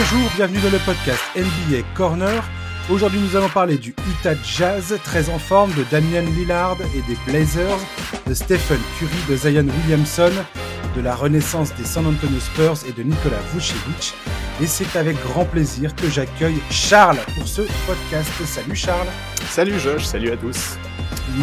Bonjour, 0.00 0.30
bienvenue 0.36 0.60
dans 0.60 0.70
le 0.70 0.78
podcast 0.84 1.20
NBA 1.34 1.82
Corner. 1.96 2.44
Aujourd'hui, 2.88 3.18
nous 3.18 3.34
allons 3.34 3.48
parler 3.48 3.78
du 3.78 3.96
Utah 4.08 4.36
Jazz, 4.44 4.96
très 5.02 5.28
en 5.28 5.40
forme, 5.40 5.72
de 5.74 5.82
Damian 5.90 6.22
Lillard 6.22 6.76
et 6.94 7.02
des 7.02 7.18
Blazers, 7.26 7.80
de 8.24 8.32
Stephen 8.32 8.78
Curry, 8.96 9.16
de 9.28 9.34
Zion 9.34 9.66
Williamson, 9.66 10.30
de 10.94 11.00
la 11.00 11.16
renaissance 11.16 11.74
des 11.74 11.84
San 11.84 12.06
Antonio 12.06 12.38
Spurs 12.38 12.88
et 12.88 12.92
de 12.92 13.02
Nikola 13.02 13.38
Vucevic. 13.52 14.14
Et 14.62 14.68
c'est 14.68 14.96
avec 14.96 15.16
grand 15.20 15.44
plaisir 15.44 15.96
que 15.96 16.08
j'accueille 16.08 16.60
Charles 16.70 17.18
pour 17.34 17.48
ce 17.48 17.62
podcast. 17.84 18.30
Salut 18.44 18.76
Charles. 18.76 19.08
Salut 19.48 19.80
Josh, 19.80 20.04
salut 20.04 20.30
à 20.30 20.36
tous. 20.36 20.78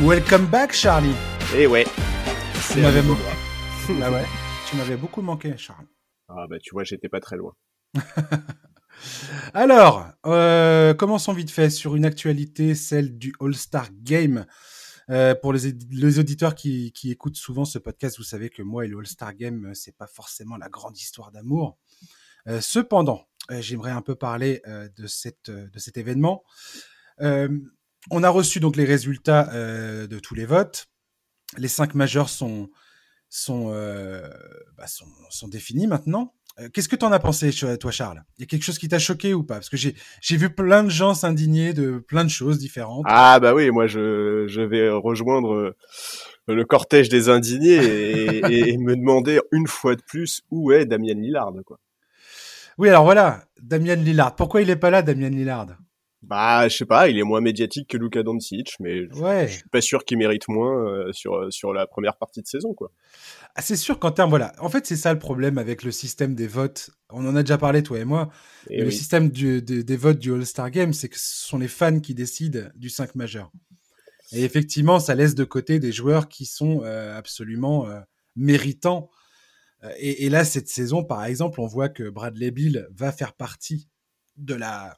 Welcome 0.02 0.46
back 0.46 0.72
Charlie. 0.72 1.16
Eh 1.58 1.68
ouais. 1.68 1.86
Tu 2.72 2.80
m'avais 2.80 3.02
beaucoup... 3.02 3.22
bah 4.00 4.12
ouais. 4.12 4.26
Tu 4.70 4.78
m'avais 4.78 4.96
beaucoup 4.96 5.22
manqué 5.22 5.58
Charles. 5.58 5.88
Ah 6.30 6.46
bah 6.50 6.56
tu 6.62 6.70
vois, 6.72 6.86
j'étais 6.86 7.10
pas 7.10 7.20
très 7.20 7.36
loin. 7.36 7.52
Alors, 9.54 10.08
euh, 10.26 10.94
commençons 10.94 11.34
vite 11.34 11.52
fait 11.52 11.70
sur 11.70 11.96
une 11.96 12.06
actualité, 12.06 12.76
celle 12.76 13.18
du 13.18 13.34
All-Star 13.40 13.90
Game. 14.02 14.46
Euh, 15.12 15.36
pour 15.36 15.54
les, 15.54 15.74
les 15.92 16.20
auditeurs 16.20 16.56
qui, 16.56 16.92
qui, 16.92 17.12
écoutent 17.12 17.36
souvent 17.36 17.64
ce 17.64 17.78
podcast, 17.78 18.18
vous 18.18 18.24
savez 18.24 18.50
que 18.50 18.64
moi 18.64 18.86
et 18.86 18.88
le 18.88 18.98
All-Star 18.98 19.36
Game, 19.36 19.68
euh, 19.68 19.74
c'est 19.74 19.96
pas 19.96 20.08
forcément 20.08 20.58
la 20.58 20.70
grande 20.70 20.98
histoire 20.98 21.32
d'amour. 21.32 21.78
Cependant, 22.62 23.28
j'aimerais 23.50 23.90
un 23.90 24.04
peu 24.04 24.14
parler 24.14 24.62
de, 24.68 25.08
cette, 25.08 25.50
de 25.50 25.80
cet 25.80 25.98
événement. 25.98 26.44
on 27.20 28.24
a 28.24 28.30
reçu 28.30 28.60
donc 28.60 28.76
les 28.76 28.86
résultats 28.86 29.46
de 30.06 30.20
tous 30.20 30.36
les 30.36 30.46
votes. 30.46 30.86
Les 31.58 31.68
cinq 31.68 31.96
majeurs 31.96 32.30
sont, 32.30 32.70
sont, 33.30 33.72
bah, 34.78 34.86
sont 34.86 35.48
définis 35.48 35.88
maintenant. 35.88 36.36
Euh, 36.60 36.70
qu'est-ce 36.74 36.88
que 36.88 36.96
tu 36.96 37.04
en 37.04 37.12
as 37.12 37.20
pensé, 37.20 37.52
toi, 37.52 37.92
Charles? 37.92 38.24
Il 38.38 38.42
y 38.42 38.44
a 38.44 38.48
quelque 38.48 38.64
chose 38.64 38.80
qui 38.80 38.88
t'a 38.88 39.00
choqué 39.00 39.34
ou 39.34 39.44
pas? 39.44 39.56
Parce 39.56 39.70
que 39.70 39.78
j'ai 39.78 40.38
vu 40.38 40.50
plein 40.50 40.84
de 40.84 40.90
gens 40.90 41.14
s'indigner 41.14 41.74
de 41.74 42.00
plein 42.00 42.24
de 42.24 42.30
choses 42.30 42.60
différentes. 42.60 43.06
Ah 43.08 43.40
bah 43.40 43.54
oui, 43.54 43.72
moi 43.72 43.88
je, 43.88 44.46
je 44.48 44.62
vais 44.62 44.90
rejoindre 44.90 45.54
euh, 45.54 45.76
le 46.48 46.64
cortège 46.64 47.10
des 47.10 47.28
indignés 47.28 47.76
et, 47.76 48.46
et, 48.70 48.78
me 48.78 48.96
demander 48.96 49.40
une 49.52 49.68
fois 49.68 49.96
de 49.96 50.02
plus 50.02 50.44
où 50.50 50.72
est 50.72 50.86
Damien 50.86 51.16
Lillard, 51.16 51.52
quoi. 51.66 51.78
Oui, 52.78 52.90
alors 52.90 53.04
voilà, 53.04 53.44
Damien 53.62 53.96
Lillard. 53.96 54.36
Pourquoi 54.36 54.62
il 54.62 54.70
est 54.70 54.76
pas 54.76 54.90
là, 54.90 55.02
Damien 55.02 55.30
Lillard? 55.30 55.68
Bah, 56.22 56.68
je 56.68 56.76
sais 56.76 56.86
pas, 56.86 57.08
il 57.08 57.20
est 57.20 57.24
moins 57.24 57.40
médiatique 57.40 57.88
que 57.90 57.98
Luka 57.98 58.24
Doncic, 58.24 58.76
mais 58.80 59.08
ouais. 59.14 59.48
je 59.48 59.54
suis 59.54 59.70
pas 59.70 59.82
sûr 59.82 60.04
qu'il 60.06 60.18
mérite 60.18 60.48
moins 60.48 60.76
euh, 60.76 61.14
sur 61.14 61.54
sur 61.54 61.72
la 61.72 61.86
première 61.86 62.18
partie 62.18 62.42
de 62.42 62.48
saison, 62.48 62.74
quoi. 62.74 62.92
Ah, 63.58 63.62
c'est 63.62 63.78
sûr 63.78 64.00
qu'en 64.00 64.12
termes, 64.12 64.30
voilà, 64.30 64.54
en 64.60 64.68
fait, 64.68 64.86
c'est 64.86 64.98
ça 64.98 65.14
le 65.14 65.20
problème 65.20 65.58
avec 65.58 65.84
le 65.84 65.92
système 65.92 66.36
des 66.36 66.48
votes. 66.48 66.90
On 67.10 67.26
en 67.26 67.38
a 67.38 67.42
déjà 67.42 67.58
parlé, 67.58 67.84
toi 67.84 67.98
et 67.98 68.04
moi. 68.04 68.30
Et 68.70 68.84
le 68.84 68.92
système 68.92 69.30
du, 69.30 69.62
des, 69.62 69.82
des 69.84 69.98
votes 69.98 70.20
du 70.20 70.34
All-Star 70.34 70.70
Game, 70.72 70.92
c'est 70.92 71.08
que 71.08 71.18
ce 71.18 71.48
sont 71.48 71.58
les 71.58 71.70
fans 71.70 72.02
qui 72.02 72.14
décident 72.14 72.68
du 72.76 72.90
5 72.90 73.16
majeur. 73.16 73.52
Et 74.34 74.44
effectivement, 74.44 75.00
ça 75.00 75.16
laisse 75.16 75.36
de 75.36 75.46
côté 75.46 75.80
des 75.80 75.94
joueurs 75.94 76.28
qui 76.28 76.46
sont 76.46 76.82
euh, 76.84 77.18
absolument 77.18 77.88
euh, 77.88 78.02
méritants. 78.36 79.10
Et, 80.00 80.26
et 80.26 80.30
là, 80.30 80.44
cette 80.44 80.68
saison, 80.68 81.06
par 81.06 81.24
exemple, 81.24 81.62
on 81.62 81.68
voit 81.68 81.88
que 81.90 82.10
Bradley 82.10 82.52
Bill 82.52 82.88
va 82.92 83.14
faire 83.14 83.34
partie 83.34 83.88
de 84.36 84.56
la 84.56 84.98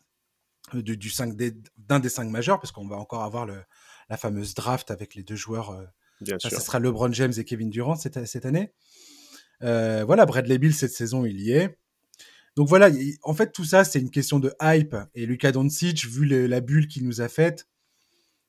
du, 0.74 0.98
du 0.98 1.10
5 1.10 1.36
d'un 1.78 2.00
des 2.00 2.10
cinq 2.10 2.30
majeurs, 2.30 2.60
parce 2.60 2.72
qu'on 2.72 2.88
va 2.88 2.98
encore 2.98 3.24
avoir 3.24 3.46
le, 3.46 3.62
la 4.10 4.18
fameuse 4.18 4.54
draft 4.54 4.90
avec 4.90 5.14
les 5.14 5.24
deux 5.24 5.36
joueurs. 5.36 5.80
Bien 6.22 6.38
ça, 6.40 6.50
sera 6.50 6.80
LeBron 6.80 7.12
James 7.14 7.34
et 7.38 7.44
Kevin 7.44 7.70
Durant 7.70 7.96
cette, 7.96 8.26
cette 8.26 8.46
année. 8.46 8.74
Euh, 9.64 10.04
voilà, 10.06 10.26
Bradley 10.26 10.58
Bill 10.58 10.74
cette 10.74 10.92
saison, 10.92 11.26
il 11.26 11.42
y 11.42 11.52
est. 11.52 11.78
Donc 12.56 12.68
voilà, 12.68 12.90
en 13.22 13.34
fait, 13.36 13.52
tout 13.52 13.66
ça, 13.66 13.84
c'est 13.84 14.00
une 14.00 14.10
question 14.10 14.40
de 14.40 14.54
hype. 14.62 14.96
Et 15.14 15.26
Luka 15.26 15.52
Doncic, 15.52 16.06
vu 16.06 16.26
le, 16.26 16.48
la 16.48 16.60
bulle 16.60 16.88
qu'il 16.88 17.06
nous 17.06 17.22
a 17.22 17.30
faite, 17.30 17.68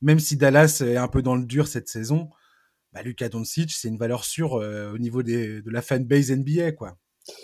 même 0.01 0.19
si 0.19 0.37
Dallas 0.37 0.83
est 0.83 0.97
un 0.97 1.09
peu 1.09 1.21
dans 1.21 1.37
le 1.37 1.45
dur 1.45 1.69
cette 1.69 1.89
saison, 1.89 2.31
bah, 2.93 3.03
Luka 3.03 3.29
Doncic, 3.29 3.71
c'est 3.73 3.89
une 3.89 3.99
valeur 3.99 4.25
sûre 4.25 4.55
euh, 4.55 4.93
au 4.93 4.99
niveau 4.99 5.23
des, 5.23 5.61
de 5.61 5.71
la 5.71 5.83
fanbase 5.83 6.31
NBA, 6.31 6.73
quoi. 6.73 6.97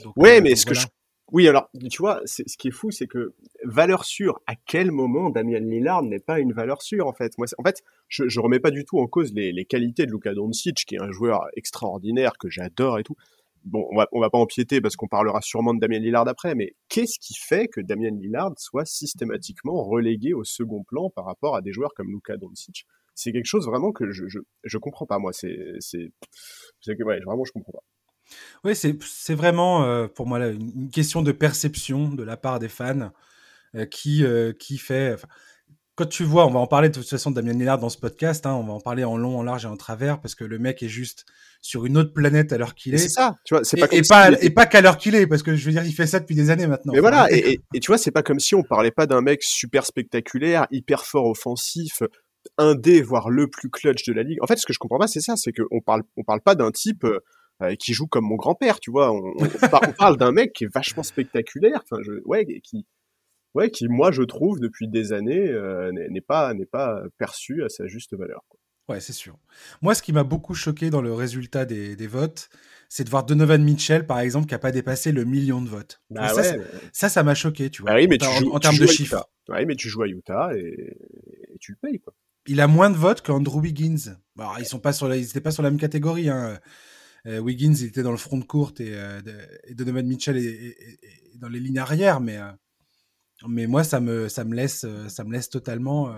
Donc, 0.03 0.17
ouais, 0.17 0.39
euh, 0.39 0.41
mais 0.43 0.57
ce 0.57 0.65
voilà. 0.65 0.81
que 0.81 0.87
je 0.87 0.87
oui, 1.33 1.49
alors, 1.49 1.71
tu 1.91 1.99
vois, 2.03 2.21
ce 2.27 2.43
qui 2.59 2.69
est 2.69 2.71
fou, 2.71 2.91
c'est 2.91 3.07
que 3.07 3.35
valeur 3.65 4.05
sûre, 4.05 4.41
à 4.47 4.55
quel 4.55 4.91
moment 4.91 5.31
Damien 5.31 5.59
Lillard 5.59 6.03
n'est 6.03 6.21
pas 6.21 6.39
une 6.39 6.53
valeur 6.53 6.83
sûre, 6.83 7.07
en 7.07 7.15
fait? 7.15 7.37
Moi, 7.39 7.47
En 7.59 7.63
fait, 7.63 7.83
je, 8.09 8.29
je 8.29 8.41
remets 8.41 8.61
pas 8.61 8.71
du 8.71 8.85
tout 8.85 8.99
en 8.99 9.07
cause 9.07 9.33
les, 9.33 9.65
qualités 9.65 10.05
de 10.05 10.13
Luka 10.13 10.35
Doncic, 10.35 10.85
qui 10.85 10.97
est 10.97 11.01
un 11.01 11.11
joueur 11.11 11.47
extraordinaire, 11.57 12.35
que 12.39 12.51
j'adore 12.51 12.99
et 12.99 13.05
tout. 13.05 13.17
Bon, 13.65 13.89
on 13.91 13.97
va, 13.97 14.07
va 14.13 14.31
pas 14.31 14.39
empiéter 14.39 14.83
parce 14.83 14.97
qu'on 14.97 15.09
parlera 15.09 15.41
sûrement 15.41 15.73
de 15.73 15.81
Damien 15.81 15.99
Lillard 15.99 16.29
après, 16.29 16.55
mais 16.55 16.75
qu'est-ce 16.91 17.19
qui 17.19 17.35
fait 17.35 17.69
que 17.69 17.81
Damien 17.81 18.11
Lillard 18.11 18.53
soit 18.59 18.85
systématiquement 18.85 19.83
relégué 19.83 20.35
au 20.35 20.45
second 20.45 20.85
plan 20.85 21.09
par 21.09 21.25
rapport 21.25 21.57
à 21.57 21.63
des 21.63 21.73
joueurs 21.73 21.95
comme 21.95 22.11
Luka 22.11 22.37
Doncic? 22.37 22.85
C'est 23.15 23.33
quelque 23.33 23.47
chose 23.47 23.67
vraiment 23.67 23.93
que 23.93 24.11
je, 24.11 24.25
je, 24.29 24.79
comprends 24.79 25.07
pas, 25.07 25.19
moi. 25.19 25.33
C'est, 25.33 25.57
c'est, 25.81 26.11
ouais, 27.03 27.21
vraiment, 27.21 27.45
je 27.45 27.53
comprends 27.53 27.73
pas. 27.73 27.85
Oui, 28.65 28.75
c'est 28.75 29.35
vraiment 29.35 29.85
euh, 29.85 30.07
pour 30.07 30.27
moi 30.27 30.39
là, 30.39 30.49
une 30.49 30.91
question 30.91 31.23
de 31.23 31.33
perception 31.33 32.09
de 32.09 32.23
la 32.23 32.37
part 32.37 32.59
des 32.59 32.69
fans 32.69 33.11
euh, 33.75 33.87
qui, 33.87 34.25
euh, 34.25 34.53
qui 34.53 34.79
fait. 34.79 35.17
Quand 35.97 36.07
tu 36.07 36.25
vois, 36.25 36.47
on 36.47 36.51
va 36.51 36.59
en 36.59 36.67
parler 36.67 36.89
de 36.89 36.95
toute 36.95 37.09
façon 37.09 37.31
de 37.31 37.37
Damien 37.37 37.53
Lillard 37.53 37.79
dans 37.79 37.89
ce 37.89 37.99
podcast, 37.99 38.47
hein, 38.47 38.55
on 38.55 38.65
va 38.65 38.73
en 38.73 38.81
parler 38.81 39.05
en 39.05 39.17
long, 39.17 39.39
en 39.39 39.45
large 39.45 39.65
et 39.65 39.69
en 39.69 39.77
travers 39.77 40.21
parce 40.21 40.35
que 40.35 40.43
le 40.43 40.59
mec 40.59 40.83
est 40.83 40.89
juste 40.89 41.25
sur 41.61 41.87
une 41.87 41.97
autre 41.97 42.13
planète 42.13 42.53
à 42.53 42.59
l'heure 42.59 42.75
qu'il 42.75 42.95
est. 42.95 42.99
C'est 42.99 43.09
ça, 43.09 43.37
tu 43.45 43.55
vois, 43.55 43.63
c'est 43.63 43.77
pas 43.77 43.87
et, 43.93 43.99
et, 43.99 44.03
si 44.03 44.09
pas, 44.09 44.31
et 44.33 44.51
pas 44.51 44.67
qu'à 44.67 44.81
l'heure 44.81 44.99
qu'il 44.99 45.15
est 45.15 45.27
parce 45.29 45.45
que 45.45 45.55
je 45.55 45.65
veux 45.65 45.71
dire, 45.71 45.85
il 45.85 45.93
fait 45.93 46.07
ça 46.07 46.19
depuis 46.19 46.35
des 46.35 46.51
années 46.51 46.67
maintenant. 46.67 46.93
Mais 46.93 47.01
voilà, 47.01 47.31
et, 47.31 47.53
et, 47.53 47.61
et, 47.75 47.81
tu 47.81 47.89
vois, 47.89 47.99
c'est 47.99 48.11
pas 48.11 48.25
comme 48.25 48.41
si 48.41 48.57
on 48.57 48.65
parlait 48.65 48.91
pas 48.91 49.07
d'un 49.07 49.21
mec 49.21 49.43
super 49.45 49.87
spectaculaire, 49.87 50.67
hyper 50.73 51.05
fort 51.05 51.27
offensif, 51.27 52.03
un 52.59 52.75
des 52.75 53.03
voire 53.03 53.31
le 53.31 53.49
plus 53.49 53.71
clutch 53.71 54.05
de 54.05 54.13
la 54.13 54.23
ligue. 54.23 54.39
En 54.43 54.47
fait, 54.47 54.57
ce 54.57 54.67
que 54.67 54.73
je 54.73 54.79
comprends 54.79 54.99
pas, 54.99 55.07
c'est 55.07 55.21
ça, 55.21 55.37
c'est 55.37 55.53
qu'on 55.53 55.81
parle, 55.81 56.03
on 56.17 56.25
parle 56.25 56.41
pas 56.41 56.55
d'un 56.55 56.71
type 56.71 57.05
euh, 57.05 57.21
qui 57.79 57.95
joue 57.95 58.07
comme 58.07 58.25
mon 58.25 58.37
grand-père, 58.37 58.81
tu 58.81 58.91
vois. 58.91 59.13
On, 59.13 59.35
on, 59.39 59.45
on 59.45 59.93
parle 59.93 60.17
d'un 60.17 60.33
mec 60.33 60.53
qui 60.53 60.65
est 60.65 60.73
vachement 60.73 61.03
spectaculaire, 61.03 61.81
enfin, 61.83 62.03
je, 62.03 62.13
ouais, 62.25 62.45
qui, 62.63 62.87
ouais, 63.55 63.71
qui, 63.71 63.89
moi, 63.89 64.11
je 64.11 64.23
trouve, 64.23 64.61
depuis 64.61 64.89
des 64.89 65.13
années, 65.13 65.49
euh, 65.49 65.93
n'est 65.93 66.21
pas, 66.21 66.55
n'est 66.55 66.67
pas 66.67 67.03
perçu 67.19 67.65
à 67.65 67.69
sa 67.69 67.87
juste 67.87 68.17
valeur. 68.17 68.43
Quoi. 68.49 68.61
Ouais, 68.89 69.01
c'est 69.01 69.15
sûr. 69.15 69.39
Moi, 69.81 69.95
ce 69.95 70.03
qui 70.03 70.13
m'a 70.13 70.25
beaucoup 70.25 70.55
choqué 70.55 70.91
dans 70.91 71.01
le 71.01 71.15
résultat 71.15 71.65
des, 71.65 71.97
des 71.97 72.07
votes, 72.07 72.51
c'est 72.91 73.05
de 73.05 73.09
voir 73.09 73.25
Donovan 73.25 73.63
Mitchell, 73.65 74.07
par 74.07 74.21
exemple, 74.21 74.47
qui 74.47 74.55
a 74.55 74.59
pas 74.59 74.73
dépassé 74.73 75.11
le 75.11 75.25
million 75.25 75.63
de 75.63 75.69
votes. 75.69 76.03
Bah 76.11 76.29
ça, 76.29 76.43
ouais, 76.43 76.61
ça, 76.93 77.09
ça 77.09 77.23
m'a 77.23 77.35
choqué, 77.35 77.71
tu 77.71 77.81
vois. 77.81 77.93
Ah 77.93 77.95
oui, 77.95 78.07
mais 78.09 78.23
en, 78.23 78.31
tu 78.31 78.45
joues, 78.45 78.53
en, 78.53 78.57
en 78.57 78.61
termes 78.61 78.77
de 78.77 78.87
chiffres. 78.87 79.27
Oui, 79.49 79.65
mais 79.65 79.75
tu 79.75 79.89
joues 79.89 80.03
à 80.03 80.07
Utah 80.07 80.51
et, 80.55 80.99
et, 81.55 81.59
tu 81.61 81.73
le 81.73 81.79
payes, 81.81 81.99
quoi. 81.99 82.13
Il 82.47 82.61
a 82.61 82.67
moins 82.67 82.91
de 82.91 82.97
votes 82.97 83.23
qu'Andrew 83.23 83.61
Wiggins. 83.61 84.19
Alors, 84.39 84.57
ils 84.59 84.67
sont 84.67 84.81
pas 84.81 84.93
sur 84.93 85.09
la, 85.09 85.17
ils 85.17 85.25
étaient 85.25 85.41
pas 85.41 85.51
sur 85.51 85.63
la 85.63 85.71
même 85.71 85.81
catégorie, 85.81 86.29
hein. 86.29 86.59
Euh, 87.27 87.39
Wiggins, 87.39 87.75
il 87.75 87.87
était 87.87 88.03
dans 88.03 88.11
le 88.11 88.17
front 88.17 88.39
de 88.39 88.45
courte 88.45 88.81
et, 88.81 88.95
euh, 88.95 89.21
et 89.65 89.75
Donovan 89.75 90.07
Mitchell 90.07 90.37
est, 90.37 90.77
dans 91.37 91.49
les 91.49 91.61
lignes 91.61 91.79
arrière, 91.79 92.21
mais 92.21 92.37
euh, 92.37 92.51
mais 93.49 93.67
moi 93.67 93.83
ça 93.83 94.01
me 94.01 94.29
ça 94.29 94.45
me 94.45 94.55
laisse 94.55 94.87
ça 95.09 95.25
me 95.25 95.33
laisse 95.33 95.49
totalement. 95.49 96.15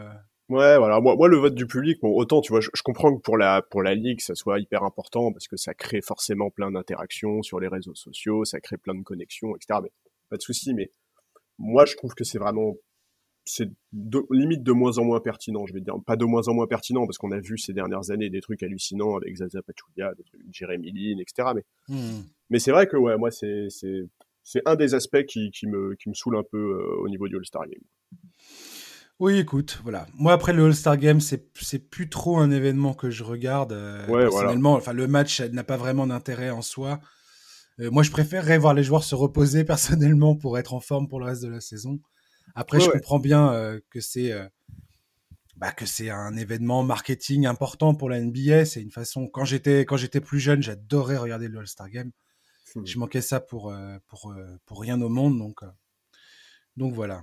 Ouais, 0.48 0.78
voilà. 0.78 1.00
Moi, 1.00 1.16
moi, 1.16 1.26
le 1.26 1.38
vote 1.38 1.56
du 1.56 1.66
public, 1.66 1.98
autant, 2.02 2.40
tu 2.40 2.52
vois, 2.52 2.60
je, 2.60 2.70
je, 2.72 2.82
comprends 2.82 3.12
que 3.16 3.20
pour 3.20 3.36
la 3.36 3.62
pour 3.62 3.82
la 3.82 3.96
ligue, 3.96 4.20
ça 4.20 4.36
soit 4.36 4.60
hyper 4.60 4.84
important 4.84 5.32
parce 5.32 5.48
que 5.48 5.56
ça 5.56 5.74
crée 5.74 6.00
forcément 6.00 6.50
plein 6.50 6.70
d'interactions 6.70 7.42
sur 7.42 7.58
les 7.58 7.66
réseaux 7.66 7.96
sociaux, 7.96 8.44
ça 8.44 8.60
crée 8.60 8.76
plein 8.76 8.94
de 8.94 9.02
connexions, 9.02 9.56
etc. 9.56 9.80
Mais 9.82 9.90
pas 10.30 10.36
de 10.36 10.42
souci. 10.42 10.72
Mais 10.74 10.92
moi, 11.58 11.84
je 11.84 11.96
trouve 11.96 12.14
que 12.14 12.22
c'est 12.22 12.38
vraiment 12.38 12.76
c'est 13.46 13.70
limite 14.30 14.62
de 14.62 14.72
moins 14.72 14.98
en 14.98 15.04
moins 15.04 15.20
pertinent, 15.20 15.66
je 15.66 15.72
vais 15.72 15.80
dire. 15.80 15.94
Pas 16.04 16.16
de 16.16 16.24
moins 16.24 16.48
en 16.48 16.54
moins 16.54 16.66
pertinent, 16.66 17.06
parce 17.06 17.16
qu'on 17.16 17.30
a 17.30 17.38
vu 17.38 17.56
ces 17.56 17.72
dernières 17.72 18.10
années 18.10 18.28
des 18.28 18.40
trucs 18.40 18.62
hallucinants 18.62 19.16
avec 19.16 19.36
Zaza 19.36 19.60
Pachulia, 19.62 20.12
des 20.14 20.24
trucs 20.24 20.40
Jeremy 20.50 20.90
Lin, 20.92 21.18
etc. 21.20 21.50
Mais, 21.54 21.64
hmm. 21.88 22.22
mais 22.50 22.58
c'est 22.58 22.72
vrai 22.72 22.88
que, 22.88 22.96
ouais, 22.96 23.16
moi, 23.16 23.30
c'est, 23.30 23.68
c'est, 23.70 24.02
c'est 24.42 24.62
un 24.66 24.74
des 24.74 24.94
aspects 24.94 25.24
qui, 25.24 25.50
qui, 25.52 25.68
me, 25.68 25.94
qui 25.94 26.08
me 26.08 26.14
saoule 26.14 26.36
un 26.36 26.42
peu 26.42 26.58
euh, 26.58 27.00
au 27.00 27.08
niveau 27.08 27.28
du 27.28 27.36
All-Star 27.36 27.62
Game. 27.66 27.82
Oui, 29.20 29.38
écoute, 29.38 29.80
voilà. 29.84 30.06
Moi, 30.14 30.32
après 30.32 30.52
le 30.52 30.64
All-Star 30.64 30.96
Game, 30.98 31.20
c'est, 31.20 31.48
c'est 31.54 31.78
plus 31.78 32.10
trop 32.10 32.38
un 32.38 32.50
événement 32.50 32.94
que 32.94 33.10
je 33.10 33.22
regarde. 33.22 33.72
Euh, 33.72 34.06
ouais, 34.08 34.22
personnellement, 34.22 34.70
voilà. 34.70 34.82
enfin, 34.82 34.92
le 34.92 35.06
match 35.06 35.40
n'a 35.40 35.64
pas 35.64 35.76
vraiment 35.76 36.06
d'intérêt 36.08 36.50
en 36.50 36.62
soi. 36.62 37.00
Euh, 37.80 37.90
moi, 37.90 38.02
je 38.02 38.10
préférerais 38.10 38.58
voir 38.58 38.74
les 38.74 38.82
joueurs 38.82 39.04
se 39.04 39.14
reposer 39.14 39.64
personnellement 39.64 40.34
pour 40.34 40.58
être 40.58 40.74
en 40.74 40.80
forme 40.80 41.08
pour 41.08 41.20
le 41.20 41.26
reste 41.26 41.42
de 41.42 41.48
la 41.48 41.60
saison. 41.60 42.00
Après, 42.54 42.78
ouais, 42.78 42.84
je 42.84 42.90
ouais. 42.90 42.98
comprends 42.98 43.18
bien 43.18 43.52
euh, 43.52 43.80
que 43.90 44.00
c'est 44.00 44.32
euh, 44.32 44.48
bah, 45.56 45.72
que 45.72 45.86
c'est 45.86 46.10
un 46.10 46.36
événement 46.36 46.82
marketing 46.82 47.46
important 47.46 47.94
pour 47.94 48.08
la 48.08 48.20
NBA. 48.20 48.64
C'est 48.64 48.82
une 48.82 48.90
façon. 48.90 49.28
Quand 49.28 49.44
j'étais 49.44 49.80
quand 49.80 49.96
j'étais 49.96 50.20
plus 50.20 50.40
jeune, 50.40 50.62
j'adorais 50.62 51.16
regarder 51.16 51.48
le 51.48 51.58
All-Star 51.58 51.90
Game. 51.90 52.12
Mmh. 52.74 52.86
Je 52.86 52.98
manquais 52.98 53.20
ça 53.20 53.40
pour 53.40 53.70
euh, 53.70 53.98
pour 54.06 54.34
pour 54.64 54.80
rien 54.80 55.00
au 55.00 55.08
monde. 55.08 55.38
Donc 55.38 55.60
donc 56.76 56.94
voilà. 56.94 57.22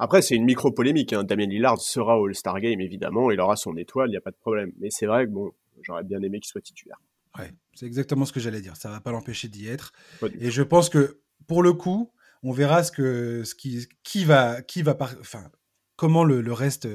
Après, 0.00 0.22
c'est 0.22 0.34
une 0.34 0.44
micro 0.44 0.72
polémique. 0.72 1.12
Hein. 1.12 1.22
Damien 1.22 1.46
Lillard 1.46 1.80
sera 1.80 2.18
au 2.18 2.26
All-Star 2.26 2.60
Game 2.60 2.80
évidemment. 2.80 3.30
Il 3.30 3.40
aura 3.40 3.56
son 3.56 3.76
étoile, 3.76 4.08
il 4.08 4.12
n'y 4.12 4.16
a 4.16 4.20
pas 4.20 4.32
de 4.32 4.36
problème. 4.36 4.72
Mais 4.78 4.90
c'est 4.90 5.06
vrai 5.06 5.26
que 5.26 5.30
bon, 5.30 5.52
j'aurais 5.82 6.02
bien 6.02 6.20
aimé 6.22 6.40
qu'il 6.40 6.48
soit 6.48 6.60
titulaire. 6.60 7.00
Ouais, 7.38 7.52
c'est 7.74 7.86
exactement 7.86 8.24
ce 8.24 8.32
que 8.32 8.40
j'allais 8.40 8.60
dire. 8.60 8.76
Ça 8.76 8.90
va 8.90 9.00
pas 9.00 9.10
l'empêcher 9.10 9.48
d'y 9.48 9.66
être. 9.68 9.92
Et 10.40 10.50
je 10.50 10.62
pense 10.62 10.88
que 10.88 11.20
pour 11.46 11.62
le 11.62 11.72
coup, 11.72 12.12
On 12.44 12.52
verra 12.52 12.84
ce 12.84 12.92
que, 12.92 13.42
ce 13.42 13.54
qui, 13.54 13.88
qui 14.04 14.24
va, 14.24 14.62
qui 14.62 14.82
va, 14.82 14.96
enfin, 15.20 15.50
comment 15.96 16.24
le, 16.24 16.52
reste 16.52 16.86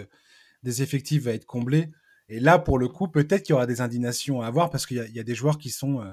des 0.63 0.81
effectifs 0.81 1.23
va 1.23 1.33
être 1.33 1.45
comblé. 1.45 1.89
Et 2.29 2.39
là, 2.39 2.59
pour 2.59 2.77
le 2.77 2.87
coup, 2.87 3.07
peut-être 3.07 3.43
qu'il 3.43 3.53
y 3.53 3.55
aura 3.55 3.65
des 3.65 3.81
indignations 3.81 4.41
à 4.41 4.47
avoir 4.47 4.69
parce 4.69 4.85
qu'il 4.85 4.97
y, 4.97 5.19
a 5.19 5.23
des 5.23 5.35
joueurs 5.35 5.57
qui 5.57 5.71
sont 5.71 6.01
euh, 6.01 6.11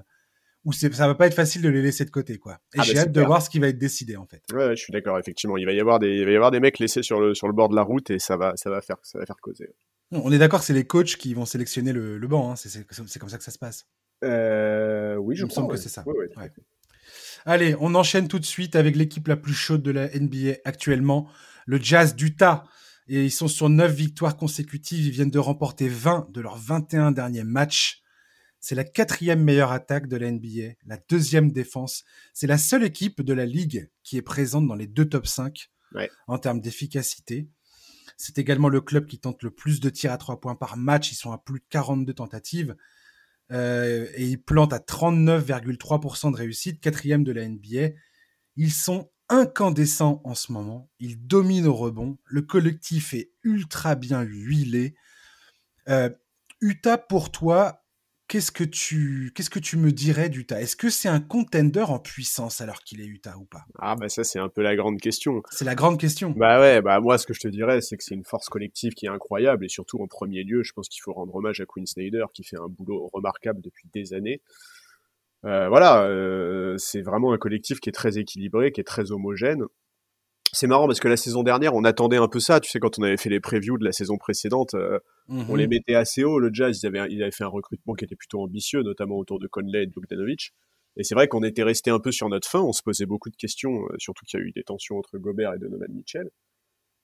où 0.65 0.73
ça 0.73 0.89
va 0.89 1.15
pas 1.15 1.27
être 1.27 1.35
facile 1.35 1.61
de 1.61 1.69
les 1.69 1.83
laisser 1.83 2.05
de 2.07 2.11
côté, 2.11 2.39
quoi. 2.39 2.59
Et 2.75 2.79
ah, 2.79 2.83
j'ai 2.83 2.99
hâte 2.99 3.13
de 3.13 3.21
voir 3.21 3.43
ce 3.43 3.51
qui 3.51 3.59
va 3.59 3.69
être 3.69 3.79
décidé, 3.79 4.17
en 4.17 4.27
fait. 4.27 4.43
Ouais, 4.53 4.71
je 4.71 4.83
suis 4.83 4.93
d'accord, 4.93 5.19
effectivement. 5.19 5.59
Il 5.59 5.67
va 5.67 5.73
y 5.73 5.81
avoir 5.81 5.99
des, 5.99 6.17
il 6.17 6.25
va 6.25 6.31
y 6.33 6.37
avoir 6.37 6.51
des 6.51 6.61
mecs 6.61 6.79
laissés 6.79 7.03
sur 7.03 7.21
le, 7.21 7.35
sur 7.35 7.47
le 7.47 7.53
bord 7.53 7.69
de 7.69 7.77
la 7.77 7.83
route 7.83 8.11
et 8.11 8.19
ça 8.19 8.37
va, 8.37 8.57
ça 8.57 8.71
va 8.71 8.81
faire, 8.81 8.97
ça 9.03 9.19
va 9.19 9.27
faire 9.27 9.37
causer. 9.43 9.69
On 10.13 10.33
est 10.33 10.39
d'accord 10.39 10.63
c'est 10.63 10.73
les 10.73 10.87
coachs 10.87 11.17
qui 11.17 11.35
vont 11.35 11.45
sélectionner 11.45 11.93
le, 11.93 12.17
le 12.17 12.29
banc, 12.29 12.53
hein. 12.53 12.57
c'est 12.57 12.87
comme 13.19 13.29
ça 13.29 13.39
que 13.39 13.45
ça 13.45 13.51
se 13.51 13.59
passe. 13.59 13.87
Euh, 14.25 15.17
oui, 15.17 15.37
je 15.37 15.45
me 15.45 15.51
sens 15.51 15.71
que 15.71 15.77
c'est 15.77 15.89
ça. 15.89 16.05
Allez, 17.49 17.77
on 17.79 17.95
enchaîne 17.95 18.27
tout 18.27 18.41
de 18.41 18.45
suite 18.45 18.75
avec 18.75 18.97
l'équipe 18.97 19.29
la 19.29 19.37
plus 19.37 19.55
chaude 19.55 19.81
de 19.81 19.93
la 19.93 20.09
NBA 20.09 20.57
actuellement, 20.65 21.31
le 21.65 21.81
Jazz 21.81 22.17
d'Utah. 22.17 22.65
Et 23.07 23.25
ils 23.25 23.31
sont 23.31 23.47
sur 23.47 23.69
9 23.69 23.95
victoires 23.95 24.37
consécutives. 24.37 25.07
Ils 25.07 25.13
viennent 25.13 25.31
de 25.31 25.39
remporter 25.39 25.89
20 25.89 26.27
de 26.33 26.41
leurs 26.41 26.57
21 26.57 27.13
derniers 27.13 27.45
matchs. 27.45 28.03
C'est 28.59 28.75
la 28.75 28.83
quatrième 28.83 29.45
meilleure 29.45 29.71
attaque 29.71 30.09
de 30.09 30.17
la 30.17 30.29
NBA, 30.29 30.75
la 30.87 30.99
deuxième 31.09 31.53
défense. 31.53 32.03
C'est 32.35 32.49
la 32.49 32.59
seule 32.59 32.83
équipe 32.83 33.23
de 33.23 33.33
la 33.33 33.47
ligue 33.47 33.91
qui 34.03 34.17
est 34.17 34.23
présente 34.23 34.67
dans 34.67 34.75
les 34.75 34.89
deux 34.89 35.09
top 35.09 35.29
5 35.29 35.71
en 36.27 36.39
termes 36.39 36.61
d'efficacité. 36.61 37.49
C'est 38.17 38.39
également 38.39 38.69
le 38.69 38.81
club 38.81 39.07
qui 39.07 39.21
tente 39.21 39.45
le 39.45 39.53
plus 39.53 39.79
de 39.79 39.89
tirs 39.89 40.11
à 40.11 40.19
trois 40.19 40.41
points 40.41 40.57
par 40.57 40.77
match. 40.77 41.13
Ils 41.13 41.17
sont 41.17 41.31
à 41.31 41.39
plus 41.39 41.61
de 41.61 41.65
42 41.71 42.13
tentatives. 42.13 42.75
Euh, 43.53 44.07
et 44.15 44.27
ils 44.27 44.43
plantent 44.43 44.73
à 44.73 44.79
39,3% 44.79 46.33
de 46.33 46.37
réussite, 46.37 46.81
quatrième 46.81 47.25
de 47.25 47.33
la 47.33 47.49
NBA. 47.49 47.95
Ils 48.57 48.73
sont 48.73 49.11
incandescents 49.29 50.21
en 50.25 50.35
ce 50.35 50.53
moment. 50.53 50.91
Ils 50.99 51.27
dominent 51.27 51.67
au 51.67 51.75
rebond. 51.75 52.19
Le 52.25 52.43
collectif 52.43 53.15
est 53.15 53.31
ultra 53.43 53.95
bien 53.95 54.23
huilé. 54.23 54.95
Euh, 55.89 56.11
Utah, 56.61 56.99
pour 56.99 57.31
toi, 57.31 57.86
qu'est-ce 58.29 58.53
que 58.53 58.65
tu 58.65 59.33
qu'est-ce 59.35 59.51
que 59.51 59.59
tu 59.59 59.77
me 59.77 59.93
dirais 59.93 60.29
d'Utah? 60.29 60.61
Est-ce 60.61 60.77
que 60.77 60.91
c'est 60.91 61.09
un 61.09 61.21
contender 61.21 61.83
en 61.83 61.99
puissance 61.99 62.61
alors 62.61 62.81
qu'il 62.83 63.01
est 63.01 63.07
Utah 63.07 63.37
ou 63.39 63.45
pas? 63.45 63.65
Ah 63.79 63.97
bah 63.97 64.09
ça 64.09 64.25
c'est 64.25 64.39
un 64.39 64.49
peu 64.49 64.63
la 64.63 64.77
grande 64.77 65.01
question. 65.01 65.43
C'est 65.51 65.65
la 65.65 65.75
grande 65.75 65.99
question. 65.99 66.31
Bah 66.37 66.61
ouais, 66.61 66.83
bah 66.83 67.01
moi 67.01 67.19
ce 67.19 67.27
que 67.27 67.35
je 67.35 67.41
te 67.41 67.49
dirais 67.49 67.81
c'est 67.81 67.97
que 67.97 68.05
c'est 68.05 68.15
une 68.15 68.25
force 68.25 68.49
collective 68.49 68.95
qui 68.95 69.07
est 69.07 69.11
incroyable 69.11 69.65
et 69.65 69.69
surtout 69.69 70.03
en 70.03 70.07
premier 70.07 70.45
lieu, 70.45 70.63
je 70.63 70.73
pense 70.73 70.89
qu'il 70.89 71.03
faut 71.03 71.13
rendre 71.13 71.35
hommage 71.35 71.61
à 71.61 71.67
Quinn 71.67 71.87
Snyder 71.87 72.25
qui 72.33 72.45
fait 72.45 72.59
un 72.59 72.69
boulot 72.69 73.09
remarquable 73.13 73.61
depuis 73.61 73.89
des 73.93 74.15
années. 74.15 74.41
Euh, 75.45 75.69
voilà, 75.69 76.05
euh, 76.05 76.77
c'est 76.79 77.03
vraiment 77.03 77.33
un 77.33 77.39
collectif 77.39 77.79
qui 77.79 77.89
est 77.89 77.93
très 77.93 78.19
équilibré, 78.19 78.73
qui 78.73 78.81
est 78.81 78.85
très 78.85 79.13
homogène 79.13 79.65
c'est 80.57 80.67
marrant 80.67 80.87
parce 80.87 81.01
que 81.01 81.09
la 81.09 81.19
saison 81.19 81.43
dernière, 81.43 81.75
on 81.75 81.85
attendait 81.85 82.17
un 82.17 82.29
peu 82.29 82.41
ça. 82.41 82.61
Tu 82.61 82.71
sais, 82.71 82.81
quand 82.81 82.99
on 82.99 83.03
avait 83.03 83.19
fait 83.19 83.29
les 83.29 83.41
previews 83.41 83.77
de 83.77 83.85
la 83.85 83.93
saison 83.93 84.17
précédente, 84.17 84.73
euh, 84.73 84.99
on 85.29 85.55
les 85.55 85.65
mhm. 85.65 85.71
mettait 85.71 85.95
assez 85.95 86.25
haut. 86.25 86.39
Le 86.39 86.49
Jazz, 86.51 86.81
ils 86.83 86.87
avaient, 86.87 87.07
ils 87.11 87.23
avaient 87.23 87.31
fait 87.31 87.45
un 87.45 87.49
recrutement 87.49 87.93
qui 87.93 88.07
était 88.07 88.17
plutôt 88.17 88.41
ambitieux, 88.41 88.83
notamment 88.83 89.17
autour 89.19 89.39
de 89.39 89.49
Conley 89.49 89.83
et 89.83 89.87
de 89.87 89.93
Bogdanovic. 89.93 90.55
Et 90.97 91.05
c'est 91.05 91.15
vrai 91.15 91.29
qu'on 91.29 91.43
était 91.43 91.63
resté 91.63 91.91
un 91.91 91.99
peu 91.99 92.11
sur 92.11 92.31
notre 92.31 92.49
fin. 92.49 92.63
On 92.63 92.73
se 92.73 92.83
posait 92.83 93.05
beaucoup 93.05 93.29
de 93.29 93.37
questions, 93.37 93.85
euh, 93.85 93.97
surtout 93.99 94.25
qu'il 94.25 94.41
y 94.41 94.43
a 94.43 94.47
eu 94.47 94.53
des 94.53 94.63
tensions 94.63 94.97
entre 94.97 95.19
Gobert 95.19 95.53
et 95.53 95.59
Donovan 95.59 95.93
Mitchell. 95.93 96.31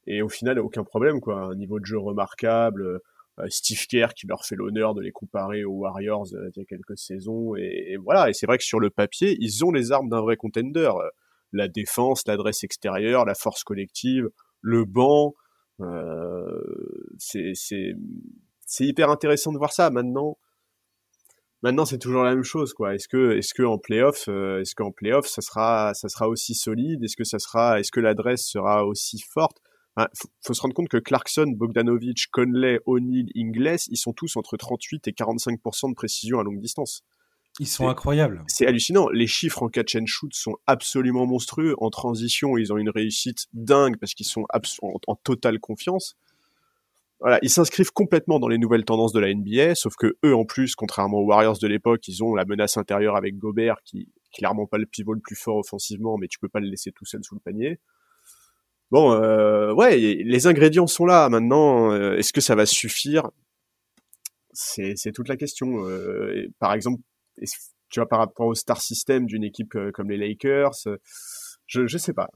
Et 0.07 0.23
au 0.23 0.31
final, 0.31 0.59
aucun 0.59 0.83
problème, 0.83 1.21
quoi. 1.21 1.43
Un 1.43 1.55
niveau 1.55 1.79
de 1.79 1.85
jeu 1.85 1.99
remarquable. 1.99 3.01
Euh, 3.39 3.47
Steve 3.49 3.87
Kerr 3.87 4.15
qui 4.17 4.27
leur 4.27 4.47
fait 4.47 4.57
l'honneur 4.57 4.95
de 4.95 5.03
les 5.03 5.13
comparer 5.13 5.65
aux 5.65 5.73
Warriors 5.73 6.27
il 6.33 6.59
y 6.59 6.61
a 6.63 6.65
quelques 6.65 6.97
saisons. 6.97 7.55
Et, 7.57 7.93
et 7.93 7.97
voilà. 7.99 8.31
Et 8.31 8.33
c'est 8.33 8.47
vrai 8.47 8.57
que 8.57 8.65
sur 8.65 8.81
le 8.81 8.89
papier, 8.89 9.37
ils 9.41 9.63
ont 9.63 9.73
les 9.73 9.93
armes 9.93 10.09
d'un 10.09 10.23
vrai 10.23 10.37
contender 10.37 10.91
la 11.53 11.69
défense, 11.69 12.27
l'adresse 12.27 12.65
extérieure, 12.65 13.25
la 13.25 13.35
force 13.35 13.65
collective, 13.65 14.29
le 14.61 14.85
banc. 14.85 15.35
Euh, 15.81 16.61
c'est 17.19 17.55
hyper 18.81 19.11
intéressant 19.11 19.53
de 19.53 19.59
voir 19.59 19.73
ça. 19.73 19.91
Maintenant, 19.91 20.39
maintenant 21.63 21.85
c'est 21.85 21.99
toujours 21.99 22.23
la 22.23 22.35
même 22.35 22.45
chose, 22.45 22.73
quoi. 22.73 22.95
Est-ce 22.95 23.09
que, 23.09 23.37
est-ce 23.37 23.55
que 23.55 23.63
en 23.63 23.79
euh, 24.29 24.61
est-ce 24.61 24.75
qu'en 24.75 24.91
playoff, 24.93 25.27
ça 25.27 25.43
sera, 25.43 25.95
ça 25.95 26.09
sera 26.09 26.29
aussi 26.29 26.55
solide? 26.55 27.03
Est-ce 27.05 27.17
que 27.17 27.25
ça 27.25 27.39
sera, 27.39 27.81
est-ce 27.81 27.93
que 27.93 28.01
l'adresse 28.01 28.47
sera 28.47 28.87
aussi 28.87 29.21
forte? 29.21 29.59
Il 29.99 30.07
faut, 30.47 30.55
se 30.55 30.63
rendre 30.63 30.75
compte 30.75 30.89
que 30.89 30.97
Clarkson, 30.97 31.53
Bogdanovic, 31.55 32.29
Conley, 32.31 32.81
O'Neill, 32.87 33.31
Ingles, 33.37 33.77
ils 33.89 33.99
sont 33.99 34.15
tous 34.15 34.37
entre 34.39 34.57
38 34.57 35.07
et 35.09 35.11
45% 35.13 35.91
de 35.91 35.95
précision 35.95 36.41
à 36.41 36.43
longue 36.43 36.61
distance. 36.61 37.03
Ils 37.61 37.67
sont 37.67 37.89
incroyables. 37.89 38.43
C'est 38.47 38.67
hallucinant. 38.67 39.09
Les 39.11 39.27
chiffres 39.27 39.63
en 39.63 39.69
catch 39.69 39.95
and 39.97 40.07
shoot 40.07 40.33
sont 40.35 40.57
absolument 40.67 41.27
monstrueux. 41.27 41.75
En 41.79 41.91
transition, 41.91 42.57
ils 42.57 42.73
ont 42.73 42.79
une 42.79 42.89
réussite 42.89 43.47
dingue 43.53 43.99
parce 43.99 44.15
qu'ils 44.15 44.27
sont 44.27 44.47
en, 44.53 44.93
en, 45.07 45.15
totale 45.17 45.61
confiance. 45.61 46.17
Voilà, 47.21 47.39
ils 47.43 47.51
s'inscrivent 47.51 47.93
complètement 47.93 48.41
dans 48.41 48.49
les 48.49 48.59
nouvelles 48.59 48.85
tendances 48.85 49.13
de 49.13 49.21
la 49.21 49.33
NBA, 49.33 49.77
sauf 49.77 49.95
que 49.97 50.17
eux, 50.25 50.35
en 50.35 50.45
plus, 50.45 50.75
contrairement 50.75 51.19
aux 51.19 51.27
Warriors 51.27 51.59
de 51.59 51.69
l'époque, 51.69 52.09
ils 52.09 52.25
ont 52.25 52.35
la 52.35 52.45
menace 52.45 52.79
intérieure 52.79 53.15
avec 53.17 53.39
Gobert, 53.39 53.77
qui 53.85 54.09
clairement 54.33 54.67
pas 54.67 54.79
le 54.79 54.87
pivot 54.87 55.13
le 55.13 55.21
plus 55.21 55.37
fort 55.37 55.59
offensivement, 55.59 56.17
mais 56.19 56.27
tu 56.27 56.39
peux 56.39 56.49
pas 56.49 56.59
le 56.59 56.67
laisser 56.69 56.91
tout 56.91 57.05
seul 57.05 57.23
sous 57.23 57.35
le 57.35 57.41
panier. 57.41 57.79
Bon, 58.91 59.13
euh, 59.13 59.73
ouais, 59.73 59.97
les 59.97 60.47
ingrédients 60.47 60.87
sont 60.87 61.07
là. 61.07 61.29
Maintenant, 61.29 61.93
euh, 61.93 62.17
est-ce 62.17 62.33
que 62.33 62.41
ça 62.41 62.55
va 62.55 62.67
suffire? 62.67 63.31
C'est 64.53 65.13
toute 65.15 65.29
la 65.29 65.37
question. 65.37 65.89
Euh, 65.89 66.49
par 66.59 66.75
exemple, 66.75 67.01
tu 67.93 68.01
vois, 68.01 68.09
par 68.09 68.19
rapport 68.19 68.47
au 68.47 68.55
star 68.55 68.81
system 68.81 69.27
d'une 69.27 69.45
équipe 69.45 69.75
euh, 69.77 69.93
comme 69.93 70.11
les 70.11 70.17
Lakers, 70.17 70.73
euh, 70.87 70.97
je, 71.67 71.87
je 71.87 71.99
sais 71.99 72.13
pas, 72.13 72.29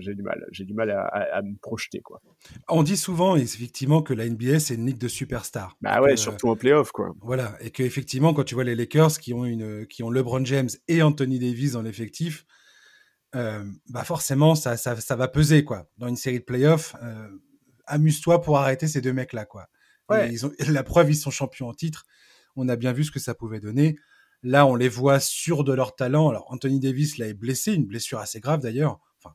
j'ai 0.00 0.14
du 0.14 0.22
mal, 0.22 0.44
j'ai 0.50 0.64
du 0.64 0.74
mal 0.74 0.90
à, 0.90 1.40
me 1.42 1.56
projeter 1.58 2.00
quoi. 2.00 2.20
On 2.68 2.82
dit 2.82 2.96
souvent 2.96 3.36
effectivement 3.36 4.02
que 4.02 4.12
la 4.12 4.28
NBA 4.28 4.60
c'est 4.60 4.74
une 4.74 4.86
ligue 4.86 4.98
de 4.98 5.08
superstars. 5.08 5.76
Bah 5.80 6.02
ouais, 6.02 6.16
surtout 6.16 6.48
en 6.48 6.56
playoff 6.56 6.90
quoi. 6.90 7.14
Voilà, 7.22 7.56
et 7.60 7.70
que 7.70 7.82
effectivement 7.82 8.34
quand 8.34 8.44
tu 8.44 8.54
vois 8.54 8.64
les 8.64 8.74
Lakers 8.74 9.18
qui 9.20 9.32
ont 9.32 9.46
une, 9.46 9.86
qui 9.86 10.02
ont 10.02 10.10
LeBron 10.10 10.44
James 10.44 10.68
et 10.88 11.02
Anthony 11.02 11.38
Davis 11.38 11.72
dans 11.72 11.82
l'effectif, 11.82 12.44
euh, 13.36 13.64
bah 13.88 14.04
forcément 14.04 14.54
ça, 14.54 14.76
ça, 14.76 14.96
ça, 14.96 15.16
va 15.16 15.28
peser 15.28 15.64
quoi. 15.64 15.88
Dans 15.96 16.08
une 16.08 16.16
série 16.16 16.40
de 16.40 16.44
playoffs, 16.44 16.94
amuse-toi 17.86 18.42
pour 18.42 18.58
arrêter 18.58 18.86
ces 18.86 19.00
deux 19.00 19.14
mecs 19.14 19.32
là 19.32 19.46
quoi. 19.46 19.66
Ils 20.10 20.44
ont, 20.44 20.52
la 20.68 20.82
preuve 20.82 21.10
ils 21.10 21.16
sont 21.16 21.30
champions 21.30 21.68
en 21.68 21.74
titre. 21.74 22.04
On 22.56 22.68
a 22.68 22.76
bien 22.76 22.92
vu 22.92 23.04
ce 23.04 23.10
que 23.10 23.20
ça 23.20 23.34
pouvait 23.34 23.60
donner. 23.60 23.96
Là, 24.42 24.66
on 24.66 24.74
les 24.76 24.88
voit 24.88 25.20
sûrs 25.20 25.64
de 25.64 25.72
leur 25.72 25.96
talent. 25.96 26.28
Alors, 26.28 26.46
Anthony 26.48 26.78
Davis, 26.80 27.18
là, 27.18 27.26
est 27.26 27.34
blessé, 27.34 27.74
une 27.74 27.86
blessure 27.86 28.18
assez 28.18 28.40
grave 28.40 28.60
d'ailleurs. 28.60 29.00
Enfin, 29.18 29.34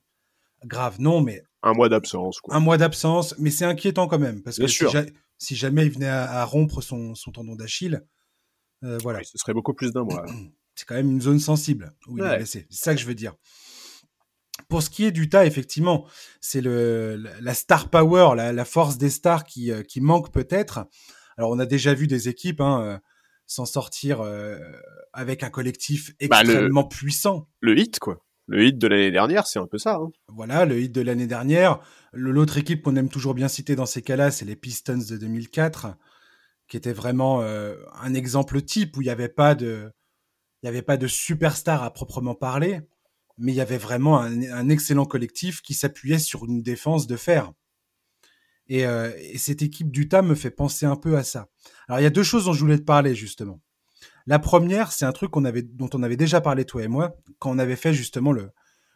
grave, 0.65 0.99
non, 0.99 1.21
mais. 1.21 1.43
Un 1.61 1.73
mois 1.73 1.89
d'absence, 1.89 2.39
quoi. 2.39 2.55
Un 2.55 2.59
mois 2.59 2.77
d'absence, 2.77 3.35
mais 3.37 3.51
c'est 3.51 3.65
inquiétant 3.65 4.07
quand 4.07 4.19
même. 4.19 4.41
Parce 4.43 4.57
que 4.57 4.67
si, 5.37 5.55
jamais 5.55 5.85
il 5.85 5.91
venait 5.91 6.07
à, 6.07 6.45
rompre 6.45 6.81
son, 6.81 7.13
tendon 7.33 7.55
d'Achille, 7.55 8.05
euh, 8.83 8.97
voilà. 9.01 9.23
ce 9.23 9.37
serait 9.37 9.53
beaucoup 9.53 9.73
plus 9.73 9.91
d'un 9.91 10.03
mois. 10.03 10.25
c'est 10.75 10.85
quand 10.85 10.95
même 10.95 11.11
une 11.11 11.21
zone 11.21 11.39
sensible 11.39 11.93
où 12.07 12.17
il 12.17 12.23
est 12.23 12.37
blessé. 12.37 12.65
C'est 12.69 12.83
ça 12.83 12.95
que 12.95 13.01
je 13.01 13.05
veux 13.05 13.15
dire. 13.15 13.35
Pour 14.69 14.83
ce 14.83 14.89
qui 14.89 15.03
est 15.03 15.11
du 15.11 15.29
tas, 15.29 15.45
effectivement, 15.45 16.05
c'est 16.39 16.61
le, 16.61 17.15
la 17.41 17.53
star 17.53 17.89
power, 17.89 18.35
la, 18.35 18.65
force 18.65 18.97
des 18.97 19.09
stars 19.09 19.43
qui, 19.43 19.71
euh, 19.71 19.83
qui 19.83 19.99
manque 19.99 20.31
peut-être. 20.31 20.87
Alors, 21.37 21.51
on 21.51 21.59
a 21.59 21.65
déjà 21.65 21.93
vu 21.93 22.07
des 22.07 22.29
équipes, 22.29 22.61
hein, 22.61 22.81
euh, 22.81 22.97
s'en 23.53 23.65
sortir 23.65 24.21
euh, 24.21 24.57
avec 25.13 25.43
un 25.43 25.49
collectif 25.49 26.13
bah, 26.27 26.41
extrêmement 26.41 26.83
puissant. 26.83 27.47
Le 27.61 27.77
hit, 27.77 27.99
quoi. 27.99 28.25
Le 28.47 28.65
hit 28.65 28.77
de 28.77 28.87
l'année 28.87 29.11
dernière, 29.11 29.47
c'est 29.47 29.59
un 29.59 29.67
peu 29.67 29.77
ça. 29.77 29.95
Hein. 29.95 30.11
Voilà, 30.27 30.65
le 30.65 30.79
hit 30.79 30.91
de 30.91 31.01
l'année 31.01 31.27
dernière. 31.27 31.79
L'autre 32.11 32.57
équipe 32.57 32.81
qu'on 32.81 32.95
aime 32.95 33.09
toujours 33.09 33.35
bien 33.35 33.47
citer 33.47 33.75
dans 33.75 33.85
ces 33.85 34.01
cas-là, 34.01 34.31
c'est 34.31 34.45
les 34.45 34.55
Pistons 34.55 35.05
de 35.09 35.17
2004, 35.17 35.95
qui 36.67 36.77
était 36.77 36.93
vraiment 36.93 37.41
euh, 37.41 37.75
un 38.01 38.13
exemple 38.13 38.61
type 38.61 38.97
où 38.97 39.01
il 39.01 39.05
n'y 39.05 39.11
avait 39.11 39.29
pas 39.29 39.55
de, 39.55 39.91
il 40.61 40.65
y 40.65 40.69
avait 40.69 40.81
pas 40.81 40.97
de 40.97 41.07
superstar 41.07 41.83
à 41.83 41.93
proprement 41.93 42.35
parler, 42.35 42.81
mais 43.37 43.51
il 43.51 43.55
y 43.55 43.61
avait 43.61 43.77
vraiment 43.77 44.19
un 44.19 44.69
excellent 44.69 45.05
collectif 45.05 45.61
qui 45.61 45.73
s'appuyait 45.73 46.19
sur 46.19 46.45
une 46.45 46.61
défense 46.61 47.07
de 47.07 47.15
fer. 47.15 47.51
Euh, 48.71 49.11
et, 49.17 49.37
cette 49.37 49.61
équipe 49.61 49.91
d'Utah 49.91 50.21
me 50.21 50.35
fait 50.35 50.51
penser 50.51 50.85
un 50.85 50.95
peu 50.95 51.17
à 51.17 51.23
ça. 51.23 51.49
Alors 51.87 51.99
il 51.99 52.03
y 52.03 52.07
a 52.07 52.11
deux 52.11 52.23
choses 52.23 52.45
dont 52.45 52.53
je 52.53 52.59
voulais 52.59 52.77
te 52.77 52.83
parler 52.83 53.15
justement. 53.15 53.61
La 54.25 54.39
première, 54.39 54.91
c'est 54.91 55.05
un 55.05 55.11
truc 55.11 55.31
qu'on 55.31 55.43
avait, 55.43 55.63
dont 55.63 55.89
on 55.93 56.01
avait 56.01 56.15
déjà 56.15 56.39
parlé 56.39 56.65
toi 56.65 56.83
et 56.83 56.87
moi 56.87 57.17
quand 57.39 57.51
on 57.51 57.59
avait 57.59 57.75
fait 57.75 57.93
justement 57.93 58.31
le, 58.31 58.51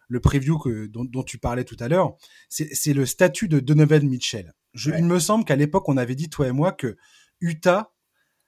le 0.08 0.20
preview 0.22 0.58
que, 0.58 0.88
dont, 0.88 1.24
tu 1.24 1.38
parlais 1.38 1.66
tout 1.66 1.76
à 1.80 1.90
l'heure. 1.90 2.16
C'est 2.50 2.94
le 2.94 3.06
statut 3.06 3.50
de 3.50 3.60
Donovan 3.60 4.08
Mitchell. 4.08 4.54
Il 4.86 5.06
me 5.06 5.20
semble 5.20 5.44
qu'à 5.44 5.56
l'époque 5.56 5.90
on 5.90 5.98
avait 5.98 6.16
dit 6.16 6.30
toi 6.30 6.48
et 6.48 6.52
moi 6.52 6.72
que 6.72 6.96
Utah 7.42 7.92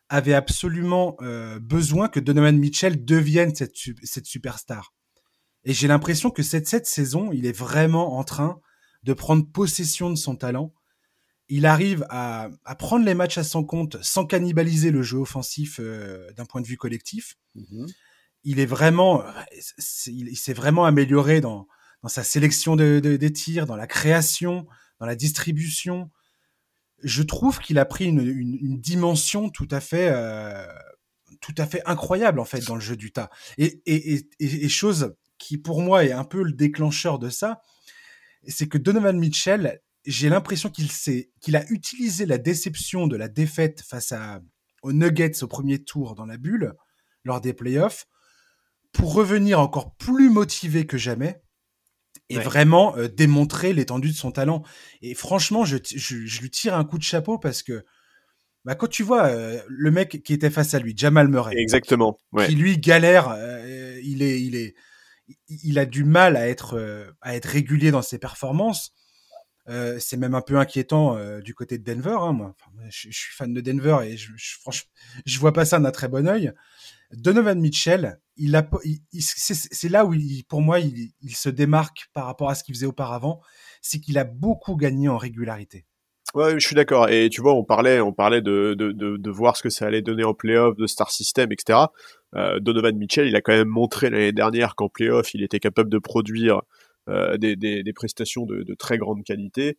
avait 0.07 0.33
absolument 0.33 1.17
euh, 1.21 1.59
besoin 1.59 2.07
que 2.07 2.19
Donovan 2.19 2.57
Mitchell 2.57 3.03
devienne 3.05 3.53
cette, 3.53 3.75
cette 4.03 4.25
superstar. 4.25 4.93
Et 5.65 5.73
j'ai 5.73 5.87
l'impression 5.87 6.31
que 6.31 6.41
cette, 6.41 6.67
cette 6.67 6.87
saison, 6.87 7.31
il 7.31 7.45
est 7.45 7.55
vraiment 7.55 8.17
en 8.17 8.23
train 8.23 8.59
de 9.03 9.13
prendre 9.13 9.45
possession 9.45 10.09
de 10.09 10.15
son 10.15 10.35
talent 10.35 10.73
il 11.49 11.65
arrive 11.65 12.05
à, 12.09 12.49
prendre 12.77 13.05
les 13.05 13.15
matchs 13.15 13.39
à 13.39 13.43
son 13.43 13.63
compte 13.63 14.01
sans 14.03 14.25
cannibaliser 14.25 14.91
le 14.91 15.01
jeu 15.01 15.17
offensif 15.17 15.79
euh, 15.79 16.31
d'un 16.33 16.45
point 16.45 16.61
de 16.61 16.67
vue 16.67 16.77
collectif. 16.77 17.37
Mhm. 17.55 17.87
Il 18.43 18.59
est 18.59 18.65
vraiment, 18.65 19.23
il, 20.07 20.37
s'est 20.37 20.53
vraiment 20.53 20.85
amélioré 20.85 21.41
dans, 21.41 21.67
dans 22.03 22.07
sa 22.07 22.23
sélection 22.23 22.77
de, 22.77 22.99
des 22.99 23.33
tirs, 23.33 23.65
dans 23.65 23.75
la 23.75 23.87
création, 23.87 24.65
dans 24.99 25.05
la 25.05 25.15
distribution. 25.15 26.09
Je 27.03 27.21
trouve 27.23 27.59
qu'il 27.59 27.79
a 27.79 27.85
pris 27.85 28.05
une, 28.05 28.21
une, 28.21 28.79
dimension 28.79 29.49
tout 29.49 29.67
à 29.71 29.81
fait, 29.81 30.09
euh, 30.13 30.65
tout 31.41 31.55
à 31.57 31.65
fait 31.65 31.81
incroyable 31.85 32.39
en 32.39 32.45
fait 32.45 32.65
dans 32.65 32.75
le 32.75 32.81
jeu. 32.81 32.97
Et, 33.57 33.81
et, 33.85 34.15
et, 34.15 34.65
et, 34.65 34.69
chose 34.69 35.15
qui 35.37 35.57
pour 35.57 35.81
moi 35.81 36.05
est 36.05 36.13
un 36.13 36.23
peu 36.23 36.43
le 36.43 36.53
déclencheur 36.53 37.19
de 37.19 37.29
ça, 37.29 37.61
c'est 38.47 38.67
que 38.67 38.77
Donovan 38.77 39.17
Mitchell, 39.17 39.81
j'ai 40.09 40.29
l'impression 40.29 40.69
qu'il 40.69 40.91
s'est, 40.91 41.31
qu'il 41.39 41.55
a 41.55 41.63
utilisé 41.69 42.25
la 42.25 42.37
déception 42.37 43.07
de 43.07 43.15
la 43.15 43.27
défaite 43.27 43.81
face 43.81 44.11
à 44.11 44.41
aux 44.81 44.93
Nuggets 44.93 45.43
au 45.43 45.47
premier 45.47 45.83
tour 45.83 46.15
dans 46.15 46.25
la 46.25 46.37
bulle 46.37 46.73
lors 47.23 47.41
des 47.41 47.53
playoffs 47.53 48.07
pour 48.91 49.13
revenir 49.13 49.59
encore 49.59 49.95
plus 49.95 50.29
motivé 50.29 50.87
que 50.87 50.97
jamais 50.97 51.41
et 52.29 52.39
vraiment 52.39 52.95
euh, 52.97 53.07
démontrer 53.07 53.73
l'étendue 53.73 54.09
de 54.09 54.15
son 54.15 54.31
talent. 54.31 54.63
Et 55.01 55.13
franchement, 55.13 55.65
je, 55.65 55.77
je, 55.83 56.41
lui 56.41 56.49
tire 56.49 56.75
un 56.75 56.85
coup 56.85 56.97
de 56.97 57.03
chapeau 57.03 57.37
parce 57.37 57.61
que 57.61 57.83
bah, 58.65 58.75
quand 58.75 58.87
tu 58.87 59.03
vois 59.03 59.25
euh, 59.27 59.61
le 59.67 59.91
mec 59.91 60.23
qui 60.23 60.33
était 60.33 60.49
face 60.49 60.73
à 60.73 60.79
lui, 60.79 60.93
Jamal 60.95 61.27
Murray, 61.27 61.55
exactement, 61.57 62.17
qui 62.45 62.55
lui 62.55 62.77
galère, 62.77 63.29
euh, 63.29 63.99
il 64.03 64.21
est, 64.21 64.41
il 64.41 64.55
est, 64.55 64.75
il 65.49 65.77
a 65.77 65.85
du 65.85 66.03
mal 66.03 66.35
à 66.35 66.47
être, 66.47 67.13
à 67.21 67.35
être 67.35 67.45
régulier 67.45 67.91
dans 67.91 68.01
ses 68.01 68.17
performances. 68.17 68.93
C'est 69.99 70.17
même 70.17 70.35
un 70.35 70.41
peu 70.41 70.57
inquiétant 70.57 71.17
du 71.41 71.53
côté 71.53 71.77
de 71.77 71.83
Denver. 71.83 72.17
Hein, 72.19 72.33
moi, 72.33 72.55
je, 72.89 73.09
suis 73.11 73.33
fan 73.33 73.53
de 73.53 73.61
Denver 73.61 73.97
et 74.03 74.17
je, 74.17 74.31
franchement, 74.61 74.89
je 75.25 75.39
vois 75.39 75.53
pas 75.53 75.65
ça 75.65 75.79
d'un 75.79 75.91
très 75.91 76.07
bon 76.07 76.27
oeil. 76.27 76.53
Donovan 77.11 77.59
Mitchell, 77.59 78.19
c'est 79.19 79.89
là 79.89 80.05
où 80.05 80.13
pour 80.47 80.61
moi, 80.61 80.79
il, 80.79 81.35
se 81.35 81.49
démarque 81.49 82.09
par 82.13 82.25
rapport 82.25 82.49
à 82.49 82.55
ce 82.55 82.63
qu'il 82.63 82.75
faisait 82.75 82.85
auparavant, 82.85 83.41
c'est 83.81 83.99
qu'il 83.99 84.17
a 84.17 84.23
beaucoup 84.23 84.75
gagné 84.75 85.09
en 85.09 85.17
régularité. 85.17 85.85
Ouais, 86.35 86.59
je 86.59 86.65
suis 86.65 86.75
d'accord. 86.75 87.09
Et 87.09 87.29
tu 87.29 87.41
vois, 87.41 87.55
on 87.55 87.63
parlait, 87.63 87.99
on 87.99 88.13
parlait 88.13 88.41
de, 88.41 89.29
voir 89.31 89.57
ce 89.57 89.63
que 89.63 89.69
ça 89.69 89.87
allait 89.87 90.03
donner 90.03 90.23
en 90.23 90.35
playoff, 90.35 90.75
de 90.75 90.85
star 90.85 91.09
system, 91.09 91.51
etc. 91.51 91.79
Euh, 92.35 92.59
Donovan 92.59 92.95
Mitchell, 92.95 93.27
il 93.27 93.35
a 93.35 93.41
quand 93.41 93.53
même 93.53 93.67
montré 93.67 94.11
l'année 94.11 94.31
dernière 94.31 94.75
qu'en 94.75 94.89
playoff, 94.89 95.33
il 95.33 95.41
était 95.41 95.59
capable 95.59 95.89
de 95.89 95.97
produire 95.97 96.57
euh, 96.57 96.61
des, 97.37 97.55
des, 97.55 97.93
prestations 97.93 98.45
de, 98.45 98.73
très 98.75 98.97
grande 98.97 99.23
qualité. 99.23 99.77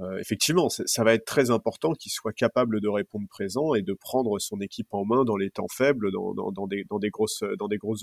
Euh, 0.00 0.18
effectivement, 0.18 0.68
ça 0.70 1.04
va 1.04 1.14
être 1.14 1.26
très 1.26 1.50
important 1.50 1.92
qu'il 1.92 2.10
soit 2.10 2.32
capable 2.32 2.80
de 2.80 2.88
répondre 2.88 3.26
présent 3.28 3.74
et 3.74 3.82
de 3.82 3.92
prendre 3.92 4.38
son 4.38 4.60
équipe 4.60 4.88
en 4.92 5.04
main 5.04 5.24
dans 5.24 5.36
les 5.36 5.50
temps 5.50 5.68
faibles, 5.70 6.10
dans, 6.10 6.66
des, 6.66 7.10
grosses, 7.10 7.42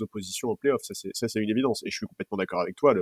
oppositions 0.00 0.50
en 0.50 0.56
playoff. 0.56 0.82
Ça, 0.82 1.28
c'est 1.28 1.40
une 1.40 1.50
évidence. 1.50 1.82
Et 1.84 1.90
je 1.90 1.96
suis 1.96 2.06
complètement 2.06 2.38
d'accord 2.38 2.60
avec 2.60 2.76
toi. 2.76 2.94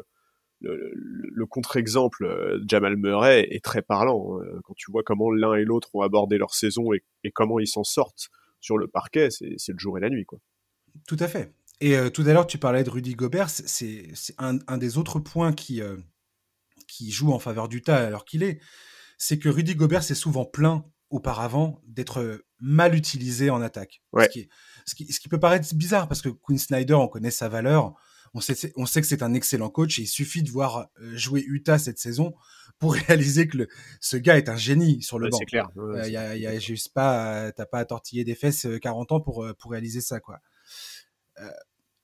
Le 0.60 1.46
contre-exemple 1.46 2.24
euh, 2.24 2.60
Jamal 2.66 2.96
Murray 2.96 3.46
est 3.50 3.62
très 3.62 3.82
parlant. 3.82 4.38
Hein. 4.40 4.60
Quand 4.64 4.74
tu 4.74 4.90
vois 4.90 5.02
comment 5.02 5.30
l'un 5.30 5.54
et 5.54 5.64
l'autre 5.64 5.90
ont 5.94 6.00
abordé 6.00 6.38
leur 6.38 6.54
saison 6.54 6.92
et, 6.92 7.04
et 7.24 7.30
comment 7.30 7.60
ils 7.60 7.68
s'en 7.68 7.84
sortent 7.84 8.30
sur 8.60 8.78
le 8.78 8.88
parquet, 8.88 9.28
c'est 9.30 9.72
le 9.72 9.78
jour 9.78 9.98
et 9.98 10.00
la 10.00 10.10
nuit. 10.10 10.24
Quoi. 10.24 10.40
Tout 11.06 11.16
à 11.20 11.28
fait. 11.28 11.52
Et 11.80 11.96
euh, 11.96 12.10
tout 12.10 12.22
à 12.22 12.32
l'heure, 12.32 12.46
tu 12.46 12.58
parlais 12.58 12.84
de 12.84 12.90
Rudy 12.90 13.14
Gobert. 13.14 13.50
C'est 13.50 14.12
un, 14.38 14.58
un, 14.66 14.78
des 14.78 14.98
autres 14.98 15.20
points 15.20 15.52
qui, 15.52 15.80
qui 16.88 17.10
joue 17.10 17.32
en 17.32 17.38
faveur 17.38 17.68
du 17.68 17.82
tas 17.82 18.04
alors 18.04 18.24
qu'il 18.24 18.42
est, 18.42 18.60
c'est 19.18 19.38
que 19.38 19.48
Rudy 19.48 19.74
Gobert 19.74 20.02
s'est 20.02 20.14
souvent 20.14 20.44
plaint 20.44 20.84
auparavant 21.10 21.80
d'être 21.86 22.42
mal 22.60 22.94
utilisé 22.94 23.50
en 23.50 23.62
attaque. 23.62 24.02
Ce, 24.16 24.28
qui, 24.28 24.48
ce, 24.86 24.94
qui, 24.94 25.12
ce, 25.12 25.20
qui, 25.20 25.28
peut 25.28 25.40
paraître 25.40 25.72
bizarre 25.74 26.08
parce 26.08 26.22
que 26.22 26.28
Quinn 26.28 26.58
Snyder, 26.58 26.94
on 26.94 27.08
connaît 27.08 27.30
sa 27.30 27.48
valeur. 27.48 27.94
On 28.34 28.40
sait, 28.40 28.72
on 28.76 28.84
sait 28.84 29.00
que 29.00 29.06
c'est 29.06 29.22
un 29.22 29.32
excellent 29.32 29.70
coach 29.70 29.98
et 29.98 30.02
il 30.02 30.06
suffit 30.06 30.42
de 30.42 30.50
voir 30.50 30.88
euh, 31.00 31.16
jouer 31.16 31.42
Utah 31.46 31.78
cette 31.78 31.98
saison 31.98 32.34
pour 32.78 32.92
réaliser 33.08 33.48
que 33.48 33.58
le, 33.58 33.68
ce 34.00 34.16
gars 34.16 34.36
est 34.36 34.48
un 34.48 34.56
génie 34.56 35.02
sur 35.02 35.18
le 35.18 35.30
banc. 35.30 35.38
C'est 35.38 35.46
clair. 35.46 35.70
Il 35.76 36.12
y 36.12 36.16
a, 36.16 36.36
y 36.36 36.46
a 36.46 36.58
juste 36.58 36.92
pas, 36.92 37.50
t'as 37.52 37.66
pas 37.66 37.78
à 37.78 37.84
tortiller 37.86 38.24
des 38.24 38.34
fesses 38.34 38.66
40 38.82 39.10
euh, 39.10 39.14
ans 39.14 39.20
pour, 39.20 39.44
euh, 39.44 39.54
pour 39.54 39.70
réaliser 39.70 40.00
ça, 40.00 40.20
quoi. 40.20 40.40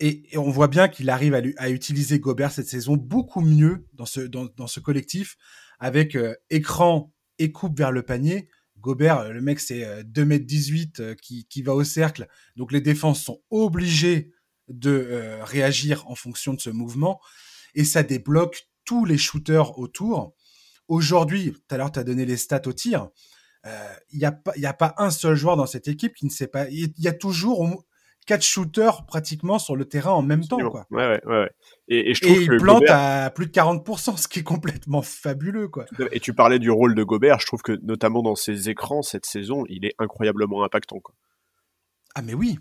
Et, 0.01 0.37
on 0.37 0.51
voit 0.51 0.69
bien 0.69 0.89
qu'il 0.89 1.09
arrive 1.11 1.35
à, 1.57 1.71
utiliser 1.71 2.19
Gobert 2.19 2.53
cette 2.53 2.69
saison 2.69 2.97
beaucoup 2.97 3.41
mieux 3.41 3.87
dans 3.93 4.07
ce, 4.07 4.21
dans, 4.21 4.67
ce 4.67 4.81
collectif, 4.81 5.37
avec 5.79 6.17
euh, 6.17 6.35
écran 6.51 7.13
et 7.39 7.53
coupe 7.53 7.79
vers 7.79 7.93
le 7.93 8.03
panier. 8.03 8.49
Gobert, 8.79 9.19
euh, 9.19 9.31
le 9.31 9.41
mec, 9.41 9.61
c'est 9.61 10.03
2m18 10.03 11.01
euh, 11.01 11.15
qui, 11.15 11.47
qui 11.47 11.63
va 11.63 11.75
au 11.75 11.85
cercle. 11.85 12.27
Donc 12.57 12.73
les 12.73 12.81
défenses 12.81 13.23
sont 13.23 13.41
obligées 13.51 14.33
de 14.69 15.41
réagir 15.43 16.09
en 16.09 16.15
fonction 16.15 16.55
de 16.55 16.61
ce 16.61 16.71
mouvement. 16.71 17.21
Et 17.75 17.85
ça 17.85 18.03
débloque 18.03 18.69
tous 18.85 19.05
les 19.05 19.19
shooters 19.19 19.79
autour. 19.79 20.35
Aujourd'hui, 20.89 21.53
tout 21.53 21.75
à 21.75 21.77
l'heure, 21.77 21.93
tu 21.93 21.99
as 21.99 22.05
donné 22.05 22.25
les 22.25 22.39
stats 22.39 22.63
au 22.67 22.73
tir. 22.73 23.11
Il 24.13 24.19
n'y 24.19 24.25
a, 24.25 24.33
pas, 24.33 24.53
a 24.63 24.73
pas 24.73 24.95
un 24.97 25.11
seul 25.11 25.37
joueur 25.37 25.57
dans 25.57 25.67
cette 25.67 25.87
équipe 25.87 26.15
qui 26.15 26.25
ne 26.25 26.31
sait 26.31 26.47
pas. 26.47 26.67
Il 26.71 26.95
y 26.97 27.09
a 27.09 27.13
toujours 27.13 27.61
quatre 28.27 28.43
shooters 28.43 29.05
pratiquement 29.07 29.59
sur 29.59 29.77
le 29.77 29.85
terrain 29.85 30.13
en 30.13 30.23
même 30.23 30.47
temps. 30.47 30.59
Quoi. 30.71 30.87
Ouais, 30.91 31.07
ouais, 31.07 31.27
ouais. 31.27 31.51
Et, 31.89 32.11
et 32.11 32.15
je 32.15 32.23
trouve 32.23 32.41
et 32.41 32.45
il 32.45 32.57
plante 32.59 32.89
à 32.89 33.31
plus 33.31 33.47
de 33.47 33.53
40%, 33.53 34.17
ce 34.17 34.29
qui 34.29 34.41
est 34.41 34.45
complètement 34.45 35.03
fabuleux. 35.03 35.69
Quoi. 35.69 35.85
Et 36.13 36.21
tu 36.21 36.35
parlais 36.35 36.59
du 36.59 36.71
rôle 36.71 36.95
de 36.95 37.03
Gobert, 37.03 37.41
je 37.41 37.47
trouve 37.47 37.63
que 37.63 37.79
notamment 37.83 38.23
dans 38.23 38.35
ses 38.35 38.71
écrans 38.71 39.03
cette 39.03 39.27
saison, 39.27 39.65
il 39.69 39.85
est 39.85 39.95
incroyablement 39.99 40.65
impactant. 40.65 41.01
Quoi. 41.01 41.15
Ah 42.15 42.23
mais 42.23 42.35
oui. 42.35 42.59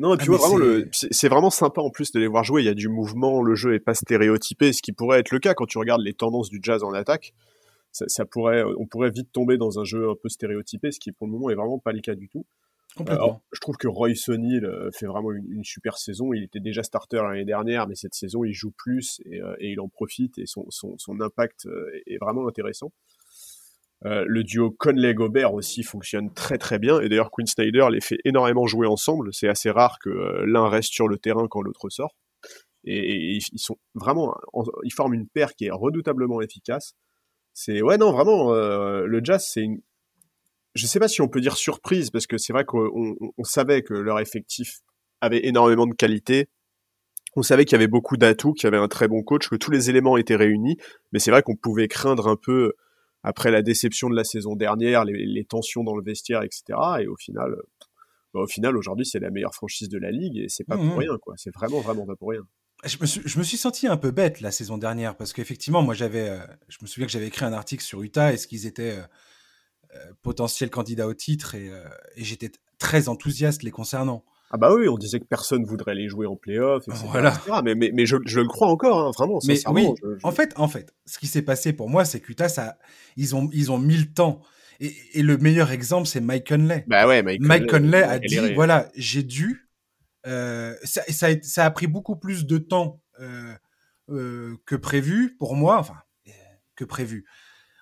Non, 0.00 0.14
et 0.14 0.16
puis 0.16 0.28
ah, 0.32 0.36
vraiment, 0.36 0.56
le, 0.56 0.88
c'est 0.92 1.28
vraiment 1.28 1.50
sympa 1.50 1.80
en 1.80 1.90
plus 1.90 2.12
de 2.12 2.20
les 2.20 2.28
voir 2.28 2.44
jouer. 2.44 2.62
Il 2.62 2.66
y 2.66 2.70
a 2.70 2.74
du 2.74 2.88
mouvement, 2.88 3.42
le 3.42 3.56
jeu 3.56 3.74
est 3.74 3.80
pas 3.80 3.94
stéréotypé, 3.94 4.72
ce 4.72 4.80
qui 4.80 4.92
pourrait 4.92 5.18
être 5.18 5.32
le 5.32 5.40
cas 5.40 5.54
quand 5.54 5.66
tu 5.66 5.78
regardes 5.78 6.02
les 6.02 6.14
tendances 6.14 6.50
du 6.50 6.60
jazz 6.62 6.84
en 6.84 6.92
attaque. 6.92 7.34
Ça, 7.90 8.04
ça 8.06 8.24
pourrait, 8.24 8.62
on 8.78 8.86
pourrait 8.86 9.10
vite 9.10 9.32
tomber 9.32 9.56
dans 9.56 9.80
un 9.80 9.84
jeu 9.84 10.08
un 10.08 10.14
peu 10.14 10.28
stéréotypé, 10.28 10.92
ce 10.92 11.00
qui 11.00 11.10
pour 11.10 11.26
le 11.26 11.32
moment 11.32 11.50
est 11.50 11.56
vraiment 11.56 11.80
pas 11.80 11.90
le 11.90 12.00
cas 12.00 12.14
du 12.14 12.28
tout 12.28 12.46
je 12.96 13.60
trouve 13.60 13.76
que 13.76 13.88
Roy 13.88 14.10
euh, 14.28 14.90
fait 14.92 15.06
vraiment 15.06 15.32
une, 15.32 15.64
super 15.64 15.98
saison. 15.98 16.32
Il 16.32 16.42
était 16.42 16.60
déjà 16.60 16.82
starter 16.82 17.18
l'année 17.22 17.44
dernière, 17.44 17.86
mais 17.86 17.94
cette 17.94 18.14
saison, 18.14 18.44
il 18.44 18.52
joue 18.52 18.72
plus 18.76 19.20
et, 19.24 19.40
euh, 19.40 19.54
il 19.60 19.80
en 19.80 19.88
profite 19.88 20.38
et 20.38 20.44
son, 20.46 20.66
impact 21.20 21.66
euh, 21.66 21.90
est 22.06 22.18
vraiment 22.18 22.48
intéressant. 22.48 22.92
le 24.02 24.42
duo 24.42 24.70
Conley-Gobert 24.70 25.54
aussi 25.54 25.82
fonctionne 25.82 26.32
très 26.32 26.58
très 26.58 26.78
bien. 26.78 27.00
Et 27.00 27.08
d'ailleurs, 27.08 27.30
Quinn 27.30 27.46
Snyder 27.46 27.86
les 27.90 28.00
fait 28.00 28.18
énormément 28.24 28.66
jouer 28.66 28.86
ensemble. 28.86 29.32
C'est 29.32 29.48
assez 29.48 29.70
rare 29.70 29.98
que 30.00 30.10
l'un 30.44 30.68
reste 30.68 30.92
sur 30.92 31.08
le 31.08 31.18
terrain 31.18 31.46
quand 31.48 31.62
l'autre 31.62 31.88
sort. 31.90 32.14
Et, 32.84 33.36
ils 33.36 33.58
sont 33.58 33.76
vraiment, 33.94 34.34
ils 34.84 34.92
forment 34.92 35.14
une 35.14 35.28
paire 35.28 35.54
qui 35.54 35.66
est 35.66 35.70
redoutablement 35.70 36.40
efficace. 36.40 36.94
C'est 37.52 37.82
ouais 37.82 37.98
non 37.98 38.12
vraiment 38.12 38.52
le 38.52 39.20
Jazz 39.24 39.44
c'est 39.52 39.62
une, 39.62 39.80
je 40.78 40.86
sais 40.86 41.00
pas 41.00 41.08
si 41.08 41.20
on 41.20 41.28
peut 41.28 41.40
dire 41.40 41.56
surprise, 41.56 42.10
parce 42.10 42.26
que 42.26 42.38
c'est 42.38 42.52
vrai 42.52 42.64
qu'on 42.64 43.16
savait 43.42 43.82
que 43.82 43.94
leur 43.94 44.20
effectif 44.20 44.80
avait 45.20 45.46
énormément 45.46 45.86
de 45.86 45.94
qualité. 45.94 46.48
On 47.36 47.42
savait 47.42 47.64
qu'il 47.64 47.72
y 47.72 47.76
avait 47.76 47.88
beaucoup 47.88 48.16
d'atouts, 48.16 48.52
qu'il 48.52 48.64
y 48.64 48.68
avait 48.68 48.82
un 48.82 48.88
très 48.88 49.08
bon 49.08 49.22
coach, 49.22 49.48
que 49.48 49.56
tous 49.56 49.70
les 49.70 49.90
éléments 49.90 50.16
étaient 50.16 50.36
réunis. 50.36 50.76
Mais 51.12 51.18
c'est 51.18 51.30
vrai 51.30 51.42
qu'on 51.42 51.56
pouvait 51.56 51.88
craindre 51.88 52.28
un 52.28 52.36
peu, 52.36 52.72
après 53.22 53.50
la 53.50 53.62
déception 53.62 54.08
de 54.08 54.16
la 54.16 54.24
saison 54.24 54.54
dernière, 54.54 55.04
les, 55.04 55.44
tensions 55.44 55.84
dans 55.84 55.96
le 55.96 56.02
vestiaire, 56.02 56.42
etc. 56.42 56.78
Et 57.00 57.06
au 57.08 57.16
final, 57.16 57.56
bah, 58.32 58.40
au 58.40 58.46
final, 58.46 58.76
aujourd'hui, 58.76 59.04
c'est 59.04 59.18
la 59.18 59.30
meilleure 59.30 59.54
franchise 59.54 59.88
de 59.88 59.98
la 59.98 60.10
ligue 60.10 60.38
et 60.38 60.48
c'est 60.48 60.64
pas 60.64 60.76
pour 60.76 60.84
mmh, 60.84 60.98
rien, 60.98 61.18
quoi. 61.18 61.34
C'est 61.36 61.52
vraiment, 61.52 61.80
vraiment 61.80 62.06
pas 62.06 62.16
pour 62.16 62.30
rien. 62.30 62.42
Je 62.84 62.96
me, 63.00 63.06
suis, 63.06 63.20
je 63.24 63.38
me, 63.38 63.42
suis, 63.42 63.56
senti 63.56 63.88
un 63.88 63.96
peu 63.96 64.12
bête 64.12 64.40
la 64.40 64.52
saison 64.52 64.78
dernière 64.78 65.16
parce 65.16 65.32
qu'effectivement, 65.32 65.82
moi, 65.82 65.94
j'avais, 65.94 66.28
euh, 66.28 66.38
je 66.68 66.78
me 66.80 66.86
souviens 66.86 67.06
que 67.06 67.12
j'avais 67.12 67.26
écrit 67.26 67.44
un 67.44 67.52
article 67.52 67.82
sur 67.82 68.02
Utah 68.02 68.32
et 68.32 68.36
ce 68.36 68.46
qu'ils 68.46 68.66
étaient 68.66 68.98
euh, 68.98 69.02
potentiel 70.22 70.70
candidat 70.70 71.06
au 71.06 71.14
titre 71.14 71.54
euh, 71.56 71.84
et, 72.16 72.24
j'étais 72.24 72.50
très 72.78 73.08
enthousiaste 73.08 73.62
les 73.62 73.70
concernant. 73.70 74.24
Ah 74.50 74.56
bah 74.56 74.72
oui, 74.74 74.88
on 74.88 74.96
disait 74.96 75.20
que 75.20 75.26
personne 75.26 75.64
voudrait 75.64 75.94
les 75.94 76.08
jouer 76.08 76.26
en 76.26 76.36
playoff, 76.36 76.88
etc. 76.88 77.04
Voilà. 77.10 77.38
Mais, 77.62 77.74
mais, 77.74 77.90
mais 77.92 78.06
je, 78.06 78.16
je, 78.24 78.40
le 78.40 78.46
crois 78.46 78.68
encore, 78.68 78.98
hein, 79.00 79.10
vraiment. 79.14 79.40
Mais 79.46 79.58
oui, 79.68 79.88
en 80.22 80.32
fait, 80.32 80.54
en 80.56 80.68
fait, 80.68 80.94
ce 81.04 81.18
qui 81.18 81.26
s'est 81.26 81.42
passé 81.42 81.74
pour 81.74 81.90
moi, 81.90 82.06
c'est 82.06 82.20
que 82.20 82.32
ça, 82.48 82.78
ils 83.16 83.36
ont, 83.36 83.50
ils 83.52 83.70
ont 83.70 83.78
mis 83.78 83.96
le 83.96 84.06
temps. 84.06 84.40
Et, 84.80 84.94
et 85.12 85.22
le 85.22 85.36
meilleur 85.36 85.70
exemple, 85.70 86.06
c'est 86.06 86.20
Mike 86.20 86.48
Conley. 86.48 86.84
Bah 86.86 87.06
ouais, 87.06 87.22
Mike, 87.22 87.42
Mike 87.42 87.66
Conley, 87.68 88.02
a 88.02 88.18
dit, 88.18 88.54
voilà, 88.54 88.88
j'ai 88.94 89.22
dû. 89.22 89.68
Euh, 90.26 90.74
ça, 90.82 91.02
ça, 91.08 91.26
a, 91.26 91.42
ça, 91.42 91.64
a, 91.66 91.70
pris 91.70 91.86
beaucoup 91.86 92.16
plus 92.16 92.46
de 92.46 92.58
temps 92.58 93.02
euh, 93.20 93.54
euh, 94.10 94.56
que 94.66 94.76
prévu 94.76 95.36
pour 95.38 95.56
moi, 95.56 95.78
enfin 95.78 95.96
que 96.78 96.84
prévu. 96.84 97.26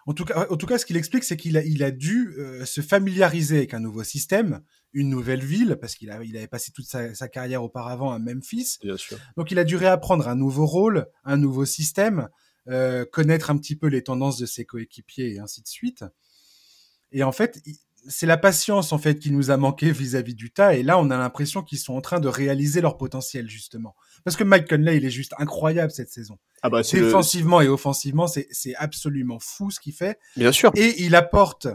En 0.07 0.15
tout 0.15 0.25
cas, 0.25 0.47
en 0.49 0.57
tout 0.57 0.67
cas, 0.67 0.79
ce 0.79 0.87
qu'il 0.87 0.97
explique, 0.97 1.25
c'est 1.25 1.37
qu'il 1.37 1.57
a, 1.57 1.65
il 1.65 1.83
a 1.83 1.91
dû 1.91 2.35
euh, 2.39 2.65
se 2.65 2.81
familiariser 2.81 3.59
avec 3.59 3.75
un 3.75 3.81
nouveau 3.81 4.05
système, 4.05 4.61
une 4.93 5.11
nouvelle 5.11 5.45
ville, 5.45 5.77
parce 5.81 5.97
qu'il 5.97 6.17
il 6.25 6.37
avait 6.37 6.47
passé 6.47 6.71
toute 6.73 6.87
sa, 6.87 7.29
carrière 7.29 7.65
auparavant 7.65 8.13
à 8.13 8.19
Memphis. 8.21 8.79
Bien 8.83 8.97
sûr. 8.97 9.19
Donc, 9.37 9.51
il 9.51 9.59
a 9.59 9.65
dû 9.65 9.77
réapprendre 9.77 10.29
un 10.29 10.37
nouveau 10.37 10.65
rôle, 10.65 11.07
un 11.25 11.37
nouveau 11.37 11.65
système, 11.65 12.29
euh, 12.69 13.05
connaître 13.05 13.51
un 13.51 13.59
petit 13.59 13.75
peu 13.75 13.89
les 13.89 14.03
tendances 14.03 14.39
de 14.39 14.47
ses 14.47 14.65
coéquipiers 14.65 15.35
et 15.35 15.39
ainsi 15.41 15.61
de 15.61 15.69
suite. 15.69 16.05
Et 17.11 17.25
en 17.25 17.33
fait, 17.33 17.61
c'est 18.09 18.27
la 18.27 18.37
patience 18.37 18.93
en 18.93 18.99
fait 18.99 19.19
qui 19.19 19.31
nous 19.31 19.51
a 19.51 19.57
manqué 19.57 19.91
vis-à-vis 19.91 20.35
du 20.35 20.53
tas. 20.53 20.75
Et 20.75 20.83
là, 20.83 20.99
on 20.99 21.11
a 21.11 21.17
l'impression 21.17 21.63
qu'ils 21.63 21.79
sont 21.79 21.95
en 21.95 22.01
train 22.01 22.21
de 22.21 22.29
réaliser 22.29 22.81
leur 22.81 22.97
potentiel 22.97 23.49
justement, 23.49 23.95
Parce 24.27 24.35
que 24.35 24.43
Mike 24.43 24.69
Conley, 24.69 24.97
il 24.97 25.05
est 25.05 25.11
juste 25.11 25.35
incroyable 25.39 25.93
cette 25.93 26.11
saison. 26.11 26.37
Ah 26.61 26.69
bah, 26.69 26.83
Défensivement 26.83 27.61
et 27.61 27.69
offensivement, 27.69 28.27
c'est 28.27 28.75
absolument 28.75 29.39
fou 29.41 29.71
ce 29.71 29.79
qu'il 29.79 29.93
fait. 29.93 30.19
Bien 30.37 30.51
sûr. 30.51 30.73
Et 30.75 31.01
il 31.05 31.15
apporte 31.15 31.69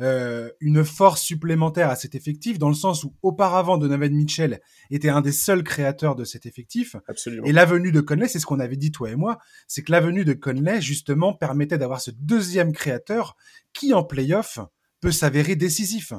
euh, 0.00 0.48
une 0.60 0.84
force 0.84 1.20
supplémentaire 1.20 1.90
à 1.90 1.96
cet 1.96 2.14
effectif, 2.14 2.56
dans 2.56 2.68
le 2.68 2.76
sens 2.76 3.02
où 3.02 3.16
auparavant 3.22 3.78
Donovan 3.78 4.14
Mitchell 4.14 4.60
était 4.92 5.08
un 5.08 5.22
des 5.22 5.32
seuls 5.32 5.64
créateurs 5.64 6.14
de 6.14 6.22
cet 6.22 6.46
effectif. 6.46 6.94
Absolument. 7.08 7.44
Et 7.44 7.50
la 7.50 7.64
venue 7.64 7.90
de 7.90 8.00
Conley, 8.00 8.28
c'est 8.28 8.38
ce 8.38 8.46
qu'on 8.46 8.60
avait 8.60 8.76
dit 8.76 8.92
toi 8.92 9.10
et 9.10 9.16
moi, 9.16 9.38
c'est 9.66 9.82
que 9.82 9.90
la 9.90 9.98
venue 9.98 10.24
de 10.24 10.34
Conley 10.34 10.80
justement 10.80 11.34
permettait 11.34 11.78
d'avoir 11.78 12.00
ce 12.00 12.12
deuxième 12.12 12.72
créateur 12.72 13.34
qui 13.72 13.92
en 13.92 14.04
playoff 14.04 14.60
peut 15.00 15.10
s'avérer 15.10 15.56
décisif. 15.56 16.12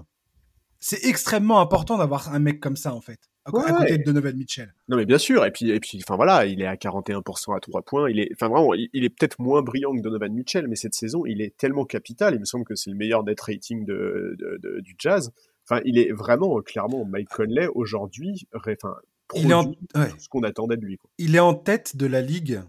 C'est 0.81 1.05
extrêmement 1.05 1.61
important 1.61 1.97
d'avoir 1.97 2.33
un 2.33 2.39
mec 2.39 2.59
comme 2.59 2.75
ça 2.75 2.93
en 2.93 2.99
fait 2.99 3.29
à 3.45 3.51
côté 3.51 3.97
de 3.97 4.03
Donovan 4.03 4.35
Mitchell. 4.35 4.73
Non 4.87 4.97
mais 4.97 5.05
bien 5.05 5.17
sûr 5.17 5.45
et 5.45 5.51
puis 5.51 5.69
et 5.69 5.79
puis 5.79 5.99
enfin 6.03 6.15
voilà, 6.15 6.45
il 6.45 6.61
est 6.61 6.65
à 6.65 6.75
41% 6.75 7.55
à 7.55 7.59
3 7.59 7.81
points, 7.83 8.09
il 8.09 8.19
est 8.19 8.29
enfin 8.33 8.49
vraiment 8.49 8.73
il, 8.73 9.03
est 9.03 9.09
peut-être 9.09 9.39
moins 9.39 9.61
brillant 9.61 9.95
que 9.95 10.01
Donovan 10.01 10.33
Mitchell 10.33 10.67
mais 10.67 10.75
cette 10.75 10.93
saison, 10.93 11.25
il 11.25 11.41
est 11.41 11.55
tellement 11.57 11.85
capital, 11.85 12.35
il 12.35 12.39
me 12.39 12.45
semble 12.45 12.65
que 12.65 12.75
c'est 12.75 12.89
le 12.89 12.97
meilleur 12.97 13.23
net 13.23 13.39
rating 13.39 13.85
de, 13.85 14.37
du 14.81 14.95
Jazz. 14.97 15.31
Enfin, 15.69 15.81
il 15.85 15.99
est 15.99 16.11
vraiment 16.11 16.59
clairement 16.61 17.05
Mike 17.05 17.29
Conley 17.29 17.67
aujourd'hui 17.73 18.47
enfin 18.53 18.95
il 19.35 19.51
est 19.51 19.53
en... 19.53 19.71
ce 20.17 20.27
qu'on 20.27 20.41
attendait 20.41 20.77
de 20.77 20.85
lui 20.85 20.99
Il 21.19 21.35
est 21.35 21.39
en 21.39 21.53
tête 21.53 21.95
de 21.95 22.07
la 22.07 22.21
ligue 22.21 22.61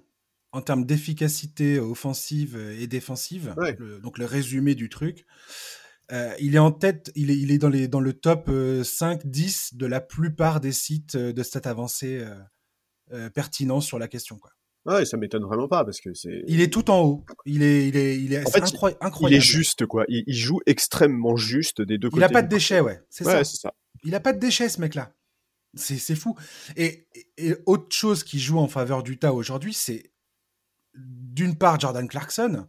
en 0.52 0.62
termes 0.62 0.84
d'efficacité 0.84 1.78
offensive 1.78 2.58
et 2.78 2.86
défensive, 2.86 3.54
donc 4.02 4.18
le 4.18 4.24
résumé 4.24 4.74
du 4.74 4.88
truc. 4.88 5.24
Euh, 6.12 6.34
il 6.40 6.54
est 6.54 6.60
en 6.60 6.72
tête, 6.72 7.12
il 7.14 7.30
est, 7.30 7.36
il 7.36 7.50
est 7.50 7.58
dans, 7.58 7.68
les, 7.68 7.88
dans 7.88 8.00
le 8.00 8.12
top 8.12 8.48
5-10 8.48 9.74
euh, 9.74 9.78
de 9.78 9.86
la 9.86 10.00
plupart 10.00 10.60
des 10.60 10.72
sites 10.72 11.14
euh, 11.14 11.32
de 11.32 11.42
stats 11.42 11.68
avancés 11.68 12.24
pertinents 13.34 13.80
sur 13.80 13.98
la 13.98 14.06
question. 14.06 14.38
Quoi. 14.38 14.52
Ouais, 14.86 15.04
ça 15.04 15.16
m'étonne 15.16 15.42
vraiment 15.42 15.66
pas 15.66 15.84
parce 15.84 16.00
que 16.00 16.14
c'est. 16.14 16.44
Il 16.46 16.60
est 16.60 16.72
tout 16.72 16.90
en 16.90 17.02
haut. 17.02 17.24
Il 17.44 17.62
est, 17.62 17.88
il 17.88 17.96
est, 17.96 18.16
il 18.22 18.32
est 18.32 18.44
incroyable. 18.60 19.16
Il 19.22 19.34
est 19.34 19.40
juste 19.40 19.84
quoi. 19.86 20.04
Il, 20.08 20.32
joue 20.32 20.60
extrêmement 20.66 21.36
juste 21.36 21.82
des 21.82 21.98
deux 21.98 22.08
côtés. 22.08 22.20
Il 22.20 22.24
a 22.24 22.28
pas 22.28 22.42
de 22.42 22.48
déchets, 22.48 22.80
ouais. 22.80 23.00
C'est 23.10 23.24
ça. 23.24 23.42
ça. 23.42 23.74
Il 24.04 24.14
a 24.14 24.20
pas 24.20 24.32
de 24.32 24.38
déchets, 24.38 24.68
ce 24.68 24.80
mec-là. 24.80 25.12
C'est 25.74 26.14
fou. 26.14 26.36
Et, 26.76 27.08
et, 27.36 27.54
autre 27.66 27.94
chose 27.94 28.24
qui 28.24 28.38
joue 28.38 28.58
en 28.58 28.68
faveur 28.68 29.02
d'Utah 29.02 29.32
aujourd'hui, 29.32 29.74
c'est 29.74 30.12
d'une 30.94 31.56
part 31.56 31.78
Jordan 31.78 32.08
Clarkson, 32.08 32.66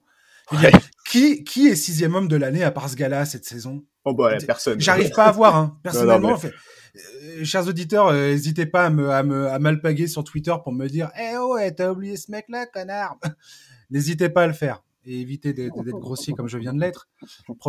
qui, 1.11 1.43
qui 1.43 1.67
est 1.67 1.75
sixième 1.75 2.15
homme 2.15 2.29
de 2.29 2.37
l'année 2.37 2.63
à 2.63 2.71
part 2.71 2.89
ce 2.89 2.95
gars-là 2.95 3.25
cette 3.25 3.43
saison? 3.43 3.83
Oh 4.05 4.13
bah 4.13 4.37
personne. 4.47 4.79
J'arrive 4.79 5.11
pas 5.11 5.25
à 5.25 5.31
voir, 5.31 5.57
hein. 5.57 5.77
personnellement. 5.83 6.39
Euh, 6.41 7.43
chers 7.43 7.67
auditeurs, 7.67 8.07
euh, 8.07 8.29
n'hésitez 8.29 8.65
pas 8.65 8.85
à 8.85 8.89
me, 8.89 9.09
à 9.11 9.21
me 9.21 9.47
à 9.47 9.59
m'alpaguer 9.59 10.07
sur 10.07 10.23
Twitter 10.23 10.53
pour 10.63 10.71
me 10.71 10.87
dire 10.87 11.11
Eh 11.19 11.35
oh, 11.37 11.57
t'as 11.75 11.91
oublié 11.91 12.15
ce 12.15 12.31
mec-là, 12.31 12.65
connard 12.65 13.17
N'hésitez 13.89 14.29
pas 14.29 14.43
à 14.43 14.47
le 14.47 14.53
faire 14.53 14.83
et 15.03 15.19
évitez 15.19 15.51
d'être 15.51 15.99
grossier 15.99 16.33
comme 16.33 16.47
je 16.47 16.57
viens 16.57 16.73
de 16.73 16.79
l'être. 16.79 17.09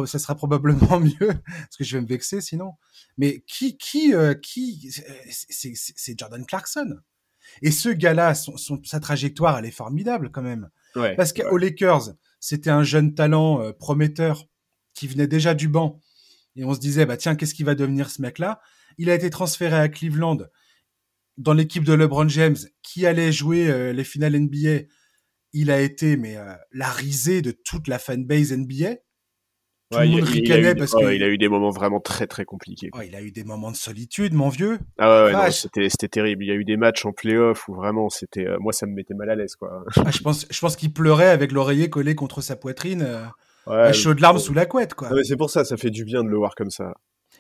Ça 0.07 0.19
sera 0.21 0.37
probablement 0.37 1.01
mieux 1.01 1.19
parce 1.19 1.77
que 1.77 1.83
je 1.83 1.97
vais 1.97 2.03
me 2.03 2.07
vexer 2.07 2.41
sinon. 2.41 2.75
Mais 3.19 3.43
qui 3.49 3.77
qui 3.77 4.15
euh, 4.15 4.35
qui 4.35 4.93
c'est 5.29 6.19
Jordan 6.19 6.47
Clarkson. 6.47 7.01
Et 7.61 7.73
ce 7.73 7.89
gars-là, 7.89 8.35
son, 8.35 8.57
sa 8.85 9.01
trajectoire, 9.01 9.59
elle 9.59 9.67
est 9.67 9.73
formidable 9.73 10.31
quand 10.31 10.43
même. 10.43 10.71
Ouais, 10.95 11.17
parce 11.17 11.33
qu'aux 11.33 11.59
Lakers, 11.59 12.15
c'était 12.43 12.71
un 12.71 12.83
jeune 12.83 13.15
talent 13.15 13.63
euh, 13.63 13.73
prometteur 13.73 14.49
qui 14.95 15.07
venait 15.07 15.29
déjà 15.29 15.55
du 15.55 15.69
banc. 15.69 16.01
Et 16.57 16.65
on 16.65 16.75
se 16.75 16.81
disait, 16.81 17.07
bah 17.07 17.17
tiens, 17.17 17.37
qu'est-ce 17.37 17.55
qui 17.55 17.63
va 17.63 17.77
devenir 17.77 18.11
ce 18.11 18.21
mec-là? 18.21 18.61
Il 18.99 19.09
a 19.09 19.15
été 19.15 19.31
transféré 19.31 19.77
à 19.77 19.89
Cleveland 19.89 20.39
dans 21.39 21.55
l'équipe 21.55 21.85
de 21.85 21.95
LeBron 21.95 22.29
James 22.29 22.57
qui 22.83 23.07
allait 23.07 23.31
jouer 23.31 23.71
euh, 23.71 23.93
les 23.93 24.03
finales 24.03 24.37
NBA. 24.37 24.89
Il 25.53 25.71
a 25.71 25.81
été 25.81 26.17
mais 26.17 26.37
euh, 26.37 26.53
la 26.73 26.91
risée 26.91 27.43
de 27.43 27.53
toute 27.53 27.87
la 27.87 28.01
fanbase 28.01 28.53
NBA. 28.53 28.97
Parce 29.93 30.95
qu'il 30.95 31.13
il 31.13 31.23
a 31.23 31.29
eu 31.29 31.39
des 31.39 31.49
moments 31.49 31.71
vraiment 31.71 32.01
très 32.01 32.27
très 32.27 32.45
compliqués. 32.45 32.91
il 33.05 33.15
a 33.15 33.23
eu 33.23 33.31
des 33.31 33.45
moments 33.45 33.71
de 33.71 33.77
solitude, 33.77 34.35
mon 34.35 34.49
vieux. 34.49 34.79
Ah 34.99 35.25
ouais, 35.25 35.51
c'était 35.51 35.89
c'était 35.89 36.09
terrible. 36.09 36.45
Il 36.45 36.49
y 36.49 36.53
a 36.53 36.55
eu 36.55 36.65
des 36.65 36.77
matchs 36.77 37.05
en 37.05 37.13
playoff 37.13 37.69
où 37.69 37.75
vraiment 37.75 38.09
c'était, 38.09 38.47
euh, 38.47 38.57
moi 38.61 38.73
ça 38.73 38.87
me 38.87 38.93
mettait 38.95 39.15
mal 39.15 39.31
à 39.31 39.35
l'aise 39.35 39.57
quoi. 39.57 39.85
Ah, 39.97 40.11
je 40.11 40.21
pense, 40.21 40.47
je 40.51 40.61
pense 40.61 40.77
qu'il 40.77 40.93
pleurait 40.93 41.29
avec 41.29 41.53
l'oreiller 41.53 41.91
collé 41.91 42.15
contre 42.15 42.41
sa 42.41 42.57
poitrine, 42.57 43.03
euh, 43.03 43.25
ouais, 43.67 43.93
chaud 43.93 44.15
de 44.15 44.21
larmes 44.21 44.39
sous 44.39 44.55
la 44.55 44.67
couette 44.67 44.95
quoi. 44.95 45.11
c'est 45.25 45.37
pour 45.37 45.51
ça, 45.51 45.65
ça 45.65 45.77
fait 45.77 45.91
du 45.91 46.05
bien 46.05 46.25
de 46.25 46.29
le 46.29 46.37
voir 46.37 46.55
comme 46.55 46.71
ça. 46.71 46.95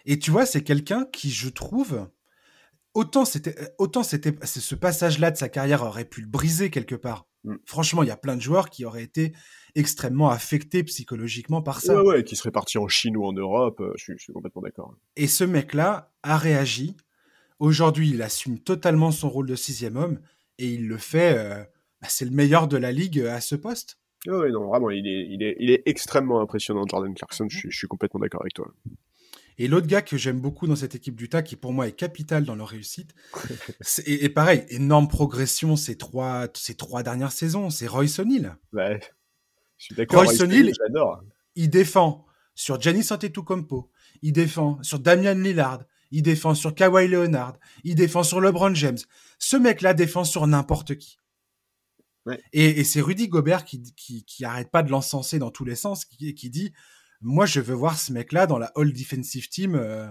Et 0.04 0.18
tu 0.18 0.30
vois, 0.30 0.46
c'est 0.46 0.62
quelqu'un 0.62 1.06
qui, 1.12 1.30
je 1.30 1.48
trouve, 1.48 2.08
autant 2.94 3.24
c'était, 3.24 3.54
autant 3.78 4.02
c'était, 4.02 4.34
ce 4.44 4.74
passage-là 4.74 5.30
de 5.30 5.36
sa 5.36 5.48
carrière 5.48 5.82
aurait 5.82 6.04
pu 6.04 6.20
le 6.20 6.26
briser 6.26 6.70
quelque 6.70 6.94
part. 6.94 7.26
Mm. 7.44 7.56
Franchement, 7.66 8.02
il 8.02 8.08
y 8.08 8.12
a 8.12 8.16
plein 8.16 8.36
de 8.36 8.42
joueurs 8.42 8.70
qui 8.70 8.84
auraient 8.84 9.02
été 9.02 9.32
extrêmement 9.74 10.30
affectés 10.30 10.82
psychologiquement 10.84 11.62
par 11.62 11.80
ça. 11.80 12.02
Ouais, 12.02 12.16
ouais, 12.16 12.24
qui 12.24 12.36
serait 12.36 12.50
parti 12.50 12.78
en 12.78 12.88
Chine 12.88 13.16
ou 13.16 13.24
en 13.24 13.32
Europe, 13.32 13.80
euh, 13.80 13.92
je, 13.96 14.14
suis, 14.16 14.32
complètement 14.32 14.62
d'accord. 14.62 14.94
Et 15.16 15.26
ce 15.26 15.44
mec-là 15.44 16.12
a 16.22 16.36
réagi. 16.36 16.96
Aujourd'hui, 17.58 18.10
il 18.10 18.22
assume 18.22 18.58
totalement 18.58 19.10
son 19.10 19.28
rôle 19.28 19.46
de 19.46 19.54
sixième 19.54 19.96
homme 19.96 20.20
et 20.58 20.68
il 20.68 20.88
le 20.88 20.98
fait. 20.98 21.36
Euh, 21.36 21.64
bah, 22.00 22.08
c'est 22.10 22.24
le 22.24 22.32
meilleur 22.32 22.68
de 22.68 22.76
la 22.76 22.92
ligue 22.92 23.20
à 23.20 23.40
ce 23.40 23.54
poste. 23.54 23.98
Oui, 24.26 24.52
non, 24.52 24.68
vraiment, 24.68 24.90
il 24.90 25.06
est, 25.06 25.26
il 25.28 25.42
est, 25.42 25.56
il 25.58 25.70
est 25.70 25.82
extrêmement 25.86 26.40
impressionnant, 26.40 26.84
Jordan 26.88 27.12
Clarkson. 27.14 27.46
Je, 27.48 27.70
suis 27.70 27.88
complètement 27.88 28.20
d'accord 28.20 28.42
avec 28.42 28.54
toi. 28.54 28.72
Et 29.58 29.68
l'autre 29.68 29.86
gars 29.86 30.02
que 30.02 30.16
j'aime 30.16 30.40
beaucoup 30.40 30.66
dans 30.66 30.76
cette 30.76 30.94
équipe 30.94 31.16
d'Utah, 31.16 31.42
qui 31.42 31.56
pour 31.56 31.72
moi 31.72 31.88
est 31.88 31.92
capital 31.92 32.44
dans 32.44 32.54
leur 32.54 32.68
réussite, 32.68 33.14
et, 34.06 34.28
pareil, 34.28 34.64
énorme 34.68 35.08
progression 35.08 35.76
ces 35.76 35.96
trois, 35.96 36.46
ces 36.54 36.76
trois 36.76 37.02
dernières 37.02 37.32
saisons, 37.32 37.70
c'est 37.70 37.86
Royce 37.86 38.18
O'Neal. 38.18 38.56
Ouais. 38.72 39.00
Royce 40.10 40.40
O'Neal, 40.40 40.72
il 41.54 41.70
défend 41.70 42.24
sur 42.54 42.80
Giannis 42.80 43.08
Antetokounmpo, 43.10 43.90
il 44.22 44.32
défend 44.32 44.82
sur 44.82 44.98
Damian 44.98 45.34
Lillard, 45.34 45.84
il 46.10 46.22
défend 46.22 46.54
sur 46.54 46.74
Kawhi 46.74 47.08
Leonard, 47.08 47.58
il 47.84 47.94
défend 47.94 48.22
sur 48.22 48.40
LeBron 48.40 48.74
James. 48.74 48.98
Ce 49.38 49.56
mec-là 49.56 49.94
défend 49.94 50.24
sur 50.24 50.46
n'importe 50.46 50.96
qui. 50.96 51.18
Et, 52.52 52.84
c'est 52.84 53.00
Rudy 53.00 53.28
Gobert 53.28 53.64
qui, 53.64 53.82
qui, 54.26 54.44
arrête 54.44 54.70
pas 54.70 54.84
de 54.84 54.90
l'encenser 54.90 55.40
dans 55.40 55.50
tous 55.50 55.64
les 55.64 55.74
sens, 55.74 56.04
qui, 56.04 56.34
qui 56.34 56.50
dit 56.50 56.72
moi 57.20 57.46
je 57.46 57.60
veux 57.60 57.74
voir 57.74 57.98
ce 57.98 58.12
mec-là 58.12 58.46
dans 58.46 58.58
la 58.58 58.70
All 58.76 58.92
Defensive 58.92 59.48
Team 59.48 59.74
euh, 59.74 60.06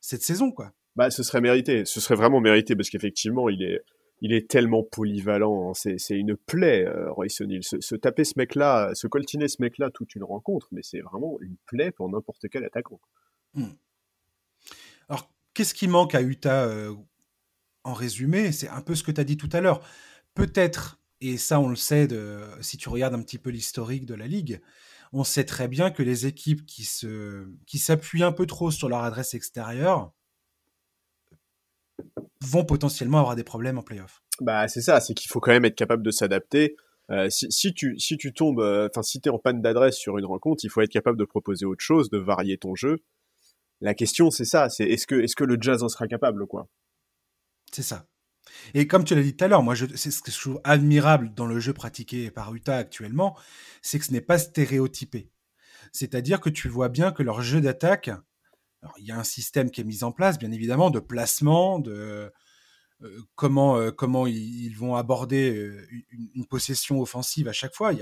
cette 0.00 0.22
saison, 0.22 0.50
quoi. 0.50 0.72
Bah, 0.96 1.10
ce 1.10 1.22
serait 1.22 1.40
mérité, 1.40 1.84
ce 1.84 2.00
serait 2.00 2.16
vraiment 2.16 2.40
mérité 2.40 2.74
parce 2.74 2.90
qu'effectivement, 2.90 3.48
il 3.48 3.62
est, 3.62 3.80
il 4.22 4.32
est 4.32 4.48
tellement 4.48 4.84
polyvalent. 4.84 5.70
Hein. 5.70 5.72
C'est, 5.74 6.16
une 6.16 6.36
plaie, 6.36 6.86
euh, 6.86 7.10
Royce 7.10 7.40
O'Neal. 7.40 7.64
Se, 7.64 7.96
taper 7.96 8.24
ce 8.24 8.34
mec-là, 8.36 8.94
se 8.94 9.08
coltiner 9.08 9.48
ce 9.48 9.60
mec-là 9.60 9.90
toute 9.90 10.14
une 10.14 10.22
rencontre, 10.22 10.68
mais 10.70 10.82
c'est 10.84 11.00
vraiment 11.00 11.38
une 11.40 11.56
plaie 11.66 11.90
pour 11.90 12.08
n'importe 12.08 12.46
quel 12.48 12.64
attaquant. 12.64 13.00
Hmm. 13.54 13.72
Alors, 15.08 15.28
qu'est-ce 15.54 15.74
qui 15.74 15.88
manque 15.88 16.14
à 16.14 16.22
Utah 16.22 16.66
euh, 16.66 16.94
en 17.82 17.94
résumé? 17.94 18.52
C'est 18.52 18.68
un 18.68 18.80
peu 18.80 18.94
ce 18.94 19.02
que 19.02 19.10
tu 19.10 19.20
as 19.20 19.24
dit 19.24 19.36
tout 19.36 19.50
à 19.52 19.60
l'heure. 19.60 19.84
Peut-être, 20.34 21.00
et 21.20 21.36
ça 21.36 21.58
on 21.58 21.68
le 21.68 21.76
sait 21.76 22.06
si 22.60 22.76
tu 22.76 22.88
regardes 22.88 23.14
un 23.14 23.22
petit 23.22 23.38
peu 23.38 23.50
l'historique 23.50 24.06
de 24.06 24.14
la 24.14 24.28
ligue, 24.28 24.62
on 25.12 25.24
sait 25.24 25.44
très 25.44 25.66
bien 25.66 25.90
que 25.90 26.02
les 26.02 26.26
équipes 26.26 26.64
qui 26.64 27.78
s'appuient 27.78 28.22
un 28.22 28.32
peu 28.32 28.46
trop 28.46 28.70
sur 28.70 28.88
leur 28.88 29.02
adresse 29.02 29.34
extérieure, 29.34 30.12
vont 32.42 32.64
potentiellement 32.64 33.18
avoir 33.18 33.36
des 33.36 33.44
problèmes 33.44 33.78
en 33.78 33.82
playoff. 33.82 34.22
Bah 34.40 34.68
c'est 34.68 34.80
ça, 34.80 35.00
c'est 35.00 35.14
qu'il 35.14 35.30
faut 35.30 35.40
quand 35.40 35.52
même 35.52 35.64
être 35.64 35.76
capable 35.76 36.02
de 36.02 36.10
s'adapter. 36.10 36.76
Euh, 37.10 37.28
si, 37.30 37.74
tu 37.74 37.98
si 37.98 38.16
tu 38.16 38.32
tombes, 38.32 38.60
euh, 38.60 38.88
enfin 38.90 39.02
si 39.02 39.20
tu 39.20 39.28
es 39.28 39.32
en 39.32 39.38
panne 39.38 39.60
d'adresse 39.60 39.96
sur 39.96 40.18
une 40.18 40.24
rencontre, 40.24 40.64
il 40.64 40.70
faut 40.70 40.80
être 40.80 40.90
capable 40.90 41.18
de 41.18 41.24
proposer 41.24 41.66
autre 41.66 41.82
chose, 41.82 42.10
de 42.10 42.18
varier 42.18 42.58
ton 42.58 42.74
jeu. 42.74 43.02
La 43.80 43.94
question 43.94 44.30
c'est 44.30 44.44
ça, 44.44 44.68
c'est 44.68 44.84
est-ce 44.84 45.06
que 45.06 45.16
est-ce 45.16 45.36
que 45.36 45.44
le 45.44 45.58
Jazz 45.60 45.82
en 45.82 45.88
sera 45.88 46.06
capable 46.06 46.46
quoi? 46.46 46.68
C'est 47.72 47.82
ça. 47.82 48.06
Et 48.74 48.86
comme 48.86 49.04
tu 49.04 49.14
l'as 49.14 49.22
dit 49.22 49.36
tout 49.36 49.44
à 49.44 49.48
l'heure, 49.48 49.62
moi, 49.62 49.74
c'est 49.76 50.10
ce 50.10 50.20
que 50.20 50.30
je 50.30 50.38
trouve 50.38 50.60
admirable 50.64 51.32
dans 51.34 51.46
le 51.46 51.60
jeu 51.60 51.72
pratiqué 51.72 52.30
par 52.30 52.54
Utah 52.54 52.76
actuellement, 52.76 53.36
c'est 53.82 53.98
que 53.98 54.04
ce 54.04 54.12
n'est 54.12 54.20
pas 54.20 54.38
stéréotypé. 54.38 55.30
C'est-à-dire 55.92 56.40
que 56.40 56.50
tu 56.50 56.68
vois 56.68 56.88
bien 56.88 57.12
que 57.12 57.22
leur 57.22 57.42
jeu 57.42 57.60
d'attaque 57.60 58.10
il 58.98 59.06
y 59.06 59.12
a 59.12 59.18
un 59.18 59.24
système 59.24 59.70
qui 59.70 59.80
est 59.80 59.84
mis 59.84 60.04
en 60.04 60.12
place, 60.12 60.38
bien 60.38 60.52
évidemment, 60.52 60.90
de 60.90 61.00
placement, 61.00 61.78
de 61.78 62.32
euh, 63.02 63.20
comment 63.34 63.78
euh, 63.78 63.90
comment 63.90 64.26
ils, 64.26 64.74
vont 64.76 64.94
aborder 64.94 65.56
euh, 65.56 65.86
une, 66.34 66.46
possession 66.46 67.00
offensive 67.00 67.48
à 67.48 67.52
chaque 67.52 67.74
fois. 67.74 67.92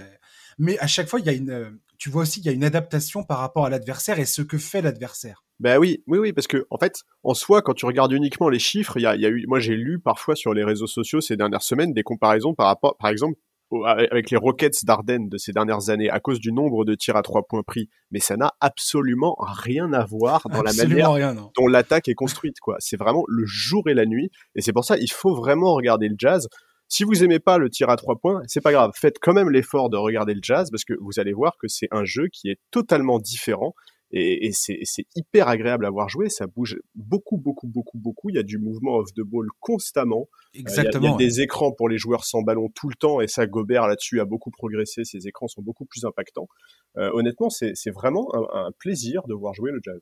mais 0.59 0.79
à 0.79 0.87
chaque 0.87 1.09
fois, 1.09 1.21
il 1.21 1.27
y 1.27 1.29
a 1.29 1.33
une, 1.33 1.79
tu 1.99 2.11
vois 2.11 2.23
aussi, 2.23 2.40
il 2.40 2.47
y 2.47 2.49
a 2.49 2.53
une 2.53 2.64
adaptation 2.64 3.23
par 3.23 3.38
rapport 3.38 3.66
à 3.66 3.71
l'adversaire 3.71 4.19
et 4.19 4.25
ce 4.25 4.43
que 4.43 4.59
fait 4.59 4.83
l'adversaire. 4.83 5.45
Ben 5.59 5.79
oui, 5.79 6.03
oui, 6.07 6.19
oui, 6.19 6.33
parce 6.33 6.47
que 6.47 6.66
en 6.71 6.79
fait, 6.79 7.03
en 7.23 7.35
soi, 7.35 7.62
quand 7.62 7.75
tu 7.75 7.87
regardes 7.87 8.12
uniquement 8.12 8.49
les 8.49 8.59
chiffres, 8.59 8.97
il 8.97 9.03
y 9.03 9.07
a 9.07 9.14
eu, 9.14 9.45
moi 9.47 9.61
j'ai 9.61 9.77
lu 9.77 10.01
parfois 10.01 10.35
sur 10.35 10.55
les 10.55 10.64
réseaux 10.64 10.87
sociaux 10.87 11.21
ces 11.21 11.37
dernières 11.37 11.62
semaines 11.62 11.93
des 11.93 12.03
comparaisons 12.03 12.55
par 12.55 12.66
rapport, 12.66 12.97
par 12.97 13.11
exemple, 13.11 13.38
avec 13.85 14.31
les 14.31 14.37
Rockets 14.37 14.85
d'Ardennes 14.85 15.29
de 15.29 15.39
ces 15.39 15.53
dernières 15.53 15.91
années 15.91 16.11
à 16.11 16.21
cause 16.21 16.41
du 16.41 16.53
nombre 16.53 16.85
de 16.85 16.95
tirs 16.95 17.17
à 17.17 17.23
trois 17.23 17.43
points 17.43 17.63
pris, 17.63 17.89
mais 18.11 18.21
ça 18.21 18.37
n'a 18.37 18.53
absolument 18.61 19.37
rien 19.41 19.93
à 19.93 20.05
voir 20.05 20.49
dans 20.49 20.63
la 20.63 20.73
manière 20.73 21.13
dont 21.57 21.67
l'attaque 21.67 22.09
est 22.09 22.15
construite. 22.15 22.61
quoi. 22.61 22.77
C'est 22.81 22.97
vraiment 22.97 23.25
le 23.29 23.45
jour 23.47 23.89
et 23.89 23.95
la 23.95 24.07
nuit, 24.07 24.31
et 24.55 24.63
c'est 24.63 24.73
pour 24.73 24.85
ça 24.85 24.97
il 24.99 25.11
faut 25.11 25.35
vraiment 25.35 25.75
regarder 25.75 26.09
le 26.09 26.17
jazz. 26.19 26.49
Si 26.89 27.05
vous 27.05 27.23
aimez 27.23 27.39
pas 27.39 27.59
le 27.59 27.71
tir 27.71 27.89
à 27.89 27.97
trois 27.97 28.17
points, 28.17 28.43
c'est 28.49 28.61
pas 28.61 28.73
grave. 28.73 28.91
Faites 28.97 29.19
quand 29.21 29.33
même 29.33 29.49
l'effort 29.49 29.91
de 29.91 29.97
regarder 29.97 30.35
le 30.35 30.41
jazz 30.43 30.71
parce 30.73 30.85
que 30.85 30.95
vous 31.01 31.21
allez 31.21 31.33
voir 31.33 31.57
que 31.57 31.69
c'est 31.69 31.87
un 31.93 32.05
jeu 32.05 32.27
qui 32.33 32.49
est 32.49 32.59
totalement 32.73 33.21
différent 33.21 33.75
et, 34.12 34.51
c'est 34.53 35.07
hyper 35.14 35.49
agréable 35.49 35.87
à 35.87 35.90
voir 35.90 36.09
jouer. 36.09 36.29
Ça 36.29 36.46
bouge 36.46 36.79
beaucoup, 36.94 37.37
beaucoup, 37.37 37.68
beaucoup, 37.68 37.99
beaucoup. 37.99 38.31
Il 38.31 38.37
y 38.37 38.38
a 38.38 38.42
du 38.42 38.59
mouvement 38.59 38.96
off 38.96 39.12
the 39.14 39.23
ball 39.23 39.46
constamment. 39.61 40.29
Exactement. 40.55 41.07
il, 41.07 41.11
y 41.11 41.14
a, 41.14 41.16
des 41.29 41.40
écrans 41.40 41.73
pour 41.73 41.88
les 41.88 41.99
joueurs 41.99 42.25
sans 42.25 42.42
ballon 42.42 42.68
tout 42.75 42.88
le 42.88 42.96
temps 42.96 43.20
et 43.20 43.29
ça, 43.29 43.46
Gobert 43.46 43.87
là-dessus 43.87 44.20
a 44.20 44.25
beaucoup 44.25 44.51
progressé. 44.51 45.05
Ces 45.05 45.27
écrans 45.27 45.49
sont 45.49 45.62
beaucoup 45.62 45.85
plus 45.85 46.05
impactants. 46.05 46.49
Euh, 46.96 47.11
honnêtement, 47.14 47.51
c'est 47.51 47.90
vraiment 47.90 48.29
un, 48.53 48.70
plaisir 48.79 49.23
de 49.29 49.35
voir 49.35 49.55
jouer 49.55 49.70
le 49.70 49.81
jazz. 49.83 50.01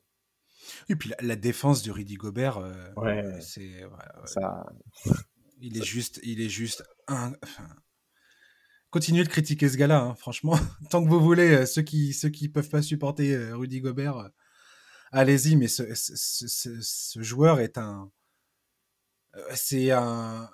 Et 0.89 0.95
puis 0.95 1.11
la, 1.21 1.35
défense 1.35 1.83
de 1.83 1.91
Rudy 1.91 2.15
Gobert, 2.15 2.57
euh, 2.57 2.73
ouais, 2.97 3.41
c'est 3.41 3.85
ça. 4.25 4.65
Il 5.61 5.77
est 5.77 5.83
juste, 5.83 6.19
il 6.23 6.41
est 6.41 6.49
juste 6.49 6.83
un. 7.07 7.33
Continuez 8.91 9.23
de 9.23 9.29
critiquer 9.29 9.69
ce 9.69 9.77
gars-là, 9.77 9.99
hein, 9.99 10.15
franchement. 10.15 10.57
Tant 10.89 11.03
que 11.03 11.09
vous 11.09 11.19
voulez, 11.19 11.49
euh, 11.49 11.65
ceux 11.65 11.81
qui 11.81 12.13
ceux 12.13 12.29
qui 12.29 12.49
peuvent 12.49 12.69
pas 12.69 12.81
supporter 12.81 13.33
euh, 13.33 13.55
Rudy 13.55 13.81
Gobert, 13.81 14.17
euh, 14.17 14.29
allez-y. 15.11 15.55
Mais 15.55 15.67
ce, 15.67 15.83
ce, 15.93 17.21
joueur 17.21 17.59
est 17.59 17.77
un, 17.77 18.11
c'est 19.55 19.91
un, 19.91 20.49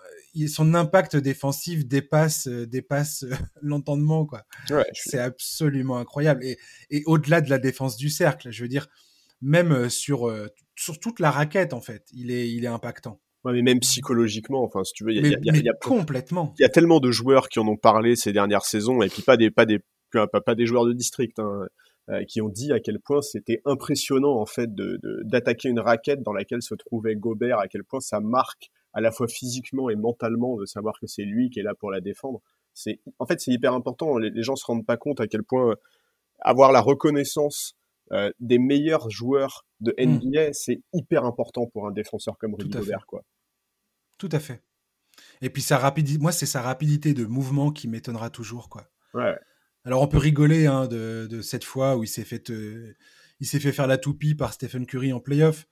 son 0.47 0.73
impact 0.73 1.15
défensif 1.15 1.85
dépasse 1.85 2.47
dépasse 2.47 3.25
l'entendement 3.61 4.25
quoi. 4.25 4.45
c'est 4.93 5.19
absolument 5.19 5.97
incroyable 5.97 6.43
et, 6.43 6.59
et 6.89 7.03
au-delà 7.05 7.41
de 7.41 7.49
la 7.49 7.57
défense 7.57 7.95
du 7.95 8.09
cercle, 8.09 8.51
je 8.51 8.61
veux 8.63 8.67
dire, 8.67 8.87
même 9.41 9.89
sur 9.89 10.33
sur 10.75 10.99
toute 10.99 11.19
la 11.19 11.31
raquette 11.31 11.73
en 11.73 11.81
fait, 11.81 12.05
il 12.11 12.31
est 12.31 12.49
il 12.49 12.65
est 12.65 12.69
impactant 12.69 13.21
mais 13.53 13.61
même 13.61 13.79
psychologiquement, 13.79 14.63
enfin, 14.63 14.83
si 14.83 14.93
tu 14.93 15.03
veux, 15.03 15.11
il 15.11 15.25
y 15.27 15.35
a, 15.35 15.39
y 15.39 15.63
y 15.63 15.69
a, 15.69 15.73
complètement. 15.73 16.53
Il 16.59 16.61
y 16.61 16.65
a 16.65 16.69
tellement 16.69 16.99
de 16.99 17.11
joueurs 17.11 17.49
qui 17.49 17.59
en 17.59 17.67
ont 17.67 17.77
parlé 17.77 18.15
ces 18.15 18.33
dernières 18.33 18.65
saisons, 18.65 19.01
et 19.01 19.09
puis 19.09 19.21
pas 19.21 19.37
des, 19.37 19.51
pas 19.51 19.65
des, 19.65 19.79
pas, 20.11 20.27
pas 20.27 20.55
des 20.55 20.65
joueurs 20.65 20.85
de 20.85 20.93
district, 20.93 21.39
hein, 21.39 21.67
euh, 22.09 22.23
qui 22.25 22.41
ont 22.41 22.49
dit 22.49 22.71
à 22.71 22.79
quel 22.79 22.99
point 22.99 23.21
c'était 23.21 23.61
impressionnant 23.65 24.39
en 24.39 24.45
fait 24.45 24.73
de 24.73 24.99
d'attaquer 25.23 25.69
une 25.69 25.79
raquette 25.79 26.21
dans 26.21 26.33
laquelle 26.33 26.61
se 26.61 26.75
trouvait 26.75 27.15
Gobert, 27.15 27.59
à 27.59 27.67
quel 27.67 27.83
point 27.83 27.99
ça 27.99 28.19
marque 28.19 28.69
à 28.93 29.01
la 29.01 29.11
fois 29.11 29.27
physiquement 29.27 29.89
et 29.89 29.95
mentalement 29.95 30.55
de 30.55 30.65
savoir 30.65 30.99
que 30.99 31.07
c'est 31.07 31.23
lui 31.23 31.49
qui 31.49 31.59
est 31.59 31.63
là 31.63 31.73
pour 31.73 31.91
la 31.91 32.01
défendre. 32.01 32.41
C'est, 32.73 32.99
en 33.19 33.25
fait, 33.25 33.39
c'est 33.41 33.51
hyper 33.51 33.73
important. 33.73 34.17
Les, 34.17 34.29
les, 34.29 34.43
gens 34.43 34.55
se 34.55 34.65
rendent 34.65 34.85
pas 34.85 34.97
compte 34.97 35.19
à 35.19 35.27
quel 35.27 35.43
point 35.43 35.75
avoir 36.41 36.71
la 36.71 36.81
reconnaissance 36.81 37.75
euh, 38.11 38.31
des 38.39 38.59
meilleurs 38.59 39.09
joueurs 39.09 39.65
de 39.79 39.93
mmh. 39.97 40.03
NBA, 40.03 40.53
c'est 40.53 40.81
hyper 40.93 41.25
important 41.25 41.65
pour 41.65 41.87
un 41.87 41.91
défenseur 41.91 42.37
comme 42.37 42.53
Rudy 42.53 42.69
Gobert, 42.69 43.05
quoi. 43.07 43.23
Tout 44.17 44.29
à 44.31 44.39
fait. 44.39 44.63
Et 45.41 45.49
puis 45.49 45.61
sa 45.61 45.77
rapidité, 45.77 46.19
moi 46.19 46.31
c'est 46.31 46.45
sa 46.45 46.61
rapidité 46.61 47.13
de 47.13 47.25
mouvement 47.25 47.71
qui 47.71 47.87
m'étonnera 47.87 48.29
toujours, 48.29 48.69
quoi. 48.69 48.89
Ouais. 49.13 49.37
Alors 49.83 50.01
on 50.01 50.07
peut 50.07 50.17
rigoler 50.17 50.65
hein, 50.65 50.87
de, 50.87 51.27
de, 51.29 51.41
cette 51.41 51.63
fois 51.63 51.95
où 51.97 52.03
il 52.03 52.07
s'est 52.07 52.23
fait, 52.23 52.49
euh, 52.49 52.95
il 53.39 53.47
s'est 53.47 53.59
fait 53.59 53.71
faire 53.71 53.87
la 53.87 53.97
toupie 53.97 54.35
par 54.35 54.53
Stephen 54.53 54.85
Curry 54.85 55.13
en 55.13 55.19
playoff. 55.19 55.67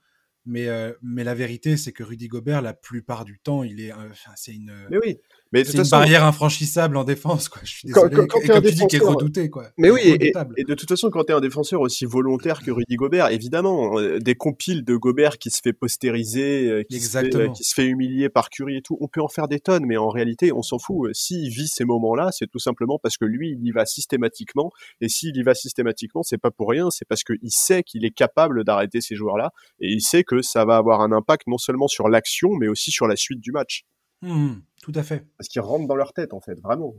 Mais, 0.46 0.68
euh, 0.68 0.92
mais 1.00 1.24
la 1.24 1.34
vérité, 1.34 1.78
c'est 1.78 1.92
que 1.92 2.02
Rudy 2.02 2.28
Gobert, 2.28 2.60
la 2.60 2.74
plupart 2.74 3.24
du 3.24 3.38
temps, 3.38 3.62
il 3.62 3.80
est, 3.80 3.92
c'est 4.36 4.52
une, 4.52 4.74
mais 4.90 4.98
oui. 4.98 5.18
Mais 5.54 5.62
c'est 5.62 5.78
une 5.78 5.88
barrière 5.88 6.24
infranchissable 6.24 6.96
en 6.96 7.04
défense, 7.04 7.48
quoi. 7.48 7.62
Je 7.62 7.70
suis 7.70 7.86
désolé. 7.86 8.26
Quand, 8.28 8.40
et 8.40 8.48
comme 8.48 8.62
tu 8.62 8.72
dis, 8.72 8.86
qui 8.88 8.96
est 8.96 8.98
redouté, 8.98 9.50
quoi. 9.50 9.66
Mais 9.78 9.88
oui, 9.88 10.00
et, 10.02 10.32
et, 10.56 10.64
de 10.64 10.74
toute 10.74 10.88
façon, 10.88 11.10
quand 11.10 11.22
tu 11.22 11.30
es 11.30 11.34
un 11.34 11.40
défenseur 11.40 11.80
aussi 11.80 12.06
volontaire 12.06 12.60
que 12.60 12.72
Rudy 12.72 12.96
Gobert, 12.96 13.28
évidemment, 13.28 14.00
euh, 14.00 14.18
des 14.18 14.34
compiles 14.34 14.84
de 14.84 14.96
Gobert 14.96 15.38
qui 15.38 15.50
se 15.50 15.60
fait 15.62 15.72
postériser, 15.72 16.68
euh, 16.68 16.82
qui, 16.82 17.00
Se 17.00 17.18
fait, 17.18 17.52
qui 17.52 17.62
se 17.62 17.72
fait 17.72 17.86
humilier 17.86 18.28
par 18.28 18.50
Curry 18.50 18.78
et 18.78 18.82
tout, 18.82 18.98
on 19.00 19.06
peut 19.06 19.22
en 19.22 19.28
faire 19.28 19.46
des 19.46 19.60
tonnes, 19.60 19.86
mais 19.86 19.96
en 19.96 20.08
réalité, 20.08 20.52
on 20.52 20.62
s'en 20.62 20.80
fout. 20.80 21.14
S'il 21.14 21.48
vit 21.50 21.68
ces 21.68 21.84
moments-là, 21.84 22.30
c'est 22.32 22.50
tout 22.50 22.58
simplement 22.58 22.98
parce 23.00 23.16
que 23.16 23.24
lui, 23.24 23.52
il 23.52 23.64
y 23.64 23.70
va 23.70 23.86
systématiquement. 23.86 24.72
Et 25.00 25.08
s'il 25.08 25.36
y 25.36 25.42
va 25.44 25.54
systématiquement, 25.54 26.24
c'est 26.24 26.38
pas 26.38 26.50
pour 26.50 26.68
rien, 26.68 26.90
c'est 26.90 27.06
parce 27.06 27.22
qu'il 27.22 27.50
sait 27.50 27.84
qu'il 27.84 28.04
est 28.04 28.14
capable 28.14 28.64
d'arrêter 28.64 29.00
ces 29.00 29.14
joueurs-là, 29.14 29.50
et 29.78 29.92
il 29.92 30.00
sait 30.00 30.24
que 30.24 30.42
ça 30.42 30.64
va 30.64 30.78
avoir 30.78 31.00
un 31.00 31.12
impact 31.12 31.46
non 31.46 31.58
seulement 31.58 31.86
sur 31.86 32.08
l'action, 32.08 32.50
mais 32.58 32.66
aussi 32.66 32.90
sur 32.90 33.06
la 33.06 33.14
suite 33.14 33.40
du 33.40 33.52
match. 33.52 33.84
Mmh, 34.24 34.62
tout 34.82 34.92
à 34.94 35.02
fait. 35.02 35.26
Parce 35.36 35.48
qu'ils 35.48 35.60
rentrent 35.60 35.86
dans 35.86 35.96
leur 35.96 36.14
tête, 36.14 36.32
en 36.32 36.40
fait, 36.40 36.58
vraiment. 36.60 36.94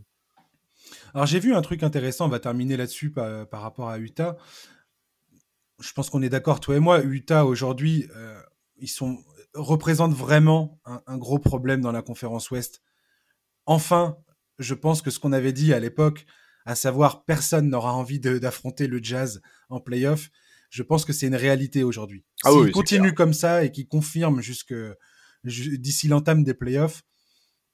Alors 1.16 1.26
j'ai 1.26 1.40
vu 1.40 1.56
un 1.56 1.62
truc 1.62 1.82
intéressant, 1.82 2.26
on 2.26 2.30
va 2.30 2.40
terminer 2.40 2.78
là-dessus 2.78 3.12
par, 3.12 3.48
rapport 3.52 3.90
à 3.90 3.98
Utah. 3.98 4.38
Je 5.80 5.92
pense 5.94 6.10
qu'on 6.12 6.22
est 6.22 6.30
d'accord, 6.30 6.60
toi 6.60 6.76
et 6.76 6.80
moi, 6.80 7.02
Utah 7.04 7.46
aujourd'hui, 7.46 8.08
euh, 8.16 8.40
ils 8.78 8.88
sont 8.88 9.18
représentent 9.56 10.14
vraiment 10.14 10.80
un, 10.86 11.18
gros 11.18 11.40
problème 11.40 11.82
dans 11.82 11.94
la 11.94 12.02
conférence 12.02 12.52
Ouest. 12.52 12.82
Enfin, 13.66 14.18
je 14.60 14.74
pense 14.74 15.02
que 15.02 15.10
ce 15.10 15.18
qu'on 15.18 15.32
avait 15.32 15.54
dit 15.54 15.74
à 15.74 15.80
l'époque, 15.80 16.26
à 16.66 16.76
savoir 16.76 17.24
personne 17.24 17.70
n'aura 17.70 17.94
envie 17.94 18.20
d'affronter 18.20 18.88
le 18.88 19.02
Jazz 19.02 19.42
en 19.70 19.80
playoff, 19.80 20.30
je 20.70 20.84
pense 20.84 21.06
que 21.06 21.14
c'est 21.14 21.28
une 21.28 21.36
réalité 21.36 21.84
aujourd'hui. 21.84 22.26
Ah 22.44 22.52
S'ils 22.52 22.72
continuent 22.72 23.14
comme 23.14 23.34
ça 23.34 23.64
et 23.64 23.72
qu'ils 23.72 23.88
confirment 23.88 24.42
jusque 24.42 24.76
d'ici 25.46 26.10
l'entame 26.10 26.44
des 26.44 26.54
playoffs, 26.54 27.04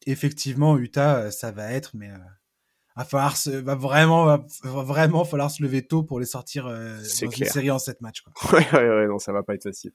effectivement, 0.06 0.78
Utah, 0.78 1.18
euh, 1.18 1.32
ça 1.32 1.52
va 1.52 1.72
être, 1.72 1.96
mais 1.96 2.10
euh, 2.10 2.18
va 2.96 3.06
falloir 3.06 3.36
va 3.46 3.76
vraiment, 3.76 4.26
va, 4.26 4.46
vraiment 4.64 5.26
falloir 5.26 5.52
se 5.52 5.64
lever 5.64 5.86
tôt 5.86 6.04
pour 6.04 6.20
les 6.20 6.26
sortir 6.26 6.68
euh, 6.68 6.98
dans 6.98 7.30
une 7.30 7.46
série 7.46 7.72
en 7.72 7.80
7 7.80 8.02
matchs. 8.02 8.22
Quoi. 8.22 8.60
Ouais, 8.60 8.68
ouais, 8.74 8.90
ouais, 8.90 9.08
non, 9.08 9.20
ça 9.20 9.32
va 9.32 9.44
pas 9.44 9.56
être 9.56 9.64
facile. 9.64 9.92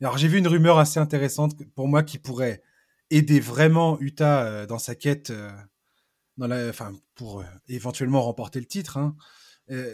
Alors 0.00 0.18
j'ai 0.18 0.28
vu 0.28 0.38
une 0.38 0.48
rumeur 0.48 0.78
assez 0.78 0.98
intéressante 0.98 1.54
pour 1.74 1.86
moi 1.86 2.02
qui 2.02 2.18
pourrait 2.18 2.62
aider 3.10 3.38
vraiment 3.38 4.00
Utah 4.00 4.66
dans 4.66 4.78
sa 4.78 4.96
quête, 4.96 5.32
dans 6.36 6.48
la, 6.48 6.68
enfin 6.68 6.92
pour 7.14 7.44
éventuellement 7.68 8.20
remporter 8.22 8.58
le 8.58 8.66
titre. 8.66 8.96
Hein. 8.96 9.14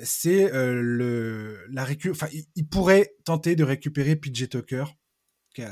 c'est 0.02 0.50
le 0.54 1.66
la 1.68 1.84
récu 1.84 2.10
enfin 2.10 2.28
il, 2.56 2.66
pourrait 2.66 3.14
tenter 3.26 3.56
de 3.56 3.62
récupérer 3.62 4.16
PJ 4.16 4.48
Tucker 4.48 4.84
qui, 5.54 5.62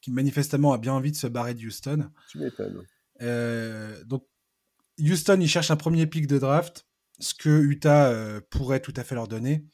qui, 0.00 0.10
manifestement 0.10 0.72
a 0.72 0.78
bien 0.78 0.92
envie 0.92 1.12
de 1.12 1.16
se 1.16 1.28
barrer 1.28 1.54
de 1.54 1.64
Houston. 1.64 2.10
Tu 2.28 2.38
m'étonnes. 2.38 2.82
Euh, 3.22 4.02
donc, 4.04 4.26
Houston, 4.98 5.38
il 5.40 5.48
cherche 5.48 5.70
un 5.70 5.76
premier 5.76 6.06
pic 6.06 6.26
de 6.26 6.38
draft, 6.38 6.86
ce 7.18 7.34
que 7.34 7.62
Utah 7.62 8.10
euh, 8.10 8.40
pourrait 8.50 8.80
tout 8.80 8.94
à 8.96 9.04
fait 9.04 9.14
leur 9.14 9.28
donner. 9.28 9.64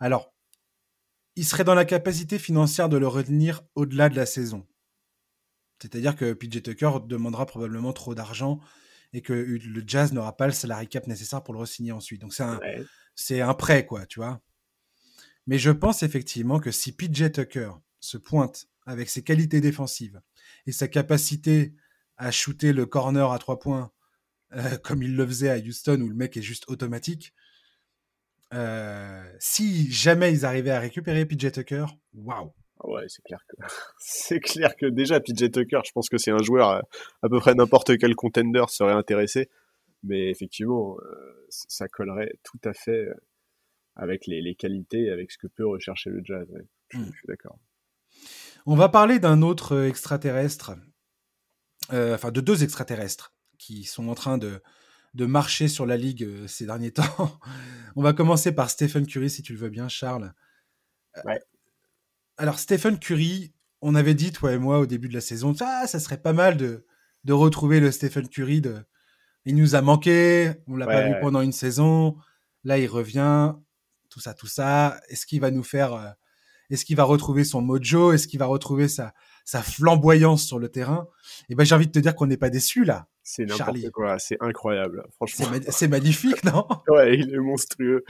Alors, 0.00 0.34
il 1.36 1.44
serait 1.44 1.64
dans 1.64 1.74
la 1.74 1.84
capacité 1.84 2.38
financière 2.38 2.88
de 2.88 2.96
le 2.96 3.08
retenir 3.08 3.62
au-delà 3.74 4.08
de 4.08 4.16
la 4.16 4.26
saison. 4.26 4.66
C'est-à-dire 5.80 6.14
que 6.14 6.32
PJ 6.32 6.62
Tucker 6.62 6.90
demandera 7.06 7.46
probablement 7.46 7.92
trop 7.92 8.14
d'argent 8.14 8.60
et 9.12 9.22
que 9.22 9.32
le 9.32 9.84
Jazz 9.86 10.12
n'aura 10.12 10.36
pas 10.36 10.46
le 10.46 10.52
salary 10.52 10.88
cap 10.88 11.06
nécessaire 11.06 11.42
pour 11.42 11.54
le 11.54 11.60
re-signer 11.60 11.92
ensuite. 11.92 12.20
Donc 12.20 12.32
c'est 12.32 12.44
un, 12.44 12.60
c'est 13.14 13.40
un 13.40 13.54
prêt, 13.54 13.84
quoi, 13.84 14.06
tu 14.06 14.20
vois. 14.20 14.40
Mais 15.46 15.58
je 15.58 15.70
pense 15.70 16.02
effectivement 16.02 16.60
que 16.60 16.70
si 16.70 16.92
PJ 16.92 17.32
Tucker 17.32 17.72
se 18.00 18.16
pointe 18.16 18.68
avec 18.86 19.08
ses 19.08 19.22
qualités 19.22 19.60
défensives 19.60 20.20
et 20.66 20.72
sa 20.72 20.88
capacité 20.88 21.74
à 22.16 22.30
shooter 22.30 22.72
le 22.72 22.86
corner 22.86 23.30
à 23.32 23.38
trois 23.38 23.58
points 23.58 23.90
euh, 24.54 24.76
comme 24.82 25.02
il 25.02 25.16
le 25.16 25.26
faisait 25.26 25.50
à 25.50 25.56
Houston 25.56 26.00
où 26.00 26.08
le 26.08 26.14
mec 26.14 26.36
est 26.36 26.42
juste 26.42 26.64
automatique. 26.68 27.32
Euh, 28.52 29.24
si 29.38 29.90
jamais 29.90 30.32
ils 30.32 30.44
arrivaient 30.44 30.70
à 30.70 30.80
récupérer 30.80 31.24
PJ 31.24 31.52
Tucker, 31.52 31.86
waouh! 32.14 32.52
Ouais, 32.84 33.04
c'est 33.08 33.22
clair 33.22 33.38
que 33.48 33.56
c'est 33.98 34.40
clair 34.40 34.76
que 34.76 34.86
déjà 34.86 35.20
PJ 35.20 35.50
Tucker, 35.50 35.80
je 35.86 35.92
pense 35.92 36.08
que 36.08 36.18
c'est 36.18 36.32
un 36.32 36.42
joueur 36.42 36.70
euh, 36.70 36.80
à, 37.22 37.28
peu 37.28 37.38
près 37.38 37.54
n'importe 37.54 37.96
quel 37.96 38.14
contender 38.14 38.64
serait 38.68 38.92
intéressé, 38.92 39.48
mais 40.02 40.28
effectivement, 40.30 40.96
ça 41.48 41.88
collerait 41.88 42.32
tout 42.42 42.60
à 42.64 42.74
fait 42.74 43.08
avec 43.96 44.26
les, 44.26 44.42
les, 44.42 44.54
qualités, 44.54 45.10
avec 45.10 45.30
ce 45.30 45.38
que 45.38 45.46
peut 45.46 45.66
rechercher 45.66 46.10
le 46.10 46.20
Jazz. 46.24 46.46
Je, 46.88 46.98
hmm. 46.98 47.06
je 47.06 47.18
suis 47.18 47.26
d'accord. 47.28 47.58
On 48.66 48.76
va 48.76 48.88
parler 48.88 49.18
d'un 49.18 49.42
autre 49.42 49.86
extraterrestre 49.86 50.70
euh, 50.70 50.76
enfin 51.90 52.30
de 52.30 52.40
deux 52.40 52.62
extraterrestres 52.62 53.34
qui 53.58 53.84
sont 53.84 54.08
en 54.08 54.14
train 54.14 54.38
de, 54.38 54.60
de 55.14 55.26
marcher 55.26 55.68
sur 55.68 55.86
la 55.86 55.96
ligue 55.96 56.24
euh, 56.24 56.46
ces 56.46 56.66
derniers 56.66 56.90
temps. 56.92 57.38
On 57.96 58.02
va 58.02 58.12
commencer 58.12 58.52
par 58.52 58.70
Stephen 58.70 59.06
Curry, 59.06 59.30
si 59.30 59.42
tu 59.42 59.52
le 59.52 59.58
veux 59.58 59.68
bien, 59.68 59.88
Charles. 59.88 60.32
Euh, 61.16 61.22
ouais. 61.24 61.40
Alors, 62.38 62.58
Stephen 62.58 62.98
Curry, 62.98 63.52
on 63.80 63.94
avait 63.94 64.14
dit, 64.14 64.32
toi 64.32 64.52
et 64.52 64.58
moi, 64.58 64.78
au 64.78 64.86
début 64.86 65.08
de 65.08 65.14
la 65.14 65.20
saison, 65.20 65.54
ah, 65.60 65.86
ça 65.86 66.00
serait 66.00 66.20
pas 66.20 66.32
mal 66.32 66.56
de, 66.56 66.86
de 67.24 67.32
retrouver 67.32 67.80
le 67.80 67.90
Stephen 67.90 68.28
Curry. 68.28 68.60
De... 68.60 68.82
Il 69.44 69.56
nous 69.56 69.74
a 69.74 69.82
manqué, 69.82 70.52
on 70.66 70.76
l'a 70.76 70.86
pas 70.86 71.06
vu 71.06 71.14
pendant 71.20 71.40
une 71.40 71.52
saison. 71.52 72.16
Là, 72.64 72.78
il 72.78 72.86
revient, 72.86 73.54
tout 74.08 74.20
ça, 74.20 74.34
tout 74.34 74.46
ça. 74.46 75.00
Est-ce 75.08 75.26
qu'il 75.26 75.40
va 75.40 75.50
nous 75.50 75.64
faire. 75.64 76.16
Est-ce 76.70 76.84
qu'il 76.84 76.96
va 76.96 77.04
retrouver 77.04 77.44
son 77.44 77.60
mojo? 77.60 78.12
Est-ce 78.12 78.26
qu'il 78.26 78.38
va 78.38 78.46
retrouver 78.46 78.88
sa, 78.88 79.12
sa 79.44 79.62
flamboyance 79.62 80.44
sur 80.44 80.58
le 80.58 80.68
terrain, 80.68 81.08
et 81.42 81.44
eh 81.50 81.54
ben 81.54 81.64
j'ai 81.64 81.74
envie 81.74 81.86
de 81.86 81.92
te 81.92 81.98
dire 81.98 82.14
qu'on 82.14 82.26
n'est 82.26 82.36
pas 82.36 82.50
déçu 82.50 82.84
là. 82.84 83.08
C'est 83.24 83.44
n'importe 83.44 83.90
quoi, 83.90 84.18
c'est 84.18 84.36
incroyable, 84.40 85.04
franchement. 85.14 85.46
C'est 85.68 85.88
magnifique, 85.88 86.42
non? 86.44 86.66
Ouais, 86.88 87.16
il 87.18 87.32
est 87.32 87.38
monstrueux. 87.38 88.04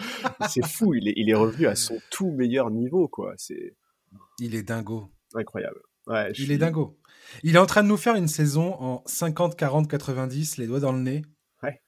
c'est 0.48 0.64
fou, 0.66 0.94
il 0.94 1.08
est, 1.08 1.14
il 1.16 1.28
est 1.28 1.34
revenu 1.34 1.66
à 1.66 1.74
son 1.74 1.98
tout 2.10 2.30
meilleur 2.30 2.70
niveau, 2.70 3.08
quoi. 3.08 3.34
C'est. 3.36 3.76
Il 4.38 4.54
est 4.54 4.62
dingo. 4.62 5.10
Incroyable. 5.34 5.80
il 6.38 6.50
est 6.50 6.58
dingo. 6.58 6.98
Il 7.42 7.56
est 7.56 7.58
en 7.58 7.66
train 7.66 7.82
de 7.82 7.88
nous 7.88 7.96
faire 7.96 8.16
une 8.16 8.28
saison 8.28 8.74
en 8.80 9.02
50, 9.06 9.56
40, 9.56 9.88
90, 9.88 10.58
les 10.58 10.66
doigts 10.66 10.80
dans 10.80 10.92
le 10.92 11.00
nez. 11.00 11.22
Ouais. 11.62 11.80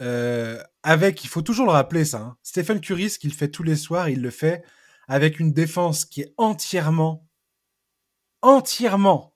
Euh, 0.00 0.62
avec, 0.82 1.24
il 1.24 1.28
faut 1.28 1.42
toujours 1.42 1.66
le 1.66 1.72
rappeler 1.72 2.04
ça, 2.04 2.18
hein. 2.18 2.36
Stephen 2.42 2.80
Curry, 2.80 3.10
ce 3.10 3.18
qu'il 3.18 3.32
fait 3.32 3.48
tous 3.48 3.62
les 3.62 3.76
soirs, 3.76 4.08
il 4.08 4.22
le 4.22 4.30
fait 4.30 4.62
avec 5.08 5.40
une 5.40 5.52
défense 5.52 6.04
qui 6.04 6.22
est 6.22 6.34
entièrement, 6.36 7.28
entièrement 8.42 9.34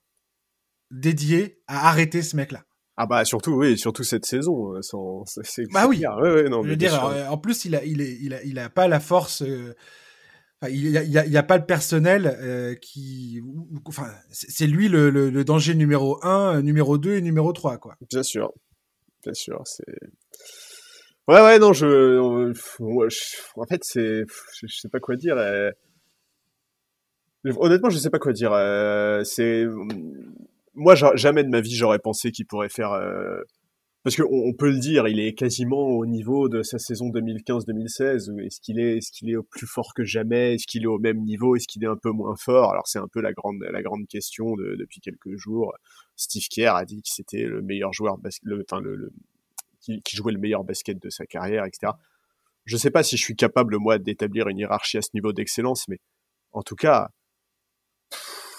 dédiée 0.91 1.63
à 1.67 1.89
arrêter 1.89 2.23
ce 2.23 2.37
mec-là. 2.37 2.65
Ah 2.99 3.07
bah 3.07 3.25
surtout 3.27 3.53
oui, 3.53 3.77
surtout 3.77 4.05
cette 4.05 4.25
saison. 4.25 4.75
Euh, 4.75 4.83
sans, 4.83 5.25
bah 5.71 5.87
oui. 5.87 6.03
non, 6.49 6.63
Je 6.63 6.71
veux 6.71 6.77
dire, 6.77 7.05
euh, 7.05 7.27
en 7.27 7.37
plus 7.37 7.67
il 7.67 7.77
a, 7.77 7.85
il 7.85 8.01
est, 8.01 8.17
il 8.21 8.33
a, 8.33 8.43
il 8.43 8.59
a 8.59 8.71
pas 8.71 8.89
la 8.89 9.01
force. 9.01 9.43
Euh, 9.43 9.75
il 10.71 10.91
n'y 10.91 10.97
a, 10.97 11.03
il 11.03 11.33
y 11.33 11.37
a, 11.37 11.43
pas 11.43 11.59
le 11.59 11.67
personnel 11.67 12.79
qui, 12.81 13.43
enfin, 13.85 14.11
c'est 14.31 14.67
lui 14.67 14.89
le, 14.89 15.11
le, 15.11 15.45
danger 15.45 15.75
numéro 15.75 16.19
1, 16.25 16.63
numéro 16.63 16.97
2 16.97 17.17
et 17.17 17.21
numéro 17.21 17.53
3 17.53 17.77
quoi. 17.77 17.97
Bien 18.11 18.23
sûr, 18.23 18.53
bien 19.23 19.35
sûr, 19.35 19.61
c'est. 19.67 19.85
Ouais 21.29 21.43
ouais 21.43 21.59
non 21.59 21.73
je, 21.75 22.51
en 23.57 23.67
fait 23.67 23.81
c'est, 23.83 24.25
je, 24.55 24.67
sais 24.75 24.89
pas 24.89 24.99
quoi 24.99 25.17
dire. 25.17 25.37
Honnêtement 27.59 27.91
je 27.91 27.99
sais 27.99 28.11
pas 28.11 28.19
quoi 28.19 28.33
dire. 28.33 28.53
c'est 29.25 29.67
moi, 30.77 30.95
jamais 30.95 31.43
de 31.43 31.49
ma 31.49 31.61
vie, 31.61 31.75
j'aurais 31.75 31.99
pensé 31.99 32.31
qu'il 32.31 32.47
pourrait 32.47 32.69
faire. 32.69 32.93
Euh... 32.93 33.41
Parce 34.05 34.15
qu'on 34.15 34.29
on 34.31 34.53
peut 34.53 34.71
le 34.71 34.79
dire, 34.79 35.09
il 35.09 35.19
est 35.19 35.35
quasiment 35.35 35.89
au 35.89 36.07
niveau 36.07 36.49
de 36.49 36.63
sa 36.63 36.79
saison 36.79 37.09
2015-2016. 37.11 38.39
Est-ce 38.41 38.61
qu'il 38.61 38.79
est, 38.79 38.99
est-ce 38.99 39.11
qu'il 39.11 39.31
est 39.31 39.37
au 39.37 39.43
plus 39.43 39.67
fort 39.67 39.95
que 39.95 40.05
jamais 40.05 40.55
Est-ce 40.55 40.67
qu'il 40.67 40.85
est 40.85 40.87
au 40.87 40.99
même 40.99 41.25
niveau 41.25 41.57
Est-ce 41.57 41.67
qu'il 41.67 41.83
est 41.83 41.89
un 41.89 41.97
peu 41.97 42.11
moins 42.11 42.37
fort? 42.37 42.71
Alors 42.71 42.87
c'est 42.87 43.01
un 43.01 43.09
peu 43.09 43.21
la 43.21 43.33
grande, 43.33 43.57
la 43.69 43.83
grande 43.83 44.07
question 44.07 44.55
de, 44.55 44.77
depuis 44.79 45.01
quelques 45.01 45.37
jours. 45.37 45.75
Steve 46.15 46.47
Kerr 46.49 46.77
a 46.77 46.85
dit 46.85 47.03
que 47.03 47.09
c'était 47.09 47.43
le 47.43 47.63
meilleur 47.63 47.93
joueur, 47.93 48.19
le, 48.43 48.65
enfin 48.71 48.81
le, 48.81 49.11
qui, 49.81 50.01
qui, 50.03 50.17
jouait 50.17 50.33
le 50.33 50.39
meilleur 50.39 50.63
basket 50.63 51.03
de 51.03 51.09
sa 51.11 51.27
carrière, 51.27 51.65
etc. 51.65 51.93
Je 52.65 52.77
sais 52.77 52.91
pas 52.91 53.03
si 53.03 53.17
je 53.17 53.23
suis 53.23 53.35
capable 53.35 53.77
moi 53.79 53.99
d'établir 53.99 54.47
une 54.47 54.59
hiérarchie 54.59 54.99
à 54.99 55.03
ce 55.03 55.11
niveau 55.15 55.33
d'excellence, 55.33 55.89
mais 55.89 55.99
en 56.53 56.63
tout 56.63 56.77
cas, 56.77 57.11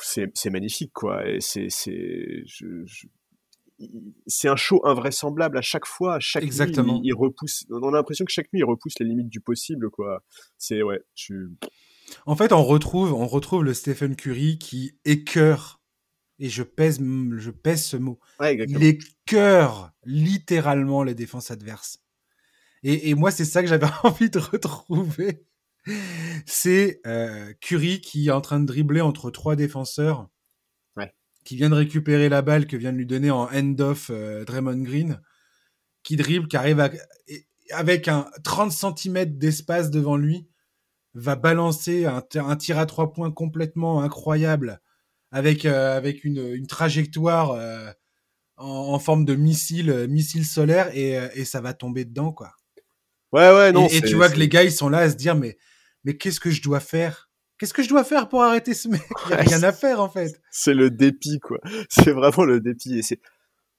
c'est 0.02 0.50
magnifique, 0.50 0.92
quoi. 0.94 1.22
c'est 1.40 1.68
un 4.48 4.56
show 4.56 4.82
invraisemblable 4.86 5.58
à 5.58 5.62
chaque 5.62 5.86
fois. 5.86 6.16
À 6.16 6.20
chaque 6.20 6.44
Exactement. 6.44 7.00
Nuit, 7.00 7.10
il, 7.10 7.14
repousse. 7.14 7.66
On 7.70 7.90
a 7.90 7.92
l'impression 7.92 8.26
que 8.26 8.32
chaque 8.32 8.52
nuit 8.54 8.62
il 8.62 8.66
repousse 8.66 9.00
les 9.00 9.06
limites 9.06 9.30
du 9.30 9.42
possible, 9.42 9.90
quoi. 9.90 10.24
C'est 10.58 10.82
ouais. 10.82 11.02
Tu... 11.16 11.50
En 12.26 12.36
fait, 12.36 12.54
on 12.54 12.64
retrouve 12.64 13.14
on 13.14 13.28
retrouve 13.28 13.64
le 13.64 13.74
Stephen 13.74 14.16
Curry 14.16 14.58
qui 14.58 14.98
écœure 15.06 15.82
et 16.40 16.50
je 16.50 16.64
pèse 16.64 17.00
je 17.00 17.52
pèse 17.52 17.84
ce 17.84 17.98
mot. 17.98 18.20
il 18.42 18.84
écœure 18.84 19.92
littéralement 20.06 21.04
les 21.04 21.16
défenses 21.16 21.52
adverses. 21.52 22.00
Et, 22.84 23.10
et 23.10 23.16
moi, 23.16 23.32
c'est 23.32 23.46
ça 23.46 23.62
que 23.62 23.68
j'avais 23.68 23.88
envie 24.04 24.30
de 24.30 24.40
retrouver 24.40 25.46
c'est 26.46 27.02
euh, 27.06 27.54
Curry 27.62 28.02
qui 28.02 28.28
est 28.28 28.32
en 28.32 28.42
train 28.42 28.60
de 28.60 28.66
dribbler 28.66 29.02
entre 29.02 29.32
trois 29.32 29.56
défenseurs, 29.56 30.28
qui 31.44 31.56
vient 31.56 31.70
de 31.70 31.76
récupérer 31.76 32.28
la 32.28 32.42
balle 32.42 32.68
que 32.68 32.76
vient 32.76 32.92
de 32.92 32.98
lui 32.98 33.06
donner 33.06 33.32
en 33.32 33.48
end-off 33.54 34.12
euh, 34.12 34.44
Draymond 34.44 34.84
Green, 34.84 35.22
qui 36.04 36.18
dribble, 36.18 36.50
qui 36.50 36.58
arrive 36.58 36.86
avec 37.72 38.10
un 38.10 38.30
30 38.44 38.70
cm 38.70 39.38
d'espace 39.38 39.90
devant 39.90 40.18
lui, 40.18 40.46
va 41.14 41.38
balancer 41.38 42.06
un, 42.06 42.22
tir 42.58 42.78
à 42.78 42.86
trois 42.86 43.14
points 43.14 43.32
complètement 43.32 44.02
incroyable, 44.04 44.82
avec, 45.32 45.66
euh, 45.66 45.96
avec 45.96 46.26
une, 46.26 46.68
trajectoire 46.68 47.58
en, 48.58 49.00
forme 49.00 49.24
de 49.24 49.36
missile, 49.36 50.08
missile 50.10 50.46
solaire, 50.46 50.94
et, 50.98 51.14
et, 51.34 51.46
ça 51.46 51.62
va 51.62 51.74
tomber 51.74 52.04
dedans, 52.04 52.34
quoi. 52.34 52.52
Ouais, 53.32 53.54
ouais, 53.54 53.72
non. 53.72 53.88
Et, 53.88 53.98
et 53.98 54.02
tu 54.02 54.16
vois 54.16 54.30
que 54.30 54.38
les 54.38 54.50
gars, 54.50 54.64
ils 54.64 54.72
sont 54.72 54.90
là 54.90 55.00
à 55.00 55.10
se 55.10 55.16
dire, 55.16 55.36
mais 55.36 55.58
mais 56.08 56.16
qu'est-ce 56.16 56.40
que 56.40 56.50
je 56.50 56.62
dois 56.62 56.80
faire? 56.80 57.30
Qu'est-ce 57.60 57.74
que 57.74 57.84
je 57.84 57.90
dois 57.90 58.06
faire 58.06 58.30
pour 58.30 58.42
arrêter 58.42 58.74
ce 58.74 58.88
mec? 58.88 59.02
Il 59.26 59.28
n'y 59.28 59.34
a 59.34 59.42
rien 59.42 59.64
à 59.64 59.74
faire 59.74 60.00
en 60.00 60.08
fait. 60.08 60.42
C'est 60.52 60.74
le 60.74 60.90
dépit 60.90 61.40
quoi. 61.40 61.58
C'est 61.90 62.12
vraiment 62.12 62.46
le 62.46 62.62
dépit 62.62 62.98
et 62.98 63.02
c'est. 63.02 63.20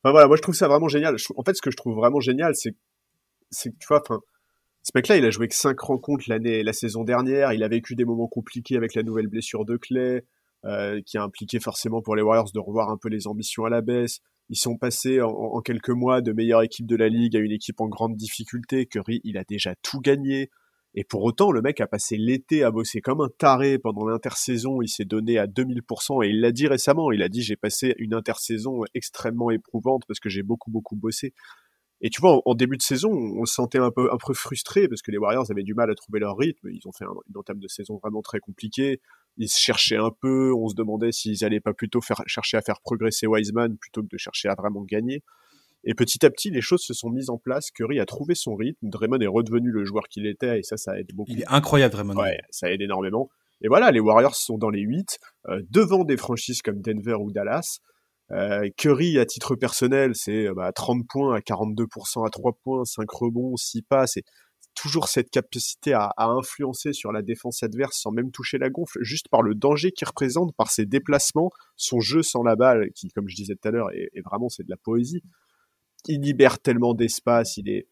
Enfin 0.02 0.12
voilà, 0.12 0.26
moi 0.28 0.36
je 0.36 0.42
trouve 0.42 0.54
ça 0.54 0.68
vraiment 0.68 0.88
génial. 0.88 1.16
En 1.36 1.42
fait, 1.42 1.54
ce 1.54 1.62
que 1.62 1.70
je 1.70 1.76
trouve 1.76 1.96
vraiment 1.96 2.20
génial, 2.20 2.54
c'est, 2.54 2.76
c'est 3.50 3.70
que 3.70 3.76
tu 3.78 3.86
vois, 3.88 4.02
enfin, 4.02 4.20
ce 4.82 4.90
mec-là, 4.94 5.16
il 5.16 5.24
a 5.24 5.30
joué 5.30 5.48
que 5.48 5.54
cinq 5.54 5.80
rencontres 5.80 6.26
l'année, 6.28 6.62
la 6.62 6.74
saison 6.74 7.02
dernière. 7.02 7.54
Il 7.54 7.62
a 7.62 7.68
vécu 7.68 7.94
des 7.94 8.04
moments 8.04 8.28
compliqués 8.28 8.76
avec 8.76 8.94
la 8.94 9.02
nouvelle 9.02 9.26
blessure 9.26 9.64
de 9.64 9.78
Clay, 9.78 10.24
euh, 10.66 11.00
qui 11.06 11.16
a 11.16 11.22
impliqué 11.22 11.60
forcément 11.60 12.02
pour 12.02 12.14
les 12.14 12.22
Warriors 12.22 12.52
de 12.52 12.60
revoir 12.60 12.90
un 12.90 12.98
peu 12.98 13.08
les 13.08 13.26
ambitions 13.26 13.64
à 13.64 13.70
la 13.70 13.80
baisse. 13.80 14.20
Ils 14.50 14.58
sont 14.58 14.76
passés 14.76 15.22
en, 15.22 15.30
en 15.30 15.60
quelques 15.62 15.88
mois 15.88 16.20
de 16.20 16.32
meilleure 16.32 16.62
équipe 16.62 16.86
de 16.86 16.96
la 16.96 17.08
ligue 17.08 17.36
à 17.36 17.40
une 17.40 17.52
équipe 17.52 17.80
en 17.80 17.88
grande 17.88 18.16
difficulté. 18.16 18.84
Curry, 18.84 19.22
il 19.24 19.38
a 19.38 19.44
déjà 19.44 19.74
tout 19.82 20.00
gagné. 20.00 20.50
Et 21.00 21.04
pour 21.04 21.22
autant, 21.22 21.52
le 21.52 21.62
mec 21.62 21.80
a 21.80 21.86
passé 21.86 22.16
l'été 22.16 22.64
à 22.64 22.72
bosser 22.72 23.00
comme 23.00 23.20
un 23.20 23.28
taré 23.28 23.78
pendant 23.78 24.04
l'intersaison. 24.04 24.82
Il 24.82 24.88
s'est 24.88 25.04
donné 25.04 25.38
à 25.38 25.46
2000% 25.46 26.24
et 26.24 26.30
il 26.30 26.40
l'a 26.40 26.50
dit 26.50 26.66
récemment. 26.66 27.12
Il 27.12 27.22
a 27.22 27.28
dit 27.28 27.40
j'ai 27.40 27.54
passé 27.54 27.94
une 27.98 28.14
intersaison 28.14 28.82
extrêmement 28.94 29.52
éprouvante 29.52 30.02
parce 30.08 30.18
que 30.18 30.28
j'ai 30.28 30.42
beaucoup 30.42 30.72
beaucoup 30.72 30.96
bossé. 30.96 31.34
Et 32.00 32.10
tu 32.10 32.20
vois, 32.20 32.42
en, 32.44 32.54
début 32.56 32.76
de 32.76 32.82
saison, 32.82 33.12
on 33.12 33.44
se 33.44 33.54
sentait 33.54 33.78
un 33.78 33.92
peu 33.92 34.10
un 34.12 34.34
frustré 34.34 34.88
parce 34.88 35.00
que 35.00 35.12
les 35.12 35.18
Warriors 35.18 35.48
avaient 35.52 35.62
du 35.62 35.74
mal 35.74 35.88
à 35.88 35.94
trouver 35.94 36.18
leur 36.18 36.36
rythme. 36.36 36.68
Ils 36.68 36.88
ont 36.88 36.92
fait 36.92 37.04
un, 37.04 37.14
une 37.28 37.38
entame 37.38 37.60
de 37.60 37.68
saison 37.68 38.00
vraiment 38.02 38.20
très 38.20 38.40
compliquée. 38.40 39.00
Ils 39.36 39.48
se 39.48 39.60
cherchaient 39.60 39.98
un 39.98 40.10
peu. 40.10 40.52
On 40.52 40.66
se 40.66 40.74
demandait 40.74 41.12
s'ils 41.12 41.44
allaient 41.44 41.60
pas 41.60 41.74
plutôt 41.74 42.00
faire, 42.00 42.24
chercher 42.26 42.56
à 42.56 42.60
faire 42.60 42.80
progresser 42.80 43.28
Wiseman 43.28 43.78
plutôt 43.78 44.02
que 44.02 44.08
de 44.08 44.18
chercher 44.18 44.48
à 44.48 44.56
vraiment 44.56 44.82
gagner. 44.82 45.22
Et 45.90 45.94
petit 45.94 46.26
à 46.26 46.28
petit, 46.28 46.50
les 46.50 46.60
choses 46.60 46.82
se 46.82 46.92
sont 46.92 47.08
mises 47.08 47.30
en 47.30 47.38
place. 47.38 47.70
Curry 47.70 47.98
a 47.98 48.04
trouvé 48.04 48.34
son 48.34 48.54
rythme. 48.54 48.90
Draymond 48.90 49.20
est 49.20 49.26
redevenu 49.26 49.70
le 49.70 49.86
joueur 49.86 50.06
qu'il 50.10 50.26
était 50.26 50.58
et 50.58 50.62
ça, 50.62 50.76
ça 50.76 51.00
aide 51.00 51.14
beaucoup. 51.14 51.32
Il 51.32 51.40
est 51.40 51.48
incroyable, 51.48 51.92
Draymond. 51.92 52.14
Ouais, 52.14 52.38
ça 52.50 52.70
aide 52.70 52.82
énormément. 52.82 53.30
Et 53.62 53.68
voilà, 53.68 53.90
les 53.90 53.98
Warriors 53.98 54.34
sont 54.34 54.58
dans 54.58 54.68
les 54.68 54.82
8, 54.82 55.18
euh, 55.48 55.62
devant 55.70 56.04
des 56.04 56.18
franchises 56.18 56.60
comme 56.60 56.82
Denver 56.82 57.14
ou 57.14 57.32
Dallas. 57.32 57.78
Euh, 58.32 58.68
Curry, 58.76 59.18
à 59.18 59.24
titre 59.24 59.56
personnel, 59.56 60.12
c'est 60.14 60.52
bah, 60.54 60.70
30 60.72 61.06
points 61.08 61.34
à 61.34 61.40
42% 61.40 62.26
à 62.26 62.28
3 62.28 62.52
points, 62.62 62.84
5 62.84 63.10
rebonds, 63.10 63.56
6 63.56 63.80
passes. 63.80 64.18
Et 64.18 64.24
toujours 64.74 65.08
cette 65.08 65.30
capacité 65.30 65.94
à, 65.94 66.12
à, 66.18 66.26
influencer 66.26 66.92
sur 66.92 67.12
la 67.12 67.22
défense 67.22 67.62
adverse 67.62 67.98
sans 67.98 68.10
même 68.10 68.30
toucher 68.30 68.58
la 68.58 68.68
gonfle, 68.68 68.98
juste 69.00 69.30
par 69.30 69.40
le 69.40 69.54
danger 69.54 69.90
qu'il 69.92 70.06
représente, 70.06 70.54
par 70.54 70.70
ses 70.70 70.84
déplacements, 70.84 71.50
son 71.76 71.98
jeu 72.00 72.22
sans 72.22 72.42
la 72.42 72.56
balle, 72.56 72.90
qui, 72.94 73.08
comme 73.08 73.26
je 73.26 73.36
disais 73.36 73.54
tout 73.54 73.66
à 73.66 73.70
l'heure, 73.70 73.90
est, 73.92 74.10
est, 74.12 74.20
vraiment 74.20 74.50
c'est 74.50 74.64
de 74.64 74.70
la 74.70 74.76
poésie 74.76 75.22
il 76.06 76.20
libère 76.20 76.58
tellement 76.58 76.94
d'espace, 76.94 77.56
il 77.56 77.68
est, 77.68 77.88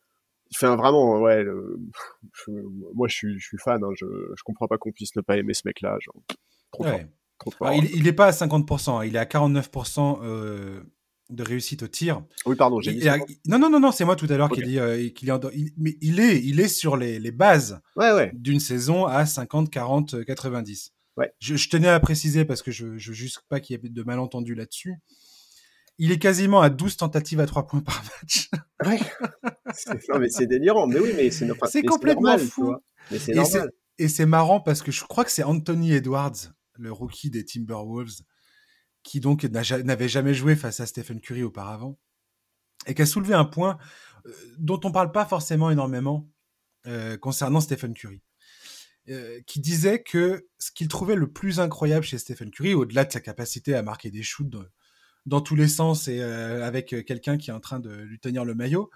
il 0.51 0.57
fait 0.57 0.67
un 0.67 0.77
vraiment, 0.77 1.21
ouais, 1.21 1.45
moi 2.95 3.09
je 3.09 3.15
suis, 3.15 3.39
je 3.39 3.47
suis 3.47 3.59
fan, 3.59 3.83
hein, 3.83 3.91
je, 3.97 4.07
je 4.07 4.43
comprends 4.45 4.69
pas 4.69 4.79
qu'on 4.79 4.93
puisse 4.93 5.17
ne 5.17 5.23
pas 5.23 5.37
aimer 5.37 5.55
ce 5.55 5.63
mec-là, 5.65 5.99
genre, 6.01 6.23
trop 6.71 6.85
fort. 6.85 7.01
Trop 7.39 7.51
fort. 7.51 7.73
il, 7.73 7.85
il 7.95 8.07
est 8.07 8.13
pas 8.13 8.27
à 8.27 8.31
50%, 8.31 8.99
hein, 8.99 9.05
il 9.05 9.17
est 9.17 9.19
à 9.19 9.25
49% 9.25 10.21
euh, 10.23 10.81
de 11.31 11.43
réussite 11.43 11.83
au 11.83 11.89
tir. 11.89 12.23
Oui, 12.47 12.57
pardon, 12.57 12.81
j'ai 12.81 12.93
dit. 12.95 13.09
Non, 13.47 13.59
non, 13.59 13.69
non, 13.69 13.81
non, 13.81 13.93
c'est 13.93 14.05
moi 14.05 14.17
tout 14.17 14.27
à 14.31 14.37
l'heure 14.37 14.51
qui 14.51 14.61
ai 14.61 14.65
dit 14.65 14.79
euh, 14.79 15.09
qu'il 15.11 15.29
est, 15.29 15.73
mais 15.77 15.97
il 16.01 16.21
est, 16.21 16.41
il 16.43 16.61
est 16.61 16.69
sur 16.69 16.97
les, 16.97 17.19
les 17.19 17.33
bases 17.33 17.81
ouais, 17.97 18.13
ouais. 18.13 18.31
d'une 18.35 18.61
saison 18.61 19.07
à 19.07 19.27
50, 19.27 19.71
40, 19.71 20.25
90. 20.25 20.93
Ouais. 21.17 21.33
Je, 21.41 21.57
je, 21.57 21.69
tenais 21.69 21.89
à 21.89 21.99
préciser 21.99 22.45
parce 22.45 22.63
que 22.63 22.71
je, 22.71 22.99
je 22.99 23.13
juste 23.13 23.41
pas 23.49 23.59
qu'il 23.59 23.75
y 23.75 23.87
ait 23.87 23.89
de 23.89 24.03
malentendus 24.03 24.55
là-dessus. 24.55 24.97
Il 25.99 26.13
est 26.13 26.19
quasiment 26.19 26.61
à 26.61 26.69
12 26.69 26.97
tentatives 26.97 27.41
à 27.41 27.47
3 27.47 27.67
points 27.67 27.81
par 27.81 28.03
match. 28.03 28.51
Ouais. 28.85 29.01
non, 30.11 30.19
mais 30.19 30.29
c'est 30.29 30.47
délirant. 30.47 30.87
Mais 30.87 31.01
oui, 31.01 31.13
mais 31.17 31.31
c'est 31.31 31.49
C'est 31.67 31.83
complètement 31.83 32.37
fou. 32.39 32.75
Mais 33.11 33.19
c'est 33.19 33.35
normal. 33.35 33.71
Et 33.99 34.09
c'est 34.09 34.27
marrant 34.27 34.61
parce 34.61 34.83
que 34.83 34.93
je 34.93 35.05
crois 35.05 35.25
que 35.25 35.31
c'est 35.31 35.43
Anthony 35.43 35.93
Edwards, 35.93 36.53
le 36.75 36.93
rookie 36.93 37.31
des 37.31 37.45
Timberwolves, 37.45 38.21
qui 39.03 39.21
donc 39.21 39.45
n'avait 39.45 40.09
jamais 40.09 40.35
joué 40.35 40.55
face 40.55 40.81
à 40.81 40.87
Stephen 40.87 41.21
Curry 41.21 41.43
auparavant, 41.43 41.99
et 42.87 42.95
qui 42.95 43.03
a 43.03 43.07
soulevé 43.07 43.35
un 43.35 43.47
point 43.47 43.79
euh, 44.27 44.33
dont 44.59 44.81
on 44.85 44.93
parle 44.93 45.13
pas 45.13 45.25
forcément 45.25 45.71
énormément 45.71 46.29
euh, 46.87 47.17
concernant 47.17 47.61
Stephen 47.61 47.95
Curry. 47.95 48.23
Euh, 49.09 49.41
qui 49.47 49.61
disait 49.61 50.03
que 50.03 50.49
ce 50.59 50.73
qu'il 50.73 50.89
trouvait 50.89 51.15
le 51.15 51.31
plus 51.31 51.61
incroyable 51.61 52.05
chez 52.05 52.19
Stephen 52.19 52.51
Curry, 52.51 52.75
au-delà 52.75 53.05
de 53.05 53.13
sa 53.13 53.21
capacité 53.21 53.73
à 53.77 53.83
marquer 53.83 54.11
des 54.11 54.25
shoots 54.25 54.51
dans 55.27 55.41
tous 55.41 55.57
les 55.57 55.69
sens 55.69 56.09
et 56.09 56.21
euh, 56.21 56.65
avec 56.65 56.93
euh, 56.93 57.03
quelqu'un 57.03 57.37
qui 57.37 57.51
est 57.51 57.53
en 57.53 57.61
train 57.61 57.81
de 57.81 57.91
lui 57.91 58.19
tenir 58.19 58.45
le 58.45 58.55
maillot, 58.55 58.91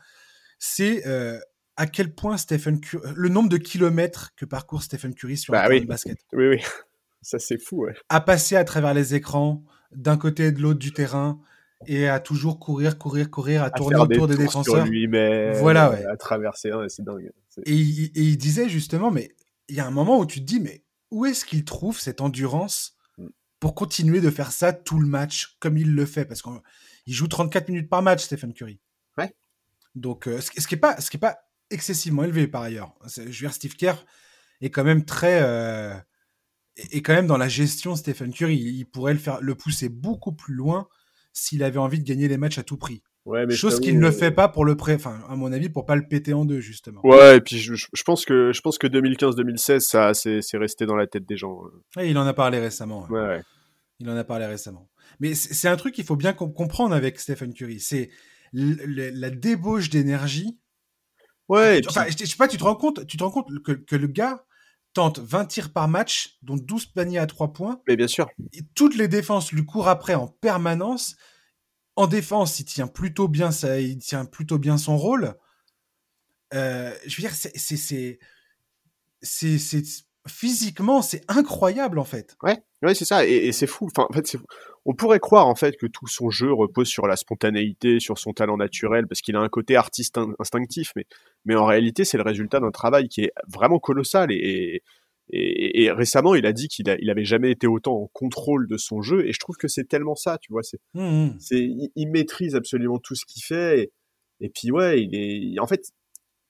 c'est 0.58 1.06
euh, 1.06 1.38
à 1.76 1.86
quel 1.86 2.14
point 2.14 2.36
Stephen 2.36 2.80
Curry, 2.80 3.12
le 3.14 3.28
nombre 3.28 3.48
de 3.48 3.56
kilomètres 3.56 4.30
que 4.36 4.44
parcourt 4.44 4.82
Stephen 4.82 5.14
Curry 5.14 5.36
sur 5.36 5.52
bah 5.52 5.64
un 5.64 5.68
oui. 5.68 5.80
de 5.80 5.86
basket. 5.86 6.18
Oui, 6.32 6.48
oui, 6.48 6.60
ça 7.22 7.38
c'est 7.38 7.58
fou. 7.58 7.84
Ouais. 7.84 7.94
À 8.08 8.20
passer 8.20 8.56
à 8.56 8.64
travers 8.64 8.94
les 8.94 9.14
écrans, 9.14 9.64
d'un 9.92 10.16
côté 10.16 10.46
et 10.46 10.52
de 10.52 10.60
l'autre 10.60 10.78
du 10.78 10.92
terrain, 10.92 11.40
et 11.86 12.08
à 12.08 12.20
toujours 12.20 12.60
courir, 12.60 12.98
courir, 12.98 13.30
courir, 13.30 13.62
à, 13.62 13.70
tourner 13.70 13.96
autour 13.96 14.28
des, 14.28 14.36
défenseurs. 14.36 14.86
voilà, 15.60 15.90
ouais. 15.90 16.04
à 16.04 16.16
traverser, 16.16 16.70
c'est 16.88 17.02
dingue. 17.02 17.32
Et 17.64 17.72
il, 17.74 18.36
disait 18.36 18.68
justement, 18.68 19.10
mais 19.10 19.30
il 19.68 19.76
y 19.76 19.80
a 19.80 19.86
un 19.86 19.90
moment 19.90 20.18
où 20.18 20.26
tu 20.26 20.40
te 20.40 20.44
dis, 20.44 20.60
mais 20.60 20.84
où 21.10 21.24
est-ce 21.24 21.46
qu'il 21.46 21.64
trouve 21.64 21.98
cette 21.98 22.20
endurance. 22.20 22.98
Pour 23.60 23.74
continuer 23.74 24.20
de 24.20 24.30
faire 24.30 24.52
ça 24.52 24.72
tout 24.72 24.98
le 24.98 25.06
match 25.06 25.56
comme 25.60 25.76
il 25.76 25.94
le 25.94 26.06
fait 26.06 26.24
Parce 26.24 26.42
qu'il 26.42 27.14
joue 27.14 27.28
34 27.28 27.68
minutes 27.68 27.90
par 27.90 28.02
match, 28.02 28.24
Stephen 28.24 28.54
Curry. 28.54 28.80
Ouais. 29.18 29.34
Donc, 29.94 30.26
euh, 30.26 30.40
ce, 30.40 30.50
qui 30.50 30.74
n'est 30.74 30.80
pas, 30.80 31.00
ce 31.00 31.10
qui 31.10 31.18
est 31.18 31.20
pas 31.20 31.38
excessivement 31.68 32.24
élevé 32.24 32.48
par 32.48 32.62
ailleurs. 32.62 32.94
Je 33.06 33.22
veux 33.22 33.30
dire, 33.30 33.52
Steve 33.52 33.76
Kerr 33.76 34.04
est 34.60 34.70
quand 34.70 34.84
même 34.84 35.04
très. 35.04 35.40
Euh, 35.42 35.94
est 36.76 37.02
quand 37.02 37.12
même 37.12 37.26
dans 37.26 37.36
la 37.36 37.48
gestion 37.48 37.94
Stephen 37.94 38.32
Curry. 38.32 38.56
Il 38.56 38.86
pourrait 38.86 39.12
le, 39.12 39.18
faire, 39.18 39.40
le 39.40 39.54
pousser 39.54 39.90
beaucoup 39.90 40.32
plus 40.32 40.54
loin 40.54 40.88
s'il 41.32 41.62
avait 41.62 41.78
envie 41.78 41.98
de 41.98 42.04
gagner 42.04 42.28
les 42.28 42.38
matchs 42.38 42.58
à 42.58 42.62
tout 42.62 42.78
prix. 42.78 43.02
Ouais, 43.30 43.46
mais 43.46 43.54
Chose 43.54 43.78
qu'il 43.78 44.00
ne 44.00 44.10
fait 44.10 44.32
pas 44.32 44.48
pour 44.48 44.64
le 44.64 44.76
pré, 44.76 44.94
enfin, 44.94 45.20
à 45.28 45.36
mon 45.36 45.52
avis, 45.52 45.68
pour 45.68 45.86
pas 45.86 45.94
le 45.94 46.08
péter 46.08 46.32
en 46.32 46.44
deux, 46.44 46.58
justement. 46.58 47.00
Ouais, 47.04 47.36
et 47.36 47.40
puis 47.40 47.58
je, 47.58 47.74
je 47.74 48.02
pense 48.02 48.24
que 48.24 48.52
je 48.52 48.60
pense 48.60 48.76
que 48.76 48.88
2015-2016, 48.88 49.80
ça, 49.80 50.14
c'est 50.14 50.56
resté 50.56 50.84
dans 50.84 50.96
la 50.96 51.06
tête 51.06 51.26
des 51.26 51.36
gens. 51.36 51.60
il 52.02 52.18
en 52.18 52.26
a 52.26 52.34
parlé 52.34 52.58
récemment. 52.58 53.06
Ouais. 53.08 53.20
ouais. 53.20 53.42
Il 54.00 54.10
en 54.10 54.16
a 54.16 54.24
parlé 54.24 54.46
récemment. 54.46 54.88
Mais 55.20 55.34
c'est 55.34 55.68
un 55.68 55.76
truc 55.76 55.94
qu'il 55.94 56.04
faut 56.04 56.16
bien 56.16 56.32
comprendre 56.32 56.92
avec 56.92 57.20
Stephen 57.20 57.54
Curry. 57.54 57.78
C'est 57.78 58.10
la 58.52 59.30
débauche 59.30 59.90
d'énergie. 59.90 60.58
Ouais. 61.48 61.80
Enfin, 61.88 62.06
je, 62.08 62.24
sais 62.24 62.36
pas, 62.36 62.48
tu 62.48 62.56
te 62.56 62.64
rends 62.64 62.74
compte, 62.74 63.06
tu 63.06 63.16
te 63.16 63.22
rends 63.22 63.30
compte 63.30 63.46
que, 63.62 63.72
que 63.72 63.96
le 63.96 64.08
gars, 64.08 64.44
tente 64.92 65.20
20 65.20 65.44
tirs 65.46 65.72
par 65.72 65.86
match, 65.86 66.38
dont 66.42 66.56
12 66.56 66.86
paniers 66.86 67.18
à 67.18 67.26
3 67.26 67.52
points. 67.52 67.80
Mais 67.86 67.96
bien 67.96 68.08
sûr. 68.08 68.28
Et 68.52 68.62
toutes 68.74 68.96
les 68.96 69.08
défenses 69.08 69.52
lui 69.52 69.64
courent 69.64 69.88
après 69.88 70.14
en 70.14 70.26
permanence. 70.26 71.16
En 72.00 72.06
défense, 72.06 72.58
il 72.58 72.64
tient 72.64 72.86
plutôt 72.86 73.28
bien, 73.28 73.50
ça, 73.50 73.78
il 73.78 73.98
tient 73.98 74.24
plutôt 74.24 74.56
bien 74.56 74.78
son 74.78 74.96
rôle. 74.96 75.34
Euh, 76.54 76.94
je 77.06 77.14
veux 77.14 77.28
dire, 77.28 77.34
c'est, 77.34 78.18
physiquement, 80.26 81.02
c'est 81.02 81.22
incroyable 81.28 81.98
en 81.98 82.04
fait. 82.04 82.38
Ouais, 82.42 82.56
ouais, 82.82 82.94
c'est 82.94 83.04
ça, 83.04 83.26
et, 83.26 83.52
c'est 83.52 83.66
fou. 83.66 83.90
Enfin, 83.94 84.06
en 84.08 84.14
fait, 84.14 84.34
on 84.86 84.94
pourrait 84.94 85.20
croire 85.20 85.46
en 85.46 85.54
fait 85.54 85.76
que 85.76 85.84
tout 85.84 86.06
son 86.06 86.30
jeu 86.30 86.50
repose 86.50 86.88
sur 86.88 87.06
la 87.06 87.16
spontanéité, 87.16 88.00
sur 88.00 88.18
son 88.18 88.32
talent 88.32 88.56
naturel, 88.56 89.06
parce 89.06 89.20
qu'il 89.20 89.36
a 89.36 89.40
un 89.40 89.50
côté 89.50 89.76
artiste 89.76 90.18
instinctif, 90.38 90.92
mais, 90.96 91.04
mais 91.44 91.54
en 91.54 91.66
réalité, 91.66 92.06
c'est 92.06 92.16
le 92.16 92.22
résultat 92.22 92.60
d'un 92.60 92.70
travail 92.70 93.08
qui 93.08 93.24
est 93.24 93.32
vraiment 93.46 93.78
colossal. 93.78 94.32
Et, 94.32 94.82
et 95.32 95.90
récemment, 95.92 96.34
il 96.34 96.46
a 96.46 96.52
dit 96.52 96.68
qu'il 96.68 96.94
il 97.00 97.10
avait 97.10 97.24
jamais 97.24 97.50
été 97.50 97.66
autant 97.66 97.94
en 97.94 98.10
contrôle 98.12 98.66
de 98.66 98.76
son 98.76 99.02
jeu, 99.02 99.26
et 99.26 99.32
je 99.32 99.38
trouve 99.38 99.56
que 99.56 99.68
c'est 99.68 99.88
tellement 99.88 100.14
ça, 100.14 100.38
tu 100.38 100.52
vois. 100.52 100.62
C'est, 100.62 100.80
mmh, 100.94 101.02
mmh. 101.02 101.36
c'est, 101.38 101.70
il, 101.94 102.08
maîtrise 102.10 102.54
absolument 102.54 102.98
tout 102.98 103.14
ce 103.14 103.24
qu'il 103.24 103.42
fait, 103.42 103.80
et, 103.80 103.92
et 104.40 104.48
puis 104.48 104.70
ouais, 104.70 105.02
il 105.02 105.14
est, 105.14 105.60
en 105.60 105.66
fait, 105.66 105.92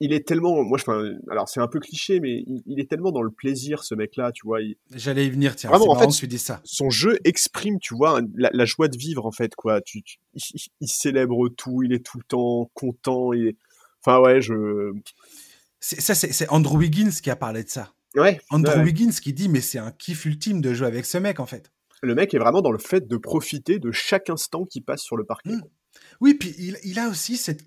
il 0.00 0.14
est 0.14 0.26
tellement, 0.26 0.64
moi, 0.64 0.78
je, 0.78 1.20
alors 1.30 1.48
c'est 1.48 1.60
un 1.60 1.68
peu 1.68 1.78
cliché, 1.78 2.20
mais 2.20 2.42
il, 2.66 2.80
est 2.80 2.88
tellement 2.88 3.12
dans 3.12 3.22
le 3.22 3.30
plaisir, 3.30 3.84
ce 3.84 3.94
mec-là, 3.94 4.32
tu 4.32 4.46
vois. 4.46 4.60
J'allais 4.94 5.26
y 5.26 5.30
venir, 5.30 5.54
tiens. 5.56 5.68
Vraiment, 5.68 5.90
en 5.90 5.98
fait, 5.98 6.08
tu 6.08 6.26
dis 6.26 6.38
ça. 6.38 6.62
Son 6.64 6.88
jeu 6.88 7.18
exprime, 7.24 7.78
tu 7.78 7.94
vois, 7.94 8.22
la, 8.34 8.64
joie 8.64 8.88
de 8.88 8.96
vivre, 8.96 9.26
en 9.26 9.30
fait, 9.30 9.54
quoi. 9.54 9.82
Tu, 9.82 10.02
il, 10.34 10.88
célèbre 10.88 11.50
tout, 11.50 11.82
il 11.82 11.92
est 11.92 12.04
tout 12.04 12.16
le 12.16 12.24
temps 12.24 12.70
content, 12.72 13.34
il 13.34 13.54
enfin 14.02 14.20
ouais, 14.20 14.40
je. 14.40 14.92
Ça, 15.80 16.14
c'est 16.14 16.48
Andrew 16.48 16.78
Wiggins 16.78 17.10
qui 17.22 17.30
a 17.30 17.36
parlé 17.36 17.62
de 17.62 17.68
ça. 17.68 17.92
Ouais. 18.14 18.40
Andrew 18.50 18.80
Wiggins 18.82 19.12
qui 19.12 19.32
dit, 19.32 19.48
mais 19.48 19.60
c'est 19.60 19.78
un 19.78 19.92
kiff 19.92 20.24
ultime 20.24 20.60
de 20.60 20.74
jouer 20.74 20.86
avec 20.86 21.06
ce 21.06 21.18
mec, 21.18 21.40
en 21.40 21.46
fait. 21.46 21.70
Le 22.02 22.14
mec 22.14 22.34
est 22.34 22.38
vraiment 22.38 22.62
dans 22.62 22.72
le 22.72 22.78
fait 22.78 23.06
de 23.06 23.16
profiter 23.16 23.78
de 23.78 23.92
chaque 23.92 24.30
instant 24.30 24.64
qui 24.64 24.80
passe 24.80 25.02
sur 25.02 25.16
le 25.16 25.24
parquet. 25.24 25.50
Mmh. 25.50 25.62
Oui, 26.20 26.34
puis 26.34 26.54
il, 26.58 26.78
il, 26.82 26.98
a 26.98 27.08
aussi 27.08 27.36
cette 27.36 27.62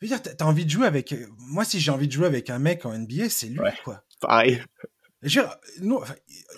veux 0.00 0.08
dire, 0.08 0.22
t'as 0.22 0.44
envie 0.44 0.64
de 0.64 0.70
jouer 0.70 0.86
avec. 0.86 1.12
Euh, 1.12 1.26
moi, 1.38 1.64
si 1.64 1.80
j'ai 1.80 1.90
envie 1.90 2.06
de 2.06 2.12
jouer 2.12 2.26
avec 2.26 2.50
un 2.50 2.58
mec 2.58 2.86
en 2.86 2.96
NBA, 2.96 3.28
c'est 3.28 3.48
lui, 3.48 3.58
quoi. 3.84 4.02
Pareil. 4.20 4.62
Je 5.22 5.28
dire, 5.28 5.54
non, 5.82 6.00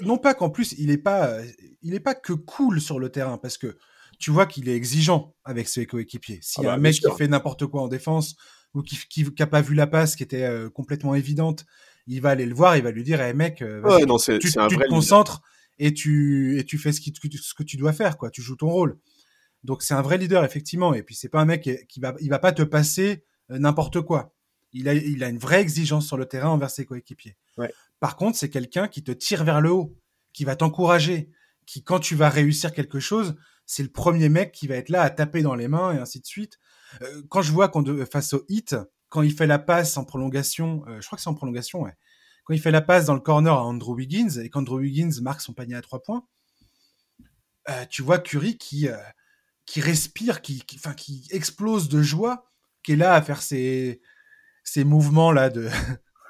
non 0.03 0.19
pas 0.19 0.35
qu'en 0.35 0.51
plus, 0.51 0.73
il 0.79 0.91
est 0.91 0.99
pas, 0.99 1.27
euh, 1.27 1.45
il 1.83 1.95
est 1.95 2.01
pas 2.01 2.15
que 2.15 2.33
cool 2.33 2.81
sur 2.81 3.01
le 3.01 3.11
terrain, 3.11 3.39
parce 3.39 3.59
que 3.59 3.77
tu 4.21 4.31
vois 4.31 4.47
qu'il 4.47 4.69
est 4.69 4.77
exigeant 4.77 5.35
avec 5.45 5.69
ses 5.69 5.87
coéquipiers. 5.87 6.39
S'il 6.43 6.63
y 6.63 6.67
a 6.67 6.71
ah 6.71 6.73
bah, 6.75 6.79
un 6.79 6.81
mec 6.81 6.95
qui 6.95 7.11
fait 7.19 7.27
n'importe 7.27 7.67
quoi 7.67 7.83
en 7.83 7.89
défense 7.89 8.37
ou 8.75 8.83
qui, 8.83 8.97
qui, 9.09 9.25
pas 9.25 9.61
vu 9.61 9.75
la 9.75 9.89
passe, 9.89 10.15
qui 10.15 10.23
était 10.23 10.45
euh, 10.45 10.71
complètement 10.71 11.17
évidente, 11.17 11.67
il 12.07 12.21
va 12.21 12.31
aller 12.31 12.47
le 12.47 12.55
voir, 12.55 12.77
il 12.77 12.83
va 12.83 12.91
lui 12.91 13.05
dire, 13.05 13.21
hey, 13.21 13.35
mec, 13.35 13.63
non, 14.07 14.17
tu, 14.19 14.39
tu 14.39 14.53
te 14.53 14.89
concentres 14.89 15.43
et 15.79 15.93
tu 15.95 16.59
et 16.59 16.65
tu 16.65 16.79
fais 16.79 16.93
ce, 16.93 17.01
qui, 17.01 17.13
ce 17.15 17.55
que 17.55 17.63
tu 17.63 17.77
dois 17.77 17.93
faire, 17.93 18.17
quoi. 18.17 18.31
Tu 18.31 18.43
joues 18.43 18.57
ton 18.57 18.69
rôle. 18.69 18.99
Donc 19.65 19.83
c'est 19.83 19.95
un 19.95 20.03
vrai 20.03 20.19
leader 20.19 20.45
effectivement. 20.45 20.95
Et 20.95 21.03
puis 21.03 21.15
c'est 21.15 21.29
pas 21.29 21.41
un 21.41 21.45
mec 21.45 21.63
qui, 21.63 21.77
qui 21.87 22.01
va, 22.01 22.15
il 22.21 22.29
va 22.29 22.39
pas 22.39 22.53
te 22.53 22.63
passer 22.63 23.25
euh, 23.51 23.59
n'importe 23.59 24.01
quoi. 24.01 24.35
Il 24.73 24.89
a, 24.89 24.95
il 24.95 25.23
a 25.23 25.29
une 25.29 25.39
vraie 25.39 25.61
exigence 25.61 26.07
sur 26.07 26.17
le 26.17 26.27
terrain 26.27 26.49
envers 26.49 26.71
ses 26.71 26.87
coéquipiers. 26.87 27.37
Par 28.01 28.17
contre, 28.17 28.39
c'est 28.39 28.49
quelqu'un 28.49 28.89
qui 28.89 29.05
te 29.05 29.13
tire 29.13 29.45
vers 29.45 29.61
le 29.61 29.71
haut, 29.71 29.97
qui 30.33 30.45
va 30.45 30.57
t'encourager, 30.57 31.31
qui, 31.67 31.85
quand 31.85 32.01
tu 32.01 32.15
vas 32.17 32.31
réussir 32.31 32.73
quelque 32.73 32.99
chose, 32.99 33.37
c'est 33.67 33.83
le 33.83 33.91
premier 33.91 34.29
mec 34.29 34.51
qui 34.51 34.67
va 34.67 34.77
être 34.77 34.89
là 34.89 35.03
à 35.03 35.11
taper 35.11 35.43
dans 35.43 35.55
les 35.55 35.69
mains 35.69 35.93
et 35.93 35.99
ainsi 35.99 36.21
de 36.21 36.27
suite. 36.27 36.59
Euh, 37.03 37.23
quand 37.29 37.43
je 37.43 37.53
vois 37.53 37.69
qu'on 37.69 37.85
face 38.07 38.33
au 38.33 38.45
hit, 38.49 38.75
quand 39.13 39.21
il 39.21 39.35
fait 39.35 39.47
la 39.47 39.59
passe 39.59 39.99
en 39.99 40.05
prolongation, 40.05 40.83
euh, 40.89 41.01
je 41.01 41.07
crois 41.07 41.17
que 41.17 41.23
c'est 41.23 41.29
en 41.29 41.35
prolongation, 41.35 41.83
ouais. 41.83 41.93
Quand 42.45 42.55
il 42.55 42.61
fait 42.61 42.71
la 42.71 42.81
passe 42.81 43.05
dans 43.05 43.15
le 43.15 43.21
corner 43.21 43.53
à 43.53 43.65
Andrew 43.65 43.95
Wiggins 43.95 44.41
et 44.43 44.49
qu'Andrew 44.49 44.79
Wiggins 44.79 45.21
marque 45.21 45.43
son 45.43 45.53
panier 45.53 45.77
à 45.77 45.83
trois 45.83 46.03
points, 46.03 46.27
tu 47.89 48.03
vois 48.03 48.19
Curry 48.19 48.59
qui 48.59 48.89
qui 49.65 49.81
respire, 49.81 50.43
qui, 50.43 50.61
qui, 50.63 50.81
qui 50.97 51.29
explose 51.31 51.89
de 51.89 52.03
joie 52.03 52.45
qui 52.83 52.93
est 52.93 52.97
là 52.97 53.15
à 53.15 53.23
faire 53.23 53.43
ces, 53.43 54.01
ces 54.65 54.85
mouvements 54.85 55.33
là 55.33 55.51
de 55.51 55.69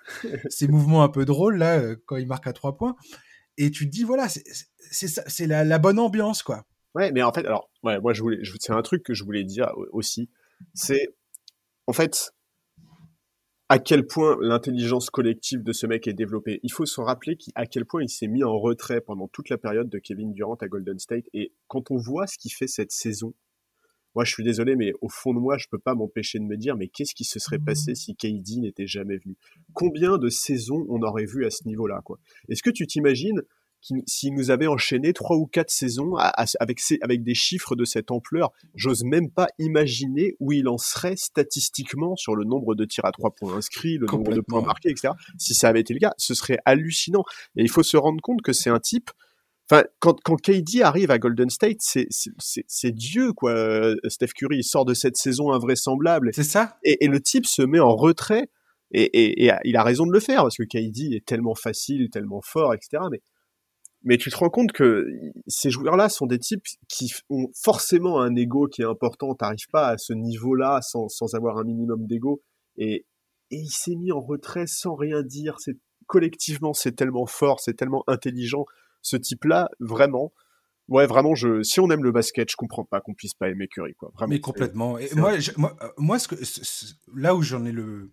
ces 0.49 0.68
mouvements 0.68 1.03
un 1.03 1.09
peu 1.09 1.25
drôles 1.25 1.57
là 1.57 1.79
euh, 1.79 1.97
quand 2.07 2.16
il 2.16 2.27
marque 2.27 2.47
à 2.47 2.53
trois 2.53 2.77
points. 2.77 2.97
Et 3.57 3.71
tu 3.71 3.87
te 3.87 3.90
dis 3.90 4.05
voilà 4.05 4.29
c'est 4.29 4.45
c'est 4.90 5.47
la, 5.47 5.64
la, 5.64 5.79
bonne 5.79 5.99
ambiance 5.99 6.42
quoi. 6.42 6.64
Ouais 6.95 7.12
mais 7.12 7.23
en 7.23 7.33
fait 7.33 7.47
alors 7.47 7.71
ouais 7.83 7.99
moi 8.01 8.12
je 8.12 8.23
voulais 8.23 8.38
c'est 8.61 8.73
un 8.73 8.83
truc 8.83 9.03
que 9.03 9.14
je 9.14 9.25
voulais 9.25 9.45
dire 9.45 9.73
aussi. 9.92 10.31
C'est 10.75 11.14
en 11.87 11.92
fait 11.92 12.33
à 13.73 13.79
quel 13.79 14.07
point 14.07 14.37
l'intelligence 14.43 15.09
collective 15.09 15.63
de 15.63 15.73
ce 15.73 15.87
mec 15.87 16.07
est 16.07 16.13
développée. 16.13 16.61
Il 16.63 16.71
faut 16.71 16.85
se 16.85 17.01
rappeler 17.01 17.39
à 17.55 17.65
quel 17.65 17.87
point 17.87 18.03
il 18.03 18.11
s'est 18.11 18.27
mis 18.27 18.45
en 18.45 18.59
retrait 18.59 19.01
pendant 19.01 19.29
toute 19.29 19.49
la 19.49 19.57
période 19.57 19.89
de 19.89 19.99
Kevin 19.99 20.35
Durant 20.35 20.57
à 20.57 20.69
Golden 20.69 20.99
State. 20.99 21.25
Et 21.33 21.55
quand 21.69 21.91
on 21.91 21.97
voit 21.97 22.27
ce 22.27 22.37
qu'il 22.37 22.53
fait 22.53 22.67
cette 22.67 22.93
saison, 22.93 23.33
moi, 24.15 24.25
je 24.27 24.33
suis 24.35 24.45
désolé, 24.45 24.77
mais 24.77 24.93
au 25.01 25.09
fond 25.09 25.33
de 25.33 25.39
moi, 25.39 25.57
je 25.57 25.69
peux 25.71 25.79
pas 25.79 25.95
m'empêcher 25.95 26.39
de 26.39 26.45
me 26.45 26.59
dire, 26.59 26.77
mais 26.77 26.89
qu'est-ce 26.89 27.15
qui 27.15 27.25
se 27.25 27.39
serait 27.39 27.59
passé 27.59 27.95
si 27.95 28.15
KD 28.15 28.59
n'était 28.61 28.87
jamais 28.87 29.17
venu? 29.17 29.39
Combien 29.73 30.19
de 30.19 30.29
saisons 30.29 30.85
on 30.91 31.01
aurait 31.01 31.25
vu 31.25 31.47
à 31.47 31.51
ce 31.51 31.67
niveau-là, 31.67 32.03
quoi? 32.05 32.19
Est-ce 32.51 32.63
que 32.63 32.69
tu 32.69 32.87
t'imagines 32.87 33.41
s'il 34.07 34.35
nous 34.35 34.51
avait 34.51 34.66
enchaîné 34.66 35.12
trois 35.12 35.37
ou 35.37 35.47
quatre 35.47 35.71
saisons 35.71 36.14
avec, 36.14 36.81
avec 37.01 37.23
des 37.23 37.35
chiffres 37.35 37.75
de 37.75 37.85
cette 37.85 38.11
ampleur, 38.11 38.53
j'ose 38.75 39.05
même 39.05 39.31
pas 39.31 39.49
imaginer 39.59 40.37
où 40.40 40.53
il 40.53 40.68
en 40.68 40.79
serait 40.79 41.16
statistiquement 41.16 42.16
sur 42.16 42.37
le 42.37 42.45
nombre 42.45 42.75
de 42.75 42.85
tirs 42.85 43.05
à 43.05 43.12
trois 43.12 43.31
points 43.31 43.57
inscrits, 43.57 43.99
le 43.99 44.07
nombre 44.07 44.33
de 44.33 44.40
points 44.40 44.62
marqués, 44.62 44.90
etc. 44.90 45.14
Si 45.38 45.55
ça 45.55 45.68
avait 45.68 45.81
été 45.81 45.95
le 45.95 46.01
cas, 46.01 46.12
ce 46.16 46.35
serait 46.35 46.59
hallucinant. 46.64 47.25
Et 47.57 47.62
il 47.62 47.71
faut 47.71 47.83
se 47.83 47.97
rendre 47.97 48.21
compte 48.23 48.42
que 48.42 48.53
c'est 48.53 48.71
un 48.71 48.81
type 48.81 49.11
Enfin, 49.71 49.85
quand, 50.01 50.21
quand 50.23 50.37
KD 50.37 50.83
arrive 50.83 51.11
à 51.11 51.18
Golden 51.18 51.49
State, 51.49 51.79
c'est 51.81 52.90
Dieu, 52.90 53.33
quoi. 53.33 53.95
Steph 54.09 54.33
Curry, 54.35 54.59
il 54.59 54.64
sort 54.64 54.85
de 54.85 54.92
cette 54.92 55.16
saison 55.16 55.51
invraisemblable. 55.53 56.31
C'est 56.35 56.42
ça. 56.42 56.77
Et, 56.83 57.05
et, 57.05 57.09
le 57.09 57.21
type 57.21 57.47
se 57.47 57.62
met 57.62 57.81
en 57.81 57.95
retrait. 57.95 58.51
Et, 58.90 59.05
et, 59.05 59.47
et, 59.47 59.53
il 59.64 59.77
a 59.77 59.83
raison 59.83 60.05
de 60.05 60.12
le 60.12 60.21
faire, 60.21 60.42
parce 60.42 60.57
que 60.57 60.64
KD 60.64 61.14
est 61.14 61.25
tellement 61.25 61.55
facile, 61.55 62.11
tellement 62.11 62.42
fort, 62.42 62.75
etc. 62.75 63.05
Mais, 63.11 63.23
mais 64.05 64.19
tu 64.19 64.31
te 64.31 64.37
rends 64.37 64.51
compte 64.51 64.73
que 64.73 65.07
ces 65.47 65.71
joueurs-là 65.71 66.09
sont 66.09 66.27
des 66.27 66.38
types 66.38 66.65
qui 66.88 67.12
ont 67.31 67.49
forcément 67.55 68.21
un 68.21 68.35
ego 68.35 68.67
qui 68.67 68.83
est 68.83 68.87
important. 68.87 69.35
T'arrives 69.35 69.69
pas 69.71 69.88
à 69.88 69.99
ce 69.99 70.12
niveau-là 70.12 70.81
sans, 70.83 71.09
sans 71.09 71.35
avoir 71.35 71.59
un 71.59 71.65
minimum 71.65 72.07
d'ego. 72.07 72.43
Et, 72.77 73.07
et 73.51 73.57
il 73.57 73.71
s'est 73.71 73.95
mis 73.95 74.12
en 74.12 74.21
retrait 74.21 74.67
sans 74.67 74.95
rien 74.95 75.23
dire. 75.23 75.57
C'est 75.61 75.77
collectivement, 76.07 76.73
c'est 76.73 76.93
tellement 76.93 77.27
fort, 77.27 77.61
c'est 77.61 77.75
tellement 77.75 78.03
intelligent 78.07 78.67
ce 79.03 79.17
type-là, 79.17 79.69
vraiment, 79.81 80.33
ouais, 80.88 81.07
vraiment, 81.07 81.35
je, 81.35 81.62
si 81.62 81.81
on 81.81 81.91
aime 81.91 82.05
le 82.05 82.12
basket, 82.12 82.51
je 82.51 82.57
comprends 82.57 82.85
pas 82.85 83.01
qu'on 83.01 83.14
puisse 83.14 83.35
pas 83.35 83.49
aimer 83.49 83.68
Curry, 83.68 83.95
quoi. 83.95 84.12
Mais 84.29 84.41
complètement. 84.41 84.99
Et 84.99 85.09
moi, 85.14 85.33
moi, 85.57 85.76
euh, 85.83 85.89
moi, 85.99 86.18
ce 86.18 86.29
que, 86.29 86.37
là 87.14 87.35
où 87.35 87.43
j'en 87.43 87.64
ai 87.64 87.72
le, 87.72 88.12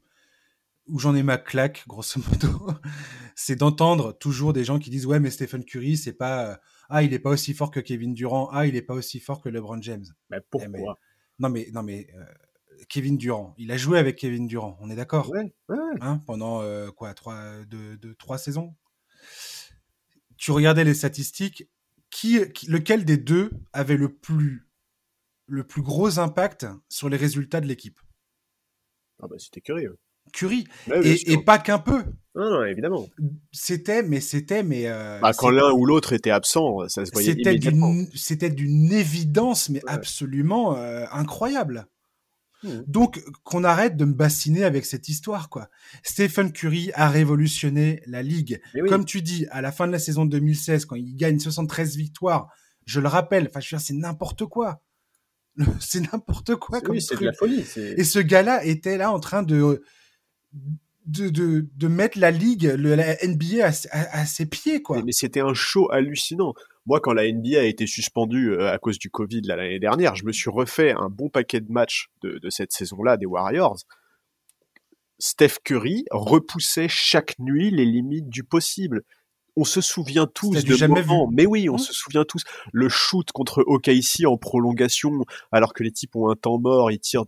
où 0.89 0.99
j'en 0.99 1.15
ai 1.15 1.23
ma 1.23 1.37
claque, 1.37 1.83
grosso 1.87 2.19
modo, 2.19 2.49
c'est 3.35 3.55
d'entendre 3.55 4.11
toujours 4.17 4.53
des 4.53 4.63
gens 4.63 4.79
qui 4.79 4.89
disent 4.89 5.05
ouais, 5.05 5.19
mais 5.19 5.31
Stephen 5.31 5.63
Curry, 5.63 5.97
c'est 5.97 6.13
pas, 6.13 6.51
euh, 6.51 6.55
ah, 6.89 7.03
il 7.03 7.13
est 7.13 7.19
pas 7.19 7.29
aussi 7.29 7.53
fort 7.53 7.71
que 7.71 7.79
Kevin 7.79 8.13
Durant, 8.13 8.49
ah, 8.51 8.65
il 8.65 8.75
est 8.75 8.81
pas 8.81 8.93
aussi 8.93 9.19
fort 9.19 9.41
que 9.41 9.49
LeBron 9.49 9.81
James. 9.81 10.05
Mais 10.29 10.37
eh, 10.37 10.45
pourquoi? 10.49 10.97
Non, 11.39 11.49
mais, 11.49 11.69
non, 11.73 11.83
mais. 11.83 12.07
Euh, 12.15 12.25
Kevin 12.87 13.17
Durant, 13.17 13.55
il 13.57 13.73
a 13.73 13.77
joué 13.77 13.99
avec 13.99 14.15
Kevin 14.15 14.47
Durant, 14.47 14.77
on 14.79 14.89
est 14.89 14.95
d'accord? 14.95 15.29
Ouais, 15.31 15.53
ouais. 15.67 15.77
Hein, 15.99 16.23
Pendant 16.25 16.61
quoi, 16.93 17.13
trois, 17.13 17.57
de, 17.69 17.97
de, 17.97 18.13
trois 18.13 18.37
saisons? 18.37 18.73
Tu 20.37 20.51
regardais 20.51 20.85
les 20.85 20.93
statistiques, 20.93 21.67
qui, 22.09 22.39
lequel 22.69 23.03
des 23.03 23.17
deux 23.17 23.51
avait 23.73 23.97
le 23.97 24.13
plus 24.15 24.69
le 25.47 25.65
plus 25.65 25.81
gros 25.81 26.19
impact 26.19 26.67
sur 26.87 27.09
les 27.09 27.17
résultats 27.17 27.59
de 27.59 27.67
l'équipe? 27.67 27.99
Ah 29.21 29.27
bah 29.27 29.35
c'était 29.39 29.61
Curry. 29.61 29.87
Curry. 30.31 30.65
et, 31.03 31.37
pas 31.37 31.57
qu'un 31.57 31.79
peu. 31.79 32.03
Non, 32.35 32.63
évidemment. 32.63 33.07
C'était, 33.51 34.03
mais 34.03 34.21
c'était, 34.21 34.63
mais. 34.63 34.83
Euh, 34.85 35.19
bah, 35.19 35.33
quand 35.33 35.49
l'un 35.49 35.71
ou 35.71 35.85
l'autre 35.85 36.13
était 36.13 36.31
absent, 36.31 36.87
ça 36.87 37.05
se 37.05 37.11
voyait 37.11 37.33
immédiatement. 37.33 37.93
C'était 38.15 38.49
d'une 38.49 38.91
évidence, 38.91 39.69
mais 39.69 39.81
absolument 39.87 40.75
euh, 40.77 41.05
incroyable. 41.11 41.87
Mmh. 42.63 42.69
Donc, 42.87 43.23
qu'on 43.43 43.63
arrête 43.63 43.95
de 43.95 44.05
me 44.05 44.13
bassiner 44.13 44.63
avec 44.63 44.85
cette 44.85 45.07
histoire, 45.07 45.49
quoi. 45.49 45.69
Stephen 46.03 46.51
Curry 46.51 46.91
a 46.93 47.09
révolutionné 47.09 48.01
la 48.05 48.21
ligue. 48.21 48.61
Comme 48.87 49.05
tu 49.05 49.21
dis, 49.21 49.45
à 49.49 49.61
la 49.61 49.71
fin 49.71 49.87
de 49.87 49.91
la 49.91 49.99
saison 49.99 50.25
2016, 50.25 50.85
quand 50.85 50.95
il 50.95 51.15
gagne 51.15 51.39
73 51.39 51.95
victoires, 51.95 52.49
je 52.85 52.99
le 52.99 53.07
rappelle, 53.07 53.47
enfin, 53.49 53.59
je 53.59 53.67
veux 53.67 53.79
dire, 53.79 53.85
c'est 53.85 53.93
n'importe 53.93 54.45
quoi. 54.45 54.81
c'est 55.79 56.11
n'importe 56.11 56.55
quoi 56.55 56.81
comme 56.81 56.95
oui, 56.95 57.01
c'est 57.01 57.19
de 57.19 57.25
la 57.25 57.33
folie. 57.33 57.63
Et 57.97 58.03
ce 58.03 58.19
gars-là 58.19 58.63
était 58.65 58.97
là 58.97 59.11
en 59.11 59.19
train 59.19 59.43
de 59.43 59.81
de, 61.05 61.29
de, 61.29 61.67
de, 61.75 61.87
mettre 61.87 62.19
la 62.19 62.31
ligue, 62.31 62.63
le, 62.63 62.95
la 62.95 63.15
NBA 63.25 63.65
à, 63.91 64.25
ses 64.25 64.45
pieds, 64.45 64.81
quoi. 64.81 65.01
Mais, 65.03 65.11
c'était 65.11 65.39
un 65.39 65.53
show 65.53 65.91
hallucinant. 65.91 66.53
Moi, 66.85 66.99
quand 66.99 67.13
la 67.13 67.31
NBA 67.31 67.59
a 67.59 67.63
été 67.63 67.87
suspendue 67.87 68.51
euh, 68.51 68.71
à 68.71 68.77
cause 68.77 68.99
du 68.99 69.09
Covid 69.09 69.41
l'année 69.43 69.79
dernière, 69.79 70.15
je 70.15 70.25
me 70.25 70.31
suis 70.31 70.49
refait 70.49 70.91
un 70.91 71.09
bon 71.09 71.29
paquet 71.29 71.61
de 71.61 71.71
matchs 71.71 72.09
de, 72.21 72.37
de 72.37 72.49
cette 72.49 72.71
saison-là 72.71 73.17
des 73.17 73.25
Warriors. 73.25 73.77
Steph 75.19 75.59
Curry 75.63 76.05
repoussait 76.11 76.87
chaque 76.89 77.37
nuit 77.39 77.71
les 77.71 77.85
limites 77.85 78.29
du 78.29 78.43
possible. 78.43 79.03
On 79.57 79.65
se 79.65 79.81
souvient 79.81 80.27
tous 80.27 80.63
de 80.63 80.73
jamais 80.73 81.01
moments, 81.01 81.29
mais 81.33 81.45
oui, 81.45 81.69
on 81.69 81.77
se 81.77 81.91
souvient 81.91 82.23
tous. 82.23 82.43
Le 82.71 82.87
shoot 82.87 83.29
contre 83.33 83.61
OKC 83.67 84.25
en 84.25 84.37
prolongation, 84.37 85.25
alors 85.51 85.73
que 85.73 85.83
les 85.83 85.91
types 85.91 86.15
ont 86.15 86.29
un 86.29 86.35
temps 86.35 86.59
mort, 86.59 86.91
ils 86.91 86.99
tirent 86.99 87.25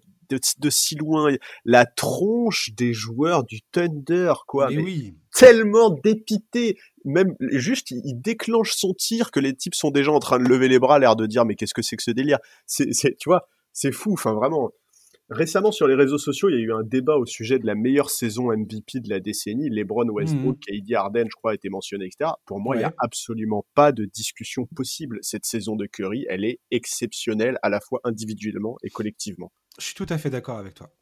de, 0.59 0.69
si 0.69 0.95
loin, 0.95 1.33
la 1.65 1.85
tronche 1.85 2.71
des 2.75 2.93
joueurs 2.93 3.43
du 3.43 3.61
Thunder, 3.71 4.33
quoi. 4.47 4.69
Mais, 4.69 4.81
oui. 4.81 5.15
Tellement 5.33 5.89
dépité. 5.89 6.77
Même, 7.05 7.35
juste, 7.39 7.91
il, 7.91 8.21
déclenche 8.21 8.73
son 8.73 8.93
tir 8.93 9.31
que 9.31 9.39
les 9.39 9.55
types 9.55 9.75
sont 9.75 9.91
déjà 9.91 10.11
en 10.11 10.19
train 10.19 10.39
de 10.39 10.47
lever 10.47 10.67
les 10.67 10.79
bras, 10.79 10.99
l'air 10.99 11.15
de 11.15 11.25
dire, 11.25 11.45
mais 11.45 11.55
qu'est-ce 11.55 11.73
que 11.73 11.81
c'est 11.81 11.95
que 11.95 12.03
ce 12.03 12.11
délire? 12.11 12.39
C'est, 12.65 12.91
tu 13.17 13.29
vois, 13.29 13.47
c'est 13.73 13.91
fou. 13.91 14.13
Enfin, 14.13 14.33
vraiment. 14.33 14.71
Récemment, 15.31 15.71
sur 15.71 15.87
les 15.87 15.95
réseaux 15.95 16.17
sociaux, 16.17 16.49
il 16.49 16.55
y 16.55 16.57
a 16.57 16.61
eu 16.61 16.73
un 16.73 16.83
débat 16.83 17.15
au 17.15 17.25
sujet 17.25 17.57
de 17.57 17.65
la 17.65 17.73
meilleure 17.73 18.09
saison 18.09 18.51
MVP 18.51 18.99
de 18.99 19.09
la 19.09 19.21
décennie. 19.21 19.69
LeBron, 19.69 20.09
Westbrook, 20.09 20.57
mmh. 20.57 20.81
KD, 20.81 20.93
Harden, 20.93 21.25
je 21.29 21.35
crois, 21.37 21.51
a 21.51 21.53
été 21.53 21.69
mentionné, 21.69 22.05
etc. 22.05 22.31
Pour 22.45 22.59
moi, 22.59 22.75
il 22.75 22.79
n'y 22.79 22.85
a 22.85 22.93
absolument 22.97 23.65
pas 23.73 23.93
de 23.93 24.03
discussion 24.03 24.67
possible. 24.75 25.19
Cette 25.21 25.45
saison 25.45 25.77
de 25.77 25.85
Curry, 25.85 26.25
elle 26.27 26.43
est 26.43 26.59
exceptionnelle, 26.69 27.57
à 27.61 27.69
la 27.69 27.79
fois 27.79 28.01
individuellement 28.03 28.75
et 28.83 28.89
collectivement. 28.89 29.53
Je 29.79 29.85
suis 29.85 29.95
tout 29.95 30.07
à 30.09 30.17
fait 30.17 30.29
d'accord 30.29 30.57
avec 30.57 30.73
toi. 30.73 30.93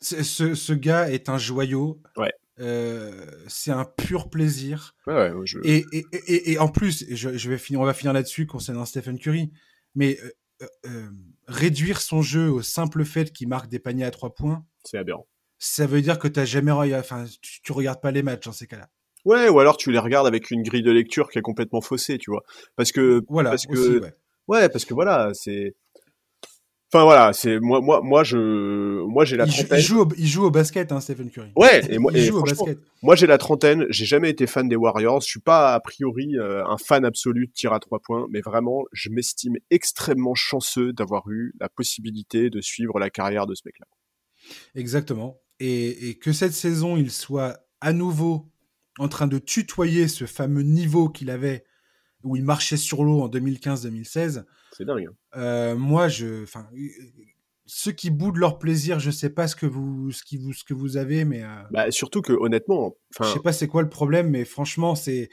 Ce, 0.00 0.22
ce, 0.54 0.72
gars 0.72 1.10
est 1.10 1.28
un 1.28 1.38
joyau. 1.38 2.00
Ouais. 2.16 2.32
Euh, 2.60 3.26
c'est 3.46 3.70
un 3.70 3.84
pur 3.84 4.30
plaisir. 4.30 4.94
Ouais, 5.06 5.32
je... 5.44 5.58
et, 5.64 5.84
et, 5.92 6.06
et, 6.12 6.52
et, 6.52 6.58
en 6.58 6.68
plus, 6.68 7.04
je, 7.10 7.36
je, 7.36 7.50
vais 7.50 7.58
finir, 7.58 7.80
on 7.80 7.84
va 7.84 7.94
finir 7.94 8.12
là-dessus 8.12 8.46
concernant 8.46 8.84
Stephen 8.84 9.18
Curry, 9.18 9.52
mais 9.94 10.18
euh, 10.62 10.66
euh, 10.86 11.08
réduire 11.46 12.00
son 12.00 12.22
jeu 12.22 12.50
au 12.50 12.62
simple 12.62 13.04
fait 13.04 13.32
qu'il 13.32 13.48
marque 13.48 13.68
des 13.68 13.78
paniers 13.78 14.04
à 14.04 14.10
trois 14.10 14.34
points. 14.34 14.64
C'est 14.84 14.98
aberrant. 14.98 15.26
Ça 15.58 15.86
veut 15.86 16.02
dire 16.02 16.18
que 16.18 16.28
t'as 16.28 16.44
jamais, 16.44 16.72
enfin, 16.72 17.24
tu, 17.42 17.60
tu 17.62 17.72
regardes 17.72 18.00
pas 18.00 18.10
les 18.10 18.22
matchs 18.22 18.46
dans 18.46 18.52
ces 18.52 18.66
cas-là. 18.66 18.88
Ouais, 19.24 19.48
ou 19.48 19.58
alors 19.60 19.76
tu 19.76 19.90
les 19.92 19.98
regardes 19.98 20.26
avec 20.26 20.50
une 20.50 20.62
grille 20.62 20.82
de 20.82 20.90
lecture 20.90 21.28
qui 21.30 21.38
est 21.38 21.42
complètement 21.42 21.80
faussée, 21.80 22.18
tu 22.18 22.30
vois. 22.30 22.42
Parce 22.76 22.92
que, 22.92 23.22
voilà, 23.28 23.50
parce 23.50 23.66
que, 23.66 24.00
ouais. 24.00 24.14
ouais. 24.48 24.68
parce 24.68 24.84
que 24.84 24.94
voilà, 24.94 25.30
c'est, 25.34 25.74
Enfin 26.90 27.04
voilà, 27.04 27.34
c'est 27.34 27.60
moi 27.60 27.82
moi 27.82 28.00
moi 28.02 28.24
je 28.24 29.02
moi 29.04 29.26
j'ai 29.26 29.36
la 29.36 29.46
trentaine. 29.46 29.78
il 29.78 29.82
joue 29.82 30.00
au, 30.00 30.08
il 30.16 30.26
joue 30.26 30.44
au 30.44 30.50
basket 30.50 30.90
hein, 30.90 31.00
Stephen 31.00 31.30
Curry. 31.30 31.52
Ouais, 31.54 31.82
et 31.92 31.98
moi 31.98 32.10
il 32.14 32.24
joue 32.24 32.38
au 32.38 32.42
basket. 32.42 32.78
Moi 33.02 33.14
j'ai 33.14 33.26
la 33.26 33.36
trentaine, 33.36 33.84
j'ai 33.90 34.06
jamais 34.06 34.30
été 34.30 34.46
fan 34.46 34.68
des 34.68 34.76
Warriors, 34.76 35.20
je 35.20 35.26
suis 35.26 35.40
pas 35.40 35.74
a 35.74 35.80
priori 35.80 36.38
euh, 36.38 36.64
un 36.64 36.78
fan 36.78 37.04
absolu 37.04 37.46
de 37.46 37.52
tir 37.52 37.74
à 37.74 37.80
trois 37.80 37.98
points, 37.98 38.26
mais 38.30 38.40
vraiment 38.40 38.84
je 38.92 39.10
m'estime 39.10 39.56
extrêmement 39.70 40.34
chanceux 40.34 40.94
d'avoir 40.94 41.28
eu 41.28 41.52
la 41.60 41.68
possibilité 41.68 42.48
de 42.48 42.62
suivre 42.62 42.98
la 42.98 43.10
carrière 43.10 43.46
de 43.46 43.54
ce 43.54 43.62
mec-là. 43.66 43.86
Exactement. 44.74 45.38
Et, 45.60 46.08
et 46.08 46.14
que 46.14 46.32
cette 46.32 46.54
saison 46.54 46.96
il 46.96 47.10
soit 47.10 47.58
à 47.82 47.92
nouveau 47.92 48.50
en 48.98 49.08
train 49.08 49.26
de 49.26 49.38
tutoyer 49.38 50.08
ce 50.08 50.24
fameux 50.24 50.62
niveau 50.62 51.10
qu'il 51.10 51.28
avait 51.28 51.64
où 52.24 52.36
il 52.36 52.44
marchait 52.44 52.76
sur 52.76 53.04
l'eau 53.04 53.20
en 53.20 53.28
2015-2016. 53.28 54.44
C'est 54.76 54.84
dingue. 54.84 55.08
Hein. 55.08 55.38
Euh, 55.38 55.76
moi, 55.76 56.08
je, 56.08 56.42
enfin, 56.42 56.66
ceux 57.66 57.92
qui 57.92 58.10
boudent 58.10 58.38
leur 58.38 58.58
plaisir, 58.58 58.98
je 58.98 59.10
sais 59.10 59.30
pas 59.30 59.46
ce 59.46 59.56
que 59.56 59.66
vous, 59.66 60.10
ce 60.10 60.24
qui 60.24 60.36
vous, 60.36 60.52
ce 60.52 60.64
que 60.64 60.74
vous 60.74 60.96
avez, 60.96 61.24
mais. 61.24 61.42
Euh, 61.42 61.62
bah, 61.70 61.90
surtout 61.90 62.22
que 62.22 62.32
honnêtement, 62.32 62.96
enfin. 63.14 63.28
Je 63.28 63.34
sais 63.34 63.42
pas 63.42 63.52
c'est 63.52 63.68
quoi 63.68 63.82
le 63.82 63.88
problème, 63.88 64.30
mais 64.30 64.44
franchement, 64.44 64.94
c'est, 64.94 65.28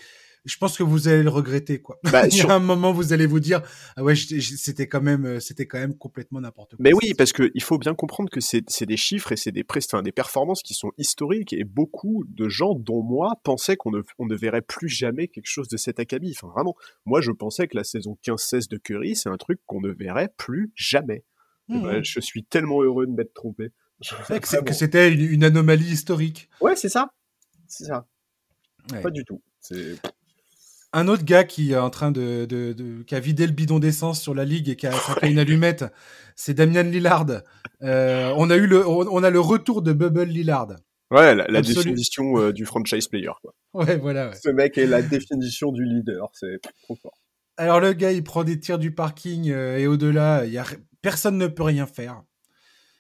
je 0.46 0.58
pense 0.58 0.78
que 0.78 0.84
vous 0.84 1.08
allez 1.08 1.24
le 1.24 1.30
regretter 1.30 1.82
quoi. 1.82 2.00
Bah, 2.04 2.28
Il 2.32 2.38
y 2.38 2.42
a 2.42 2.54
un 2.54 2.60
moment 2.60 2.94
vous 2.94 3.14
allez 3.14 3.26
vous 3.26 3.40
dire 3.40 3.62
ah 3.96 4.04
ouais 4.04 4.16
c'était 4.16 4.88
quand 4.88 5.02
même 5.02 5.26
euh, 5.26 5.40
c'était 5.40 5.66
quand 5.66 5.80
même 5.80 5.98
complètement 5.98 6.40
n'importe 6.40 6.76
quoi. 6.76 6.78
Mais 6.80 6.94
oui 6.94 7.14
parce 7.18 7.34
que 7.34 7.52
il 7.56 7.64
faut 7.64 7.78
bien 7.78 7.96
comprendre 7.96 8.30
que 8.30 8.40
c'est 8.40 8.86
des 8.86 8.98
chiffres 8.98 9.32
et 9.32 9.38
c'est 9.38 9.52
des 9.52 9.66
enfin, 9.68 10.04
des 10.04 10.12
performances 10.12 10.62
qui 10.62 10.74
sont 10.74 10.92
historiques 10.98 11.54
et 11.54 11.64
beaucoup 11.64 12.24
de 12.28 12.48
gens 12.48 12.76
dont 12.76 13.02
moi 13.02 13.34
pensaient 13.44 13.76
qu'on 13.76 13.92
ne 13.92 14.02
on 14.20 14.28
ne 14.28 14.36
verrait 14.36 14.62
plus 14.62 14.88
jamais 14.88 15.28
quelque 15.28 15.50
chose 15.50 15.68
de 15.68 15.78
cet 15.78 16.00
acabit. 16.00 16.36
Enfin 16.38 16.52
vraiment 16.54 16.76
moi 17.06 17.22
je 17.22 17.32
pensais 17.32 17.68
que 17.68 17.76
la 17.76 17.84
saison 17.84 18.18
15-16 18.24 18.70
de 18.70 18.78
Curry 18.78 19.16
c'est 19.16 19.30
un 19.30 19.38
truc 19.38 19.60
qu'on 19.66 19.82
ne 19.82 19.90
verrait 19.90 20.30
plus 20.38 20.72
jamais. 20.76 21.24
Mmh. 21.68 21.82
Ben, 21.82 22.04
je 22.04 22.20
suis 22.20 22.44
tellement 22.44 22.84
heureux 22.84 23.08
de 23.08 23.12
m'être 23.12 23.34
trompé. 23.34 23.72
que 24.40 24.74
c'était 24.74 25.12
une, 25.12 25.44
anomalie 25.44 25.92
historique. 25.92 26.50
Ouais 26.62 26.76
c'est 26.76 26.90
ça 26.90 27.10
c'est 27.68 27.86
ça. 27.86 28.06
Pas 29.02 29.10
du 29.10 29.26
tout. 29.26 29.42
Un 30.96 31.10
autre 31.10 31.26
gars 31.26 31.44
qui 31.44 31.74
est 31.74 31.78
en 31.78 31.90
train 31.90 32.10
de, 32.10 32.46
de, 32.46 32.72
de, 32.72 33.04
qui 33.04 33.16
a 33.16 33.20
vidé 33.20 33.46
le 33.46 33.52
bidon 33.52 33.80
d'essence 33.80 34.22
sur 34.22 34.34
la 34.34 34.46
ligue 34.46 34.70
et 34.70 34.78
qui 34.78 34.88
a 34.88 34.92
attrapé 34.92 35.30
une 35.30 35.40
allumette, 35.40 35.84
c'est 36.38 36.54
Damian 36.54 36.84
Lillard. 36.84 37.26
Euh, 37.82 38.34
on 38.38 38.50
a 38.50 38.56
eu 38.56 38.66
le, 38.66 38.88
on, 38.88 39.22
a 39.22 39.30
le 39.30 39.40
retour 39.42 39.82
de 39.82 39.92
Bubble 39.92 40.24
Lillard. 40.24 40.70
Ouais, 41.12 41.36
la, 41.36 41.62
définition 41.62 42.40
euh, 42.40 42.54
du 42.54 42.66
franchise 42.66 43.10
player. 43.10 43.32
Quoi. 43.42 43.54
Ouais, 43.74 43.98
voilà. 43.98 44.30
Ouais. 44.30 44.36
Ce 44.42 44.48
mec 44.48 44.78
est 44.78 44.86
la 44.86 45.02
définition 45.02 45.74
du 45.74 45.84
leader, 45.84 46.30
c'est 46.32 46.62
trop 46.84 46.96
fort. 46.96 47.20
Alors 47.58 47.82
le 47.82 47.92
gars, 47.92 48.14
il 48.14 48.24
prend 48.24 48.46
des 48.46 48.58
tirs 48.58 48.80
du 48.80 48.96
parking 48.96 49.52
euh, 49.52 49.78
et 49.78 49.88
au-delà, 49.88 50.46
il 50.46 50.54
y 50.54 50.58
a 50.58 50.66
personne 51.02 51.38
ne 51.38 51.48
peut 51.48 51.64
rien 51.64 51.88
faire. 51.88 52.24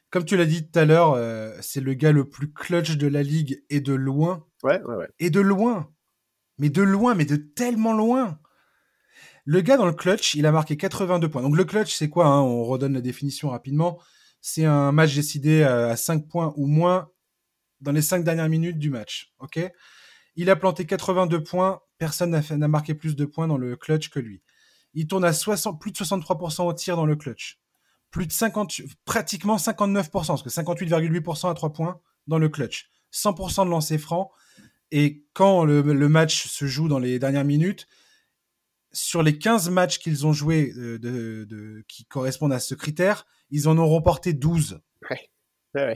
Comme 0.09 0.25
tu 0.25 0.35
l'as 0.35 0.45
dit 0.45 0.69
tout 0.69 0.77
à 0.77 0.83
l'heure, 0.83 1.17
c'est 1.61 1.81
le 1.81 1.93
gars 1.93 2.11
le 2.11 2.27
plus 2.27 2.51
clutch 2.51 2.97
de 2.97 3.07
la 3.07 3.23
ligue 3.23 3.63
et 3.69 3.79
de 3.79 3.93
loin. 3.93 4.45
Ouais, 4.63 4.81
ouais, 4.83 4.95
ouais. 4.95 5.07
Et 5.19 5.29
de 5.29 5.39
loin. 5.39 5.89
Mais 6.57 6.69
de 6.69 6.81
loin, 6.81 7.15
mais 7.15 7.25
de 7.25 7.35
tellement 7.35 7.93
loin. 7.93 8.39
Le 9.45 9.61
gars 9.61 9.77
dans 9.77 9.85
le 9.85 9.93
clutch, 9.93 10.33
il 10.35 10.45
a 10.45 10.51
marqué 10.51 10.77
82 10.77 11.29
points. 11.29 11.41
Donc 11.41 11.55
le 11.55 11.65
clutch, 11.65 11.93
c'est 11.93 12.09
quoi 12.09 12.25
hein 12.25 12.41
On 12.41 12.63
redonne 12.63 12.93
la 12.93 13.01
définition 13.01 13.49
rapidement. 13.49 13.99
C'est 14.41 14.65
un 14.65 14.91
match 14.91 15.13
décidé 15.15 15.63
à 15.63 15.95
5 15.95 16.27
points 16.27 16.53
ou 16.55 16.67
moins 16.67 17.09
dans 17.81 17.91
les 17.91 18.01
5 18.01 18.23
dernières 18.23 18.49
minutes 18.49 18.79
du 18.79 18.89
match. 18.89 19.33
Il 20.35 20.49
a 20.49 20.55
planté 20.55 20.85
82 20.85 21.43
points. 21.43 21.81
Personne 21.97 22.31
n'a 22.31 22.67
marqué 22.67 22.93
plus 22.93 23.15
de 23.15 23.25
points 23.25 23.47
dans 23.47 23.57
le 23.57 23.75
clutch 23.75 24.09
que 24.09 24.19
lui. 24.19 24.41
Il 24.93 25.07
tourne 25.07 25.25
à 25.25 25.33
60, 25.33 25.79
plus 25.79 25.91
de 25.91 25.97
63% 25.97 26.63
au 26.67 26.73
tir 26.73 26.95
dans 26.95 27.05
le 27.05 27.15
clutch. 27.15 27.59
Plus 28.11 28.27
de 28.27 28.31
50, 28.31 28.81
pratiquement 29.03 29.57
59%, 29.57 30.09
parce 30.09 30.41
que 30.41 30.49
58,8% 30.49 31.51
à 31.51 31.53
3 31.53 31.73
points 31.73 31.99
dans 32.27 32.39
le 32.39 32.49
clutch. 32.49 32.89
100% 33.13 33.65
de 33.65 33.69
lancers 33.69 33.99
francs 33.99 34.29
et 34.91 35.25
quand 35.33 35.65
le, 35.65 35.81
match 36.09 36.47
se 36.47 36.65
joue 36.65 36.87
dans 36.87 36.99
les 36.99 37.19
dernières 37.19 37.45
minutes, 37.45 37.87
sur 38.91 39.23
les 39.23 39.37
15 39.37 39.69
matchs 39.69 39.99
qu'ils 39.99 40.25
ont 40.25 40.33
joués 40.33 40.71
euh, 40.77 40.97
de, 40.99 41.83
qui 41.87 42.05
correspondent 42.05 42.53
à 42.53 42.59
ce 42.59 42.75
critère, 42.75 43.25
ils 43.49 43.67
en 43.67 43.77
ont 43.77 43.87
remporté 43.87 44.33
12. 44.33 44.79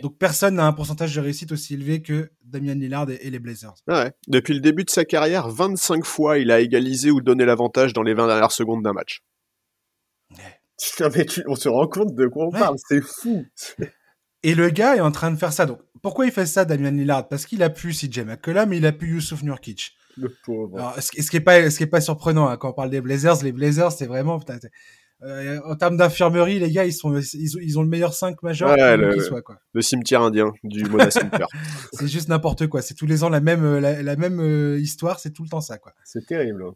Donc 0.01 0.17
personne 0.17 0.55
n'a 0.55 0.65
un 0.65 0.73
pourcentage 0.73 1.15
de 1.15 1.21
réussite 1.21 1.53
aussi 1.53 1.75
élevé 1.75 2.01
que 2.01 2.31
Damian 2.43 2.75
Lillard 2.75 3.09
et, 3.09 3.29
les 3.29 3.39
Blazers. 3.39 3.75
Depuis 4.27 4.53
le 4.53 4.59
début 4.59 4.83
de 4.83 4.89
sa 4.89 5.05
carrière, 5.05 5.47
25 5.47 6.03
fois 6.03 6.37
il 6.37 6.51
a 6.51 6.59
égalisé 6.59 7.11
ou 7.11 7.21
donné 7.21 7.45
l'avantage 7.45 7.93
dans 7.93 8.03
les 8.03 8.13
20 8.13 8.27
dernières 8.27 8.51
secondes 8.51 8.83
d'un 8.83 8.91
match. 8.91 9.23
on 11.47 11.55
se 11.55 11.69
rend 11.69 11.87
compte 11.87 12.13
de 12.13 12.27
quoi 12.27 12.47
on 12.47 12.51
parle, 12.51 12.75
c'est 12.89 13.01
fou. 13.01 13.45
Et 14.43 14.55
le 14.55 14.69
gars 14.69 14.95
est 14.95 15.01
en 15.01 15.11
train 15.11 15.31
de 15.31 15.35
faire 15.37 15.51
ça. 15.51 15.65
Donc, 15.65 15.79
pourquoi 16.01 16.25
il 16.25 16.31
fait 16.31 16.45
ça, 16.45 16.65
Damien 16.65 16.91
Lillard? 16.91 17.27
Parce 17.27 17.45
qu'il 17.45 17.61
a 17.63 17.69
pu 17.69 17.91
CJ 17.91 18.19
McCollum, 18.19 18.69
mais 18.69 18.77
il 18.77 18.85
a 18.85 18.91
pu 18.91 19.07
Yusuf 19.07 19.43
Nurkic. 19.43 19.95
Le 20.17 20.33
pauvre. 20.45 20.77
Alors, 20.77 20.95
ce, 21.01 21.11
qui 21.11 21.37
est 21.37 21.41
pas, 21.41 21.69
ce 21.69 21.77
qui 21.77 21.83
est 21.83 21.87
pas 21.87 22.01
surprenant 22.01 22.47
hein, 22.47 22.57
quand 22.57 22.69
on 22.69 22.73
parle 22.73 22.89
des 22.89 23.01
Blazers, 23.01 23.43
les 23.43 23.51
Blazers, 23.51 23.91
c'est 23.91 24.05
vraiment 24.05 24.39
putain, 24.39 24.57
euh, 25.21 25.59
en 25.65 25.75
termes 25.75 25.97
d'infirmerie, 25.97 26.59
les 26.59 26.71
gars, 26.71 26.85
ils 26.85 26.93
sont, 26.93 27.19
ils, 27.19 27.77
ont 27.77 27.81
le 27.81 27.89
meilleur 27.89 28.13
5 28.13 28.41
majeur 28.41 28.69
ouais, 28.69 28.95
le, 28.95 29.19
soit, 29.19 29.41
quoi. 29.41 29.57
Le 29.73 29.81
cimetière 29.81 30.21
indien 30.21 30.53
du 30.63 30.85
Mona 30.85 31.09
c'est 31.93 32.07
juste 32.07 32.29
n'importe 32.29 32.67
quoi. 32.67 32.81
C'est 32.81 32.93
tous 32.93 33.05
les 33.05 33.23
ans 33.25 33.29
la 33.29 33.41
même, 33.41 33.65
euh, 33.65 33.79
la, 33.79 34.15
même 34.15 34.39
euh, 34.39 34.79
histoire. 34.79 35.19
C'est 35.19 35.31
tout 35.31 35.43
le 35.43 35.49
temps 35.49 35.59
ça, 35.59 35.77
quoi. 35.77 35.93
C'est 36.05 36.25
terrible. 36.25 36.63
Hein. 36.63 36.73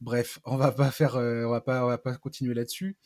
Bref, 0.00 0.40
on 0.44 0.56
va 0.56 0.72
pas 0.72 0.90
faire, 0.90 1.14
on 1.14 1.50
va 1.50 1.60
pas, 1.60 1.84
on 1.84 1.88
va 1.88 1.98
pas 1.98 2.14
continuer 2.16 2.54
là-dessus. 2.54 2.96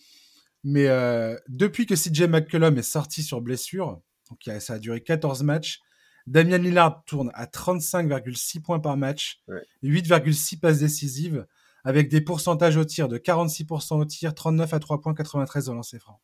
Mais 0.65 0.89
euh, 0.89 1.37
depuis 1.49 1.87
que 1.87 1.95
CJ 1.95 2.23
McCollum 2.23 2.77
est 2.79 2.83
sorti 2.83 3.23
sur 3.23 3.41
blessure, 3.41 4.01
donc 4.31 4.61
ça 4.61 4.75
a 4.75 4.79
duré 4.79 5.01
14 5.01 5.43
matchs, 5.43 5.81
Damian 6.27 6.59
Lillard 6.59 7.03
tourne 7.07 7.31
à 7.35 7.47
35,6 7.47 8.63
points 8.63 8.79
par 8.79 8.97
match, 8.97 9.43
8,6 9.83 10.61
passes 10.61 10.79
décisives, 10.79 11.47
avec 11.85 12.09
des 12.09 12.21
pourcentages 12.21 12.77
au 12.77 12.85
tir 12.85 13.09
de 13.09 13.19
46% 13.19 14.01
au 14.01 14.05
tir, 14.05 14.35
39 14.35 14.75
à 14.75 14.79
3 14.79 15.01
points, 15.01 15.15
93 15.15 15.69
au 15.71 15.75
lancer 15.75 15.99
franc. 15.99 16.21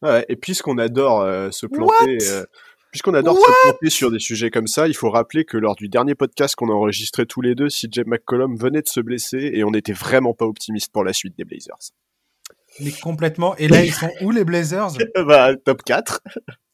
Ouais, 0.00 0.24
et 0.28 0.36
puisqu'on 0.36 0.78
adore 0.78 1.20
euh, 1.20 1.50
se 1.50 1.66
planter, 1.66 2.18
euh, 2.30 2.44
puisqu'on 2.90 3.14
adore 3.14 3.36
se 3.36 3.68
planter 3.68 3.90
sur 3.90 4.10
des 4.10 4.18
sujets 4.18 4.50
comme 4.50 4.66
ça, 4.66 4.88
il 4.88 4.94
faut 4.94 5.10
rappeler 5.10 5.44
que 5.44 5.56
lors 5.56 5.74
du 5.74 5.88
dernier 5.88 6.14
podcast 6.14 6.54
qu'on 6.54 6.70
a 6.70 6.72
enregistré 6.74 7.26
tous 7.26 7.40
les 7.40 7.54
deux, 7.54 7.68
CJ 7.68 8.04
McCollum 8.06 8.56
venait 8.56 8.82
de 8.82 8.88
se 8.88 9.00
blesser 9.00 9.50
et 9.54 9.64
on 9.64 9.70
n'était 9.70 9.92
vraiment 9.92 10.34
pas 10.34 10.46
optimiste 10.46 10.92
pour 10.92 11.04
la 11.04 11.12
suite 11.12 11.36
des 11.36 11.44
Blazers. 11.44 11.92
Mais 12.80 12.92
complètement. 12.92 13.56
Et 13.56 13.68
là, 13.68 13.84
ils 13.84 13.92
sont 13.92 14.10
où 14.22 14.30
les 14.30 14.44
Blazers? 14.44 14.92
Bah, 15.26 15.54
top 15.56 15.82
4. 15.84 16.22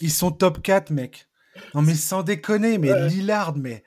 Ils 0.01 0.11
sont 0.11 0.31
top 0.31 0.63
4, 0.63 0.91
mec. 0.91 1.27
Non, 1.75 1.83
mais 1.83 1.95
sans 1.95 2.23
déconner, 2.23 2.79
mais 2.79 3.09
Lillard, 3.09 3.57
mais. 3.57 3.83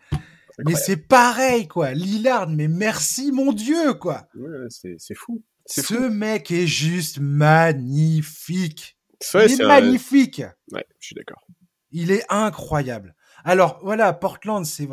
Mais 0.66 0.76
c'est 0.76 0.97
pareil, 0.97 1.68
quoi. 1.68 1.91
Lillard, 1.91 2.49
mais 2.49 2.68
merci, 2.68 3.32
mon 3.32 3.53
Dieu, 3.53 3.93
quoi. 3.93 4.28
Ouais, 4.36 4.68
c'est 4.70 5.16
fou. 5.16 5.41
Ce 5.66 5.93
mec 5.95 6.51
est 6.51 6.68
juste 6.68 7.20
magnifique. 7.20 8.97
il 9.34 9.39
est 9.39 9.66
magnifique. 9.66 10.43
Ouais, 10.72 10.86
je 10.99 11.07
suis 11.07 11.16
d'accord. 11.16 11.47
Il 11.91 12.12
est 12.12 12.26
incroyable. 12.30 13.16
Alors, 13.43 13.80
voilà, 13.82 14.14
Portland, 14.14 14.66
c'est 14.66 14.88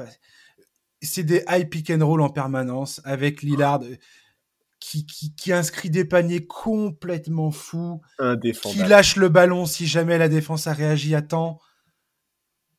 c'est 1.01 1.23
des 1.23 1.45
high 1.49 1.69
pick 1.69 1.91
and 1.91 2.05
roll 2.05 2.21
en 2.23 2.29
permanence 2.29 3.01
avec 3.05 3.43
Lillard 3.43 3.81
qui, 4.81 5.07
qui, 5.07 5.35
qui 5.35 5.53
inscrit 5.53 5.91
des 5.91 6.05
paniers 6.05 6.47
complètement 6.47 7.51
fous, 7.51 8.01
qui 8.63 8.79
lâche 8.79 9.17
le 9.17 9.29
ballon 9.29 9.67
si 9.67 9.87
jamais 9.87 10.19
la 10.19 10.29
défense 10.29 10.67
a 10.67 10.73
réagi 10.73 11.15
à 11.15 11.23
temps 11.23 11.61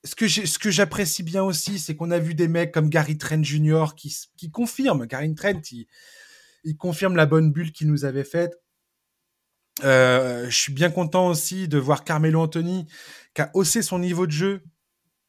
ce 0.03 0.15
que 0.15 0.27
ce 0.27 0.59
que 0.59 0.71
j'apprécie 0.71 1.23
bien 1.23 1.43
aussi, 1.43 1.79
c'est 1.79 1.95
qu'on 1.95 2.11
a 2.11 2.19
vu 2.19 2.33
des 2.33 2.47
mecs 2.47 2.71
comme 2.71 2.89
Gary 2.89 3.17
Trent 3.17 3.43
Jr. 3.43 3.87
qui, 3.95 4.15
qui 4.37 4.49
confirment. 4.49 5.05
Gary 5.05 5.33
Trent, 5.35 5.61
il, 5.71 5.87
il 6.63 6.77
confirme 6.77 7.15
la 7.15 7.25
bonne 7.25 7.51
bulle 7.51 7.71
qu'il 7.71 7.87
nous 7.87 8.05
avait 8.05 8.23
faite. 8.23 8.61
Euh, 9.83 10.49
je 10.49 10.55
suis 10.55 10.73
bien 10.73 10.89
content 10.89 11.27
aussi 11.27 11.67
de 11.67 11.77
voir 11.77 12.03
Carmelo 12.03 12.41
Anthony 12.41 12.85
qui 13.33 13.41
a 13.41 13.51
haussé 13.53 13.81
son 13.81 13.99
niveau 13.99 14.25
de 14.25 14.31
jeu 14.31 14.63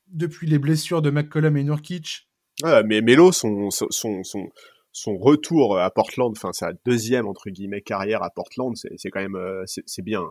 depuis 0.09 0.49
les 0.49 0.59
blessures 0.59 1.03
de 1.03 1.11
McCollum 1.11 1.57
et 1.57 1.65
Nurkic. 1.65 2.29
Ouais, 2.63 2.83
mais 2.85 3.01
Melo, 3.01 3.33
son, 3.33 3.71
son, 3.71 3.89
son, 3.91 4.51
son 4.93 5.17
retour 5.17 5.79
à 5.79 5.91
Portland, 5.91 6.33
enfin 6.37 6.53
sa 6.53 6.73
deuxième 6.85 7.27
entre 7.27 7.51
guillemets 7.51 7.81
carrière 7.81 8.23
à 8.23 8.31
Portland, 8.31 8.75
c'est 8.75 9.11
quand 9.11 9.21
même 9.21 9.37
euh, 9.37 9.63
c'est 9.67 10.03
bien. 10.03 10.25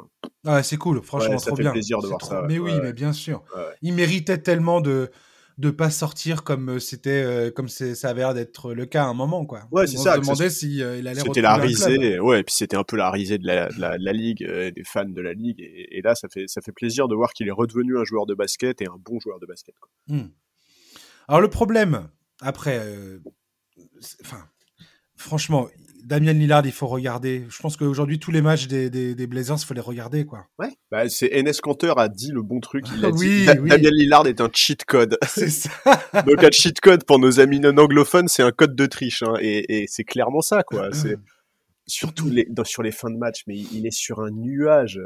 Ah, 0.45 0.63
c'est 0.63 0.77
cool, 0.77 1.01
franchement, 1.01 1.37
ça 1.37 1.47
trop 1.47 1.57
fait 1.57 1.63
bien. 1.63 1.71
plaisir 1.71 2.01
de 2.01 2.07
voir 2.07 2.21
ça. 2.23 2.43
Mais 2.47 2.59
oui, 2.59 2.73
mais 2.81 2.93
bien 2.93 3.13
sûr. 3.13 3.43
Il 3.81 3.93
méritait 3.93 4.39
tellement 4.39 4.81
de 4.81 5.09
de 5.57 5.71
pas 5.71 5.89
sortir 5.89 6.45
comme 6.45 6.69
euh, 6.69 6.79
c'était 6.79 7.21
euh, 7.21 7.51
comme 7.51 7.67
ça 7.67 8.07
avait 8.07 8.21
l'air 8.21 8.33
d'être 8.33 8.73
le 8.73 8.85
cas 8.85 9.03
à 9.03 9.07
un 9.07 9.13
moment 9.13 9.45
quoi. 9.45 9.63
Ouais, 9.71 9.87
c'est 9.87 9.97
ça. 9.97 10.11
On 10.11 10.15
se 10.15 10.21
demandait 10.21 10.49
si 10.49 10.77
il 10.77 11.07
allait 11.07 11.19
C'était 11.19 11.41
la 11.41 11.55
risée, 11.55 12.17
ouais, 12.17 12.39
et 12.39 12.43
puis 12.43 12.55
c'était 12.55 12.77
un 12.77 12.85
peu 12.85 12.95
la 12.95 13.11
risée 13.11 13.37
de 13.37 13.45
la, 13.45 13.67
de 13.67 13.79
la, 13.79 14.13
ligue, 14.13 14.45
des 14.47 14.83
fans 14.85 15.03
de 15.03 15.21
la 15.21 15.33
ligue, 15.33 15.59
et, 15.59 16.01
là 16.01 16.15
ça 16.15 16.29
fait 16.29 16.45
ça 16.47 16.61
fait 16.61 16.71
plaisir 16.71 17.09
de 17.09 17.15
voir 17.15 17.33
qu'il 17.33 17.47
est 17.49 17.51
redevenu 17.51 17.97
un 17.97 18.05
joueur 18.05 18.25
de 18.25 18.35
basket 18.35 18.81
et 18.81 18.87
un 18.87 18.97
bon 18.97 19.19
joueur 19.19 19.39
de 19.39 19.45
basket. 19.45 19.75
Quoi. 19.79 19.89
Hmm. 20.07 20.29
Alors 21.27 21.41
le 21.41 21.49
problème 21.49 22.07
après, 22.41 22.81
enfin 24.21 24.43
franchement, 25.15 25.67
Damien 26.03 26.33
Lillard, 26.33 26.65
il 26.65 26.71
faut 26.71 26.87
regarder. 26.87 27.45
Je 27.49 27.61
pense 27.61 27.77
qu'aujourd'hui, 27.77 28.19
tous 28.19 28.31
les 28.31 28.41
matchs 28.41 28.67
des, 28.67 28.89
des, 28.89 29.27
Blazers, 29.27 29.57
il 29.61 29.65
faut 29.65 29.73
les 29.73 29.81
regarder, 29.81 30.25
quoi. 30.25 30.47
Ouais. 30.57 30.69
Bah, 30.91 31.07
c'est 31.09 31.29
NS 31.43 31.61
Cantor 31.61 31.99
a 31.99 32.09
dit 32.09 32.31
le 32.31 32.41
bon 32.41 32.59
truc. 32.59 32.85
Il 32.97 33.05
a 33.05 33.09
oui, 33.11 33.41
dit, 33.41 33.45
Damien 33.45 33.91
Lillard 33.91 34.27
est 34.27 34.41
un 34.41 34.49
cheat 34.51 34.85
code. 34.85 35.17
C'est 35.27 35.49
ça. 35.49 35.69
Donc, 36.25 36.43
un 36.43 36.51
cheat 36.51 36.79
code 36.79 37.03
pour 37.03 37.19
nos 37.19 37.39
amis 37.39 37.59
non 37.59 37.77
anglophones, 37.77 38.27
c'est 38.27 38.43
un 38.43 38.51
code 38.51 38.75
de 38.75 38.85
triche, 38.85 39.23
hein. 39.23 39.35
et, 39.39 39.81
et 39.83 39.85
c'est 39.87 40.03
clairement 40.03 40.41
ça, 40.41 40.63
quoi. 40.63 40.89
C'est 40.93 41.17
surtout 41.85 42.29
les, 42.29 42.47
sur 42.63 42.83
les 42.83 42.91
fins 42.91 43.09
de 43.09 43.17
match, 43.17 43.43
mais 43.47 43.57
il 43.57 43.85
est 43.85 43.91
sur 43.91 44.21
un 44.21 44.31
nuage. 44.31 44.99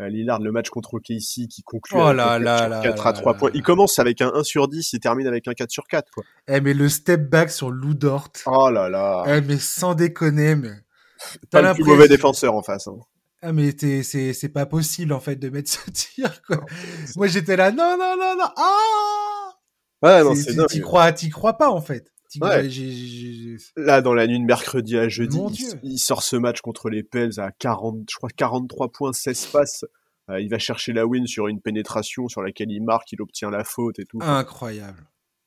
Euh, 0.00 0.08
Lillard, 0.08 0.40
le 0.40 0.52
match 0.52 0.70
contre 0.70 0.94
OKC 0.94 1.48
qui 1.48 1.62
conclut 1.64 1.98
oh 2.00 2.12
là 2.12 2.38
là 2.38 2.80
4 2.82 3.06
à 3.06 3.12
3 3.12 3.34
points. 3.34 3.50
Il 3.52 3.62
commence 3.62 3.98
avec 3.98 4.22
un 4.22 4.32
1 4.34 4.42
sur 4.42 4.68
10, 4.68 4.94
il 4.94 5.00
termine 5.00 5.26
avec 5.26 5.46
un 5.48 5.52
4 5.52 5.70
sur 5.70 5.84
4. 5.86 6.10
Quoi. 6.10 6.24
Eh, 6.48 6.60
mais 6.62 6.72
le 6.72 6.88
step 6.88 7.28
back 7.28 7.50
sur 7.50 7.70
Lou 7.70 7.92
Dort. 7.92 8.28
Oh 8.46 8.70
là 8.70 8.88
là. 8.88 9.24
Eh, 9.26 9.42
mais 9.42 9.58
sans 9.58 9.94
déconner, 9.94 10.54
mais. 10.54 10.72
Pas 11.50 11.62
le 11.62 11.74
plus 11.74 11.84
mauvais 11.84 12.08
défenseur 12.08 12.54
en 12.54 12.62
face. 12.62 12.88
Hein. 12.88 12.96
Ah, 13.42 13.52
mais 13.52 13.74
c'est, 13.76 14.32
c'est 14.32 14.48
pas 14.48 14.66
possible, 14.66 15.12
en 15.12 15.20
fait, 15.20 15.36
de 15.36 15.50
mettre 15.50 15.70
ce 15.84 15.90
tir, 15.90 16.42
quoi. 16.46 16.64
Moi, 17.16 17.26
j'étais 17.26 17.56
là, 17.56 17.70
non, 17.70 17.96
non, 17.98 18.16
non, 18.16 18.36
non, 18.38 18.48
ah! 18.56 19.50
Ouais, 20.02 20.22
non, 20.24 20.34
c'est 20.34 20.54
dingue. 20.54 20.68
T'y 20.68 20.80
crois, 20.80 21.12
t'y 21.12 21.28
crois 21.28 21.58
pas, 21.58 21.68
en 21.68 21.80
fait. 21.80 22.12
Là, 23.76 24.02
dans 24.02 24.14
la 24.14 24.26
nuit 24.26 24.38
de 24.38 24.44
mercredi 24.44 24.96
à 24.96 25.08
jeudi, 25.08 25.38
il, 25.82 25.98
sort 25.98 26.22
ce 26.22 26.36
match 26.36 26.60
contre 26.60 26.90
les 26.90 27.02
Pels 27.02 27.40
à 27.40 27.50
40, 27.52 28.08
je 28.10 28.16
crois 28.16 28.30
43 28.30 28.88
points, 28.88 29.12
16 29.12 29.46
passes. 29.46 29.84
Euh, 30.30 30.40
il 30.40 30.48
va 30.48 30.58
chercher 30.58 30.92
la 30.92 31.06
win 31.06 31.26
sur 31.26 31.48
une 31.48 31.60
pénétration 31.60 32.28
sur 32.28 32.42
laquelle 32.42 32.70
il 32.70 32.82
marque, 32.82 33.10
il 33.12 33.20
obtient 33.20 33.50
la 33.50 33.64
faute 33.64 33.98
et 33.98 34.04
tout. 34.04 34.18
Incroyable. 34.20 34.98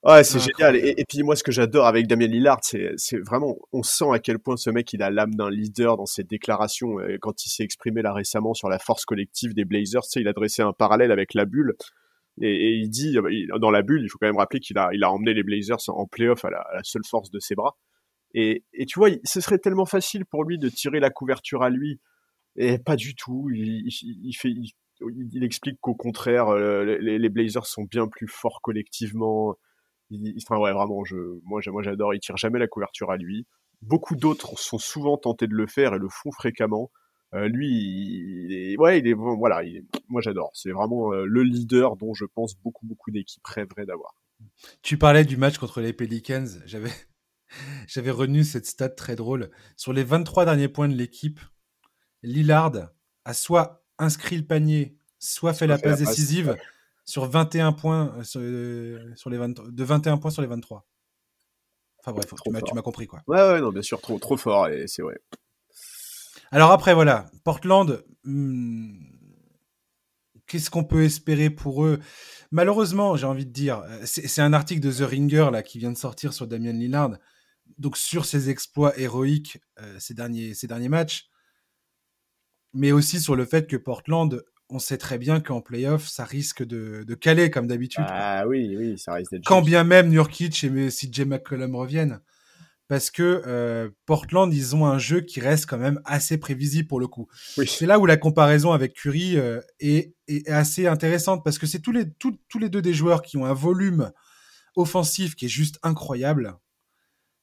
Ouais, 0.03 0.23
c'est 0.23 0.39
génial. 0.39 0.75
Et, 0.75 1.03
puis 1.09 1.23
moi, 1.23 1.36
ce 1.36 1.43
que 1.43 1.51
j'adore 1.51 1.88
avec 1.88 2.05
Damien 2.05 2.27
Lillard, 2.27 2.59
c'est 2.61 3.17
vraiment, 3.25 3.55
on 3.73 3.81
sent 3.81 4.05
à 4.13 4.19
quel 4.19 4.38
point 4.38 4.55
ce 4.55 4.69
mec, 4.69 4.93
il 4.93 5.01
a 5.01 5.09
l'âme 5.09 5.33
d'un 5.33 5.49
leader 5.49 5.97
dans 5.97 6.05
ses 6.05 6.23
déclarations. 6.23 6.97
quand 7.21 7.43
il 7.43 7.49
s'est 7.49 7.63
exprimé 7.63 8.03
là 8.03 8.13
récemment 8.13 8.53
sur 8.53 8.69
la 8.69 8.77
force 8.77 9.03
collective 9.05 9.55
des 9.55 9.65
Blazers, 9.65 10.03
tu 10.03 10.09
sais, 10.11 10.21
il 10.21 10.27
a 10.27 10.33
dressé 10.33 10.61
un 10.61 10.73
parallèle 10.73 11.11
avec 11.11 11.33
la 11.33 11.45
bulle. 11.45 11.75
Et, 12.41 12.73
il 12.75 12.89
dit, 12.89 13.17
dans 13.59 13.71
la 13.71 13.81
bulle, 13.81 14.03
il 14.03 14.09
faut 14.09 14.17
quand 14.17 14.27
même 14.27 14.38
rappeler 14.38 14.59
qu'il 14.59 14.77
a, 14.77 14.89
il 14.93 15.03
a 15.03 15.11
emmené 15.11 15.33
les 15.33 15.43
Blazers 15.43 15.77
en 15.88 16.05
playoff 16.05 16.43
à 16.45 16.49
la, 16.49 16.65
seule 16.83 17.05
force 17.09 17.31
de 17.31 17.39
ses 17.39 17.55
bras. 17.55 17.77
Et, 18.33 18.63
tu 18.88 18.99
vois, 18.99 19.09
ce 19.23 19.39
serait 19.39 19.59
tellement 19.59 19.86
facile 19.86 20.25
pour 20.25 20.43
lui 20.43 20.57
de 20.57 20.69
tirer 20.69 20.99
la 20.99 21.09
couverture 21.09 21.63
à 21.63 21.69
lui. 21.69 21.99
Et 22.57 22.77
pas 22.79 22.95
du 22.95 23.15
tout. 23.15 23.49
Il, 23.53 23.88
il, 23.88 24.71
il, 25.31 25.43
explique 25.43 25.79
qu'au 25.79 25.95
contraire, 25.95 26.49
euh, 26.49 26.97
les, 26.99 27.29
Blazers 27.29 27.65
sont 27.65 27.83
bien 27.83 28.07
plus 28.07 28.27
forts 28.27 28.59
collectivement. 28.61 29.55
enfin 30.11 30.57
ouais, 30.57 30.73
vraiment, 30.73 31.03
je, 31.05 31.15
moi, 31.43 31.61
moi, 31.67 31.83
j'adore. 31.83 32.13
Il 32.13 32.19
tire 32.19 32.38
jamais 32.38 32.59
la 32.59 32.67
couverture 32.67 33.11
à 33.11 33.17
lui. 33.17 33.45
Beaucoup 33.81 34.15
d'autres 34.15 34.57
sont 34.57 34.79
souvent 34.79 35.17
tentés 35.17 35.47
de 35.47 35.53
le 35.53 35.67
faire 35.67 35.93
et 35.93 35.99
le 35.99 36.09
font 36.09 36.31
fréquemment. 36.31 36.91
Euh, 37.36 37.47
lui, 37.47 37.67
il 37.69 38.53
est, 38.53 38.77
ouais, 38.77 38.99
il 38.99 39.07
est, 39.07 39.13
voilà, 39.13 39.61
moi 40.07 40.21
j'adore. 40.21 40.51
C'est 40.53 40.71
vraiment 40.71 41.11
euh, 41.13 41.25
le 41.25 41.43
leader 41.43 41.97
dont 41.97 42.13
je 42.13 42.25
pense 42.25 42.55
beaucoup, 42.55 42.86
beaucoup 42.86 43.11
d'équipes 43.11 43.45
rêveraient 43.45 43.86
d'avoir. 43.86 44.15
Tu 44.81 44.97
parlais 44.97 45.25
du 45.25 45.36
match 45.38 45.57
contre 45.57 45.81
les 45.81 45.91
Pelicans. 45.91 46.47
J'avais, 46.65 46.91
j'avais 47.88 48.11
retenu 48.11 48.43
cette 48.43 48.65
stat 48.65 48.89
très 48.89 49.15
drôle. 49.15 49.51
Sur 49.75 49.91
les 49.91 50.03
23 50.03 50.45
derniers 50.45 50.69
points 50.69 50.88
de 50.88 50.95
l'équipe, 50.95 51.39
Lillard 52.23 52.89
a 53.25 53.33
soit 53.33 53.83
inscrit 53.97 54.38
le 54.38 54.45
panier, 54.45 54.97
soit 55.19 55.53
fait 55.53 55.67
la 55.67 55.77
passe 55.77 55.99
décisive 55.99 56.55
sur 57.05 57.25
21 57.25 57.73
points, 57.73 58.13
euh, 58.17 59.13
sur, 59.15 59.29
les 59.29 59.38
de 59.38 59.83
21 59.83 60.17
points 60.17 60.31
sur 60.31 60.41
les 60.41 60.47
23. 60.47 60.88
Enfin 61.99 62.11
bref, 62.13 62.25
tu 62.65 62.73
m'as 62.73 62.81
compris 62.81 63.07
quoi. 63.07 63.21
Ouais, 63.27 63.38
ouais, 63.38 63.61
non, 63.61 63.71
bien 63.71 63.81
sûr, 63.81 63.99
trop, 63.99 64.19
trop 64.19 64.38
fort, 64.38 64.67
et 64.67 64.88
c'est 64.88 65.01
vrai. 65.01 65.19
Alors 66.55 66.71
après, 66.71 66.93
voilà, 66.93 67.25
Portland, 67.43 68.01
hmm, 68.23 68.95
qu'est-ce 70.47 70.69
qu'on 70.69 70.85
peut 70.85 71.03
espérer 71.03 71.49
pour 71.49 71.83
eux? 71.83 71.99
Malheureusement, 72.49 73.17
j'ai 73.17 73.25
envie 73.25 73.45
de 73.45 73.51
dire, 73.51 73.79
euh, 73.79 73.99
c'est 74.05 74.41
un 74.41 74.53
article 74.53 74.79
de 74.79 74.89
The 74.89 75.01
Ringer 75.01 75.49
là 75.51 75.63
qui 75.63 75.79
vient 75.79 75.91
de 75.91 75.97
sortir 75.97 76.31
sur 76.31 76.47
Damien 76.47 76.71
Lillard, 76.71 77.17
donc 77.77 77.97
sur 77.97 78.23
ses 78.23 78.49
exploits 78.49 78.97
héroïques 78.97 79.57
euh, 79.81 79.97
ces, 79.99 80.13
derniers, 80.13 80.53
ces 80.53 80.67
derniers 80.67 80.87
matchs, 80.87 81.27
mais 82.73 82.93
aussi 82.93 83.19
sur 83.19 83.35
le 83.35 83.43
fait 83.43 83.67
que 83.67 83.75
Portland, 83.75 84.41
on 84.69 84.79
sait 84.79 84.97
très 84.97 85.17
bien 85.17 85.41
qu'en 85.41 85.59
playoff, 85.59 86.07
ça 86.07 86.23
risque 86.23 86.63
de, 86.63 87.03
de 87.05 87.15
caler 87.15 87.51
comme 87.51 87.67
d'habitude. 87.67 88.05
Ah 88.07 88.47
oui, 88.47 88.77
oui, 88.77 88.97
ça 88.97 89.15
risque 89.15 89.31
d'être. 89.31 89.45
Quand 89.45 89.61
bien 89.61 89.83
même 89.83 90.07
Nurkic 90.07 90.63
et 90.63 90.87
CJ 90.87 91.25
McCollum 91.25 91.75
reviennent 91.75 92.21
parce 92.88 93.09
que 93.09 93.41
euh, 93.47 93.89
Portland, 94.05 94.53
ils 94.53 94.75
ont 94.75 94.86
un 94.86 94.97
jeu 94.97 95.21
qui 95.21 95.39
reste 95.39 95.65
quand 95.65 95.77
même 95.77 95.99
assez 96.05 96.38
prévisible 96.38 96.88
pour 96.88 96.99
le 96.99 97.07
coup. 97.07 97.27
C'est 97.65 97.86
là 97.86 97.99
où 97.99 98.05
la 98.05 98.17
comparaison 98.17 98.71
avec 98.71 98.93
Curry 98.93 99.38
euh, 99.38 99.59
est, 99.79 100.13
est, 100.27 100.47
assez 100.49 100.86
intéressante 100.88 101.43
parce 101.43 101.57
que 101.57 101.65
c'est 101.65 101.79
tous 101.79 101.91
les, 101.91 102.09
tous, 102.11 102.38
tous 102.47 102.59
les 102.59 102.69
deux 102.69 102.81
des 102.81 102.93
joueurs 102.93 103.21
qui 103.21 103.38
ont 103.38 103.45
un 103.45 103.53
volume 103.53 104.11
offensif 104.75 105.36
qui 105.36 105.45
est 105.45 105.49
juste 105.49 105.79
incroyable 105.83 106.57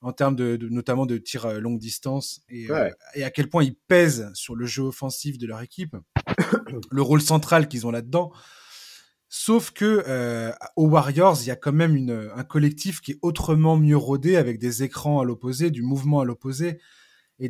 en 0.02 0.12
termes 0.12 0.36
de, 0.36 0.56
de 0.56 0.68
notamment 0.68 1.06
de 1.06 1.16
tir 1.16 1.46
euh, 1.46 1.60
longue 1.60 1.78
distance 1.78 2.42
et, 2.48 2.70
euh, 2.70 2.90
et, 3.14 3.22
à 3.22 3.30
quel 3.30 3.48
point 3.48 3.62
ils 3.62 3.76
pèsent 3.76 4.30
sur 4.34 4.56
le 4.56 4.66
jeu 4.66 4.82
offensif 4.82 5.38
de 5.38 5.46
leur 5.46 5.60
équipe, 5.62 5.96
le 6.90 7.02
rôle 7.02 7.22
central 7.22 7.68
qu'ils 7.68 7.86
ont 7.86 7.92
là-dedans. 7.92 8.32
Sauf 9.34 9.70
que 9.70 10.04
euh, 10.08 10.52
aux 10.76 10.88
Warriors, 10.88 11.38
il 11.40 11.46
y 11.46 11.50
a 11.50 11.56
quand 11.56 11.72
même 11.72 11.96
une, 11.96 12.30
un 12.36 12.44
collectif 12.44 13.00
qui 13.00 13.12
est 13.12 13.18
autrement 13.22 13.78
mieux 13.78 13.96
rodé 13.96 14.36
avec 14.36 14.58
des 14.58 14.82
écrans 14.82 15.20
à 15.20 15.24
l'opposé, 15.24 15.70
du 15.70 15.80
mouvement 15.80 16.20
à 16.20 16.26
l'opposé. 16.26 16.78
et, 17.40 17.48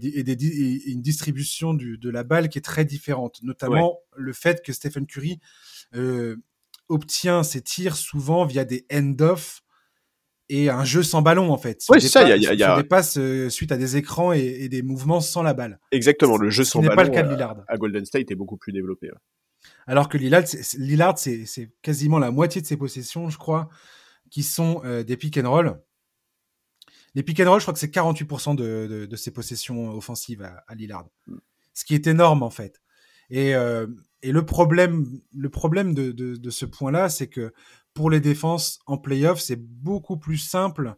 une 0.93 1.03
distribution 1.03 1.75
de 1.75 2.09
la 2.09 2.23
balle 2.23 2.51
qui 2.51 2.59
est 2.59 2.63
très 2.63 2.85
différente. 2.85 3.41
Notamment 3.43 3.99
le 4.17 4.33
fait 4.33 4.65
que 4.65 4.73
Stephen 4.73 5.07
Curry 5.07 5.41
euh, 5.97 6.37
obtient 6.89 7.43
ses 7.43 7.63
tirs 7.63 7.97
souvent 7.97 8.45
via 8.45 8.65
des 8.65 8.87
end-off 8.93 9.65
et 10.49 10.71
un 10.71 10.85
jeu 10.85 11.03
sans 11.03 11.21
ballon 11.21 11.51
en 11.51 11.59
fait. 11.59 11.83
Oui, 11.89 12.01
c'est 12.01 12.07
ça. 12.07 12.23
Il 12.23 12.29
y 12.29 12.47
a, 12.47 12.55
y 12.55 12.63
a... 12.63 12.77
des 12.77 12.87
passes 12.87 13.19
euh, 13.19 13.49
suite 13.49 13.73
à 13.73 13.77
des 13.77 13.97
écrans 13.97 14.33
et, 14.33 14.69
des 14.69 14.83
mouvements 14.83 15.21
sans 15.21 15.43
la 15.43 15.53
balle. 15.53 15.81
Exactement, 15.91 16.37
le 16.37 16.49
jeu 16.49 16.63
sans 16.63 16.81
ballon. 16.81 16.95
pas 16.95 17.03
le 17.03 17.11
cas 17.11 17.25
de 17.25 17.31
Lillard. 17.31 17.57
À, 17.67 17.77
Golden 17.77 18.05
State 18.05 18.31
est 18.31 18.37
beaucoup 18.37 18.57
plus 18.57 18.73
développé. 18.73 19.11
Alors 19.87 20.09
que 20.09 20.19
Lillard, 20.19 21.19
c'est 21.19 21.73
quasiment 21.83 22.19
la 22.19 22.31
moitié 22.31 22.61
de 22.61 22.67
ses 22.67 22.77
possessions, 22.77 23.31
je 23.31 23.39
crois, 23.39 23.69
qui 24.31 24.43
sont 24.43 24.81
euh, 24.85 25.03
des 25.03 25.17
pick 25.17 25.39
and 25.39 25.51
roll. 25.51 25.81
Les 27.15 27.23
pick 27.23 27.41
and 27.41 27.51
roll, 27.51 27.61
je 27.61 27.65
crois 27.65 27.75
que 27.75 27.81
c'est 27.81 27.93
48% 27.93 28.57
de, 28.57 29.07
de, 29.07 29.17
ses 29.17 29.31
possessions 29.31 29.91
offensives 29.91 30.43
à, 30.43 30.75
Lillard. 30.75 31.07
Mm. 31.27 31.37
Ce 31.75 31.85
qui 31.85 31.95
est 31.95 32.07
énorme 32.07 32.43
en 32.43 32.51
fait. 32.51 32.81
Et, 33.31 33.55
euh, 33.55 33.87
et 34.23 34.33
le 34.33 34.45
problème, 34.45 35.21
le 35.35 35.49
problème 35.49 35.95
de, 35.95 36.13
de, 36.13 36.51
ce 36.51 36.65
point-là, 36.65 37.09
c'est 37.09 37.29
que 37.29 37.53
pour 37.95 38.11
les 38.11 38.21
défenses 38.21 38.79
en 38.87 38.99
playoff, 38.99 39.41
c'est 39.41 39.61
beaucoup 39.61 40.17
plus 40.17 40.39
simple 40.39 40.95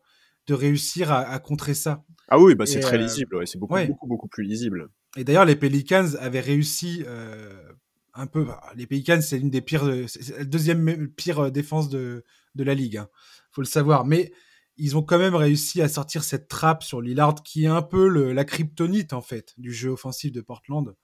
de 0.46 0.54
réussir 0.54 1.10
à, 1.10 1.38
contrer 1.38 1.74
ça. 1.74 2.04
Ah 2.28 2.38
oui, 2.38 2.54
bah 2.54 2.66
c'est 2.66 2.80
très 2.80 2.96
euh, 2.96 3.02
lisible, 3.02 3.46
c'est 3.46 3.58
beaucoup, 3.58 3.76
beaucoup, 3.86 4.06
beaucoup 4.06 4.28
plus 4.28 4.44
lisible. 4.44 4.88
Et 5.16 5.24
d'ailleurs, 5.24 5.44
les 5.44 5.56
Pelicans 5.56 6.14
avaient 6.20 6.40
réussi 6.40 7.02
euh, 7.06 7.72
un 8.14 8.26
peu. 8.26 8.44
Bah, 8.44 8.62
les 8.74 8.86
Pelicans, 8.86 9.20
c'est 9.20 9.38
l'une 9.38 9.50
des 9.50 9.60
pires, 9.60 9.84
la 9.84 10.44
deuxième 10.44 11.08
pire 11.08 11.50
défense 11.50 11.88
de, 11.88 12.24
de 12.54 12.64
la 12.64 12.74
ligue. 12.74 12.98
Hein, 12.98 13.08
faut 13.50 13.60
le 13.60 13.66
savoir. 13.66 14.04
Mais 14.04 14.32
ils 14.76 14.96
ont 14.96 15.02
quand 15.02 15.18
même 15.18 15.34
réussi 15.34 15.82
à 15.82 15.88
sortir 15.88 16.24
cette 16.24 16.48
trappe 16.48 16.82
sur 16.82 17.00
Lillard, 17.00 17.42
qui 17.42 17.64
est 17.64 17.68
un 17.68 17.82
peu 17.82 18.08
le, 18.08 18.32
la 18.32 18.44
kryptonite 18.44 19.12
en 19.12 19.22
fait 19.22 19.54
du 19.56 19.72
jeu 19.72 19.90
offensif 19.90 20.32
de 20.32 20.40
Portland. 20.40 20.94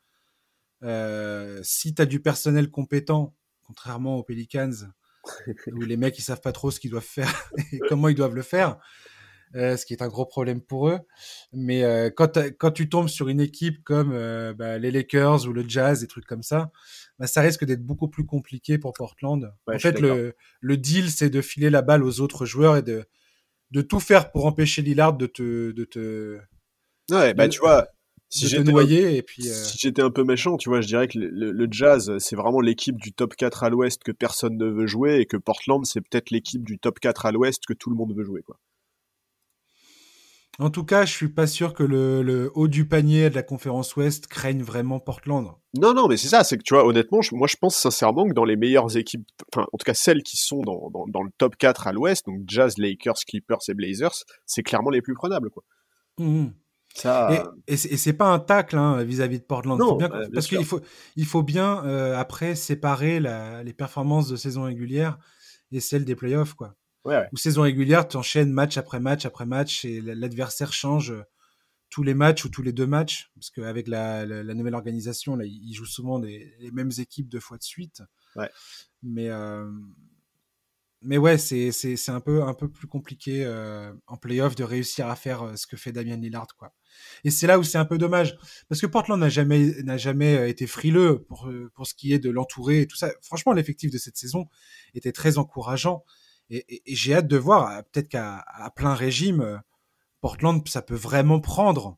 Euh, 0.83 1.61
si 1.63 1.95
tu 1.95 2.03
as 2.03 2.07
du 2.07 2.21
personnel 2.21 2.71
compétent, 2.71 3.37
contrairement 3.63 4.17
aux 4.17 4.23
Pelicans, 4.23 4.73
où 5.73 5.81
les 5.83 5.97
mecs 5.97 6.19
ils 6.19 6.23
savent 6.23 6.41
pas 6.41 6.53
trop 6.53 6.71
ce 6.71 6.81
qu'ils 6.81 6.91
doivent 6.91 7.05
faire 7.05 7.51
et 7.73 7.79
comment 7.89 8.09
ils 8.09 8.15
doivent 8.15 8.35
le 8.35 8.43
faire, 8.43 8.79
euh, 9.57 9.77
ce 9.77 9.85
qui 9.85 9.93
est 9.93 10.03
un 10.03 10.09
gros 10.09 10.27
problème 10.27 10.61
pour 10.61 10.89
eux. 10.89 11.01
Mais 11.53 11.83
euh, 11.83 12.11
quand, 12.11 12.39
quand 12.59 12.71
tu 12.71 12.89
tombes 12.89 13.09
sur 13.09 13.29
une 13.29 13.41
équipe 13.41 13.83
comme 13.83 14.13
euh, 14.13 14.55
bah, 14.55 14.79
les 14.79 14.91
Lakers 14.91 15.47
ou 15.47 15.53
le 15.53 15.69
Jazz, 15.69 16.01
des 16.01 16.07
trucs 16.07 16.27
comme 16.27 16.43
ça, 16.43 16.71
bah, 17.19 17.27
ça 17.27 17.41
risque 17.41 17.65
d'être 17.65 17.85
beaucoup 17.85 18.09
plus 18.09 18.25
compliqué 18.25 18.79
pour 18.79 18.93
Portland. 18.93 19.53
en 19.67 19.79
fait, 19.79 20.01
le, 20.01 20.35
le 20.61 20.77
deal, 20.77 21.11
c'est 21.11 21.31
de 21.31 21.41
filer 21.41 21.71
la 21.71 21.83
balle 21.83 22.05
aux 22.05 22.21
autres 22.21 22.47
joueurs 22.47 22.77
et 22.77 22.83
de, 22.83 23.05
de 23.73 23.83
tout 23.83 24.01
faire 24.01 24.31
pour 24.31 24.47
empêcher 24.47 24.83
Lillard 24.83 25.15
de 25.15 25.27
te... 25.27 25.73
De 25.73 25.85
te 25.85 26.39
ouais, 27.11 27.35
bah 27.35 27.49
tu 27.49 27.59
vois, 27.59 27.89
si 28.29 28.47
j'étais 28.47 28.71
noyer 28.71 29.17
et 29.17 29.23
puis 29.23 29.43
si 29.43 29.79
j'étais 29.79 30.03
un 30.03 30.11
peu 30.11 30.23
méchant 30.23 30.57
tu 30.57 30.69
vois 30.69 30.81
je 30.81 30.87
dirais 30.87 31.09
que 31.09 31.19
le, 31.19 31.51
le 31.51 31.69
Jazz 31.69 32.17
c'est 32.19 32.37
vraiment 32.37 32.61
l'équipe 32.61 32.97
du 32.97 33.13
top 33.13 33.35
4 33.35 33.65
à 33.65 33.71
l'ouest 33.71 34.05
que 34.05 34.13
personne 34.13 34.57
ne 34.57 34.67
veut 34.67 34.87
jouer 34.87 35.19
et 35.19 35.27
que 35.27 35.37
Portland 35.37 35.85
c'est 35.85 36.01
peut-être 36.01 36.31
l'équipe 36.31 36.65
du 36.65 36.79
top 36.79 37.01
4 37.01 37.27
à 37.27 37.33
l'ouest 37.33 37.67
que 37.67 37.73
tout 37.73 37.91
le 37.91 37.97
monde 37.97 38.15
veut 38.17 38.23
jouer 38.23 38.43
quoi 38.43 38.61
en 40.59 40.71
tout 40.71 40.85
cas, 40.85 41.07
je 41.07 41.13
suis 41.13 41.29
pas 41.29 41.47
sûr 41.47 41.73
que 41.73 41.83
le, 41.83 42.51
haut 42.55 42.69
du 42.69 42.87
panier 42.87 43.31
de 43.31 43.35
la 43.35 43.43
conférence 43.43 43.97
Ouest 43.97 44.27
craigne 44.27 44.63
vraiment 44.63 45.01
Portland. 45.01 45.53
Non, 45.79 45.95
non, 45.95 46.09
mais 46.09 46.17
c'est 46.17 46.29
ça, 46.29 46.45
c'est 46.45 46.59
que 46.59 46.63
tu 46.63 46.75
vois, 46.75 46.85
honnêtement, 46.85 47.21
moi 47.33 47.47
je 47.47 47.57
pense 47.57 47.77
sincèrement 47.77 48.29
que 48.29 48.35
dans 48.35 48.45
les 48.45 48.57
meilleures 48.57 48.97
équipes, 48.97 49.27
enfin, 49.53 49.67
en 49.73 49.79
tout 49.79 49.85
cas 49.85 49.95
celles 49.95 50.23
qui 50.23 50.37
sont 50.37 50.63
dans, 50.63 50.91
dans, 50.91 51.23
le 51.23 51.31
top 51.39 51.57
4 51.57 51.87
à 51.87 51.93
l'Ouest, 51.93 52.27
donc 52.27 52.41
Jazz, 52.47 52.77
Lakers, 52.77 53.21
Clippers 53.27 53.59
et 53.69 53.75
Blazers, 53.75 54.25
c'est 54.47 54.63
clairement 54.63 54.91
les 54.91 55.01
plus 55.01 55.15
prenables, 55.15 55.51
quoi. 55.51 55.63
Mmh. 56.19 56.49
Ça... 56.95 57.31
Et, 57.69 57.75
et 57.75 57.77
c'est 57.77 58.13
pas 58.13 58.27
un 58.27 58.41
tacle 58.41 58.77
hein, 58.77 59.03
vis-à-vis 59.05 59.39
de 59.39 59.45
Portland. 59.45 59.79
Non, 59.79 59.97
bien, 59.97 60.11
parce 60.35 60.49
qu'il 60.49 60.65
faut, 60.65 60.81
il 61.17 61.25
faut 61.25 61.45
bien 61.45 61.85
euh, 61.85 62.19
après 62.19 62.57
séparer 62.57 63.21
les 63.21 63.73
performances 63.73 64.29
de 64.29 64.37
saison 64.37 64.65
régulière 64.65 65.19
et 65.71 65.81
celles 65.81 66.05
des 66.05 66.17
playoffs, 66.17 66.55
quoi. 66.55 66.75
Ou 67.05 67.37
saison 67.37 67.63
régulière, 67.63 68.07
tu 68.07 68.17
enchaînes 68.17 68.53
match 68.53 68.77
après 68.77 69.01
match 69.01 69.25
après 69.25 69.47
match 69.47 69.85
et 69.85 70.01
l'adversaire 70.01 70.73
change 70.73 71.13
euh, 71.13 71.23
tous 71.89 72.03
les 72.03 72.15
matchs 72.15 72.45
ou 72.45 72.51
tous 72.51 72.63
les 72.63 72.73
deux 72.73 72.87
matchs, 72.87 73.31
parce 73.35 73.51
qu'avec 73.51 73.89
la, 73.89 74.25
la, 74.25 74.55
nouvelle 74.55 74.75
organisation, 74.75 75.35
là, 75.35 75.45
ils 75.45 75.75
jouent 75.75 75.87
souvent 75.87 76.19
les 76.19 76.71
mêmes 76.73 76.93
équipes 76.99 77.29
deux 77.29 77.41
fois 77.41 77.57
de 77.57 77.65
suite. 77.65 78.03
Ouais. 78.37 78.49
Mais, 79.03 79.29
euh, 79.29 79.69
mais 81.03 81.19
ouais, 81.19 81.37
c'est 81.37 82.09
un 82.09 82.21
peu, 82.21 82.45
un 82.45 82.55
peu 82.55 82.71
plus 82.71 82.87
compliqué 82.87 83.45
euh, 83.45 83.93
en 84.07 84.17
playoff 84.17 84.55
de 84.55 84.63
réussir 84.63 85.09
à 85.09 85.17
faire 85.17 85.59
ce 85.59 85.67
que 85.67 85.77
fait 85.77 85.91
Damien 85.91 86.17
Lillard. 86.17 86.55
Quoi. 86.57 86.73
Et 87.25 87.31
c'est 87.31 87.49
là 87.49 87.59
où 87.59 87.65
c'est 87.65 87.79
un 87.79 87.85
peu 87.85 87.99
dommage, 87.99 88.39
parce 88.69 88.81
que 88.81 88.87
Portland 88.87 89.19
n'a 89.19 89.31
jamais, 89.31 89.83
n'a 89.83 89.97
jamais 89.97 90.49
été 90.49 90.69
frileux 90.69 91.25
pour, 91.25 91.51
pour 91.75 91.89
ce 91.89 91.95
qui 91.95 92.13
est 92.13 92.21
de 92.21 92.31
l'entourer 92.31 92.83
et 92.83 92.87
tout 92.87 92.97
ça. 92.97 93.11
Franchement, 93.21 93.53
l'effectif 93.53 93.91
de 93.91 93.99
cette 93.99 94.17
saison 94.17 94.47
était 94.95 95.13
très 95.13 95.39
encourageant. 95.39 96.05
Et, 96.51 96.83
j'ai 96.87 97.15
hâte 97.15 97.29
de 97.29 97.37
voir, 97.37 97.71
euh, 97.71 97.83
peut-être 97.93 98.09
qu'à 98.09 98.45
plein 98.75 98.95
régime, 98.95 99.41
euh, 99.41 99.57
Portland, 100.21 100.67
ça 100.69 100.83
peut 100.83 100.95
vraiment 100.95 101.41
prendre. 101.41 101.97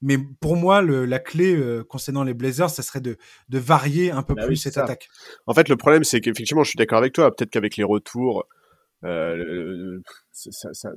Mais 0.00 0.18
pour 0.40 0.56
moi, 0.56 0.82
la 0.82 1.18
clé 1.18 1.56
euh, 1.56 1.82
concernant 1.82 2.24
les 2.24 2.34
Blazers, 2.34 2.70
ça 2.70 2.82
serait 2.82 3.00
de, 3.00 3.16
varier 3.48 4.10
un 4.10 4.22
peu 4.22 4.34
bah 4.34 4.46
plus 4.46 4.56
cette 4.56 4.76
attaque. 4.76 5.08
En 5.46 5.54
fait, 5.54 5.68
le 5.68 5.76
problème, 5.76 6.04
c'est 6.04 6.20
qu'effectivement, 6.20 6.62
je 6.62 6.70
suis 6.70 6.76
d'accord 6.76 6.98
avec 6.98 7.14
toi. 7.14 7.34
Peut-être 7.34 7.50
qu'avec 7.50 7.76
les 7.76 7.84
retours, 7.84 8.44
ça, 9.02 10.68
ça, 10.72 10.90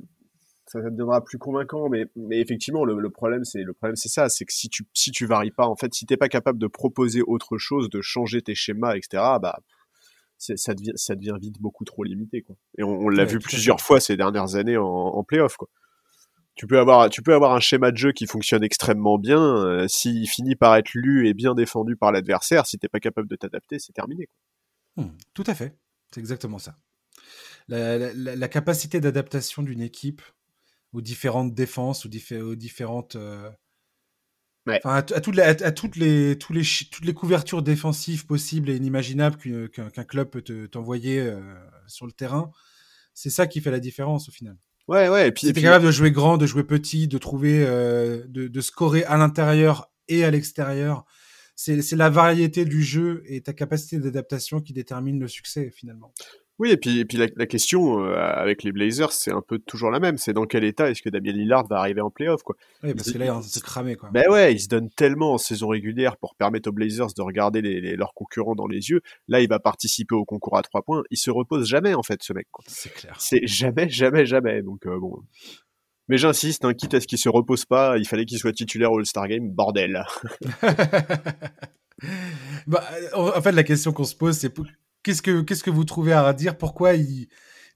deviendra 0.74 1.24
plus 1.24 1.38
convaincant. 1.38 1.88
Mais, 1.88 2.04
mais 2.16 2.38
effectivement, 2.40 2.84
le, 2.84 3.10
problème, 3.10 3.44
c'est 3.44 3.62
le 3.62 3.72
problème, 3.72 3.96
c'est 3.96 4.10
ça, 4.10 4.28
c'est 4.28 4.44
que 4.44 4.52
si 4.52 4.68
tu 4.68 4.84
si 4.92 5.10
tu 5.10 5.24
varies 5.24 5.52
pas, 5.52 5.66
en 5.66 5.76
fait, 5.76 5.94
si 5.94 6.04
t'es 6.04 6.18
pas 6.18 6.28
capable 6.28 6.58
de 6.58 6.66
proposer 6.66 7.22
autre 7.22 7.56
chose, 7.56 7.88
de 7.88 8.02
changer 8.02 8.42
tes 8.42 8.54
schémas, 8.54 8.94
etc., 8.94 9.22
bah 9.40 9.58
ça 10.38 10.74
devient, 10.74 10.92
ça 10.94 11.14
devient 11.14 11.36
vite 11.40 11.60
beaucoup 11.60 11.84
trop 11.84 12.04
limité. 12.04 12.42
Quoi. 12.42 12.56
Et 12.78 12.84
on, 12.84 13.08
l'a 13.08 13.24
vu 13.24 13.38
plusieurs 13.38 13.80
fois 13.80 14.00
ces 14.00 14.16
dernières 14.16 14.54
années 14.54 14.76
en, 14.76 14.86
en 14.86 15.24
playoff. 15.24 15.56
Quoi. 15.56 15.68
Tu 16.54 16.66
peux 16.66 16.78
avoir, 16.78 17.08
tu 17.08 17.22
peux 17.22 17.34
avoir 17.34 17.54
un 17.54 17.60
schéma 17.60 17.92
de 17.92 17.96
jeu 17.96 18.12
qui 18.12 18.26
fonctionne 18.26 18.64
extrêmement 18.64 19.18
bien. 19.18 19.40
Euh, 19.40 19.86
S'il 19.88 20.28
finit 20.28 20.56
par 20.56 20.74
être 20.76 20.92
lu 20.94 21.28
et 21.28 21.34
bien 21.34 21.54
défendu 21.54 21.96
par 21.96 22.10
l'adversaire, 22.10 22.66
si 22.66 22.78
t'es 22.78 22.88
pas 22.88 23.00
capable 23.00 23.28
de 23.28 23.36
t'adapter, 23.36 23.78
c'est 23.78 23.92
terminé. 23.92 24.26
Quoi. 24.26 25.04
Hmm, 25.04 25.16
tout 25.34 25.44
à 25.46 25.54
fait. 25.54 25.76
C'est 26.12 26.20
exactement 26.20 26.58
ça. 26.58 26.76
La, 27.68 27.98
la, 28.12 28.34
la 28.36 28.48
capacité 28.48 29.00
d'adaptation 29.00 29.62
d'une 29.62 29.82
équipe 29.82 30.22
aux 30.92 31.00
différentes 31.00 31.54
défenses, 31.54 32.06
aux, 32.06 32.10
aux 32.40 32.54
différentes 32.54 33.16
euh, 33.16 33.50
à, 34.84 35.02
toutes 35.02 35.36
les, 35.36 35.42
à, 35.42 35.72
toutes 35.72 35.96
les, 35.96 36.36
tous 36.38 36.52
les, 36.52 36.62
toutes 36.90 37.04
les 37.04 37.14
couvertures 37.14 37.62
défensives 37.62 38.26
possibles 38.26 38.70
et 38.70 38.76
inimaginables 38.76 39.36
qu'un 39.70 40.04
club 40.04 40.30
peut 40.30 40.68
t'envoyer 40.68 41.20
euh, 41.20 41.40
sur 41.86 42.06
le 42.06 42.12
terrain, 42.12 42.50
c'est 43.14 43.30
ça 43.30 43.46
qui 43.46 43.60
fait 43.60 43.70
la 43.70 43.80
différence 43.80 44.28
au 44.28 44.32
final. 44.32 44.56
Ouais, 44.88 45.08
ouais. 45.08 45.28
Et 45.28 45.32
puis, 45.32 45.46
si 45.46 45.52
t'es 45.52 45.60
capable 45.60 45.84
de 45.84 45.90
jouer 45.90 46.10
grand, 46.10 46.38
de 46.38 46.46
jouer 46.46 46.64
petit, 46.64 47.08
de 47.08 47.18
trouver, 47.18 47.64
euh, 47.66 48.24
de, 48.28 48.48
de 48.48 48.60
scorer 48.60 49.04
à 49.04 49.16
l'intérieur 49.18 49.90
et 50.08 50.24
à 50.24 50.30
l'extérieur, 50.30 51.04
c'est 51.54 51.96
la 51.96 52.08
variété 52.08 52.64
du 52.64 52.82
jeu 52.84 53.24
et 53.26 53.40
ta 53.40 53.52
capacité 53.52 53.98
d'adaptation 53.98 54.60
qui 54.60 54.72
détermine 54.72 55.18
le 55.18 55.26
succès 55.26 55.72
finalement. 55.74 56.14
Oui, 56.58 56.72
et 56.72 56.76
puis, 56.76 56.98
et 56.98 57.04
puis 57.04 57.18
la, 57.18 57.46
question 57.46 58.04
euh, 58.04 58.16
avec 58.16 58.64
les 58.64 58.72
Blazers, 58.72 59.12
c'est 59.12 59.30
un 59.30 59.42
peu 59.46 59.60
toujours 59.60 59.92
la 59.92 60.00
même. 60.00 60.18
C'est 60.18 60.32
dans 60.32 60.44
quel 60.44 60.64
état 60.64 60.90
est-ce 60.90 61.02
que 61.02 61.08
Damien 61.08 61.30
Lillard 61.32 61.66
va 61.68 61.78
arriver 61.78 62.00
en 62.00 62.10
playoff, 62.10 62.42
quoi? 62.42 62.56
Oui, 62.82 62.94
parce 62.94 63.12
que 63.12 63.18
là, 63.18 63.40
il 63.40 63.48
se 63.48 63.60
cramé, 63.60 63.94
quoi. 63.94 64.10
Ben 64.12 64.28
ouais, 64.28 64.54
il 64.54 64.60
se 64.60 64.66
donne 64.66 64.90
tellement 64.90 65.34
en 65.34 65.38
saison 65.38 65.68
régulière 65.68 66.16
pour 66.16 66.34
permettre 66.34 66.68
aux 66.68 66.72
Blazers 66.72 67.14
de 67.16 67.22
regarder 67.22 67.62
les, 67.62 67.94
leurs 67.94 68.12
concurrents 68.12 68.56
dans 68.56 68.66
les 68.66 68.90
yeux. 68.90 69.02
Là, 69.28 69.40
il 69.40 69.48
va 69.48 69.60
participer 69.60 70.16
au 70.16 70.24
concours 70.24 70.56
à 70.56 70.62
trois 70.62 70.82
points. 70.82 71.04
Il 71.10 71.16
se 71.16 71.30
repose 71.30 71.68
jamais, 71.68 71.94
en 71.94 72.02
fait, 72.02 72.22
ce 72.24 72.32
mec. 72.32 72.48
C'est 72.66 72.92
clair. 72.92 73.14
C'est 73.20 73.46
jamais, 73.46 73.88
jamais, 73.88 74.26
jamais. 74.26 74.62
Donc, 74.62 74.84
euh, 74.86 74.98
bon. 74.98 75.22
Mais 76.08 76.18
j'insiste, 76.18 76.64
hein, 76.64 76.74
quitte 76.74 76.94
à 76.94 77.00
ce 77.00 77.06
qu'il 77.06 77.18
se 77.18 77.28
repose 77.28 77.66
pas, 77.66 77.98
il 77.98 78.08
fallait 78.08 78.24
qu'il 78.24 78.38
soit 78.38 78.52
titulaire 78.52 78.90
au 78.90 78.98
All-Star 78.98 79.28
Game, 79.28 79.48
bordel. 79.50 80.04
bah, 82.66 82.82
en 83.12 83.42
fait, 83.42 83.52
la 83.52 83.62
question 83.62 83.92
qu'on 83.92 84.04
se 84.04 84.16
pose, 84.16 84.36
c'est 84.36 84.52
qu'est-ce 85.02 85.22
que 85.22 85.40
qu'est-ce 85.42 85.62
que 85.62 85.70
vous 85.70 85.84
trouvez 85.84 86.12
à 86.12 86.32
dire 86.32 86.56
Pourquoi 86.56 86.94
il 86.94 87.28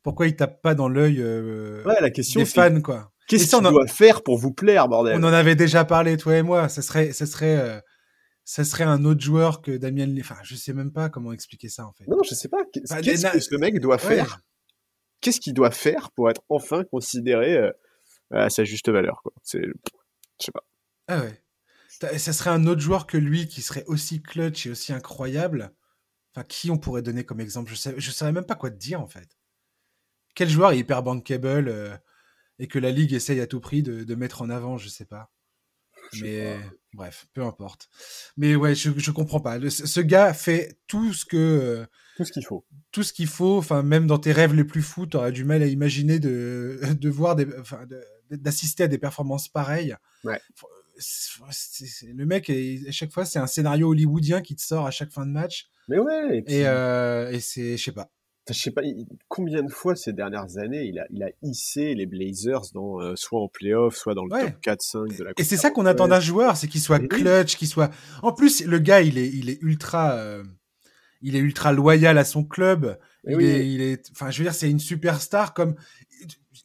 pourquoi 0.02 0.26
il 0.26 0.36
tape 0.36 0.62
pas 0.62 0.74
dans 0.74 0.88
l'œil 0.88 1.20
euh, 1.20 1.84
ouais, 1.84 2.00
la 2.00 2.10
question, 2.10 2.40
des 2.40 2.46
fans 2.46 2.80
quoi? 2.80 3.12
Qu'est-ce 3.28 3.48
qu'il 3.48 3.62
doit 3.62 3.86
faire 3.86 4.22
pour 4.22 4.38
vous 4.38 4.52
plaire, 4.52 4.88
bordel? 4.88 5.16
On 5.16 5.22
en 5.24 5.32
avait 5.32 5.54
déjà 5.54 5.84
parlé 5.84 6.16
toi 6.16 6.36
et 6.36 6.42
moi. 6.42 6.68
Ça 6.68 6.82
serait 6.82 7.12
ça 7.12 7.26
serait 7.26 7.56
euh, 7.58 7.80
ça 8.44 8.64
serait 8.64 8.84
un 8.84 9.04
autre 9.04 9.20
joueur 9.20 9.62
que 9.62 9.76
Damien. 9.76 10.14
Enfin, 10.20 10.36
je 10.42 10.56
sais 10.56 10.72
même 10.72 10.92
pas 10.92 11.08
comment 11.08 11.32
expliquer 11.32 11.68
ça 11.68 11.86
en 11.86 11.92
fait. 11.92 12.06
Non, 12.08 12.22
je 12.22 12.34
sais 12.34 12.48
pas. 12.48 12.64
Qu'est-ce 12.72 13.32
que 13.32 13.40
ce 13.40 13.56
mec 13.56 13.80
doit 13.80 13.98
faire? 13.98 14.40
Qu'est-ce 15.20 15.40
qu'il 15.40 15.54
doit 15.54 15.70
faire 15.70 16.10
pour 16.10 16.30
être 16.30 16.42
enfin 16.48 16.82
considéré 16.84 17.56
euh, 17.56 17.70
à 18.32 18.50
sa 18.50 18.64
juste 18.64 18.90
valeur 18.90 19.20
quoi? 19.22 19.32
C'est, 19.44 19.62
je 19.62 20.44
sais 20.46 20.52
pas. 20.52 20.64
Ah 21.06 21.20
ouais. 21.20 21.38
Ça 22.18 22.32
serait 22.32 22.50
un 22.50 22.66
autre 22.66 22.80
joueur 22.80 23.06
que 23.06 23.16
lui 23.16 23.46
qui 23.46 23.62
serait 23.62 23.84
aussi 23.86 24.20
clutch 24.20 24.66
et 24.66 24.70
aussi 24.70 24.92
incroyable 24.92 25.72
Enfin, 26.34 26.44
qui 26.44 26.70
on 26.70 26.78
pourrait 26.78 27.02
donner 27.02 27.24
comme 27.24 27.40
exemple? 27.40 27.72
Je 27.74 27.90
ne 27.90 28.00
je 28.00 28.10
saurais 28.10 28.32
même 28.32 28.46
pas 28.46 28.54
quoi 28.54 28.70
te 28.70 28.76
dire 28.76 29.00
en 29.00 29.06
fait. 29.06 29.36
Quel 30.34 30.48
joueur 30.48 30.72
est 30.72 30.78
hyper 30.78 31.02
bankable 31.02 31.68
euh, 31.68 31.94
et 32.58 32.66
que 32.66 32.78
la 32.78 32.90
ligue 32.90 33.12
essaye 33.12 33.40
à 33.40 33.46
tout 33.46 33.60
prix 33.60 33.82
de, 33.82 34.14
mettre 34.14 34.42
en 34.42 34.48
avant 34.50 34.78
Je 34.78 34.88
sais 34.88 35.04
pas. 35.04 35.30
mais 36.20 36.58
bref, 36.94 37.26
peu 37.34 37.42
importe. 37.42 37.88
Mais 38.36 38.56
ouais, 38.56 38.74
je, 38.74 38.90
je 38.96 39.10
comprends 39.10 39.40
pas. 39.40 39.58
ce 39.70 40.00
gars 40.00 40.32
fait 40.32 40.78
tout 40.86 41.12
ce 41.12 41.24
que 41.24 41.36
euh, 41.36 41.86
tout 42.16 42.24
ce 42.24 42.32
qu'il 42.32 42.44
faut. 42.44 42.64
Tout 42.90 43.02
ce 43.02 43.12
qu'il 43.12 43.26
faut. 43.26 43.58
Enfin, 43.58 43.82
même 43.82 44.06
dans 44.06 44.18
tes 44.18 44.32
rêves 44.32 44.54
les 44.54 44.64
plus 44.64 44.82
fous, 44.82 45.06
t'aurais 45.06 45.32
du 45.32 45.44
mal 45.44 45.62
à 45.62 45.66
imaginer 45.66 46.18
de, 46.18 46.80
de 47.00 47.10
voir 47.10 47.36
des, 47.36 47.46
enfin, 47.58 47.86
d'assister 48.30 48.84
à 48.84 48.88
des 48.88 48.98
performances 48.98 49.48
pareilles. 49.48 49.96
Ouais. 50.24 50.40
le 52.14 52.24
mec, 52.24 52.50
à 52.50 52.92
chaque 52.92 53.12
fois, 53.12 53.24
c'est 53.24 53.38
un 53.38 53.46
scénario 53.46 53.88
hollywoodien 53.88 54.42
qui 54.42 54.54
te 54.56 54.62
sort 54.62 54.86
à 54.86 54.90
chaque 54.90 55.12
fin 55.12 55.26
de 55.26 55.32
match. 55.32 55.68
Mais 55.88 55.98
ouais. 55.98 56.44
Et, 56.46 56.66
euh, 56.66 57.30
et 57.30 57.40
c'est, 57.40 57.76
je 57.76 57.84
sais 57.84 57.92
pas. 57.92 58.10
Je 58.48 58.54
sais 58.54 58.72
pas 58.72 58.82
combien 59.28 59.62
de 59.62 59.70
fois 59.70 59.94
ces 59.94 60.12
dernières 60.12 60.58
années 60.58 60.84
il 60.84 60.98
a, 60.98 61.06
il 61.10 61.22
a 61.22 61.28
hissé 61.42 61.94
les 61.94 62.06
Blazers 62.06 62.72
dans, 62.74 63.00
euh, 63.00 63.14
soit 63.14 63.40
en 63.40 63.46
playoff, 63.46 63.94
soit 63.94 64.14
dans 64.14 64.24
le 64.24 64.30
top 64.30 64.60
4-5 64.64 65.16
de 65.16 65.24
la 65.24 65.30
Et 65.38 65.44
c'est 65.44 65.56
ça 65.56 65.70
qu'on 65.70 65.86
attend 65.86 66.08
d'un 66.08 66.18
joueur, 66.18 66.56
c'est 66.56 66.66
qu'il 66.66 66.80
soit 66.80 66.98
clutch, 66.98 67.56
qu'il 67.56 67.68
soit. 67.68 67.92
En 68.22 68.32
plus, 68.32 68.64
le 68.64 68.80
gars, 68.80 69.00
il 69.00 69.16
est, 69.16 69.28
il 69.28 69.48
est 69.48 69.58
ultra. 69.62 70.14
Euh, 70.14 70.42
il 71.24 71.36
est 71.36 71.38
ultra 71.38 71.72
loyal 71.72 72.18
à 72.18 72.24
son 72.24 72.42
club. 72.42 72.98
Il, 73.28 73.40
est, 73.40 73.70
il 73.70 73.80
est, 73.80 74.10
enfin, 74.10 74.30
je 74.32 74.38
veux 74.38 74.44
dire, 74.44 74.54
c'est 74.54 74.68
une 74.68 74.80
superstar 74.80 75.54
comme. 75.54 75.76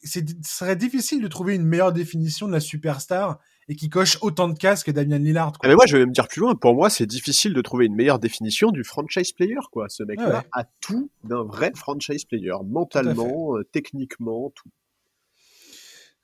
Ce 0.02 0.18
serait 0.44 0.76
difficile 0.76 1.22
de 1.22 1.28
trouver 1.28 1.54
une 1.54 1.64
meilleure 1.64 1.92
définition 1.92 2.48
de 2.48 2.52
la 2.52 2.60
superstar 2.60 3.38
et 3.68 3.76
qui 3.76 3.88
coche 3.88 4.18
autant 4.22 4.48
de 4.48 4.56
cases 4.56 4.82
que 4.82 4.90
Damian 4.90 5.18
Lillard. 5.18 5.52
Quoi. 5.52 5.60
Ah, 5.64 5.68
mais 5.68 5.74
moi, 5.74 5.84
je 5.86 5.96
vais 5.96 6.06
me 6.06 6.12
dire 6.12 6.26
plus 6.26 6.40
loin. 6.40 6.54
Pour 6.54 6.74
moi, 6.74 6.88
c'est 6.88 7.06
difficile 7.06 7.52
de 7.52 7.60
trouver 7.60 7.86
une 7.86 7.94
meilleure 7.94 8.18
définition 8.18 8.70
du 8.70 8.82
franchise 8.82 9.32
player. 9.32 9.58
Quoi. 9.70 9.88
Ce 9.88 10.02
mec-là 10.02 10.44
a 10.52 10.64
tout 10.80 11.10
d'un 11.24 11.44
vrai 11.44 11.72
franchise 11.74 12.24
player, 12.24 12.54
mentalement, 12.64 13.56
euh, 13.56 13.64
techniquement, 13.64 14.50
tout. 14.54 14.70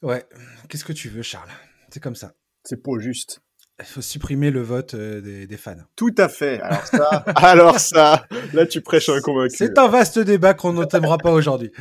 Ouais. 0.03 0.25
Qu'est-ce 0.69 0.85
que 0.85 0.93
tu 0.93 1.09
veux, 1.09 1.23
Charles? 1.23 1.51
C'est 1.91 2.01
comme 2.01 2.15
ça. 2.15 2.35
C'est 2.65 2.83
pas 2.83 2.99
juste. 2.99 3.41
Il 3.81 3.85
faut 3.85 4.03
supprimer 4.03 4.53
le 4.53 4.63
vote 4.63 4.95
euh, 4.95 5.47
des, 5.47 5.57
fans. 5.57 5.75
Tout 5.97 6.15
à 6.17 6.29
fait. 6.29 6.61
Alors 6.61 6.87
ça, 6.87 7.09
alors 7.37 7.81
ça, 7.81 8.27
là 8.53 8.67
tu 8.67 8.81
prêches 8.81 9.09
un 9.09 9.21
convaincu. 9.21 9.57
C'est 9.57 9.79
un 9.79 9.89
vaste 9.89 10.21
débat 10.21 10.55
qu'on 10.55 10.73
ne 10.73 10.85
t'aimera 10.85 11.19
pas 11.19 11.33
aujourd'hui. 11.33 11.73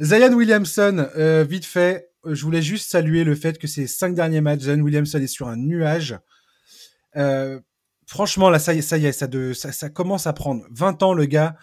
Zion 0.00 0.32
Williamson, 0.32 1.08
euh, 1.16 1.44
vite 1.44 1.66
fait, 1.66 2.11
je 2.24 2.44
voulais 2.44 2.62
juste 2.62 2.90
saluer 2.90 3.24
le 3.24 3.34
fait 3.34 3.58
que 3.58 3.66
ces 3.66 3.86
cinq 3.86 4.14
derniers 4.14 4.40
matchs, 4.40 4.62
Zion 4.62 4.80
Williamson 4.80 5.20
est 5.20 5.26
sur 5.26 5.48
un 5.48 5.56
nuage. 5.56 6.18
franchement, 8.06 8.50
là, 8.50 8.58
ça 8.58 8.74
y 8.74 8.78
est, 8.78 8.82
ça 8.82 8.98
y 8.98 9.06
est, 9.06 9.12
ça, 9.12 9.26
de, 9.26 9.52
ça, 9.52 9.88
commence 9.90 10.26
à 10.26 10.32
prendre 10.32 10.64
20 10.70 11.02
ans 11.02 11.14
le 11.14 11.26
gars. 11.26 11.56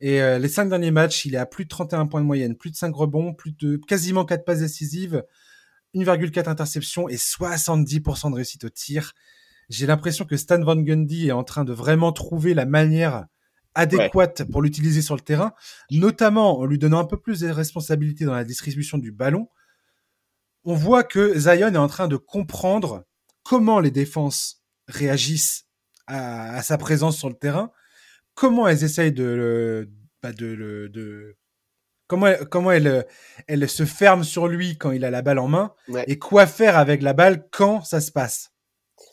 Et 0.00 0.20
les 0.38 0.48
cinq 0.48 0.68
derniers 0.68 0.90
matchs, 0.90 1.24
il 1.24 1.34
est 1.34 1.38
à 1.38 1.46
plus 1.46 1.64
de 1.64 1.68
31 1.68 2.06
points 2.06 2.20
de 2.20 2.26
moyenne, 2.26 2.56
plus 2.56 2.70
de 2.70 2.76
5 2.76 2.94
rebonds, 2.94 3.34
plus 3.34 3.52
de 3.52 3.76
quasiment 3.76 4.24
4 4.24 4.44
passes 4.44 4.58
décisives, 4.58 5.24
1,4 5.94 6.48
interceptions 6.48 7.08
et 7.08 7.16
70% 7.16 8.30
de 8.30 8.36
réussite 8.36 8.64
au 8.64 8.68
tir. 8.68 9.12
J'ai 9.68 9.86
l'impression 9.86 10.24
que 10.24 10.36
Stan 10.36 10.60
Van 10.60 10.76
Gundy 10.76 11.28
est 11.28 11.32
en 11.32 11.44
train 11.44 11.64
de 11.64 11.72
vraiment 11.72 12.12
trouver 12.12 12.54
la 12.54 12.66
manière 12.66 13.26
adéquate 13.74 14.44
pour 14.50 14.60
l'utiliser 14.62 15.02
sur 15.02 15.14
le 15.14 15.20
terrain, 15.22 15.52
notamment 15.90 16.58
en 16.58 16.66
lui 16.66 16.78
donnant 16.78 16.98
un 16.98 17.06
peu 17.06 17.18
plus 17.18 17.40
de 17.40 17.48
responsabilités 17.48 18.24
dans 18.24 18.34
la 18.34 18.44
distribution 18.44 18.98
du 18.98 19.12
ballon. 19.12 19.48
On 20.64 20.74
voit 20.74 21.04
que 21.04 21.38
Zion 21.38 21.74
est 21.74 21.76
en 21.76 21.88
train 21.88 22.08
de 22.08 22.16
comprendre 22.16 23.04
comment 23.42 23.80
les 23.80 23.90
défenses 23.90 24.62
réagissent 24.88 25.66
à, 26.06 26.62
sa 26.62 26.78
présence 26.78 27.16
sur 27.16 27.28
le 27.28 27.34
terrain, 27.34 27.72
comment 28.34 28.68
elles 28.68 28.84
essayent 28.84 29.12
de, 29.12 29.88
bah, 30.22 30.32
de, 30.32 30.88
de 30.92 31.36
comment 32.06 32.26
elle, 32.26 32.46
comment 32.48 32.70
elle, 32.70 33.06
elle 33.48 33.68
se 33.68 33.84
ferme 33.84 34.24
sur 34.24 34.46
lui 34.46 34.76
quand 34.76 34.92
il 34.92 35.04
a 35.04 35.10
la 35.10 35.22
balle 35.22 35.38
en 35.38 35.48
main 35.48 35.72
et 36.06 36.18
quoi 36.18 36.46
faire 36.46 36.76
avec 36.76 37.02
la 37.02 37.12
balle 37.12 37.46
quand 37.50 37.82
ça 37.82 38.00
se 38.00 38.12
passe. 38.12 38.52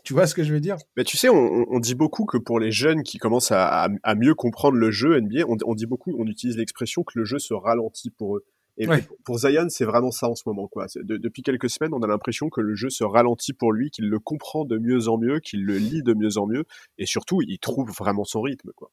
Tu 0.04 0.14
vois 0.14 0.28
ce 0.28 0.36
que 0.36 0.44
je 0.44 0.54
veux 0.54 0.60
dire? 0.60 0.78
Mais 0.98 1.04
tu 1.04 1.18
sais, 1.18 1.30
on, 1.30 1.80
dit 1.80 1.96
beaucoup 1.96 2.26
que 2.26 2.38
pour 2.38 2.60
les 2.60 2.72
jeunes 2.72 3.04
qui 3.04 3.18
commencent 3.18 3.52
à, 3.52 3.88
mieux 4.16 4.36
comprendre 4.36 4.78
le 4.78 4.92
jeu 4.92 5.20
NBA, 5.20 5.46
on, 5.48 5.76
dit 5.76 5.86
beaucoup, 5.86 6.14
on 6.18 6.28
utilise 6.28 6.58
l'expression 6.58 7.04
que 7.04 7.18
le 7.18 7.26
jeu 7.26 7.40
se 7.40 7.54
ralentit 7.54 8.10
pour 8.10 8.38
eux. 8.38 8.46
Et 8.80 8.88
pour, 9.26 9.38
Zion, 9.38 9.68
c'est 9.70 9.86
vraiment 9.86 10.12
ça 10.12 10.30
en 10.30 10.36
ce 10.36 10.44
moment. 10.46 10.68
Quoi. 10.68 10.88
depuis 11.04 11.44
quelques 11.44 11.70
semaines, 11.70 11.94
on 11.94 12.02
a 12.02 12.08
l'impression 12.08 12.50
que 12.50 12.62
le 12.62 12.76
jeu 12.76 12.90
se 12.90 13.04
ralentit 13.04 13.54
pour 13.54 13.74
lui, 13.74 13.92
qu'il 13.92 14.10
le 14.10 14.20
comprend 14.20 14.66
de 14.66 14.78
mieux 14.78 15.10
en 15.10 15.18
mieux, 15.18 15.40
qu'il 15.40 15.66
le 15.66 15.78
lit 15.78 16.02
de 16.02 16.14
mieux 16.14 16.38
en 16.38 16.48
mieux, 16.48 16.64
et 16.98 17.06
surtout, 17.06 17.42
il 17.42 17.60
trouve 17.60 17.92
vraiment 17.92 18.24
son 18.24 18.42
rythme. 18.42 18.72
Quoi. 18.76 18.90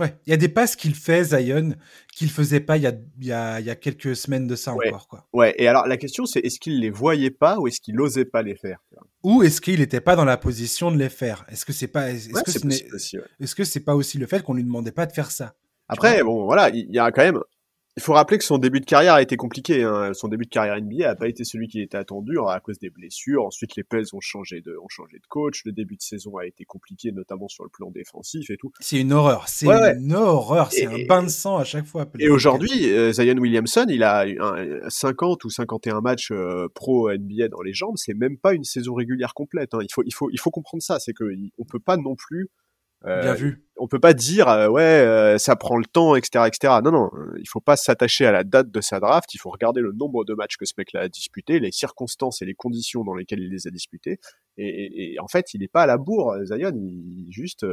Ouais, 0.00 0.12
il 0.26 0.30
y 0.30 0.32
a 0.32 0.36
des 0.36 0.48
passes 0.48 0.74
qu'il 0.74 0.94
fait, 0.94 1.22
Zion, 1.22 1.74
qu'il 2.12 2.28
faisait 2.28 2.58
pas 2.58 2.76
il 2.76 2.82
y 2.82 2.86
a, 2.86 2.94
y, 3.20 3.30
a, 3.30 3.60
y 3.60 3.70
a, 3.70 3.76
quelques 3.76 4.16
semaines 4.16 4.48
de 4.48 4.56
ça 4.56 4.72
encore. 4.72 5.06
Quoi. 5.06 5.28
Ouais, 5.32 5.54
et 5.56 5.68
alors 5.68 5.86
la 5.86 5.96
question 5.96 6.26
c'est 6.26 6.40
est-ce 6.40 6.58
qu'il 6.58 6.80
les 6.80 6.90
voyait 6.90 7.30
pas 7.30 7.60
ou 7.60 7.68
est-ce 7.68 7.80
qu'il 7.80 8.00
osait 8.00 8.24
pas 8.24 8.42
les 8.42 8.56
faire 8.56 8.82
Ou 9.22 9.44
est-ce 9.44 9.60
qu'il 9.60 9.78
n'était 9.78 10.00
pas 10.00 10.16
dans 10.16 10.24
la 10.24 10.36
position 10.36 10.90
de 10.90 10.96
les 10.96 11.08
faire? 11.08 11.44
Est-ce 11.48 11.64
que 11.64 11.72
c'est 11.72 11.86
pas 11.86 12.10
est-ce 12.10 12.28
que 12.28 12.50
c'est 12.50 13.28
est-ce 13.38 13.54
que 13.54 13.78
pas 13.78 13.94
aussi 13.94 14.18
le 14.18 14.26
fait 14.26 14.42
qu'on 14.42 14.54
lui 14.54 14.64
demandait 14.64 14.90
pas 14.90 15.06
de 15.06 15.12
faire 15.12 15.30
ça? 15.30 15.54
Après, 15.86 16.22
bon, 16.24 16.44
voilà, 16.44 16.70
il 16.70 16.90
y 16.90 16.98
a 16.98 17.12
quand 17.12 17.22
même 17.22 17.40
il 17.96 18.02
faut 18.02 18.12
rappeler 18.12 18.38
que 18.38 18.44
son 18.44 18.58
début 18.58 18.80
de 18.80 18.86
carrière 18.86 19.14
a 19.14 19.22
été 19.22 19.36
compliqué. 19.36 19.84
Hein. 19.84 20.14
Son 20.14 20.26
début 20.26 20.46
de 20.46 20.50
carrière 20.50 20.80
NBA 20.80 21.06
n'a 21.06 21.14
pas 21.14 21.28
été 21.28 21.44
celui 21.44 21.68
qui 21.68 21.80
était 21.80 21.96
attendu 21.96 22.38
à 22.40 22.58
cause 22.58 22.80
des 22.80 22.90
blessures. 22.90 23.44
Ensuite, 23.44 23.76
les 23.76 23.84
Pels 23.84 24.06
ont 24.14 24.20
changé 24.20 24.60
de, 24.60 24.76
ont 24.82 24.88
changé 24.88 25.18
de 25.18 25.26
coach. 25.28 25.62
Le 25.64 25.70
début 25.70 25.94
de 25.94 26.02
saison 26.02 26.36
a 26.36 26.44
été 26.44 26.64
compliqué, 26.64 27.12
notamment 27.12 27.46
sur 27.46 27.62
le 27.62 27.70
plan 27.70 27.92
défensif 27.92 28.50
et 28.50 28.56
tout. 28.56 28.72
C'est 28.80 29.00
une 29.00 29.12
horreur. 29.12 29.48
C'est 29.48 29.66
une 29.68 30.12
horreur. 30.12 30.72
C'est 30.72 30.86
un 30.86 31.06
bain 31.06 31.22
de 31.22 31.28
sang 31.28 31.56
à 31.56 31.64
chaque 31.64 31.86
fois. 31.86 32.06
Et 32.18 32.28
aujourd'hui, 32.28 32.90
euh, 32.90 33.12
Zion 33.12 33.36
Williamson, 33.36 33.86
il 33.88 34.02
a 34.02 34.24
un, 34.24 34.90
50 34.90 35.44
ou 35.44 35.50
51 35.50 36.00
matchs 36.00 36.32
euh, 36.32 36.66
pro 36.74 37.12
NBA 37.12 37.48
dans 37.48 37.62
les 37.62 37.74
jambes. 37.74 37.94
C'est 37.96 38.14
même 38.14 38.38
pas 38.38 38.54
une 38.54 38.64
saison 38.64 38.94
régulière 38.94 39.34
complète. 39.34 39.72
Hein. 39.72 39.78
Il 39.82 39.92
faut, 39.92 40.02
il 40.04 40.12
faut, 40.12 40.30
il 40.32 40.40
faut 40.40 40.50
comprendre 40.50 40.82
ça. 40.82 40.98
C'est 40.98 41.12
que 41.12 41.24
on 41.58 41.64
peut 41.64 41.78
pas 41.78 41.96
non 41.96 42.16
plus 42.16 42.50
Bien 43.04 43.34
vu. 43.34 43.64
On 43.76 43.88
peut 43.88 44.00
pas 44.00 44.14
dire 44.14 44.48
euh, 44.48 44.68
ouais 44.68 44.82
euh, 44.82 45.36
ça 45.36 45.56
prend 45.56 45.76
le 45.76 45.84
temps 45.84 46.14
etc 46.14 46.44
etc. 46.46 46.74
Non 46.84 46.92
non, 46.92 47.10
il 47.38 47.48
faut 47.48 47.60
pas 47.60 47.76
s'attacher 47.76 48.24
à 48.24 48.32
la 48.32 48.44
date 48.44 48.70
de 48.70 48.80
sa 48.80 49.00
draft. 49.00 49.34
Il 49.34 49.38
faut 49.38 49.50
regarder 49.50 49.80
le 49.80 49.92
nombre 49.92 50.24
de 50.24 50.32
matchs 50.34 50.56
que 50.56 50.64
ce 50.64 50.74
mec-là 50.78 51.00
a 51.00 51.08
disputé, 51.08 51.58
les 51.58 51.72
circonstances 51.72 52.40
et 52.40 52.46
les 52.46 52.54
conditions 52.54 53.04
dans 53.04 53.14
lesquelles 53.14 53.40
il 53.40 53.50
les 53.50 53.66
a 53.66 53.70
disputés. 53.70 54.20
Et, 54.56 55.16
en 55.20 55.26
fait, 55.26 55.52
il 55.52 55.60
n'est 55.60 55.68
pas 55.68 55.82
à 55.82 55.86
la 55.86 55.98
bourre. 55.98 56.36
Zion, 56.44 56.72
il, 56.76 57.26
juste 57.30 57.66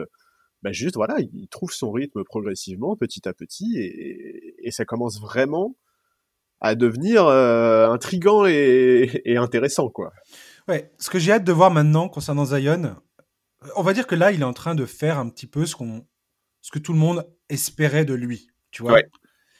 bah 0.63 0.71
juste 0.71 0.95
voilà, 0.95 1.15
il 1.19 1.47
trouve 1.47 1.71
son 1.71 1.91
rythme 1.91 2.23
progressivement, 2.23 2.95
petit 2.95 3.27
à 3.27 3.33
petit, 3.33 3.77
et, 3.77 4.71
ça 4.71 4.85
commence 4.85 5.19
vraiment 5.21 5.75
à 6.59 6.75
devenir 6.75 7.27
intrigant 7.27 8.45
et, 8.45 9.21
et, 9.25 9.37
intéressant, 9.37 9.89
quoi. 9.89 10.11
Ouais, 10.67 10.91
ce 10.99 11.09
que 11.09 11.19
j'ai 11.19 11.31
hâte 11.31 11.43
de 11.43 11.51
voir 11.51 11.71
maintenant 11.71 12.09
concernant 12.09 12.45
Zion, 12.45 12.95
on 13.75 13.83
va 13.83 13.93
dire 13.93 14.07
que 14.07 14.15
là, 14.15 14.31
il 14.31 14.41
est 14.41 14.45
en 14.45 14.53
train 14.53 14.75
de 14.75 14.85
faire 14.85 15.19
un 15.19 15.29
petit 15.29 15.47
peu 15.47 15.65
ce 15.65 15.75
qu'on, 15.75 16.05
ce 16.61 16.71
que 16.71 16.79
tout 16.79 16.93
le 16.93 16.99
monde 16.99 17.27
espérait 17.49 18.05
de 18.05 18.13
lui. 18.13 18.47
Tu 18.71 18.81
vois. 18.83 18.99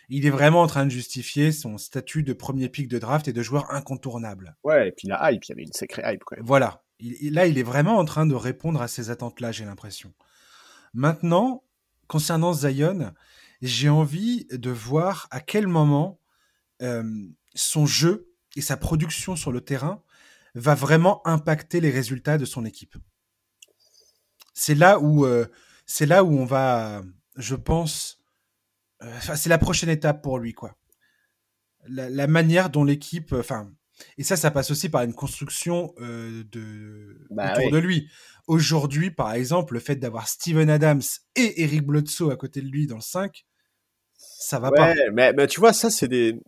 Il 0.10 0.26
est 0.26 0.32
vraiment 0.32 0.62
en 0.62 0.68
train 0.68 0.86
de 0.86 0.92
justifier 0.92 1.52
son 1.52 1.78
statut 1.78 2.24
de 2.24 2.34
premier 2.34 2.68
pic 2.68 2.88
de 2.88 3.00
draft 3.00 3.28
et 3.28 3.34
de 3.34 3.42
joueur 3.42 3.72
incontournable. 3.72 4.58
Ouais, 4.64 4.90
et 4.90 4.92
puis 4.92 5.08
la 5.08 5.32
hype, 5.32 5.44
il 5.46 5.50
y 5.50 5.52
avait 5.54 5.64
une 5.64 5.72
sacrée 5.72 6.04
hype 6.06 6.24
quand 6.26 6.36
même. 6.36 6.46
Voilà. 6.46 6.84
là, 7.00 7.48
il 7.48 7.58
est 7.58 7.64
vraiment 7.64 7.98
en 7.98 8.06
train 8.06 8.26
de 8.26 8.36
répondre 8.36 8.82
à 8.82 8.88
ces 8.88 9.10
attentes-là, 9.10 9.52
j'ai 9.52 9.64
l'impression. 9.64 10.14
Maintenant, 10.94 11.64
concernant 12.08 12.52
Zion, 12.52 13.14
j'ai 13.62 13.88
envie 13.88 14.48
de 14.52 14.70
voir 14.70 15.28
à 15.32 15.40
quel 15.40 15.68
moment 15.68 16.20
euh, 16.82 17.04
son 17.56 17.86
jeu 17.86 18.34
et 18.58 18.62
sa 18.62 18.76
production 18.76 19.38
sur 19.38 19.54
le 19.54 19.62
terrain 19.62 20.04
va 20.56 20.76
vraiment 20.76 21.26
impacter 21.26 21.80
les 21.80 21.90
résultats 21.90 22.38
de 22.38 22.44
son 22.44 22.66
équipe 22.66 22.98
c'est 24.54 24.76
là 24.76 25.00
où 25.00 25.26
euh, 25.26 25.46
c'est 25.86 26.06
là 26.06 26.24
où 26.24 26.38
on 26.38 26.46
va, 26.46 27.02
je 27.36 27.56
pense, 27.56 28.20
euh, 29.04 29.08
c'est 29.36 29.50
la 29.50 29.58
prochaine 29.58 29.90
étape 29.90 30.22
pour 30.22 30.40
lui, 30.40 30.54
quoi. 30.54 30.76
La, 31.88 32.28
manière 32.28 32.70
dont 32.70 32.84
l'équipe, 32.84 33.34
enfin, 33.34 33.72
et 34.18 34.24
ça, 34.24 34.36
ça 34.36 34.52
passe 34.52 34.70
aussi 34.70 34.88
par 34.88 35.02
une 35.02 35.16
construction 35.16 35.96
euh, 36.00 36.44
de 36.52 37.26
bah 37.32 37.54
autour 37.58 37.72
de 37.72 37.78
lui. 37.80 38.08
Aujourd'hui, 38.46 39.10
par 39.10 39.34
exemple, 39.34 39.74
le 39.74 39.80
fait 39.80 39.96
d'avoir 39.96 40.28
Steven 40.28 40.70
Adams 40.70 41.02
et 41.36 41.64
Eric 41.64 41.82
Bledsoe 41.84 42.30
à 42.30 42.36
côté 42.36 42.62
de 42.62 42.68
lui 42.68 42.86
dans 42.86 42.98
le 42.98 43.02
5, 43.02 43.46
ça 44.16 44.60
va 44.60 44.72
pas. 44.72 44.94
Mais, 45.12 45.34
mais 45.34 45.48
tu 45.48 45.60
vois, 45.60 45.74
ça, 45.74 45.90
c'est 45.90 46.08
des, 46.08 46.40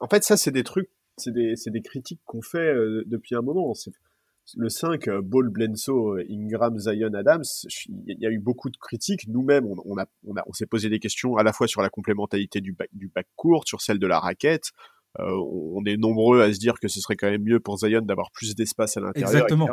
en 0.00 0.08
fait, 0.08 0.22
ça, 0.24 0.36
c'est 0.36 0.50
des 0.52 0.64
trucs, 0.64 0.90
c'est 1.16 1.32
des, 1.32 1.54
des 1.66 1.82
critiques 1.82 2.20
qu'on 2.26 2.42
fait 2.42 2.74
depuis 3.06 3.34
un 3.34 3.42
moment 3.42 3.70
le 4.54 4.68
5, 4.68 5.08
euh, 5.08 5.20
Ball, 5.22 5.48
Blenso, 5.48 6.16
Ingram, 6.30 6.78
Zion, 6.78 7.12
Adams, 7.14 7.42
il 7.88 8.18
y 8.20 8.26
a 8.26 8.30
eu 8.30 8.38
beaucoup 8.38 8.70
de 8.70 8.76
critiques. 8.76 9.26
Nous-mêmes, 9.28 9.66
on, 9.66 9.76
on, 9.84 9.98
a, 9.98 10.06
on, 10.26 10.36
a, 10.36 10.42
on 10.46 10.52
s'est 10.52 10.66
posé 10.66 10.88
des 10.88 10.98
questions 10.98 11.36
à 11.36 11.42
la 11.42 11.52
fois 11.52 11.66
sur 11.66 11.82
la 11.82 11.88
complémentarité 11.88 12.60
du 12.60 12.72
bac, 12.72 12.88
du 12.92 13.08
bac 13.08 13.26
court, 13.36 13.64
sur 13.66 13.80
celle 13.80 13.98
de 13.98 14.06
la 14.06 14.20
raquette. 14.20 14.70
Euh, 15.18 15.30
on 15.30 15.82
est 15.84 15.96
nombreux 15.96 16.42
à 16.42 16.52
se 16.52 16.58
dire 16.58 16.74
que 16.80 16.88
ce 16.88 17.00
serait 17.00 17.16
quand 17.16 17.30
même 17.30 17.42
mieux 17.42 17.60
pour 17.60 17.78
Zion 17.78 18.02
d'avoir 18.02 18.30
plus 18.30 18.54
d'espace 18.54 18.96
à 18.96 19.00
l'intérieur. 19.00 19.30
Exactement. 19.30 19.68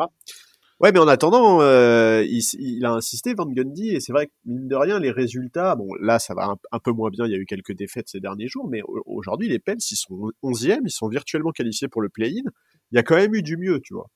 Ouais, 0.79 0.91
mais 0.91 0.99
en 0.99 1.07
attendant, 1.07 1.61
euh, 1.61 2.25
il, 2.27 2.41
il, 2.59 2.83
a 2.85 2.91
insisté, 2.91 3.33
Van 3.35 3.45
Gundy, 3.45 3.91
et 3.91 3.99
c'est 3.99 4.11
vrai 4.11 4.27
que, 4.27 4.31
mine 4.45 4.67
de 4.67 4.75
rien, 4.75 4.99
les 4.99 5.11
résultats, 5.11 5.75
bon, 5.75 5.87
là, 6.01 6.19
ça 6.19 6.33
va 6.33 6.55
un, 6.71 6.79
peu 6.79 6.91
moins 6.91 7.09
bien, 7.09 7.25
il 7.25 7.31
y 7.31 7.35
a 7.35 7.37
eu 7.37 7.45
quelques 7.45 7.73
défaites 7.73 8.09
ces 8.09 8.19
derniers 8.19 8.47
jours, 8.47 8.67
mais 8.67 8.81
aujourd'hui, 9.05 9.47
les 9.47 9.59
Pels, 9.59 9.77
ils 9.77 9.95
sont 9.95 10.31
11e, 10.43 10.79
ils 10.83 10.91
sont 10.91 11.07
virtuellement 11.07 11.51
qualifiés 11.51 11.87
pour 11.87 12.01
le 12.01 12.09
play-in. 12.09 12.49
Il 12.91 12.95
y 12.95 12.97
a 12.97 13.03
quand 13.03 13.15
même 13.15 13.33
eu 13.33 13.43
du 13.43 13.55
mieux, 13.55 13.79
tu 13.81 13.93
vois. 13.93 14.09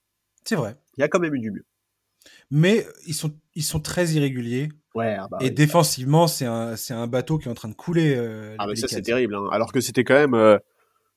C'est 0.47 0.55
vrai. 0.55 0.75
il 0.97 1.01
y 1.01 1.03
a 1.03 1.07
quand 1.07 1.19
même 1.19 1.35
eu 1.35 1.39
du 1.39 1.51
mieux. 1.51 1.65
Mais 2.51 2.85
ils 3.05 3.13
sont, 3.13 3.33
ils 3.55 3.63
sont 3.63 3.79
très 3.79 4.07
irréguliers. 4.09 4.69
Ouais, 4.95 5.15
ah 5.19 5.27
bah 5.29 5.37
et 5.41 5.49
défensivement, 5.49 6.27
c'est 6.27 6.45
un, 6.45 6.75
c'est 6.75 6.93
un 6.93 7.07
bateau 7.07 7.37
qui 7.37 7.47
est 7.47 7.51
en 7.51 7.55
train 7.55 7.69
de 7.69 7.75
couler. 7.75 8.15
Euh, 8.17 8.55
ah, 8.57 8.65
mais 8.67 8.75
ça, 8.75 8.87
c'est 8.87 9.01
terrible. 9.01 9.35
Hein. 9.35 9.47
Alors 9.51 9.71
que 9.71 9.81
c'était 9.81 10.03
quand 10.03 10.15
même. 10.15 10.33
Euh, 10.33 10.57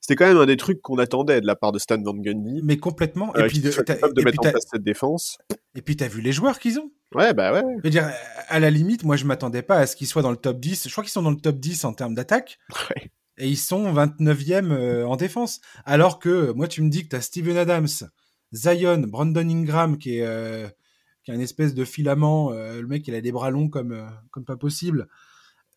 c'était 0.00 0.16
quand 0.16 0.26
même 0.26 0.38
un 0.38 0.46
des 0.46 0.56
trucs 0.56 0.80
qu'on 0.80 0.98
attendait 0.98 1.40
de 1.40 1.46
la 1.46 1.56
part 1.56 1.72
de 1.72 1.78
Stan 1.78 2.00
Van 2.02 2.14
Gundy. 2.14 2.62
Mais 2.64 2.78
complètement. 2.78 3.34
et 3.36 3.46
puis 3.46 3.60
de, 3.60 3.70
de 3.70 4.24
mettre 4.24 4.40
en 4.40 4.50
place 4.50 4.64
cette 4.70 4.82
défense. 4.82 5.38
Et 5.74 5.82
puis 5.82 5.96
t'as 5.96 6.08
vu 6.08 6.20
les 6.20 6.32
joueurs 6.32 6.58
qu'ils 6.58 6.78
ont. 6.78 6.90
Ouais, 7.14 7.34
bah 7.34 7.52
ouais. 7.52 7.62
Je 7.78 7.82
veux 7.84 7.90
dire, 7.90 8.10
à 8.48 8.60
la 8.60 8.70
limite, 8.70 9.04
moi 9.04 9.16
je 9.16 9.24
m'attendais 9.26 9.62
pas 9.62 9.76
à 9.76 9.86
ce 9.86 9.96
qu'ils 9.96 10.06
soient 10.06 10.22
dans 10.22 10.30
le 10.30 10.36
top 10.36 10.58
10. 10.58 10.88
Je 10.88 10.92
crois 10.92 11.04
qu'ils 11.04 11.12
sont 11.12 11.22
dans 11.22 11.30
le 11.30 11.36
top 11.36 11.56
10 11.58 11.84
en 11.84 11.92
termes 11.92 12.14
d'attaque. 12.14 12.58
Ouais. 12.90 13.10
Et 13.36 13.48
ils 13.48 13.56
sont 13.56 13.92
29e 13.92 14.70
euh, 14.70 15.04
en 15.04 15.16
défense. 15.16 15.60
Alors 15.84 16.18
que 16.18 16.52
moi 16.52 16.66
tu 16.68 16.82
me 16.82 16.90
dis 16.90 17.04
que 17.04 17.08
t'as 17.08 17.20
Steven 17.20 17.56
Adams, 17.56 17.88
Zion, 18.52 18.98
Brandon 19.06 19.48
Ingram 19.48 19.98
qui 19.98 20.18
est, 20.18 20.26
euh, 20.26 20.68
qui 21.24 21.30
a 21.30 21.34
une 21.34 21.40
espèce 21.40 21.74
de 21.74 21.84
filament. 21.84 22.52
Euh, 22.52 22.80
le 22.80 22.86
mec 22.86 23.06
il 23.08 23.14
a 23.14 23.20
des 23.20 23.32
bras 23.32 23.50
longs 23.50 23.68
comme, 23.68 24.08
comme 24.30 24.44
pas 24.44 24.56
possible. 24.56 25.08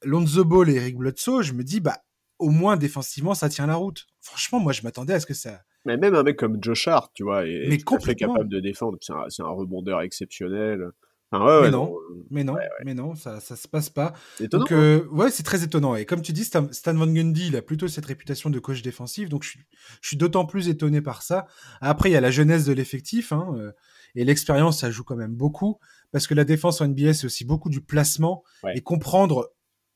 Lonzo 0.04 0.44
Ball 0.44 0.70
et 0.70 0.76
Eric 0.76 0.98
Bledsoe, 0.98 1.44
je 1.44 1.54
me 1.54 1.64
dis, 1.64 1.80
bah 1.80 2.00
au 2.40 2.50
moins 2.50 2.78
défensivement 2.78 3.34
ça 3.34 3.50
tient 3.50 3.68
la 3.68 3.76
route. 3.76 4.08
Franchement, 4.20 4.60
moi 4.60 4.74
je 4.74 4.82
m'attendais 4.84 5.14
à 5.14 5.20
ce 5.20 5.26
que 5.26 5.34
ça 5.34 5.62
mais 5.86 5.98
même 5.98 6.16
un 6.16 6.24
mec 6.24 6.38
comme 6.38 6.58
Josh 6.62 6.88
Hart, 6.88 7.12
tu 7.14 7.24
vois, 7.24 7.46
est 7.46 7.68
mais 7.68 7.78
tout 7.78 7.98
capable 7.98 8.50
de 8.50 8.60
défendre. 8.60 8.98
C'est 9.02 9.14
un, 9.14 9.46
un, 9.46 9.50
rebondeur 9.50 10.02
exceptionnel. 10.02 10.92
Enfin, 11.34 11.46
ouais, 11.46 11.62
mais, 11.64 11.72
non, 11.72 11.96
mais 12.30 12.44
non, 12.44 12.56
mais 12.86 12.94
non, 12.94 13.16
ça, 13.16 13.40
ça 13.40 13.56
se 13.56 13.68
passe 13.68 13.90
pas. 13.90 14.14
Étonnant. 14.40 14.64
Donc, 14.64 14.72
euh, 14.72 15.08
ouais, 15.12 15.32
c'est 15.32 15.42
très 15.42 15.64
étonnant. 15.64 15.96
Et 15.96 16.06
comme 16.06 16.22
tu 16.22 16.32
dis, 16.32 16.44
Stan, 16.44 16.68
Van 16.86 17.08
Gundy, 17.08 17.48
il 17.48 17.56
a 17.56 17.64
plutôt 17.64 17.88
cette 17.88 18.06
réputation 18.06 18.52
de 18.52 18.60
coach 18.60 18.84
défensif, 18.84 19.30
donc 19.30 19.44
je 19.44 19.50
suis, 19.50 19.60
je 20.02 20.10
suis 20.10 20.18
d'autant 20.18 20.46
plus 20.46 20.70
étonné 20.70 21.02
par 21.02 21.24
ça. 21.24 21.48
Après, 21.82 22.10
il 22.10 22.14
y 22.14 22.16
a 22.16 22.22
la 22.22 22.30
jeunesse 22.30 22.66
de 22.66 22.74
l'effectif, 22.74 23.32
hein, 23.32 23.56
euh, 23.58 23.72
et 24.14 24.26
l'expérience, 24.26 24.80
ça 24.82 24.92
joue 24.92 25.04
quand 25.04 25.16
même 25.16 25.34
beaucoup, 25.34 25.80
parce 26.12 26.28
que 26.28 26.36
la 26.36 26.44
défense 26.44 26.82
en 26.82 26.88
NBA, 26.88 27.16
c'est 27.16 27.26
aussi 27.26 27.46
beaucoup 27.46 27.70
du 27.70 27.82
placement 27.82 28.44
et 28.76 28.82
comprendre 28.82 29.54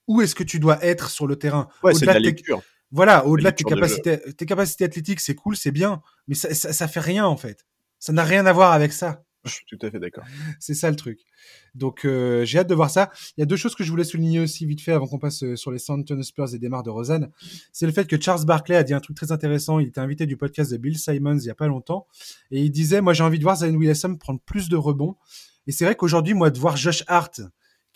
où 0.08 0.22
est-ce 0.22 0.34
que 0.34 0.44
tu 0.44 0.60
dois 0.60 0.84
être 0.84 1.12
sur 1.12 1.28
le 1.28 1.36
terrain. 1.36 1.68
Ouais, 1.84 1.94
c'est 1.94 2.08
de 2.08 2.12
la 2.12 2.20
lecture. 2.20 2.64
Voilà, 2.90 3.28
au-delà 3.28 3.52
de 3.52 3.58
tes 3.58 3.64
capacités, 3.64 4.20
tes 4.34 4.46
capacités 4.46 4.86
athlétiques, 4.86 5.20
c'est 5.20 5.36
cool, 5.36 5.56
c'est 5.56 5.72
bien, 5.72 6.02
mais 6.28 6.36
ça, 6.36 6.54
ça, 6.54 6.88
fait 6.88 7.02
rien 7.02 7.26
en 7.26 7.36
fait. 7.36 7.68
Ça 8.00 8.14
n'a 8.14 8.24
rien 8.24 8.46
à 8.46 8.54
voir 8.54 8.72
avec 8.72 8.94
ça. 8.94 9.24
Je 9.48 9.54
suis 9.54 9.66
tout 9.66 9.78
à 9.82 9.90
fait 9.90 10.00
d'accord. 10.00 10.24
c'est 10.60 10.74
ça 10.74 10.90
le 10.90 10.96
truc. 10.96 11.20
Donc 11.76 12.06
euh, 12.06 12.46
j'ai 12.46 12.60
hâte 12.60 12.70
de 12.70 12.76
voir 12.76 12.90
ça. 12.90 13.10
Il 13.38 13.42
y 13.42 13.44
a 13.44 13.46
deux 13.46 13.56
choses 13.56 13.76
que 13.76 13.84
je 13.84 13.90
voulais 13.90 14.04
souligner 14.04 14.40
aussi 14.40 14.66
vite 14.66 14.82
fait 14.82 14.92
avant 14.92 15.08
qu'on 15.08 15.20
passe 15.20 15.44
euh, 15.44 15.56
sur 15.56 15.72
les 15.72 15.80
San 15.80 16.00
Antonio 16.00 16.24
Spurs 16.24 16.54
et 16.54 16.60
démarre 16.60 16.84
de 16.84 16.90
Rosanne. 16.90 17.32
C'est 17.72 17.86
le 17.86 17.92
fait 17.92 18.06
que 18.06 18.20
Charles 18.20 18.46
Barkley 18.46 18.76
a 18.76 18.84
dit 18.84 18.94
un 18.94 19.00
truc 19.00 19.16
très 19.16 19.32
intéressant. 19.32 19.80
Il 19.80 19.88
était 19.88 20.02
invité 20.02 20.26
du 20.26 20.38
podcast 20.38 20.72
de 20.72 20.78
Bill 20.78 20.98
Simons 20.98 21.40
il 21.40 21.46
y 21.46 21.50
a 21.50 21.56
pas 21.56 21.68
longtemps 21.68 22.08
et 22.52 22.62
il 22.62 22.72
disait 22.72 23.02
moi 23.02 23.14
j'ai 23.14 23.24
envie 23.24 23.40
de 23.40 23.44
voir 23.44 23.58
Zion 23.58 23.76
Williamson 23.76 24.16
prendre 24.16 24.40
plus 24.46 24.70
de 24.70 24.76
rebonds. 24.76 25.16
Et 25.68 25.72
c'est 25.72 25.86
vrai 25.86 25.96
qu'aujourd'hui 25.96 26.34
moi 26.34 26.50
de 26.50 26.60
voir 26.60 26.78
Josh 26.78 27.04
Hart 27.08 27.42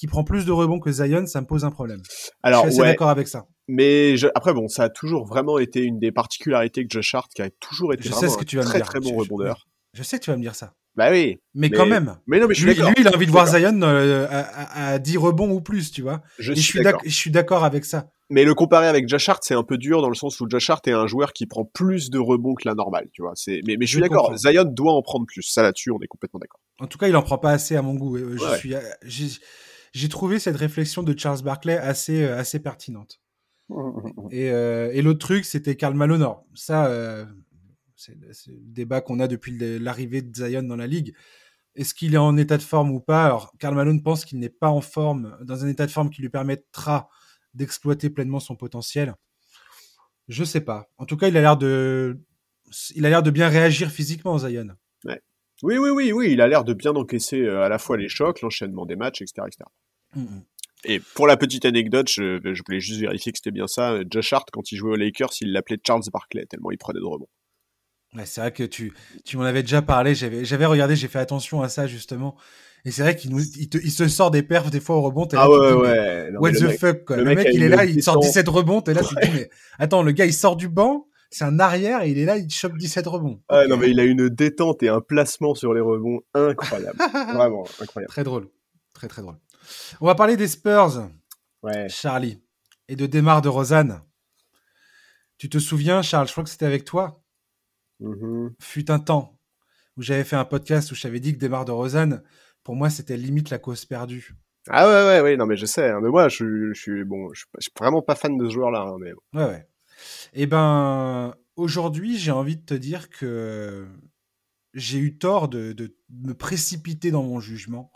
qui 0.01 0.07
prend 0.07 0.23
plus 0.23 0.45
de 0.45 0.51
rebonds 0.51 0.79
que 0.79 0.91
Zion, 0.91 1.27
ça 1.27 1.41
me 1.41 1.45
pose 1.45 1.63
un 1.63 1.69
problème. 1.69 2.01
Alors, 2.41 2.65
je 2.65 2.71
suis 2.71 2.81
d'accord 2.81 3.09
avec 3.09 3.27
ça. 3.27 3.45
Mais 3.67 4.17
je... 4.17 4.27
après, 4.33 4.51
bon, 4.51 4.67
ça 4.67 4.85
a 4.85 4.89
toujours 4.89 5.27
vraiment 5.27 5.59
été 5.59 5.83
une 5.83 5.99
des 5.99 6.11
particularités 6.11 6.87
que 6.87 6.91
Josh 6.91 7.13
Hart, 7.13 7.31
qui 7.31 7.43
a 7.43 7.51
toujours 7.51 7.93
été 7.93 8.09
je 8.09 8.13
sais 8.13 8.27
ce 8.27 8.35
que 8.35 8.43
tu 8.43 8.57
vas 8.57 8.63
très, 8.63 8.79
me 8.79 8.83
dire. 8.83 8.89
très 8.89 8.99
bon 8.99 9.15
rebondeur. 9.15 9.67
Je 9.93 10.03
sais 10.03 10.19
que 10.19 10.23
tu 10.23 10.31
vas 10.31 10.37
me 10.37 10.41
dire 10.41 10.55
ça. 10.55 10.73
Bah 10.95 11.09
oui. 11.09 11.39
Mais, 11.53 11.69
quand 11.69 11.85
même. 11.85 12.17
Mais 12.27 12.39
non, 12.39 12.47
mais 12.47 12.53
je 12.53 12.59
suis 12.59 12.73
lui, 12.73 12.81
lui, 12.81 12.93
il 12.97 13.07
a 13.07 13.15
envie 13.15 13.25
de 13.25 13.31
voir 13.31 13.47
Zion 13.47 13.81
euh, 13.81 14.27
à, 14.29 14.91
à, 14.91 14.99
10 14.99 15.17
rebonds 15.17 15.49
ou 15.49 15.61
plus, 15.61 15.91
tu 15.91 16.01
vois. 16.01 16.21
Je, 16.37 16.53
je 16.53 17.09
suis 17.09 17.31
d'accord 17.31 17.63
avec 17.63 17.85
ça. 17.85 18.09
Mais 18.29 18.43
le 18.43 18.53
comparer 18.53 18.87
avec 18.87 19.07
Josh 19.07 19.29
Hart, 19.29 19.41
c'est 19.43 19.53
un 19.53 19.63
peu 19.63 19.77
dur 19.77 20.01
dans 20.01 20.09
le 20.09 20.15
sens 20.15 20.39
où 20.41 20.49
Josh 20.49 20.69
Hart 20.69 20.85
est 20.87 20.93
un 20.93 21.07
joueur 21.07 21.31
qui 21.33 21.45
prend 21.45 21.65
plus 21.65 22.09
de 22.09 22.19
rebonds 22.19 22.55
que 22.55 22.67
la 22.67 22.75
normale, 22.75 23.07
tu 23.13 23.21
vois. 23.21 23.33
C'est, 23.35 23.61
mais, 23.65 23.77
mais 23.77 23.85
je 23.85 23.91
suis 23.91 24.01
d'accord. 24.01 24.35
Zion 24.37 24.65
doit 24.65 24.93
en 24.93 25.01
prendre 25.01 25.25
plus. 25.25 25.43
Ça 25.43 25.63
là-dessus, 25.63 25.91
on 25.91 25.99
est 26.01 26.07
complètement 26.07 26.39
d'accord. 26.39 26.59
En 26.79 26.87
tout 26.87 26.97
cas, 26.97 27.07
il 27.07 27.15
en 27.15 27.21
prend 27.21 27.37
pas 27.37 27.51
assez 27.51 27.75
à 27.75 27.81
mon 27.81 27.95
goût. 27.95 28.17
Euh, 28.17 28.37
je 28.37 28.57
suis, 28.57 28.73
euh, 28.73 28.81
j'ai 29.93 30.09
trouvé 30.09 30.39
cette 30.39 30.57
réflexion 30.57 31.03
de 31.03 31.17
Charles 31.17 31.41
Barkley 31.41 31.77
assez, 31.77 32.23
assez 32.25 32.59
pertinente. 32.59 33.19
Et, 34.31 34.49
euh, 34.51 34.91
et 34.93 35.01
l'autre 35.01 35.19
truc, 35.19 35.45
c'était 35.45 35.75
Karl 35.75 35.93
Malone. 35.93 36.27
ça, 36.53 36.87
euh, 36.87 37.25
c'est 38.01 38.47
le 38.47 38.57
débat 38.59 39.01
qu'on 39.01 39.19
a 39.19 39.27
depuis 39.27 39.57
l'arrivée 39.79 40.21
de 40.21 40.35
Zion 40.35 40.63
dans 40.63 40.75
la 40.75 40.87
ligue. 40.87 41.13
Est-ce 41.75 41.93
qu'il 41.93 42.13
est 42.15 42.17
en 42.17 42.35
état 42.37 42.57
de 42.57 42.63
forme 42.63 42.91
ou 42.91 42.99
pas? 42.99 43.25
Alors, 43.25 43.53
Karl 43.59 43.75
Malone 43.75 44.03
pense 44.03 44.25
qu'il 44.25 44.39
n'est 44.39 44.49
pas 44.49 44.69
en 44.69 44.81
forme, 44.81 45.37
dans 45.41 45.63
un 45.63 45.69
état 45.69 45.85
de 45.85 45.91
forme 45.91 46.09
qui 46.09 46.21
lui 46.21 46.29
permettra 46.29 47.09
d'exploiter 47.53 48.09
pleinement 48.09 48.39
son 48.39 48.55
potentiel. 48.55 49.15
Je 50.27 50.43
sais 50.43 50.61
pas. 50.61 50.89
En 50.97 51.05
tout 51.05 51.17
cas, 51.17 51.27
il 51.27 51.37
a 51.37 51.41
l'air 51.41 51.57
de, 51.57 52.19
il 52.95 53.05
a 53.05 53.09
l'air 53.09 53.23
de 53.23 53.31
bien 53.31 53.47
réagir 53.47 53.89
physiquement, 53.89 54.37
Zion. 54.37 54.67
Ouais. 55.05 55.21
Oui, 55.63 55.77
oui, 55.77 55.89
oui, 55.91 56.11
oui, 56.11 56.31
il 56.31 56.41
a 56.41 56.47
l'air 56.47 56.63
de 56.63 56.73
bien 56.73 56.95
encaisser 56.95 57.41
euh, 57.41 57.63
à 57.63 57.69
la 57.69 57.77
fois 57.77 57.97
les 57.97 58.09
chocs, 58.09 58.41
l'enchaînement 58.41 58.85
des 58.85 58.95
matchs, 58.95 59.21
etc. 59.21 59.47
etc. 59.47 59.63
Mm, 60.15 60.21
mm. 60.21 60.43
Et 60.83 60.99
pour 60.99 61.27
la 61.27 61.37
petite 61.37 61.65
anecdote, 61.65 62.09
je, 62.09 62.39
voulais 62.65 62.79
juste 62.79 62.99
vérifier 62.99 63.31
que 63.31 63.37
c'était 63.37 63.51
bien 63.51 63.67
ça. 63.67 63.99
Josh 64.09 64.33
Hart, 64.33 64.49
quand 64.51 64.71
il 64.71 64.77
jouait 64.77 64.93
aux 64.93 64.95
Lakers, 64.95 65.29
il 65.41 65.51
l'appelait 65.51 65.77
Charles 65.85 66.01
Barkley, 66.11 66.45
tellement 66.47 66.71
il 66.71 66.77
prenait 66.77 66.99
de 66.99 67.05
rebonds. 67.05 67.29
Ouais, 68.15 68.25
c'est 68.25 68.41
vrai 68.41 68.51
que 68.51 68.63
tu, 68.63 68.93
tu 69.23 69.37
m'en 69.37 69.43
avais 69.43 69.61
déjà 69.61 69.81
parlé, 69.81 70.15
j'avais 70.15 70.65
regardé, 70.65 70.95
j'ai 70.95 71.07
fait 71.07 71.19
attention 71.19 71.61
à 71.61 71.69
ça 71.69 71.87
justement. 71.87 72.35
Et 72.83 72.91
c'est 72.91 73.03
vrai 73.03 73.15
qu'il 73.15 73.31
nous, 73.31 73.41
il, 73.41 73.91
se 73.91 74.07
sort 74.07 74.31
des 74.31 74.41
perfs 74.41 74.71
des 74.71 74.79
fois 74.79 74.95
au 74.95 75.01
rebond. 75.01 75.27
ah 75.33 75.49
ouais, 75.49 75.73
ouais. 75.73 76.31
what 76.37 76.51
the 76.51 76.77
fuck, 76.77 77.05
quoi. 77.05 77.17
Le, 77.17 77.23
mec, 77.23 77.47
il 77.53 77.61
est 77.61 77.69
là, 77.69 77.85
il 77.85 78.01
sort 78.01 78.19
17 78.19 78.47
rebonds, 78.49 78.81
et 78.81 78.93
là, 78.93 79.01
tu 79.03 79.13
te 79.13 79.25
dis, 79.25 79.31
mais 79.33 79.49
attends, 79.77 80.01
le 80.01 80.11
gars, 80.11 80.25
il 80.25 80.33
sort 80.33 80.55
du 80.55 80.67
banc, 80.67 81.05
c'est 81.31 81.45
un 81.45 81.59
arrière 81.59 82.01
et 82.03 82.09
il 82.09 82.17
est 82.17 82.25
là, 82.25 82.37
il 82.37 82.49
chope 82.49 82.77
17 82.77 83.07
rebonds. 83.07 83.41
Ah, 83.47 83.65
non, 83.65 83.77
mais 83.77 83.89
il 83.89 83.99
a 83.99 84.03
une 84.03 84.27
détente 84.27 84.83
et 84.83 84.89
un 84.89 84.99
placement 84.99 85.55
sur 85.55 85.73
les 85.73 85.79
rebonds 85.79 86.19
incroyable. 86.33 86.97
Vraiment 87.33 87.65
incroyable. 87.79 88.11
Très 88.11 88.25
drôle. 88.25 88.49
Très, 88.93 89.07
très 89.07 89.21
drôle. 89.21 89.37
On 90.01 90.07
va 90.07 90.15
parler 90.15 90.35
des 90.35 90.47
Spurs. 90.47 91.07
Ouais. 91.63 91.87
Charlie. 91.87 92.41
Et 92.89 92.97
de 92.97 93.05
Démarre 93.05 93.41
de 93.41 93.47
Rosanne. 93.47 94.01
Tu 95.37 95.47
te 95.49 95.57
souviens, 95.57 96.01
Charles, 96.01 96.27
je 96.27 96.33
crois 96.33 96.43
que 96.43 96.49
c'était 96.49 96.65
avec 96.65 96.83
toi. 96.83 97.20
Mm-hmm. 98.01 98.53
Fut 98.59 98.91
un 98.91 98.99
temps 98.99 99.37
où 99.97 100.01
j'avais 100.01 100.23
fait 100.23 100.35
un 100.35 100.45
podcast 100.45 100.91
où 100.91 100.95
je 100.95 101.01
t'avais 101.01 101.19
dit 101.19 101.33
que 101.33 101.39
Démarre 101.39 101.65
de 101.65 101.71
Rosanne, 101.71 102.23
pour 102.63 102.75
moi, 102.75 102.89
c'était 102.89 103.17
limite 103.17 103.49
la 103.49 103.59
cause 103.59 103.85
perdue. 103.85 104.35
Ah 104.69 104.87
ouais, 104.87 105.07
ouais, 105.07 105.21
ouais, 105.21 105.37
non, 105.37 105.45
mais 105.45 105.57
je 105.57 105.65
sais. 105.65 105.89
Hein. 105.89 105.99
mais 106.01 106.09
moi, 106.09 106.29
je, 106.29 106.71
suis 106.73 107.03
bon, 107.03 107.33
je, 107.33 107.45
suis 107.59 107.71
vraiment 107.79 108.01
pas 108.01 108.15
fan 108.15 108.37
de 108.37 108.45
ce 108.45 108.53
joueur-là. 108.53 108.81
Hein, 108.81 108.97
mais... 108.99 109.11
Ouais, 109.33 109.45
ouais. 109.47 109.67
Eh 110.33 110.45
ben, 110.45 111.35
aujourd'hui, 111.55 112.17
j'ai 112.17 112.31
envie 112.31 112.57
de 112.57 112.65
te 112.65 112.73
dire 112.73 113.09
que 113.09 113.87
j'ai 114.73 114.99
eu 114.99 115.17
tort 115.17 115.47
de, 115.47 115.95
me 116.09 116.33
précipiter 116.33 117.11
dans 117.11 117.23
mon 117.23 117.39
jugement. 117.39 117.91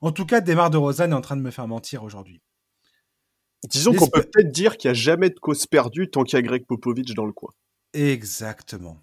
En 0.00 0.12
tout 0.12 0.26
cas, 0.26 0.40
Desmar 0.40 0.70
de 0.70 0.76
Rosanne 0.76 1.12
est 1.12 1.16
en 1.16 1.20
train 1.20 1.36
de 1.36 1.42
me 1.42 1.50
faire 1.50 1.68
mentir 1.68 2.04
aujourd'hui. 2.04 2.40
Disons 3.68 3.94
qu'on 3.94 4.08
peut 4.08 4.22
peut-être 4.22 4.52
dire 4.52 4.76
qu'il 4.76 4.90
n'y 4.90 4.92
a 4.92 4.94
jamais 4.94 5.30
de 5.30 5.38
cause 5.38 5.66
perdue 5.66 6.10
tant 6.10 6.22
qu'il 6.22 6.36
y 6.36 6.38
a 6.38 6.42
Greg 6.42 6.66
Popovich 6.66 7.14
dans 7.14 7.24
le 7.24 7.32
coin. 7.32 7.50
Exactement. 7.94 9.00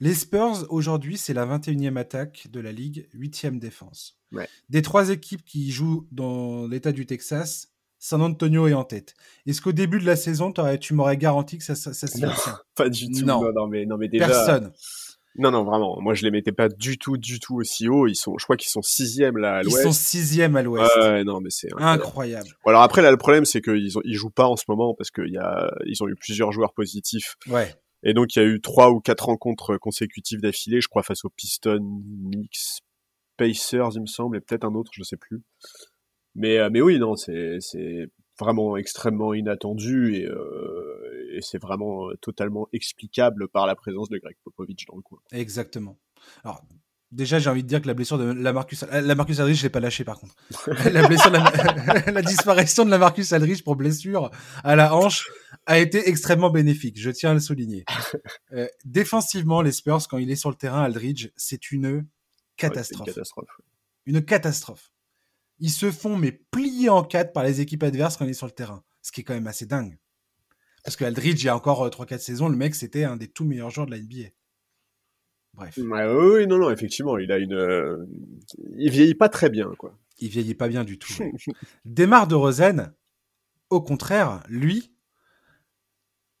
Les 0.00 0.14
Spurs, 0.14 0.66
aujourd'hui, 0.70 1.16
c'est 1.16 1.34
la 1.34 1.46
21e 1.46 1.96
attaque 1.96 2.48
de 2.50 2.60
la 2.60 2.72
Ligue, 2.72 3.08
8e 3.14 3.58
défense. 3.58 4.18
Des 4.68 4.82
trois 4.82 5.10
équipes 5.10 5.44
qui 5.44 5.70
jouent 5.70 6.06
dans 6.10 6.66
l'État 6.66 6.92
du 6.92 7.06
Texas, 7.06 7.68
San 7.98 8.20
Antonio 8.20 8.66
est 8.66 8.74
en 8.74 8.84
tête. 8.84 9.14
Est-ce 9.46 9.62
qu'au 9.62 9.72
début 9.72 9.98
de 9.98 10.06
la 10.06 10.16
saison, 10.16 10.52
tu 10.80 10.94
m'aurais 10.94 11.16
garanti 11.16 11.58
que 11.58 11.64
ça, 11.64 11.74
ça, 11.74 11.92
se 11.94 12.18
fait 12.18 12.26
Pas 12.74 12.88
du 12.88 13.10
tout. 13.10 13.24
Non. 13.24 13.52
non, 13.52 13.66
mais, 13.66 13.86
non, 13.86 13.96
mais 13.96 14.08
déjà... 14.08 14.26
Personne. 14.26 14.72
Non, 15.36 15.50
non, 15.50 15.64
vraiment. 15.64 16.00
Moi, 16.00 16.14
je 16.14 16.22
les 16.22 16.30
mettais 16.30 16.52
pas 16.52 16.68
du 16.68 16.96
tout, 16.96 17.16
du 17.16 17.40
tout 17.40 17.56
aussi 17.56 17.88
haut. 17.88 18.06
Ils 18.06 18.14
sont, 18.14 18.38
je 18.38 18.44
crois 18.44 18.56
qu'ils 18.56 18.68
sont 18.70 18.82
sixième 18.82 19.36
là 19.36 19.56
à 19.56 19.62
l'ouest. 19.62 19.78
Ils 19.80 19.82
sont 19.82 19.92
sixième 19.92 20.54
à 20.54 20.62
l'ouest. 20.62 20.90
Non, 21.24 21.40
mais 21.40 21.50
c'est 21.50 21.70
incroyable. 21.76 22.48
alors 22.66 22.82
après, 22.82 23.02
là, 23.02 23.10
le 23.10 23.16
problème, 23.16 23.44
c'est 23.44 23.60
qu'ils 23.60 23.98
ont, 23.98 24.02
ils 24.04 24.14
jouent 24.14 24.30
pas 24.30 24.46
en 24.46 24.56
ce 24.56 24.64
moment 24.68 24.94
parce 24.94 25.10
qu'il 25.10 25.32
y 25.32 25.38
a, 25.38 25.74
ils 25.86 26.02
ont 26.02 26.08
eu 26.08 26.14
plusieurs 26.14 26.52
joueurs 26.52 26.72
positifs. 26.72 27.36
Ouais. 27.48 27.74
Et 28.04 28.12
donc, 28.12 28.36
il 28.36 28.38
y 28.38 28.42
a 28.42 28.46
eu 28.46 28.60
trois 28.60 28.90
ou 28.90 29.00
quatre 29.00 29.26
rencontres 29.26 29.76
consécutives 29.78 30.40
d'affilée, 30.40 30.80
je 30.80 30.88
crois, 30.88 31.02
face 31.02 31.24
aux 31.24 31.30
Pistons, 31.30 31.80
Knicks, 31.80 32.82
Pacers, 33.36 33.90
il 33.94 34.02
me 34.02 34.06
semble, 34.06 34.36
et 34.36 34.40
peut-être 34.40 34.64
un 34.64 34.74
autre, 34.74 34.92
je 34.94 35.02
sais 35.02 35.16
plus. 35.16 35.42
Mais, 36.34 36.58
euh, 36.58 36.68
mais 36.70 36.82
oui, 36.82 36.98
non, 36.98 37.16
c'est, 37.16 37.58
c'est 37.60 38.08
vraiment 38.38 38.76
extrêmement 38.76 39.34
inattendu 39.34 40.16
et, 40.16 40.26
euh, 40.26 41.30
et 41.32 41.40
c'est 41.40 41.60
vraiment 41.60 42.10
euh, 42.10 42.14
totalement 42.20 42.68
explicable 42.72 43.48
par 43.48 43.66
la 43.66 43.76
présence 43.76 44.08
de 44.08 44.18
Greg 44.18 44.36
Popovich 44.44 44.86
dans 44.86 44.96
le 44.96 45.02
coin. 45.02 45.20
Exactement. 45.32 45.98
Alors, 46.42 46.62
déjà, 47.14 47.38
j'ai 47.38 47.48
envie 47.50 47.62
de 47.62 47.68
dire 47.68 47.80
que 47.80 47.86
la 47.86 47.94
blessure 47.94 48.18
de 48.18 48.24
la 48.24 48.52
Marcus, 48.52 48.84
la 48.90 49.14
Marcus 49.14 49.40
Aldridge, 49.40 49.58
je 49.58 49.62
l'ai 49.62 49.70
pas 49.70 49.80
lâché 49.80 50.04
par 50.04 50.18
contre. 50.20 50.34
la 50.92 51.06
blessure, 51.06 51.30
la, 51.30 51.50
la, 52.12 52.22
disparition 52.22 52.84
de 52.84 52.90
la 52.90 52.98
Marcus 52.98 53.32
Aldridge 53.32 53.62
pour 53.62 53.76
blessure 53.76 54.30
à 54.62 54.76
la 54.76 54.94
hanche 54.94 55.26
a 55.66 55.78
été 55.78 56.08
extrêmement 56.08 56.50
bénéfique. 56.50 57.00
Je 57.00 57.10
tiens 57.10 57.30
à 57.30 57.34
le 57.34 57.40
souligner. 57.40 57.84
Euh, 58.52 58.68
défensivement, 58.84 59.62
les 59.62 59.72
Spurs, 59.72 60.06
quand 60.08 60.18
il 60.18 60.30
est 60.30 60.36
sur 60.36 60.48
le 60.50 60.54
terrain, 60.54 60.84
Aldridge, 60.84 61.30
c'est 61.36 61.72
une 61.72 62.06
catastrophe. 62.56 63.08
une 63.08 63.14
catastrophe. 63.14 63.60
Une 64.06 64.24
catastrophe 64.24 64.92
ils 65.58 65.70
se 65.70 65.90
font 65.90 66.16
mais 66.16 66.32
plier 66.32 66.88
en 66.88 67.02
quatre 67.02 67.32
par 67.32 67.44
les 67.44 67.60
équipes 67.60 67.82
adverses 67.82 68.16
quand 68.16 68.26
ils 68.26 68.34
sont 68.34 68.40
sur 68.40 68.46
le 68.46 68.52
terrain. 68.52 68.84
Ce 69.02 69.12
qui 69.12 69.20
est 69.20 69.24
quand 69.24 69.34
même 69.34 69.46
assez 69.46 69.66
dingue. 69.66 69.98
Parce 70.82 70.96
que 70.96 71.04
Aldridge, 71.04 71.42
il 71.42 71.46
y 71.46 71.48
a 71.48 71.56
encore 71.56 71.88
3-4 71.88 72.14
euh, 72.14 72.18
saisons, 72.18 72.48
le 72.48 72.56
mec, 72.56 72.74
c'était 72.74 73.04
un 73.04 73.16
des 73.16 73.28
tout 73.28 73.44
meilleurs 73.44 73.70
joueurs 73.70 73.86
de 73.86 73.92
la 73.92 73.98
NBA. 73.98 74.28
Bref. 75.54 75.78
oui, 75.78 76.46
non, 76.46 76.58
non, 76.58 76.70
effectivement, 76.70 77.16
il 77.16 77.30
a 77.30 77.38
une, 77.38 78.06
il 78.76 78.90
vieillit 78.90 79.14
pas 79.14 79.28
très 79.28 79.50
bien, 79.50 79.72
quoi. 79.78 79.96
Il 80.18 80.28
vieillit 80.28 80.54
pas 80.54 80.68
bien 80.68 80.84
du 80.84 80.98
tout. 80.98 81.12
Démarre 81.84 82.26
de 82.26 82.34
Rosen, 82.34 82.92
au 83.70 83.80
contraire, 83.80 84.42
lui, 84.48 84.92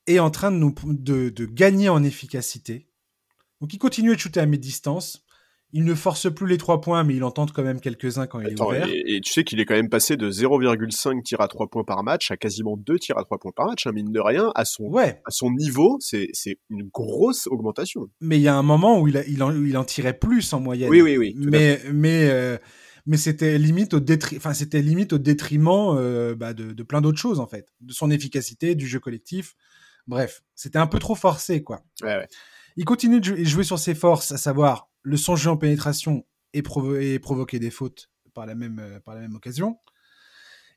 est 0.06 0.18
en 0.18 0.30
train 0.30 0.50
de, 0.50 0.56
nous, 0.56 0.74
de, 0.84 1.30
de 1.30 1.46
gagner 1.46 1.88
en 1.88 2.02
efficacité. 2.02 2.88
Donc 3.60 3.72
il 3.72 3.78
continue 3.78 4.14
de 4.14 4.20
shooter 4.20 4.40
à 4.40 4.46
mi-distance. 4.46 5.23
Il 5.76 5.84
ne 5.84 5.94
force 5.96 6.32
plus 6.32 6.46
les 6.46 6.56
trois 6.56 6.80
points, 6.80 7.02
mais 7.02 7.16
il 7.16 7.24
en 7.24 7.32
tente 7.32 7.52
quand 7.52 7.64
même 7.64 7.80
quelques-uns 7.80 8.28
quand 8.28 8.40
il 8.40 8.50
est 8.50 8.60
ouvert. 8.60 8.88
Et, 8.88 9.20
tu 9.20 9.32
sais 9.32 9.42
qu'il 9.42 9.58
est 9.58 9.64
quand 9.64 9.74
même 9.74 9.88
passé 9.88 10.16
de 10.16 10.30
0,5 10.30 11.20
tirs 11.24 11.40
à 11.40 11.48
3 11.48 11.66
points 11.66 11.82
par 11.82 12.04
match 12.04 12.30
à 12.30 12.36
quasiment 12.36 12.76
2 12.76 12.96
tirs 13.00 13.18
à 13.18 13.24
3 13.24 13.38
points 13.38 13.50
par 13.50 13.66
match, 13.66 13.84
hein, 13.84 13.90
mine 13.92 14.12
de 14.12 14.20
rien. 14.20 14.52
À 14.54 14.64
son, 14.64 14.84
ouais. 14.84 15.20
à 15.24 15.32
son 15.32 15.50
niveau, 15.50 15.98
c'est 15.98 16.30
une 16.70 16.88
grosse 16.94 17.48
augmentation. 17.48 18.06
Mais 18.20 18.38
il 18.38 18.42
y 18.42 18.48
a 18.48 18.54
un 18.54 18.62
moment 18.62 19.00
où 19.00 19.08
il, 19.08 19.24
il, 19.26 19.42
en, 19.42 19.52
il 19.52 19.76
en 19.76 19.82
tirait 19.82 20.16
plus 20.16 20.52
en 20.52 20.60
moyenne. 20.60 20.88
Oui, 20.90 21.02
oui, 21.02 21.18
oui. 21.18 21.34
Mais, 21.36 21.80
mais, 21.92 22.30
euh, 22.30 22.56
mais 23.06 23.16
c'était 23.16 23.58
limite, 23.58 23.94
au 23.94 24.00
détri 24.00 24.36
enfin, 24.36 24.54
c'était 24.54 24.80
limite 24.80 25.12
au 25.12 25.18
détriment 25.18 25.96
euh, 25.98 26.36
bah, 26.36 26.54
de, 26.54 26.70
de, 26.70 26.82
plein 26.84 27.00
d'autres 27.00 27.18
choses, 27.18 27.40
en 27.40 27.48
fait. 27.48 27.66
De 27.80 27.92
son 27.92 28.12
efficacité, 28.12 28.76
du 28.76 28.86
jeu 28.86 29.00
collectif. 29.00 29.56
Bref, 30.06 30.44
c'était 30.54 30.78
un 30.78 30.86
peu 30.86 31.00
trop 31.00 31.16
forcé, 31.16 31.64
quoi. 31.64 31.80
Ouais, 32.00 32.16
ouais. 32.16 32.28
Il 32.76 32.84
continue 32.84 33.20
de 33.20 33.44
jouer 33.44 33.64
sur 33.64 33.78
ses 33.78 33.94
forces, 33.94 34.32
à 34.32 34.36
savoir 34.36 34.88
le 35.02 35.16
son 35.16 35.36
jeu 35.36 35.50
en 35.50 35.56
pénétration 35.56 36.24
et, 36.52 36.62
provoquer 36.62 37.58
des 37.58 37.70
fautes 37.70 38.10
par 38.32 38.46
la 38.46 38.54
même, 38.54 38.78
euh, 38.80 39.00
par 39.00 39.14
la 39.14 39.20
même 39.20 39.34
occasion. 39.34 39.78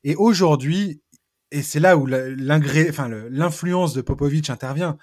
Et 0.04 0.14
aujourd'hui, 0.14 1.02
et 1.50 1.62
c'est 1.62 1.80
là 1.80 1.96
où 1.96 2.06
l'influence 2.06 3.94
de 3.94 4.00
Popovic 4.00 4.50
intervient, 4.50 4.98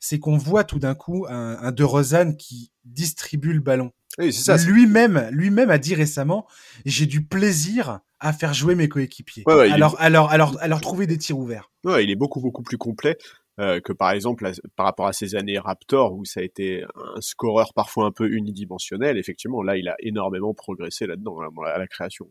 c'est 0.00 0.18
qu'on 0.18 0.38
voit 0.38 0.64
tout 0.64 0.78
d'un 0.78 0.94
coup 0.94 1.26
un, 1.28 1.72
De 1.72 1.84
Rozan 1.84 2.34
qui 2.34 2.72
distribue 2.84 3.52
le 3.52 3.60
ballon. 3.60 3.92
Oui, 4.18 4.32
ça. 4.32 4.56
Lui-même, 4.56 5.28
lui-même 5.30 5.70
a 5.70 5.78
dit 5.78 5.94
récemment, 5.94 6.46
j'ai 6.84 7.06
du 7.06 7.24
plaisir 7.24 8.00
à 8.20 8.32
faire 8.32 8.54
jouer 8.54 8.74
mes 8.74 8.88
coéquipiers. 8.88 9.44
alors, 9.46 9.96
alors, 10.00 10.30
alors, 10.30 10.56
alors, 10.60 10.80
trouver 10.80 11.06
des 11.06 11.18
tirs 11.18 11.38
ouverts. 11.38 11.70
Ouais, 11.84 12.04
il 12.04 12.10
est 12.10 12.16
beaucoup, 12.16 12.40
beaucoup 12.40 12.62
plus 12.62 12.78
complet. 12.78 13.16
Euh, 13.60 13.80
que 13.80 13.92
par 13.92 14.12
exemple 14.12 14.48
par 14.76 14.86
rapport 14.86 15.08
à 15.08 15.12
ces 15.12 15.34
années 15.34 15.58
Raptor 15.58 16.14
où 16.14 16.24
ça 16.24 16.38
a 16.38 16.42
été 16.44 16.84
un 16.94 17.20
scoreur 17.20 17.74
parfois 17.74 18.06
un 18.06 18.12
peu 18.12 18.30
unidimensionnel, 18.30 19.18
effectivement 19.18 19.62
là 19.62 19.76
il 19.76 19.88
a 19.88 19.96
énormément 19.98 20.54
progressé 20.54 21.06
là-dedans 21.06 21.40
à 21.66 21.78
la 21.78 21.86
création. 21.88 22.28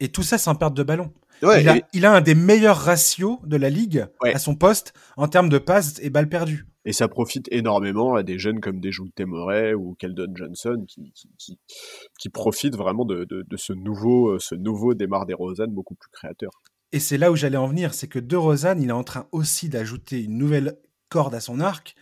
Et 0.00 0.08
tout 0.08 0.22
ça 0.22 0.36
sans 0.36 0.54
perte 0.54 0.74
de 0.74 0.82
ballon. 0.82 1.10
il, 1.42 1.68
a, 1.68 1.78
il, 1.94 2.04
a, 2.04 2.12
un 2.12 2.20
des 2.20 2.34
meilleurs 2.34 2.76
ratios 2.76 3.38
de 3.44 3.56
la 3.56 3.70
ligue 3.70 4.06
à 4.22 4.38
son 4.38 4.54
poste 4.54 4.92
en 5.16 5.28
termes 5.28 5.48
de 5.48 5.56
passes 5.56 5.98
et 6.02 6.10
balles 6.10 6.28
perdues. 6.28 6.66
Et 6.84 6.92
ça 6.92 7.08
profite 7.08 7.48
énormément 7.50 8.14
à 8.14 8.22
des 8.22 8.38
jeunes 8.38 8.60
comme 8.60 8.78
Dejounte 8.78 9.14
Temoret 9.14 9.74
ou 9.74 9.96
Keldon 9.98 10.32
Johnson 10.34 10.84
qui, 10.86 11.10
qui, 11.14 11.30
qui, 11.38 11.58
qui 12.18 12.28
profitent 12.28 12.76
vraiment 12.76 13.04
de, 13.04 13.24
de, 13.24 13.42
de, 13.42 13.56
ce 13.56 13.72
nouveau, 13.72 14.34
euh, 14.34 14.38
ce 14.38 14.54
nouveau 14.54 14.94
Demar 14.94 15.26
DeRozan 15.26 15.66
beaucoup 15.68 15.96
plus 15.96 16.10
créateur. 16.10 16.50
Et 16.92 17.00
c'est 17.00 17.18
là 17.18 17.30
où 17.30 17.36
j'allais 17.36 17.56
en 17.56 17.66
venir, 17.66 17.94
c'est 17.94 18.08
que 18.08 18.18
De 18.18 18.36
Rosanne, 18.36 18.80
il 18.80 18.88
est 18.88 18.92
en 18.92 19.04
train 19.04 19.28
aussi 19.32 19.68
d'ajouter 19.68 20.22
une 20.22 20.38
nouvelle 20.38 20.78
corde 21.08 21.34
à 21.34 21.40
son 21.40 21.60
arc, 21.60 21.94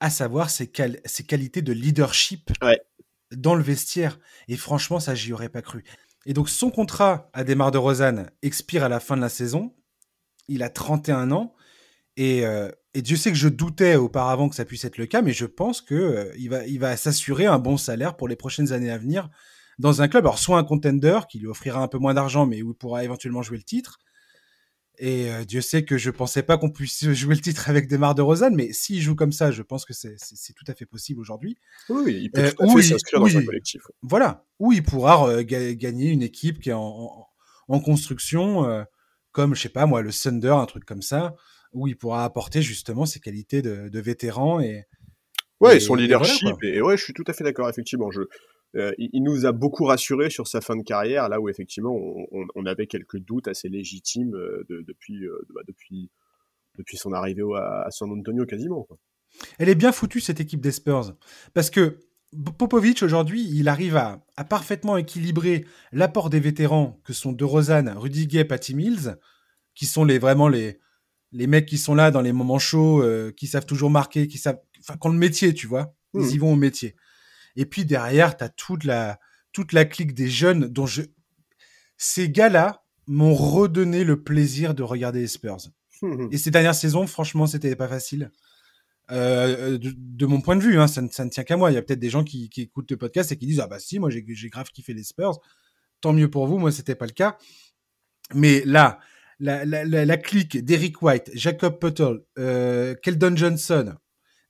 à 0.00 0.10
savoir 0.10 0.50
ses, 0.50 0.66
qualités 0.68 1.62
de 1.62 1.72
leadership 1.72 2.50
dans 3.32 3.54
le 3.54 3.62
vestiaire. 3.62 4.18
Et 4.48 4.56
franchement, 4.56 5.00
ça, 5.00 5.14
j'y 5.14 5.32
aurais 5.32 5.48
pas 5.48 5.62
cru. 5.62 5.84
Et 6.26 6.32
donc, 6.32 6.48
son 6.48 6.70
contrat 6.70 7.30
à 7.32 7.44
Desmar 7.44 7.70
de 7.70 7.78
Rosanne 7.78 8.30
expire 8.42 8.84
à 8.84 8.88
la 8.88 9.00
fin 9.00 9.16
de 9.16 9.20
la 9.20 9.28
saison. 9.28 9.74
Il 10.48 10.62
a 10.62 10.68
31 10.68 11.32
ans. 11.32 11.54
Et, 12.16 12.44
euh, 12.44 12.70
et, 12.94 13.02
Dieu 13.02 13.16
sait 13.16 13.30
que 13.30 13.38
je 13.38 13.48
doutais 13.48 13.96
auparavant 13.96 14.48
que 14.48 14.54
ça 14.54 14.64
puisse 14.64 14.84
être 14.84 14.98
le 14.98 15.06
cas, 15.06 15.22
mais 15.22 15.32
je 15.32 15.46
pense 15.46 15.80
qu'il 15.80 15.96
euh, 15.96 16.32
va, 16.48 16.66
il 16.66 16.78
va 16.78 16.96
s'assurer 16.96 17.46
un 17.46 17.58
bon 17.58 17.76
salaire 17.76 18.16
pour 18.16 18.28
les 18.28 18.36
prochaines 18.36 18.72
années 18.72 18.90
à 18.90 18.98
venir 18.98 19.30
dans 19.78 20.02
un 20.02 20.08
club. 20.08 20.26
Alors, 20.26 20.38
soit 20.38 20.58
un 20.58 20.64
contender 20.64 21.20
qui 21.28 21.38
lui 21.38 21.46
offrira 21.46 21.80
un 21.80 21.88
peu 21.88 21.98
moins 21.98 22.14
d'argent, 22.14 22.46
mais 22.46 22.62
où 22.62 22.72
il 22.72 22.74
pourra 22.74 23.04
éventuellement 23.04 23.42
jouer 23.42 23.56
le 23.56 23.62
titre, 23.62 23.98
et 25.00 25.32
euh, 25.32 25.44
Dieu 25.44 25.62
sait 25.62 25.82
que 25.82 25.96
je 25.96 26.10
pensais 26.10 26.42
pas 26.42 26.58
qu'on 26.58 26.70
puisse 26.70 27.08
jouer 27.12 27.34
le 27.34 27.40
titre 27.40 27.70
avec 27.70 27.88
Demar 27.88 28.14
de 28.14 28.20
Rosanne, 28.20 28.54
mais 28.54 28.72
s'il 28.72 29.00
joue 29.00 29.16
comme 29.16 29.32
ça, 29.32 29.50
je 29.50 29.62
pense 29.62 29.86
que 29.86 29.94
c'est 29.94 30.16
tout 30.54 30.64
à 30.68 30.74
fait 30.74 30.84
possible 30.84 31.20
aujourd'hui. 31.20 31.56
Oui, 31.88 32.20
il 32.22 32.30
peut 32.30 32.42
euh, 32.42 32.52
tout 32.52 32.64
à 32.64 32.76
fait 32.76 32.82
s'inscrire 32.82 33.20
dans 33.20 33.36
un 33.36 33.44
collectif. 33.44 33.82
Voilà, 34.02 34.44
où 34.58 34.72
il 34.72 34.82
pourra 34.82 35.28
euh, 35.28 35.42
gagner 35.42 36.10
une 36.10 36.22
équipe 36.22 36.60
qui 36.60 36.68
est 36.68 36.74
en, 36.74 37.26
en, 37.68 37.80
construction, 37.80 38.84
comme, 39.32 39.54
je 39.54 39.62
sais 39.62 39.68
pas 39.70 39.86
moi, 39.86 40.02
le 40.02 40.12
Thunder, 40.12 40.50
un 40.50 40.66
truc 40.66 40.84
comme 40.84 41.02
ça, 41.02 41.34
où 41.72 41.88
il 41.88 41.96
pourra 41.96 42.24
apporter 42.24 42.60
justement 42.60 43.06
ses 43.06 43.20
qualités 43.20 43.62
de, 43.62 43.88
de 43.88 44.00
vétéran 44.00 44.60
et... 44.60 44.84
Ouais, 45.60 45.76
et, 45.76 45.80
son 45.80 45.94
leadership, 45.94 46.56
et, 46.62 46.80
ouais, 46.80 46.96
je 46.96 47.04
suis 47.04 47.12
tout 47.12 47.24
à 47.26 47.34
fait 47.34 47.44
d'accord, 47.44 47.68
effectivement. 47.68 48.10
Je, 48.10 48.22
euh, 48.76 48.92
il, 48.98 49.22
nous 49.22 49.46
a 49.46 49.52
beaucoup 49.52 49.84
rassuré 49.84 50.30
sur 50.30 50.46
sa 50.46 50.60
fin 50.60 50.76
de 50.76 50.82
carrière, 50.82 51.28
là 51.28 51.40
où 51.40 51.48
effectivement 51.48 51.92
on, 51.92 52.46
on, 52.54 52.66
avait 52.66 52.86
quelques 52.86 53.18
doutes 53.18 53.48
assez 53.48 53.68
légitimes 53.68 54.34
euh, 54.36 54.64
de, 54.68 54.82
depuis, 54.86 55.26
euh, 55.26 55.44
bah, 55.52 55.62
depuis, 55.66 56.08
depuis 56.78 56.96
son 56.96 57.12
arrivée 57.12 57.42
à, 57.56 57.88
San 57.90 58.10
Antonio 58.12 58.46
quasiment. 58.46 58.84
Quoi. 58.84 58.96
Elle 59.58 59.68
est 59.68 59.74
bien 59.74 59.90
foutue 59.90 60.20
cette 60.20 60.40
équipe 60.40 60.60
des 60.60 60.70
Spurs, 60.70 61.16
parce 61.52 61.68
que 61.68 61.98
Popovic 62.58 63.02
aujourd'hui, 63.02 63.42
il 63.52 63.68
arrive 63.68 63.96
à, 63.96 64.24
à 64.36 64.44
parfaitement 64.44 64.96
équilibrer 64.96 65.64
l'apport 65.90 66.30
des 66.30 66.38
vétérans 66.38 67.00
que 67.02 67.12
sont 67.12 67.32
De 67.32 67.44
Rosanne, 67.44 67.88
Rudy 67.88 68.28
Gay, 68.28 68.44
Patty 68.44 68.76
Mills, 68.76 69.18
qui 69.74 69.86
sont 69.86 70.04
les 70.04 70.18
vraiment 70.18 70.48
les 70.48 70.78
les 71.32 71.46
mecs 71.46 71.66
qui 71.66 71.78
sont 71.78 71.94
là 71.94 72.10
dans 72.10 72.22
les 72.22 72.32
moments 72.32 72.58
chauds, 72.58 73.04
qui 73.36 73.46
savent 73.46 73.66
toujours 73.66 73.88
marquer, 73.88 74.26
qui 74.26 74.36
savent, 74.36 74.58
enfin, 74.80 74.96
quand 75.00 75.10
le 75.10 75.18
métier, 75.18 75.54
tu 75.54 75.68
vois, 75.68 75.94
ils 76.14 76.22
mmh. 76.22 76.30
y 76.30 76.38
vont 76.38 76.52
au 76.52 76.56
métier. 76.56 76.96
Et 77.56 77.66
puis 77.66 77.84
derrière, 77.84 78.36
tu 78.36 78.44
as 78.44 78.48
toute 78.48 78.84
la, 78.84 79.18
toute 79.52 79.72
la 79.72 79.84
clique 79.84 80.14
des 80.14 80.28
jeunes 80.28 80.68
dont 80.68 80.86
je. 80.86 81.02
Ces 81.96 82.30
gars-là 82.30 82.84
m'ont 83.06 83.34
redonné 83.34 84.04
le 84.04 84.22
plaisir 84.22 84.74
de 84.74 84.82
regarder 84.82 85.20
les 85.20 85.26
Spurs. 85.26 85.58
Et 86.30 86.38
ces 86.38 86.50
dernières 86.50 86.74
saisons, 86.74 87.06
franchement, 87.06 87.46
c'était 87.46 87.76
pas 87.76 87.88
facile. 87.88 88.30
Euh, 89.10 89.78
de, 89.80 90.26
mon 90.26 90.40
point 90.40 90.54
de 90.54 90.62
vue, 90.62 90.78
hein, 90.78 90.86
ça, 90.86 91.02
ne, 91.02 91.08
ça, 91.08 91.24
ne 91.24 91.30
tient 91.30 91.42
qu'à 91.42 91.56
moi. 91.56 91.70
Il 91.70 91.74
y 91.74 91.76
a 91.76 91.82
peut-être 91.82 91.98
des 91.98 92.10
gens 92.10 92.22
qui, 92.22 92.48
qui, 92.48 92.62
écoutent 92.62 92.90
le 92.90 92.96
podcast 92.96 93.32
et 93.32 93.36
qui 93.36 93.46
disent 93.46 93.60
Ah 93.60 93.66
bah 93.66 93.80
si, 93.80 93.98
moi 93.98 94.10
j'ai 94.10 94.48
grave 94.48 94.70
kiffé 94.70 94.94
les 94.94 95.02
Spurs. 95.02 95.38
Tant 96.00 96.12
mieux 96.12 96.30
pour 96.30 96.46
vous, 96.46 96.58
moi 96.58 96.70
c'était 96.70 96.94
pas 96.94 97.06
le 97.06 97.12
cas. 97.12 97.36
Mais 98.34 98.62
là, 98.64 99.00
la, 99.40 99.64
la, 99.64 99.84
la, 99.84 100.16
clique 100.16 100.64
d'Eric 100.64 101.02
White, 101.02 101.30
Jacob 101.34 101.80
Puttle, 101.80 102.22
euh, 102.38 102.94
Keldon 103.02 103.34
Johnson, 103.34 103.94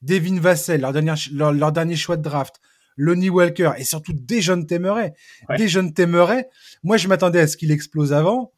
Devin 0.02 0.38
Vassell, 0.38 0.80
leur, 0.80 0.92
dernier, 0.92 1.14
leur, 1.32 1.52
leur 1.52 1.72
dernier 1.72 1.96
choix 1.96 2.16
de 2.16 2.22
draft, 2.22 2.60
Lonnie 3.00 3.30
Walker 3.30 3.72
et 3.78 3.84
surtout 3.84 4.12
des 4.12 4.42
jeunes 4.42 4.66
Temeray. 4.66 5.12
Des 5.56 5.68
jeunes 5.68 5.94
Temeray. 5.94 6.44
Moi, 6.82 6.98
je 6.98 7.08
m'attendais 7.08 7.40
à 7.40 7.46
ce 7.46 7.56
qu'il 7.56 7.70
explose 7.70 8.12
avant. 8.12 8.52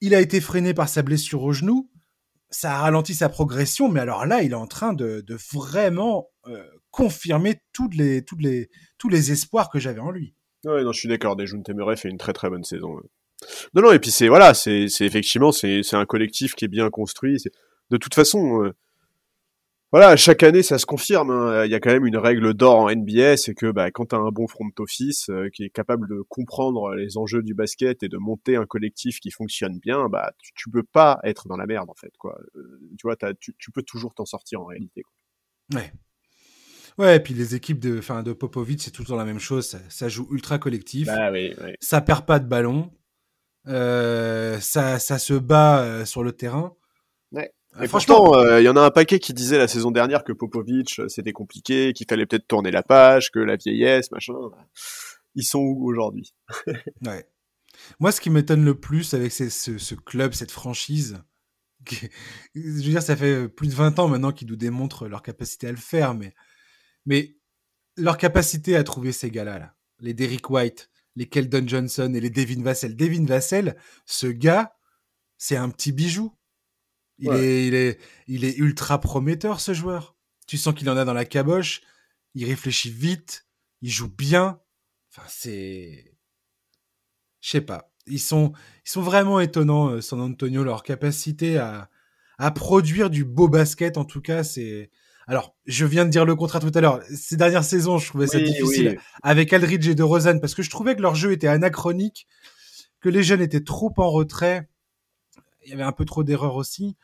Il 0.00 0.16
a 0.16 0.20
été 0.20 0.40
freiné 0.40 0.74
par 0.74 0.88
sa 0.88 1.02
blessure 1.02 1.42
au 1.44 1.52
genou. 1.52 1.88
Ça 2.50 2.74
a 2.74 2.80
ralenti 2.80 3.14
sa 3.14 3.28
progression, 3.28 3.88
mais 3.88 4.00
alors 4.00 4.26
là, 4.26 4.42
il 4.42 4.50
est 4.50 4.56
en 4.56 4.66
train 4.66 4.92
de, 4.92 5.24
vraiment 5.52 6.28
euh, 6.48 6.62
confirmer 6.90 7.62
toutes 7.72 7.94
les, 7.94 8.24
toutes 8.24 8.42
les, 8.42 8.68
tous 8.98 9.08
les 9.08 9.30
espoirs 9.30 9.70
que 9.70 9.78
j'avais 9.78 10.00
en 10.00 10.10
lui. 10.10 10.34
Ouais, 10.64 10.82
non, 10.82 10.92
je 10.92 10.98
suis 10.98 11.08
d'accord. 11.08 11.36
Dejoun 11.36 11.62
Temeray 11.62 11.96
fait 11.96 12.08
une 12.08 12.18
très 12.18 12.32
très 12.32 12.50
bonne 12.50 12.64
saison. 12.64 12.96
Non, 13.74 13.82
non, 13.82 13.92
et 13.92 14.00
puis 14.00 14.10
c'est 14.10 14.28
voilà, 14.28 14.54
c'est 14.54 14.86
effectivement 15.00 15.52
c'est 15.52 15.94
un 15.94 16.04
collectif 16.04 16.54
qui 16.54 16.64
est 16.64 16.68
bien 16.68 16.90
construit. 16.90 17.42
De 17.90 17.96
toute 17.96 18.14
façon, 18.14 18.64
euh, 18.64 18.72
voilà, 19.92 20.16
chaque 20.16 20.42
année 20.42 20.62
ça 20.62 20.78
se 20.78 20.86
confirme. 20.86 21.30
Hein. 21.30 21.66
Il 21.66 21.70
y 21.70 21.74
a 21.74 21.80
quand 21.80 21.92
même 21.92 22.06
une 22.06 22.16
règle 22.16 22.54
d'or 22.54 22.76
en 22.76 22.90
NBA, 22.90 23.36
c'est 23.36 23.54
que 23.54 23.70
bah, 23.70 23.90
quand 23.90 24.06
tu 24.06 24.14
as 24.16 24.18
un 24.18 24.30
bon 24.30 24.46
front 24.46 24.70
office 24.78 25.28
euh, 25.28 25.50
qui 25.50 25.64
est 25.64 25.70
capable 25.70 26.08
de 26.08 26.22
comprendre 26.30 26.94
les 26.94 27.18
enjeux 27.18 27.42
du 27.42 27.52
basket 27.52 28.02
et 28.02 28.08
de 28.08 28.16
monter 28.16 28.56
un 28.56 28.64
collectif 28.64 29.20
qui 29.20 29.30
fonctionne 29.30 29.78
bien, 29.78 30.08
bah 30.08 30.32
tu, 30.38 30.52
tu 30.54 30.70
peux 30.70 30.82
pas 30.82 31.20
être 31.24 31.46
dans 31.46 31.58
la 31.58 31.66
merde 31.66 31.90
en 31.90 31.94
fait. 31.94 32.12
Quoi. 32.18 32.40
Euh, 32.56 32.80
tu 32.98 33.06
vois, 33.06 33.16
tu, 33.38 33.54
tu, 33.58 33.70
peux 33.70 33.82
toujours 33.82 34.14
t'en 34.14 34.24
sortir 34.24 34.62
en 34.62 34.64
réalité. 34.64 35.02
Quoi. 35.02 35.80
Ouais. 35.80 35.92
Ouais, 36.98 37.16
et 37.16 37.20
puis 37.20 37.34
les 37.34 37.54
équipes 37.54 37.78
de, 37.78 38.00
fin, 38.00 38.22
de 38.22 38.32
Popovic, 38.32 38.82
c'est 38.82 38.90
toujours 38.90 39.18
la 39.18 39.24
même 39.26 39.38
chose. 39.38 39.78
Ça, 39.88 40.08
joue 40.08 40.26
ultra 40.30 40.58
collectif. 40.58 41.06
Bah, 41.06 41.30
oui, 41.30 41.54
oui. 41.62 41.72
Ça 41.80 42.00
perd 42.00 42.24
pas 42.24 42.38
de 42.38 42.46
ballon. 42.46 42.90
Euh, 43.68 44.58
ça, 44.60 44.98
ça 44.98 45.18
se 45.18 45.34
bat 45.34 46.04
sur 46.06 46.22
le 46.22 46.32
terrain. 46.32 46.74
Et 47.80 47.88
franchement, 47.88 48.38
il 48.38 48.46
euh, 48.46 48.62
y 48.62 48.68
en 48.68 48.76
a 48.76 48.82
un 48.82 48.90
paquet 48.90 49.18
qui 49.18 49.32
disait 49.32 49.56
la 49.56 49.68
saison 49.68 49.90
dernière 49.90 50.24
que 50.24 50.32
Popovic 50.32 50.98
euh, 50.98 51.08
c'était 51.08 51.32
compliqué, 51.32 51.92
qu'il 51.94 52.06
fallait 52.06 52.26
peut-être 52.26 52.46
tourner 52.46 52.70
la 52.70 52.82
page, 52.82 53.30
que 53.30 53.38
la 53.38 53.56
vieillesse, 53.56 54.10
machin. 54.10 54.34
Ils 55.34 55.44
sont 55.44 55.60
où 55.60 55.88
aujourd'hui? 55.88 56.34
Ouais. 57.06 57.26
Moi, 57.98 58.12
ce 58.12 58.20
qui 58.20 58.30
m'étonne 58.30 58.64
le 58.64 58.78
plus 58.78 59.14
avec 59.14 59.32
ce, 59.32 59.48
ce, 59.48 59.94
club, 59.94 60.34
cette 60.34 60.50
franchise, 60.50 61.18
je 61.90 62.08
veux 62.54 62.90
dire, 62.90 63.02
ça 63.02 63.16
fait 63.16 63.48
plus 63.48 63.68
de 63.68 63.74
20 63.74 63.98
ans 63.98 64.08
maintenant 64.08 64.32
qu'ils 64.32 64.48
nous 64.48 64.56
démontrent 64.56 65.08
leur 65.08 65.22
capacité 65.22 65.68
à 65.68 65.70
le 65.70 65.78
faire, 65.78 66.14
mais, 66.14 66.34
mais 67.06 67.34
leur 67.96 68.18
capacité 68.18 68.76
à 68.76 68.84
trouver 68.84 69.12
ces 69.12 69.30
gars-là, 69.30 69.58
là, 69.58 69.74
les 70.00 70.14
Derrick 70.14 70.48
White, 70.50 70.90
les 71.16 71.26
Keldon 71.26 71.66
Johnson 71.66 72.12
et 72.14 72.20
les 72.20 72.30
Devin 72.30 72.62
Vassell. 72.62 72.96
Devin 72.96 73.24
Vassell, 73.24 73.76
ce 74.04 74.26
gars, 74.26 74.76
c'est 75.38 75.56
un 75.56 75.70
petit 75.70 75.92
bijou. 75.92 76.36
Il, 77.22 77.32
est, 77.32 77.66
il, 77.68 77.74
est, 77.74 77.98
il 78.26 78.44
est 78.44 78.56
ultra 78.56 79.00
prometteur, 79.00 79.60
ce 79.60 79.72
joueur. 79.72 80.16
Tu 80.46 80.58
sens 80.58 80.74
qu'il 80.74 80.90
en 80.90 80.96
a 80.96 81.04
dans 81.04 81.14
la 81.14 81.24
caboche. 81.24 81.82
Il 82.34 82.44
réfléchit 82.44 82.90
vite. 82.90 83.46
ils 83.80 83.90
jouent 83.90 84.12
bien. 84.14 84.60
Enfin, 85.10 85.26
c'est, 85.28 86.16
je 87.40 87.50
sais 87.50 87.60
pas. 87.60 87.92
Ils 88.06 88.20
sont, 88.20 88.52
ils 88.84 88.90
sont 88.90 89.02
vraiment 89.02 89.38
étonnants, 89.38 89.90
euh, 89.90 90.00
San 90.00 90.20
Antonio, 90.20 90.64
leur 90.64 90.82
capacité 90.82 91.58
à, 91.58 91.90
à 92.38 92.50
produire 92.50 93.10
du 93.10 93.24
beau 93.24 93.48
basket. 93.48 93.98
En 93.98 94.04
tout 94.04 94.20
cas, 94.20 94.42
c'est. 94.42 94.90
Alors, 95.28 95.54
je 95.66 95.86
viens 95.86 96.04
de 96.04 96.10
dire 96.10 96.24
le 96.24 96.34
contraire 96.34 96.60
tout 96.60 96.72
à 96.74 96.80
l'heure. 96.80 97.00
Ces 97.14 97.36
dernières 97.36 97.62
saisons, 97.62 97.98
je 97.98 98.08
trouvais 98.08 98.26
ça 98.26 98.40
difficile 98.40 98.98
avec 99.22 99.52
Aldridge 99.52 99.86
et 99.86 99.94
de 99.94 100.02
Rosanne 100.02 100.40
parce 100.40 100.54
que 100.54 100.62
je 100.62 100.70
trouvais 100.70 100.96
que 100.96 101.02
leur 101.02 101.14
jeu 101.14 101.30
était 101.30 101.46
anachronique, 101.46 102.26
que 103.00 103.08
les 103.08 103.22
jeunes 103.22 103.40
étaient 103.40 103.62
trop 103.62 103.92
en 103.98 104.10
retrait. 104.10 104.68
Il 105.64 105.70
y 105.70 105.74
avait 105.74 105.82
un 105.82 105.92
peu 105.92 106.04
trop 106.04 106.24
d'erreurs 106.24 106.56
aussi. 106.56 106.96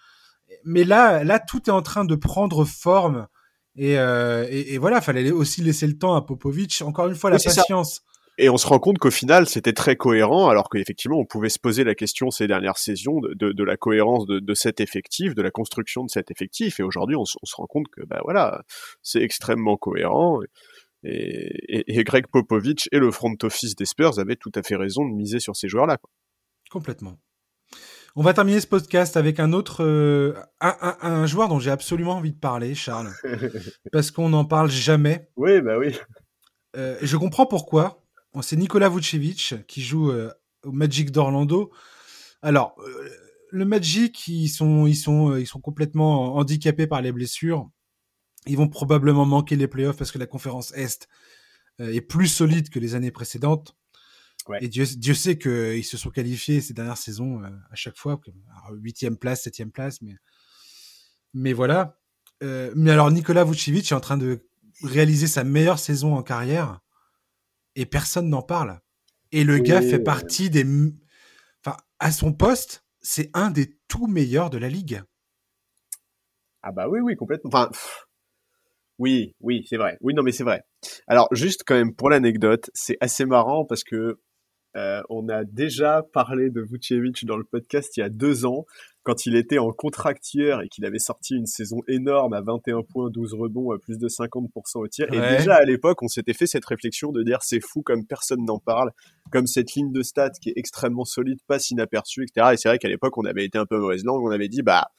Mais 0.64 0.84
là, 0.84 1.24
là, 1.24 1.38
tout 1.38 1.68
est 1.68 1.72
en 1.72 1.82
train 1.82 2.04
de 2.04 2.14
prendre 2.14 2.64
forme. 2.64 3.28
Et, 3.76 3.98
euh, 3.98 4.46
et, 4.50 4.74
et, 4.74 4.78
voilà, 4.78 5.00
fallait 5.00 5.30
aussi 5.30 5.62
laisser 5.62 5.86
le 5.86 5.96
temps 5.96 6.14
à 6.14 6.22
Popovic. 6.22 6.82
Encore 6.82 7.06
une 7.06 7.14
fois, 7.14 7.30
la 7.30 7.38
patience. 7.38 8.02
Et 8.40 8.48
on 8.48 8.56
se 8.56 8.68
rend 8.68 8.78
compte 8.78 8.98
qu'au 8.98 9.10
final, 9.10 9.48
c'était 9.48 9.72
très 9.72 9.96
cohérent, 9.96 10.48
alors 10.48 10.68
qu'effectivement, 10.70 11.18
on 11.18 11.24
pouvait 11.24 11.48
se 11.48 11.58
poser 11.58 11.82
la 11.82 11.96
question 11.96 12.30
ces 12.30 12.46
dernières 12.46 12.78
saisons 12.78 13.20
de, 13.20 13.34
de, 13.34 13.52
de 13.52 13.64
la 13.64 13.76
cohérence 13.76 14.26
de, 14.26 14.38
de, 14.38 14.54
cet 14.54 14.80
effectif, 14.80 15.34
de 15.34 15.42
la 15.42 15.50
construction 15.50 16.04
de 16.04 16.10
cet 16.10 16.30
effectif. 16.30 16.78
Et 16.78 16.84
aujourd'hui, 16.84 17.16
on, 17.16 17.22
on, 17.22 17.46
se 17.46 17.56
rend 17.56 17.66
compte 17.66 17.88
que, 17.88 18.00
bah 18.06 18.20
voilà, 18.22 18.62
c'est 19.02 19.20
extrêmement 19.22 19.76
cohérent. 19.76 20.40
Et, 21.02 21.50
et, 21.68 21.98
et, 21.98 22.04
Greg 22.04 22.26
Popovich 22.28 22.88
et 22.92 22.98
le 22.98 23.10
front 23.10 23.36
office 23.42 23.74
des 23.74 23.86
Spurs 23.86 24.20
avaient 24.20 24.36
tout 24.36 24.52
à 24.54 24.62
fait 24.62 24.76
raison 24.76 25.04
de 25.04 25.14
miser 25.14 25.40
sur 25.40 25.56
ces 25.56 25.68
joueurs-là. 25.68 25.98
Complètement. 26.70 27.18
On 28.20 28.22
va 28.22 28.34
terminer 28.34 28.58
ce 28.58 28.66
podcast 28.66 29.16
avec 29.16 29.38
un 29.38 29.52
autre, 29.52 29.84
euh, 29.84 30.34
un, 30.60 30.76
un, 30.80 30.96
un, 31.02 31.26
joueur 31.26 31.48
dont 31.48 31.60
j'ai 31.60 31.70
absolument 31.70 32.14
envie 32.14 32.32
de 32.32 32.36
parler, 32.36 32.74
Charles, 32.74 33.12
parce 33.92 34.10
qu'on 34.10 34.30
n'en 34.30 34.44
parle 34.44 34.72
jamais. 34.72 35.30
Oui, 35.36 35.60
bah 35.60 35.78
oui. 35.78 35.96
Euh, 36.76 36.98
je 37.00 37.16
comprends 37.16 37.46
pourquoi. 37.46 38.04
C'est 38.42 38.56
Nikola 38.56 38.88
Vucevic 38.88 39.64
qui 39.68 39.82
joue 39.82 40.10
euh, 40.10 40.32
au 40.64 40.72
Magic 40.72 41.12
d'Orlando. 41.12 41.70
Alors, 42.42 42.74
le 43.52 43.64
Magic, 43.64 44.26
ils 44.26 44.48
sont, 44.48 44.88
ils 44.88 44.96
sont, 44.96 45.36
ils 45.36 45.46
sont 45.46 45.60
complètement 45.60 46.38
handicapés 46.38 46.88
par 46.88 47.00
les 47.00 47.12
blessures. 47.12 47.70
Ils 48.48 48.56
vont 48.56 48.68
probablement 48.68 49.26
manquer 49.26 49.54
les 49.54 49.68
playoffs 49.68 49.96
parce 49.96 50.10
que 50.10 50.18
la 50.18 50.26
conférence 50.26 50.72
Est 50.72 51.06
est 51.78 52.00
plus 52.00 52.26
solide 52.26 52.68
que 52.68 52.80
les 52.80 52.96
années 52.96 53.12
précédentes. 53.12 53.76
Ouais. 54.48 54.58
Et 54.62 54.68
Dieu, 54.68 54.84
Dieu 54.96 55.14
sait 55.14 55.36
qu'ils 55.36 55.84
se 55.84 55.98
sont 55.98 56.10
qualifiés 56.10 56.60
ces 56.62 56.72
dernières 56.72 56.96
saisons 56.96 57.42
euh, 57.42 57.48
à 57.70 57.74
chaque 57.74 57.98
fois, 57.98 58.18
huitième 58.72 59.18
place, 59.18 59.42
septième 59.42 59.70
place, 59.70 60.00
mais 60.00 60.16
mais 61.34 61.52
voilà. 61.52 61.98
Euh, 62.42 62.72
mais 62.74 62.92
alors 62.92 63.10
Nicolas 63.10 63.44
Vucevic 63.44 63.90
est 63.90 63.94
en 63.94 64.00
train 64.00 64.16
de 64.16 64.46
réaliser 64.82 65.26
sa 65.26 65.44
meilleure 65.44 65.78
saison 65.78 66.14
en 66.14 66.22
carrière 66.22 66.80
et 67.74 67.84
personne 67.84 68.28
n'en 68.28 68.42
parle. 68.42 68.80
Et 69.32 69.44
le 69.44 69.54
oui, 69.54 69.62
gars 69.62 69.82
fait 69.82 69.98
partie 69.98 70.48
des, 70.48 70.64
enfin 71.64 71.76
à 71.98 72.10
son 72.12 72.32
poste, 72.32 72.84
c'est 73.00 73.30
un 73.34 73.50
des 73.50 73.78
tout 73.88 74.06
meilleurs 74.06 74.50
de 74.50 74.58
la 74.58 74.68
ligue. 74.68 75.02
Ah 76.62 76.72
bah 76.72 76.88
oui 76.88 77.00
oui 77.00 77.16
complètement. 77.16 77.50
Enfin 77.52 77.70
oui 78.98 79.34
oui 79.40 79.66
c'est 79.68 79.76
vrai. 79.76 79.98
Oui 80.00 80.14
non 80.14 80.22
mais 80.22 80.32
c'est 80.32 80.44
vrai. 80.44 80.62
Alors 81.06 81.28
juste 81.32 81.64
quand 81.66 81.74
même 81.74 81.94
pour 81.94 82.08
l'anecdote, 82.08 82.70
c'est 82.72 82.96
assez 83.00 83.26
marrant 83.26 83.64
parce 83.64 83.84
que 83.84 84.20
euh, 84.76 85.02
on 85.08 85.28
a 85.28 85.44
déjà 85.44 86.02
parlé 86.12 86.50
de 86.50 86.60
Vucevic 86.60 87.24
dans 87.24 87.36
le 87.36 87.44
podcast 87.44 87.96
il 87.96 88.00
y 88.00 88.02
a 88.02 88.08
deux 88.08 88.44
ans, 88.44 88.66
quand 89.02 89.24
il 89.24 89.36
était 89.36 89.58
en 89.58 89.72
contracteur 89.72 90.60
et 90.60 90.68
qu'il 90.68 90.84
avait 90.84 90.98
sorti 90.98 91.34
une 91.34 91.46
saison 91.46 91.80
énorme 91.88 92.34
à 92.34 92.42
21 92.42 92.82
points, 92.82 93.08
12 93.10 93.34
rebonds, 93.34 93.72
à 93.72 93.78
plus 93.78 93.98
de 93.98 94.06
50% 94.06 94.50
au 94.74 94.88
tir. 94.88 95.06
Ouais. 95.10 95.16
Et 95.16 95.38
déjà 95.38 95.54
à 95.54 95.64
l'époque, 95.64 96.02
on 96.02 96.08
s'était 96.08 96.34
fait 96.34 96.46
cette 96.46 96.66
réflexion 96.66 97.10
de 97.10 97.22
dire 97.22 97.38
c'est 97.42 97.60
fou 97.60 97.82
comme 97.82 98.06
personne 98.06 98.44
n'en 98.44 98.58
parle, 98.58 98.90
comme 99.32 99.46
cette 99.46 99.72
ligne 99.74 99.92
de 99.92 100.02
stats 100.02 100.30
qui 100.30 100.50
est 100.50 100.54
extrêmement 100.56 101.06
solide, 101.06 101.38
passe 101.46 101.70
inaperçue, 101.70 102.24
etc. 102.24 102.50
Et 102.52 102.56
c'est 102.58 102.68
vrai 102.68 102.78
qu'à 102.78 102.88
l'époque, 102.88 103.16
on 103.16 103.24
avait 103.24 103.46
été 103.46 103.56
un 103.56 103.66
peu 103.66 103.78
mauvaise 103.78 104.04
langue, 104.04 104.22
on 104.22 104.30
avait 104.30 104.48
dit 104.48 104.62
bah 104.62 104.90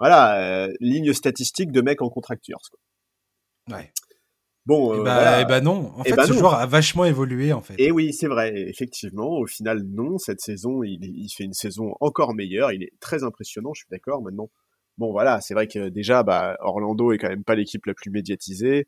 voilà, 0.00 0.64
euh, 0.64 0.72
ligne 0.80 1.12
statistique 1.12 1.70
de 1.70 1.80
mec 1.80 2.00
en 2.00 2.08
contracteur. 2.08 2.58
Quoi. 2.70 3.76
Ouais. 3.76 3.92
Bon, 4.64 4.94
et 4.94 4.98
euh, 4.98 5.02
bah, 5.02 5.14
voilà. 5.14 5.40
et 5.40 5.44
bah 5.44 5.60
non. 5.60 5.92
En 5.96 6.04
et 6.04 6.10
fait, 6.10 6.16
bah 6.16 6.26
ce 6.26 6.32
non. 6.32 6.38
joueur 6.38 6.54
a 6.54 6.66
vachement 6.66 7.04
évolué 7.04 7.52
en 7.52 7.60
fait. 7.60 7.74
Et 7.78 7.90
oui, 7.90 8.12
c'est 8.12 8.28
vrai. 8.28 8.52
Effectivement, 8.68 9.38
au 9.38 9.46
final, 9.46 9.82
non. 9.82 10.18
Cette 10.18 10.40
saison, 10.40 10.82
il, 10.82 11.00
il, 11.02 11.28
fait 11.30 11.44
une 11.44 11.52
saison 11.52 11.94
encore 12.00 12.34
meilleure. 12.34 12.72
Il 12.72 12.82
est 12.82 12.92
très 13.00 13.24
impressionnant. 13.24 13.72
Je 13.74 13.80
suis 13.80 13.88
d'accord. 13.90 14.22
Maintenant, 14.22 14.50
bon, 14.98 15.10
voilà, 15.10 15.40
c'est 15.40 15.54
vrai 15.54 15.66
que 15.66 15.88
déjà, 15.88 16.22
bah, 16.22 16.56
Orlando 16.60 17.12
est 17.12 17.18
quand 17.18 17.28
même 17.28 17.44
pas 17.44 17.56
l'équipe 17.56 17.84
la 17.86 17.94
plus 17.94 18.10
médiatisée. 18.10 18.86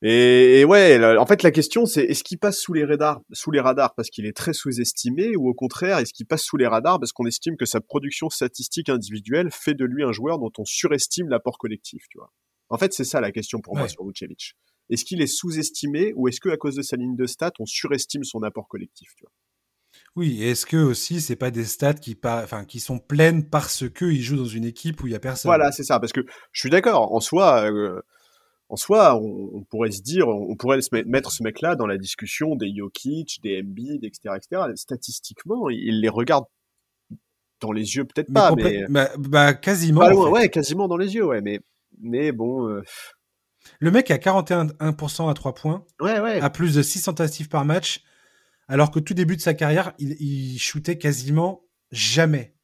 Et, 0.00 0.60
et 0.60 0.64
ouais, 0.64 1.16
en 1.16 1.26
fait, 1.26 1.42
la 1.42 1.50
question, 1.50 1.84
c'est 1.84 2.04
est-ce 2.04 2.22
qu'il 2.22 2.38
passe 2.38 2.58
sous 2.58 2.72
les 2.72 2.84
radars, 2.84 3.20
sous 3.32 3.50
les 3.50 3.58
radars 3.58 3.96
parce 3.96 4.10
qu'il 4.10 4.26
est 4.26 4.36
très 4.36 4.52
sous-estimé, 4.52 5.34
ou 5.34 5.48
au 5.48 5.54
contraire, 5.54 5.98
est-ce 5.98 6.12
qu'il 6.12 6.26
passe 6.26 6.42
sous 6.42 6.56
les 6.56 6.68
radars 6.68 7.00
parce 7.00 7.10
qu'on 7.10 7.26
estime 7.26 7.56
que 7.56 7.66
sa 7.66 7.80
production 7.80 8.30
statistique 8.30 8.88
individuelle 8.88 9.48
fait 9.50 9.74
de 9.74 9.84
lui 9.84 10.04
un 10.04 10.12
joueur 10.12 10.38
dont 10.38 10.52
on 10.58 10.64
surestime 10.64 11.28
l'apport 11.28 11.58
collectif, 11.58 12.04
tu 12.10 12.18
vois? 12.18 12.30
En 12.70 12.78
fait, 12.78 12.92
c'est 12.92 13.04
ça 13.04 13.20
la 13.20 13.32
question 13.32 13.60
pour 13.60 13.74
ouais. 13.74 13.80
moi 13.80 13.88
sur 13.88 14.04
Vucevic. 14.06 14.54
Est-ce 14.90 15.04
qu'il 15.04 15.20
est 15.20 15.26
sous-estimé 15.26 16.12
ou 16.16 16.28
est-ce 16.28 16.40
que 16.40 16.48
à 16.48 16.56
cause 16.56 16.76
de 16.76 16.82
sa 16.82 16.96
ligne 16.96 17.16
de 17.16 17.26
stats, 17.26 17.52
on 17.58 17.66
surestime 17.66 18.24
son 18.24 18.42
apport 18.42 18.68
collectif 18.68 19.10
tu 19.16 19.24
vois? 19.24 19.32
Oui, 20.16 20.42
et 20.42 20.50
est-ce 20.50 20.66
que 20.66 20.76
aussi 20.76 21.20
c'est 21.20 21.36
pas 21.36 21.50
des 21.50 21.64
stats 21.64 21.94
qui, 21.94 22.14
par... 22.14 22.42
enfin, 22.42 22.64
qui 22.64 22.80
sont 22.80 22.98
pleines 22.98 23.48
parce 23.48 23.88
que 23.88 24.04
il 24.04 24.22
joue 24.22 24.36
dans 24.36 24.44
une 24.44 24.64
équipe 24.64 25.02
où 25.02 25.06
il 25.06 25.12
y 25.12 25.16
a 25.16 25.20
personne? 25.20 25.48
Voilà, 25.48 25.72
c'est 25.72 25.82
ça. 25.82 25.98
Parce 26.00 26.12
que 26.12 26.20
je 26.52 26.60
suis 26.60 26.70
d'accord. 26.70 27.12
En 27.12 27.20
soi, 27.20 27.70
euh, 27.70 28.00
en 28.68 28.76
soi, 28.76 29.16
on, 29.16 29.50
on, 29.54 29.64
pourrait 29.64 29.90
se 29.90 30.02
dire, 30.02 30.28
on 30.28 30.56
pourrait 30.56 30.80
se 30.82 30.94
mettre 31.06 31.30
ce 31.30 31.42
mec-là 31.42 31.74
dans 31.74 31.86
la 31.86 31.96
discussion 31.96 32.54
des 32.54 32.74
Jokic, 32.74 33.40
des 33.42 33.60
Embiid, 33.60 34.04
etc., 34.04 34.34
etc. 34.36 34.62
Statistiquement, 34.74 35.70
il 35.70 36.00
les 36.00 36.08
regarde 36.08 36.44
dans 37.60 37.72
les 37.72 37.96
yeux, 37.96 38.04
peut-être 38.04 38.32
pas, 38.32 38.54
mais 38.54 38.84
bah, 38.88 39.10
bah, 39.18 39.54
quasiment. 39.54 40.02
En 40.02 40.08
fait. 40.08 40.30
ouais, 40.30 40.48
quasiment 40.48 40.86
dans 40.86 40.96
les 40.96 41.14
yeux, 41.14 41.24
ouais, 41.24 41.40
mais 41.40 41.60
mais 42.00 42.32
bon. 42.32 42.68
Euh... 42.68 42.82
Le 43.80 43.90
mec 43.90 44.10
a 44.10 44.16
41% 44.16 45.30
à 45.30 45.34
3 45.34 45.54
points, 45.54 45.84
ouais, 46.00 46.20
ouais. 46.20 46.40
à 46.40 46.50
plus 46.50 46.74
de 46.74 46.82
6 46.82 47.02
tentatives 47.02 47.48
par 47.48 47.64
match, 47.64 48.02
alors 48.66 48.90
que 48.90 48.98
tout 48.98 49.14
début 49.14 49.36
de 49.36 49.42
sa 49.42 49.54
carrière, 49.54 49.92
il, 49.98 50.16
il 50.20 50.58
shootait 50.58 50.98
quasiment 50.98 51.64
jamais. 51.90 52.54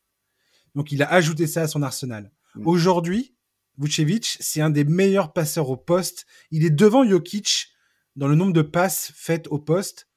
Donc 0.75 0.93
il 0.93 1.03
a 1.03 1.13
ajouté 1.13 1.47
ça 1.47 1.63
à 1.63 1.69
son 1.69 1.83
arsenal. 1.83 2.33
Mm. 2.55 2.67
Aujourd'hui, 2.67 3.37
Vucevic, 3.79 4.37
c'est 4.41 4.61
un 4.61 4.71
des 4.71 4.85
meilleurs 4.85 5.33
passeurs 5.33 5.69
au 5.71 5.77
poste. 5.77 6.27
Il 6.51 6.65
est 6.65 6.71
devant 6.71 7.07
Jokic 7.07 7.69
dans 8.17 8.29
le 8.29 8.35
nombre 8.35 8.53
de 8.53 8.63
passes 8.63 9.13
faites 9.15 9.49
au 9.49 9.59
poste. 9.59 10.09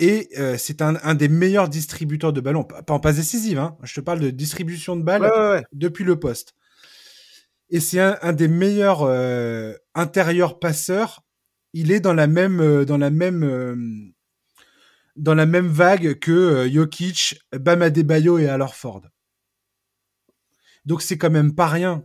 Et 0.00 0.28
euh, 0.38 0.56
c'est 0.58 0.82
un, 0.82 0.96
un, 1.04 1.14
des 1.14 1.28
meilleurs 1.28 1.68
distributeurs 1.68 2.32
de 2.32 2.40
ballons. 2.40 2.64
Pas 2.64 2.82
en 2.92 2.98
passe 2.98 3.16
décisive, 3.16 3.58
hein. 3.58 3.76
je 3.84 3.94
te 3.94 4.00
parle 4.00 4.18
de 4.18 4.30
distribution 4.30 4.96
de 4.96 5.02
balles 5.02 5.22
ouais, 5.22 5.62
depuis 5.72 6.04
le 6.04 6.18
poste 6.18 6.54
et 7.70 7.80
c'est 7.80 8.00
un, 8.00 8.18
un, 8.22 8.32
des 8.32 8.48
meilleurs 8.48 9.02
euh, 9.02 9.74
intérieurs 9.94 10.58
passeurs. 10.58 11.22
Il 11.72 11.90
est 11.90 12.00
dans 12.00 12.14
la 12.14 12.26
même 12.26 12.60
euh, 12.60 12.84
dans 12.84 12.98
la 12.98 13.10
même 13.10 13.42
euh, 13.42 13.76
dans 15.16 15.34
la 15.34 15.46
même 15.46 15.68
vague 15.68 16.18
que 16.18 16.68
Jokic, 16.72 17.40
Bam 17.52 17.82
Adebayo 17.82 18.38
et 18.38 18.48
Al 18.48 18.64
Ford. 18.72 19.02
Donc 20.84 21.02
c'est 21.02 21.18
quand 21.18 21.30
même 21.30 21.54
pas 21.54 21.68
rien. 21.68 22.04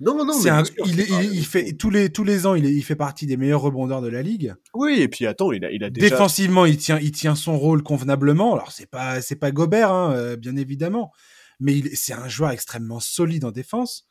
Non, 0.00 0.24
non. 0.24 0.32
Un, 0.46 0.64
sûr, 0.64 0.74
il, 0.86 1.00
il, 1.00 1.34
il, 1.34 1.44
fait 1.44 1.72
tous 1.72 1.90
les 1.90 2.10
tous 2.10 2.22
les 2.22 2.46
ans, 2.46 2.54
il, 2.54 2.64
est, 2.64 2.72
il 2.72 2.82
fait 2.82 2.94
partie 2.94 3.26
des 3.26 3.36
meilleurs 3.36 3.62
rebondeurs 3.62 4.00
de 4.00 4.06
la 4.06 4.22
ligue. 4.22 4.54
Oui, 4.74 5.00
et 5.00 5.08
puis 5.08 5.26
attends, 5.26 5.50
il 5.50 5.64
a, 5.64 5.72
il 5.72 5.82
a 5.82 5.90
déjà... 5.90 6.10
défensivement, 6.10 6.66
il 6.66 6.76
tient, 6.76 7.00
il 7.00 7.10
tient 7.10 7.34
son 7.34 7.58
rôle 7.58 7.82
convenablement. 7.82 8.54
Alors 8.54 8.70
c'est 8.70 8.88
pas 8.88 9.20
c'est 9.20 9.36
pas 9.36 9.50
Gobert, 9.50 9.90
hein, 9.90 10.36
bien 10.36 10.54
évidemment, 10.54 11.10
mais 11.58 11.82
c'est 11.94 12.12
un 12.12 12.28
joueur 12.28 12.50
extrêmement 12.50 13.00
solide 13.00 13.44
en 13.44 13.50
défense 13.50 14.07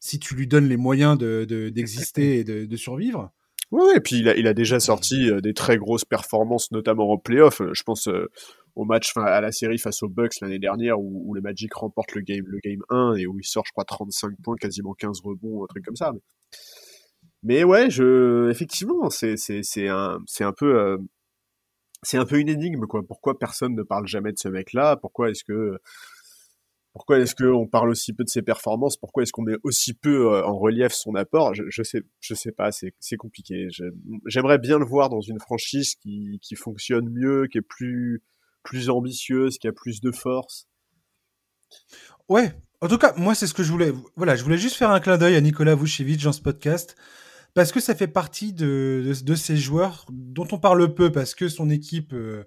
si 0.00 0.18
tu 0.18 0.34
lui 0.34 0.46
donnes 0.46 0.66
les 0.66 0.78
moyens 0.78 1.16
d'exister 1.18 2.42
de, 2.42 2.52
de, 2.52 2.58
et 2.60 2.66
de, 2.66 2.76
survivre. 2.76 3.30
Oui, 3.70 3.84
et 3.94 4.00
puis 4.00 4.16
il 4.16 4.28
a, 4.28 4.36
il 4.36 4.48
a 4.48 4.54
déjà 4.54 4.80
sorti 4.80 5.30
euh, 5.30 5.40
des 5.40 5.54
très 5.54 5.76
grosses 5.76 6.04
performances, 6.04 6.72
notamment 6.72 7.12
en 7.12 7.18
playoff. 7.18 7.60
Euh, 7.60 7.70
je 7.72 7.82
pense 7.84 8.08
euh, 8.08 8.28
au 8.74 8.84
match 8.84 9.12
à 9.16 9.40
la 9.40 9.52
série 9.52 9.78
face 9.78 10.02
aux 10.02 10.08
Bucks 10.08 10.40
l'année 10.40 10.58
dernière 10.58 10.98
où, 10.98 11.22
où, 11.26 11.34
le 11.34 11.40
Magic 11.40 11.72
remporte 11.74 12.14
le 12.14 12.22
game, 12.22 12.44
le 12.46 12.58
game 12.64 12.82
1 12.88 13.14
et 13.16 13.26
où 13.26 13.38
il 13.38 13.44
sort, 13.44 13.64
je 13.66 13.72
crois, 13.72 13.84
35 13.84 14.32
points, 14.42 14.56
quasiment 14.56 14.94
15 14.94 15.20
rebonds, 15.22 15.62
un 15.64 15.66
truc 15.66 15.84
comme 15.84 15.96
ça. 15.96 16.12
Mais, 17.42 17.62
ouais, 17.62 17.90
je, 17.90 18.50
effectivement, 18.50 19.08
c'est, 19.10 19.36
un, 19.88 20.18
un 20.40 20.52
peu, 20.52 20.98
c'est 22.02 22.18
un 22.18 22.26
peu 22.26 22.38
une 22.38 22.48
énigme, 22.48 22.86
quoi. 22.86 23.02
Pourquoi 23.06 23.38
personne 23.38 23.74
ne 23.74 23.82
parle 23.82 24.06
jamais 24.06 24.32
de 24.32 24.38
ce 24.38 24.48
mec-là? 24.48 24.96
Pourquoi 24.96 25.30
est-ce 25.30 25.44
que, 25.44 25.78
pourquoi 26.92 27.18
est-ce 27.18 27.34
qu'on 27.34 27.66
parle 27.66 27.90
aussi 27.90 28.12
peu 28.12 28.24
de 28.24 28.28
ses 28.28 28.42
performances? 28.42 28.96
Pourquoi 28.96 29.22
est-ce 29.22 29.32
qu'on 29.32 29.42
met 29.42 29.56
aussi 29.62 29.94
peu 29.94 30.34
euh, 30.34 30.44
en 30.44 30.58
relief 30.58 30.92
son 30.92 31.14
apport? 31.14 31.54
Je, 31.54 31.62
je 31.68 31.82
sais, 31.82 32.02
je 32.20 32.34
sais 32.34 32.52
pas. 32.52 32.70
C'est 32.72 33.16
compliqué. 33.16 33.68
J'aimerais 34.26 34.58
bien 34.58 34.78
le 34.78 34.84
voir 34.84 35.08
dans 35.08 35.20
une 35.20 35.38
franchise 35.38 35.94
qui, 35.94 36.38
qui 36.42 36.56
fonctionne 36.56 37.08
mieux, 37.08 37.46
qui 37.46 37.58
est 37.58 37.62
plus 37.62 38.22
plus 38.62 38.90
ambitieuse, 38.90 39.58
qui 39.58 39.68
a 39.68 39.72
plus 39.72 40.00
de 40.00 40.10
force. 40.10 40.68
Ouais. 42.28 42.52
En 42.80 42.88
tout 42.88 42.98
cas, 42.98 43.12
moi, 43.16 43.34
c'est 43.34 43.46
ce 43.46 43.54
que 43.54 43.62
je 43.62 43.70
voulais. 43.70 43.92
Voilà, 44.16 44.36
je 44.36 44.42
voulais 44.42 44.58
juste 44.58 44.76
faire 44.76 44.90
un 44.90 45.00
clin 45.00 45.18
d'œil 45.18 45.36
à 45.36 45.40
Nicolas 45.40 45.74
Vucevic 45.74 46.22
dans 46.22 46.32
ce 46.32 46.40
podcast 46.40 46.96
parce 47.54 47.72
que 47.72 47.80
ça 47.80 47.94
fait 47.94 48.08
partie 48.08 48.52
de, 48.52 49.12
de, 49.22 49.34
ces 49.34 49.56
joueurs 49.56 50.06
dont 50.10 50.46
on 50.52 50.58
parle 50.58 50.94
peu 50.94 51.10
parce 51.10 51.34
que 51.34 51.48
son 51.48 51.68
équipe 51.68 52.12
euh, 52.12 52.44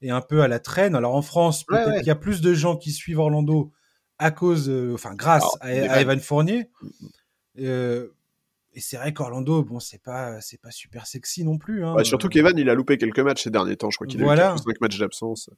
est 0.00 0.10
un 0.10 0.20
peu 0.20 0.42
à 0.42 0.48
la 0.48 0.58
traîne. 0.58 0.94
Alors 0.94 1.14
en 1.14 1.22
France, 1.22 1.64
peut-être 1.64 1.98
qu'il 1.98 2.06
y 2.06 2.10
a 2.10 2.16
plus 2.16 2.40
de 2.40 2.54
gens 2.54 2.76
qui 2.76 2.92
suivent 2.92 3.18
Orlando 3.18 3.72
à 4.18 4.30
cause, 4.30 4.68
euh, 4.68 4.94
enfin 4.94 5.14
grâce 5.14 5.46
à, 5.60 5.72
Evan 6.00 6.20
Fournier. 6.20 6.70
Mm, 6.82 6.86
mm. 6.86 7.08
Euh, 7.60 8.08
et 8.74 8.80
c'est 8.80 8.96
vrai 8.96 9.12
qu'Orlando, 9.12 9.64
bon, 9.64 9.80
c'est 9.80 10.02
pas, 10.02 10.40
c'est 10.40 10.60
pas 10.60 10.70
super 10.70 11.06
sexy 11.06 11.44
non 11.44 11.58
plus. 11.58 11.84
Hein. 11.84 11.96
surtout 12.04 12.28
qu'Evan, 12.28 12.56
il 12.56 12.70
a 12.70 12.74
loupé 12.74 12.96
quelques 12.96 13.18
matchs 13.18 13.44
ces 13.44 13.50
derniers 13.50 13.76
temps. 13.76 13.90
Je 13.90 13.96
crois 13.96 14.06
qu'il 14.06 14.22
a 14.22 14.54
eu 14.54 14.58
5 14.58 14.80
matchs 14.80 14.98
d'absence. 14.98 15.50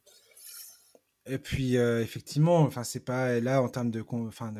Et 1.26 1.38
puis 1.38 1.76
euh, 1.76 2.02
effectivement, 2.02 2.60
enfin 2.60 2.82
c'est 2.82 3.04
pas 3.04 3.40
là 3.40 3.62
en 3.62 3.68
termes 3.68 3.90
de, 3.90 4.04
enfin 4.08 4.52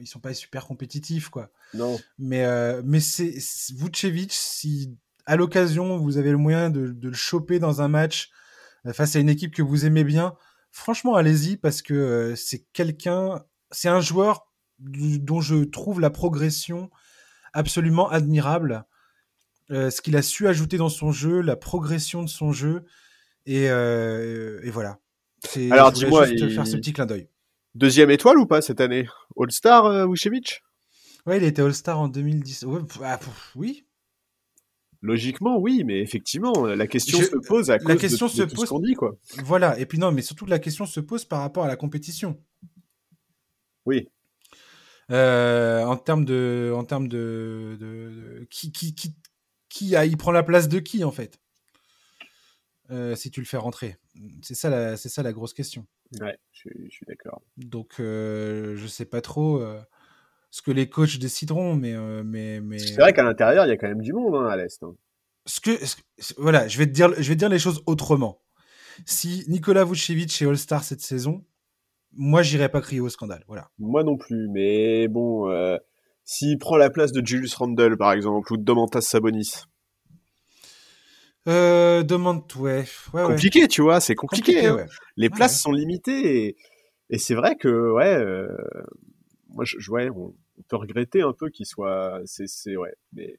ils 0.00 0.06
sont 0.06 0.20
pas 0.20 0.32
super 0.32 0.66
compétitifs 0.66 1.28
quoi. 1.28 1.50
Non. 1.74 1.98
Mais 2.18 2.44
euh, 2.44 2.82
mais 2.84 3.00
c'est 3.00 3.34
Vucevic 3.74 4.32
si 4.32 4.96
à 5.26 5.36
l'occasion 5.36 5.98
vous 5.98 6.16
avez 6.16 6.30
le 6.30 6.36
moyen 6.36 6.70
de, 6.70 6.96
le 7.00 7.12
choper 7.12 7.58
dans 7.58 7.82
un 7.82 7.88
match 7.88 8.30
face 8.92 9.16
à 9.16 9.18
une 9.18 9.28
équipe 9.28 9.52
que 9.52 9.60
vous 9.60 9.84
aimez 9.84 10.04
bien, 10.04 10.34
franchement 10.78 11.14
allez-y 11.14 11.56
parce 11.56 11.82
que 11.82 12.34
c'est 12.36 12.64
quelqu'un, 12.72 13.44
c'est 13.70 13.88
un 13.88 14.00
joueur 14.00 14.46
dont 14.78 15.40
je 15.40 15.64
trouve 15.64 16.00
la 16.00 16.10
progression 16.10 16.90
absolument 17.52 18.08
admirable. 18.08 18.84
ce 19.70 20.00
qu'il 20.00 20.16
a 20.16 20.22
su 20.22 20.48
ajouter 20.48 20.76
dans 20.76 20.88
son 20.88 21.12
jeu, 21.12 21.40
la 21.40 21.56
progression 21.56 22.22
de 22.22 22.28
son 22.28 22.52
jeu 22.52 22.84
et, 23.46 23.64
et 23.64 24.70
voilà 24.70 24.98
alors 25.70 25.92
dis-moi, 25.92 26.28
il... 26.28 26.52
faire 26.52 26.66
ce 26.66 26.76
petit 26.76 26.92
clin 26.92 27.06
d'œil. 27.06 27.28
Deuxième 27.74 28.10
étoile 28.10 28.38
ou 28.38 28.46
pas 28.46 28.60
cette 28.60 28.80
année? 28.80 29.08
All-Star 29.38 29.86
euh, 29.86 30.06
Ouais, 30.06 31.36
il 31.36 31.44
était 31.44 31.62
All-Star 31.62 32.00
en 32.00 32.08
2010. 32.08 32.66
Ah, 33.02 33.20
oui. 33.54 33.84
Logiquement, 35.00 35.58
oui, 35.58 35.84
mais 35.84 36.00
effectivement, 36.00 36.66
la 36.66 36.86
question 36.88 37.18
se 37.20 37.36
pose 37.36 37.70
à 37.70 37.78
cause 37.78 37.88
la 37.88 37.96
question 37.96 38.26
de, 38.26 38.32
se 38.32 38.42
pose... 38.42 38.64
ce 38.64 38.70
qu'on 38.70 38.80
dit, 38.80 38.94
quoi. 38.94 39.16
Voilà, 39.44 39.78
et 39.78 39.86
puis 39.86 39.98
non, 39.98 40.10
mais 40.10 40.22
surtout 40.22 40.46
la 40.46 40.58
question 40.58 40.86
se 40.86 40.98
pose 40.98 41.24
par 41.24 41.40
rapport 41.40 41.64
à 41.64 41.68
la 41.68 41.76
compétition. 41.76 42.42
Oui. 43.86 44.08
Euh, 45.10 45.84
en 45.84 45.96
termes 45.96 46.24
de, 46.24 46.72
en 46.74 46.84
termes 46.84 47.08
de, 47.08 47.76
de, 47.80 48.46
qui, 48.50 48.72
qui, 48.72 48.94
qui, 48.94 49.14
qui 49.68 49.96
a, 49.96 50.04
il 50.04 50.16
prend 50.16 50.32
la 50.32 50.42
place 50.42 50.68
de 50.68 50.80
qui 50.80 51.04
en 51.04 51.12
fait? 51.12 51.40
Euh, 52.90 53.14
si 53.14 53.30
tu 53.30 53.40
le 53.40 53.46
fais 53.46 53.58
rentrer 53.58 53.98
C'est 54.42 54.54
ça, 54.54 54.70
la, 54.70 54.96
c'est 54.96 55.10
ça 55.10 55.22
la 55.22 55.32
grosse 55.32 55.52
question. 55.52 55.86
Ouais, 56.20 56.38
je, 56.52 56.68
suis 56.88 57.04
d'accord. 57.06 57.42
Donc, 57.58 58.00
euh, 58.00 58.76
je 58.76 58.86
sais 58.86 59.04
pas 59.04 59.20
trop 59.20 59.60
euh, 59.60 59.80
ce 60.50 60.62
que 60.62 60.70
les 60.70 60.88
coachs 60.88 61.18
décideront, 61.18 61.74
mais, 61.74 61.94
euh, 61.94 62.22
mais, 62.24 62.60
mais... 62.60 62.78
c'est 62.78 63.00
vrai 63.00 63.12
qu'à 63.12 63.22
l'intérieur, 63.22 63.66
il 63.66 63.68
y 63.68 63.72
a 63.72 63.76
quand 63.76 63.88
même 63.88 64.02
du 64.02 64.12
monde 64.12 64.34
hein, 64.34 64.46
à 64.46 64.56
l'est. 64.56 64.82
Hein. 64.82 64.94
Ce 65.46 65.60
que, 65.60 65.70
voilà, 66.36 66.68
je 66.68 66.78
vais 66.78 66.86
te 66.86 66.92
dire, 66.92 67.12
je 67.16 67.28
vais 67.28 67.36
dire 67.36 67.48
les 67.48 67.58
choses 67.58 67.82
autrement. 67.86 68.40
Si 69.06 69.44
Nicolas 69.48 69.84
Vucevic 69.84 70.42
est 70.42 70.46
All-Star 70.46 70.84
cette 70.84 71.00
saison, 71.00 71.44
moi, 72.12 72.42
j'irai 72.42 72.68
pas 72.68 72.80
crier 72.80 73.00
au 73.00 73.08
scandale. 73.08 73.44
Voilà. 73.46 73.70
Moi 73.78 74.02
non 74.02 74.16
plus, 74.16 74.48
mais 74.48 75.08
bon, 75.08 75.48
s'il 76.24 76.58
prend 76.58 76.76
la 76.76 76.90
place 76.90 77.12
de 77.12 77.26
Julius 77.26 77.54
Randle, 77.54 77.96
par 77.96 78.12
exemple, 78.12 78.52
ou 78.52 78.56
de 78.56 78.62
Domantas 78.62 79.00
Sabonis. 79.00 79.64
Euh, 81.48 82.02
demande, 82.02 82.42
ouais. 82.56 82.84
compliqué, 83.12 83.66
tu 83.68 83.80
vois, 83.80 84.00
c'est 84.00 84.14
compliqué. 84.14 84.66
Hein. 84.66 84.84
Les 85.16 85.30
places 85.30 85.62
sont 85.62 85.72
limitées 85.72 86.56
et, 87.08 87.18
c'est 87.18 87.34
vrai 87.34 87.56
que, 87.56 87.92
ouais, 87.92 88.14
euh, 88.14 88.48
moi, 89.48 89.64
je, 89.64 89.90
ouais, 89.90 90.10
on, 90.10 90.34
peut 90.68 90.76
regretter 90.76 91.22
un 91.22 91.32
peu 91.32 91.50
qu'il 91.50 91.66
soit, 91.66 92.20
c'est, 92.24 92.76
ouais, 92.76 92.92
mais 93.12 93.38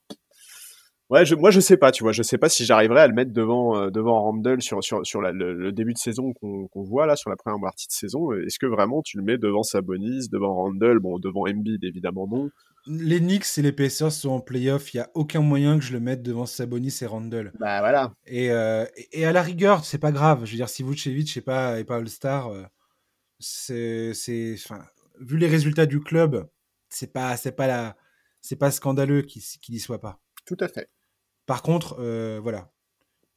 ouais, 1.10 1.26
je, 1.26 1.36
moi, 1.36 1.52
je 1.52 1.60
sais 1.60 1.78
pas, 1.78 1.92
tu 1.92 2.04
vois, 2.04 2.12
je 2.12 2.24
sais 2.24 2.38
pas 2.38 2.50
si 2.50 2.66
j'arriverai 2.66 3.02
à 3.02 3.08
le 3.08 3.14
mettre 3.14 3.34
devant, 3.34 3.78
euh, 3.78 3.90
devant 3.90 4.22
Randall 4.22 4.62
sur, 4.62 4.84
sur, 4.84 5.06
sur 5.06 5.22
le, 5.22 5.72
début 5.72 5.94
de 5.94 5.98
saison 5.98 6.34
qu'on, 6.34 6.70
voit 6.84 7.06
là, 7.06 7.16
sur 7.16 7.30
la 7.30 7.36
première 7.36 7.60
partie 7.62 7.88
de 7.88 7.94
saison. 7.94 8.32
Est-ce 8.32 8.58
que 8.58 8.66
vraiment 8.66 9.02
tu 9.02 9.18
le 9.18 9.24
mets 9.24 9.38
devant 9.38 9.64
Sabonis, 9.64 10.30
devant 10.32 10.56
Randall, 10.56 11.00
bon, 11.00 11.20
devant 11.20 11.42
Embiid, 11.42 11.84
évidemment 11.84 12.28
non 12.28 12.50
les 12.88 13.20
Knicks 13.20 13.58
et 13.58 13.62
les 13.62 13.72
Pacers 13.72 14.12
sont 14.12 14.30
en 14.30 14.40
playoff. 14.40 14.94
Il 14.94 14.98
n'y 14.98 15.02
a 15.02 15.10
aucun 15.14 15.42
moyen 15.42 15.78
que 15.78 15.86
je 15.86 15.94
le 15.94 16.00
mette 16.00 16.22
devant 16.22 16.46
Sabonis 16.46 16.98
et 17.02 17.06
Randle. 17.06 17.52
Bah 17.60 17.80
voilà. 17.80 18.14
Et, 18.26 18.52
euh, 18.52 18.86
et 19.12 19.26
à 19.26 19.32
la 19.32 19.42
rigueur, 19.42 19.86
c'est 19.86 20.00
pas 20.00 20.12
grave. 20.12 20.46
Je 20.46 20.52
veux 20.52 20.58
dire, 20.58 20.70
si 20.70 20.84
Vucevic 20.84 21.36
n'est 21.36 21.42
pas, 21.42 21.80
est 21.80 21.84
pas 21.84 21.98
All-Star, 21.98 22.48
euh, 22.48 22.64
c'est, 23.40 24.14
c'est, 24.14 24.56
enfin, 24.56 24.84
vu 25.20 25.38
les 25.38 25.48
résultats 25.48 25.86
du 25.86 26.00
club, 26.00 26.50
c'est 26.90 27.14
pas, 27.14 27.38
c'est 27.38 27.52
pas 27.52 27.68
la, 27.68 27.98
c'est 28.42 28.56
pas 28.56 28.72
scandaleux 28.72 29.22
qu'il 29.22 29.42
n'y 29.70 29.80
soit 29.80 30.02
pas. 30.02 30.22
Tout 30.46 30.58
à 30.60 30.68
fait. 30.68 30.90
Par 31.46 31.62
contre, 31.62 31.98
euh, 32.00 32.40
voilà, 32.42 32.72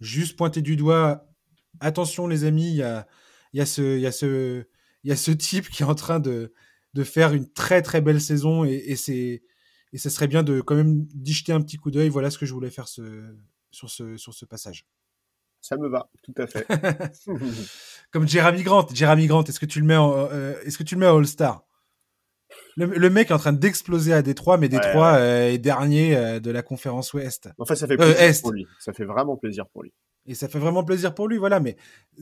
juste 0.01 0.37
pointer 0.37 0.63
du 0.63 0.77
doigt. 0.77 1.27
Attention, 1.81 2.27
les 2.27 2.45
amis, 2.45 2.71
il 2.71 2.77
y 2.77 2.83
a, 2.83 3.07
y 3.53 3.61
a 3.61 3.67
ce, 3.67 3.97
il 3.97 4.01
y 4.01 4.07
a 4.07 4.13
ce, 4.13 4.65
il 5.05 5.11
y 5.11 5.13
a 5.13 5.17
ce 5.17 5.31
type 5.31 5.69
qui 5.69 5.83
est 5.83 5.87
en 5.87 5.95
train 5.95 6.21
de 6.21 6.53
de 6.95 7.05
faire 7.05 7.33
une 7.33 7.51
très 7.51 7.81
très 7.81 8.03
belle 8.03 8.21
saison 8.21 8.65
et, 8.65 8.75
et 8.75 8.97
c'est 8.97 9.43
et 9.95 9.99
ça 9.99 10.11
serait 10.11 10.29
bien 10.29 10.43
de 10.43 10.61
quand 10.61 10.75
même 10.75 11.05
d'y 11.07 11.33
jeter 11.33 11.53
un 11.53 11.61
petit 11.61 11.77
coup 11.77 11.91
d'œil. 11.91 12.09
Voilà 12.09 12.31
ce 12.31 12.39
que 12.39 12.47
je 12.47 12.53
voulais 12.53 12.71
faire 12.71 12.89
ce, 12.89 13.35
sur 13.71 13.91
ce 13.91 14.17
sur 14.17 14.35
ce 14.35 14.45
passage. 14.45 14.87
Ça 15.61 15.77
me 15.77 15.89
va, 15.89 16.11
tout 16.23 16.35
à 16.39 16.47
fait. 16.47 16.67
Comme 18.11 18.27
Jeremy 18.27 18.63
Grant. 18.63 18.87
Jeremy 18.93 19.27
Grant, 19.27 19.45
est-ce 19.45 19.61
que 19.61 19.67
tu 19.67 19.81
le 19.81 19.87
mets 19.87 19.97
en, 19.97 20.13
euh, 20.17 20.61
est-ce 20.65 20.77
que 20.77 20.83
tu 20.83 20.97
le 20.97 21.01
mets 21.01 21.07
All 21.07 21.27
Le, 22.77 23.11
mec 23.11 23.31
est 23.31 23.35
en 23.35 23.39
train 23.39 23.53
d'exploser 23.53 24.13
à 24.13 24.23
Détroit, 24.23 24.57
mais 24.57 24.69
Détroit 24.69 25.15
euh, 25.15 25.51
est 25.51 25.59
dernier 25.59 26.17
euh, 26.17 26.41
de 26.41 26.51
la 26.51 26.63
conférence 26.63 27.13
Ouest. 27.13 27.51
Enfin, 27.59 27.75
ça 27.75 27.87
fait 27.87 27.97
plaisir 27.97 28.43
pour 28.43 28.53
lui. 28.53 28.67
Ça 28.79 28.93
fait 28.93 29.05
vraiment 29.05 29.37
plaisir 29.37 29.67
pour 29.67 29.83
lui. 29.83 29.93
Et 30.27 30.35
ça 30.35 30.49
fait 30.49 30.59
vraiment 30.59 30.85
plaisir 30.85 31.15
pour 31.15 31.29
lui, 31.29 31.37
voilà. 31.37 31.61
Mais 31.61 31.77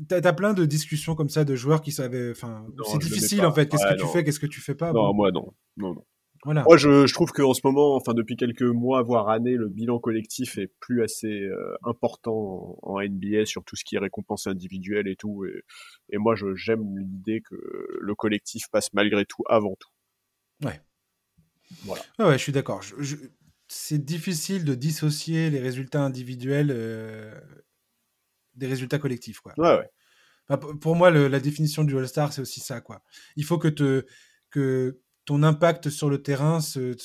t'as 0.09 0.21
as 0.23 0.33
plein 0.33 0.55
de 0.55 0.65
discussions 0.65 1.15
comme 1.15 1.29
ça 1.29 1.45
de 1.45 1.55
joueurs 1.55 1.83
qui 1.83 1.93
savaient. 1.93 2.31
Enfin, 2.31 2.67
c'est 2.91 2.99
difficile 2.99 3.45
en 3.45 3.53
fait. 3.53 3.67
Qu'est-ce 3.67 3.87
que 3.87 4.01
tu 4.01 4.07
fais, 4.07 4.25
qu'est-ce 4.25 4.41
que 4.41 4.47
tu 4.47 4.61
fais 4.61 4.75
pas 4.75 4.93
Non, 4.93 5.13
moi 5.15 5.31
non, 5.31 5.53
non, 5.77 5.95
non. 5.95 6.05
Voilà. 6.45 6.63
Moi, 6.63 6.79
je, 6.79 7.07
je 7.07 7.13
trouve 7.13 7.33
qu'en 7.33 7.53
ce 7.53 7.61
moment, 7.65 7.95
enfin 7.97 8.15
depuis 8.15 8.35
quelques 8.35 8.63
mois, 8.63 9.03
voire 9.03 9.29
années, 9.29 9.57
le 9.57 9.69
bilan 9.69 9.99
collectif 9.99 10.57
est 10.57 10.73
plus 10.81 11.03
assez 11.03 11.43
euh, 11.43 11.77
important 11.83 12.79
en, 12.83 13.03
NBA 13.03 13.45
sur 13.45 13.63
tout 13.63 13.77
ce 13.77 13.85
qui 13.85 13.97
est 13.97 13.99
récompense 13.99 14.47
individuelle 14.47 15.07
et 15.07 15.17
tout. 15.17 15.45
Et, 15.45 15.63
et 16.09 16.17
moi, 16.17 16.35
j'aime 16.55 16.97
l'idée 16.99 17.43
que 17.43 17.57
le 18.01 18.15
collectif 18.15 18.71
passe 18.71 18.91
malgré 18.95 19.27
tout 19.27 19.43
avant 19.51 19.77
tout. 19.79 19.91
Ouais. 20.63 20.81
Voilà. 21.85 22.03
ouais, 22.19 22.39
je 22.39 22.43
suis 22.43 22.53
d'accord. 22.53 22.83
C'est 23.69 24.05
difficile 24.05 24.65
de 24.65 24.75
dissocier 24.75 25.51
les 25.51 25.61
résultats 25.61 26.03
individuels 26.03 26.71
euh, 26.71 27.41
des 28.55 28.67
résultats 28.67 28.99
collectifs. 28.99 29.41
Quoi. 29.41 29.55
Ouais, 29.57 29.79
ouais. 30.49 30.57
pour 30.81 30.97
moi, 30.97 31.11
la 31.11 31.41
définition 31.41 31.85
du 31.85 31.97
All-Star, 31.97 32.33
c'est 32.33 32.41
aussi 32.41 32.61
ça. 32.61 32.81
Quoi. 32.81 33.03
Il 33.37 33.45
faut 33.45 33.59
que, 33.59 33.69
te, 33.69 34.05
que 34.51 35.01
ton 35.25 35.43
impact 35.43 35.91
sur 35.91 36.11
le 36.11 36.23
terrain 36.23 36.61
se, 36.61 36.97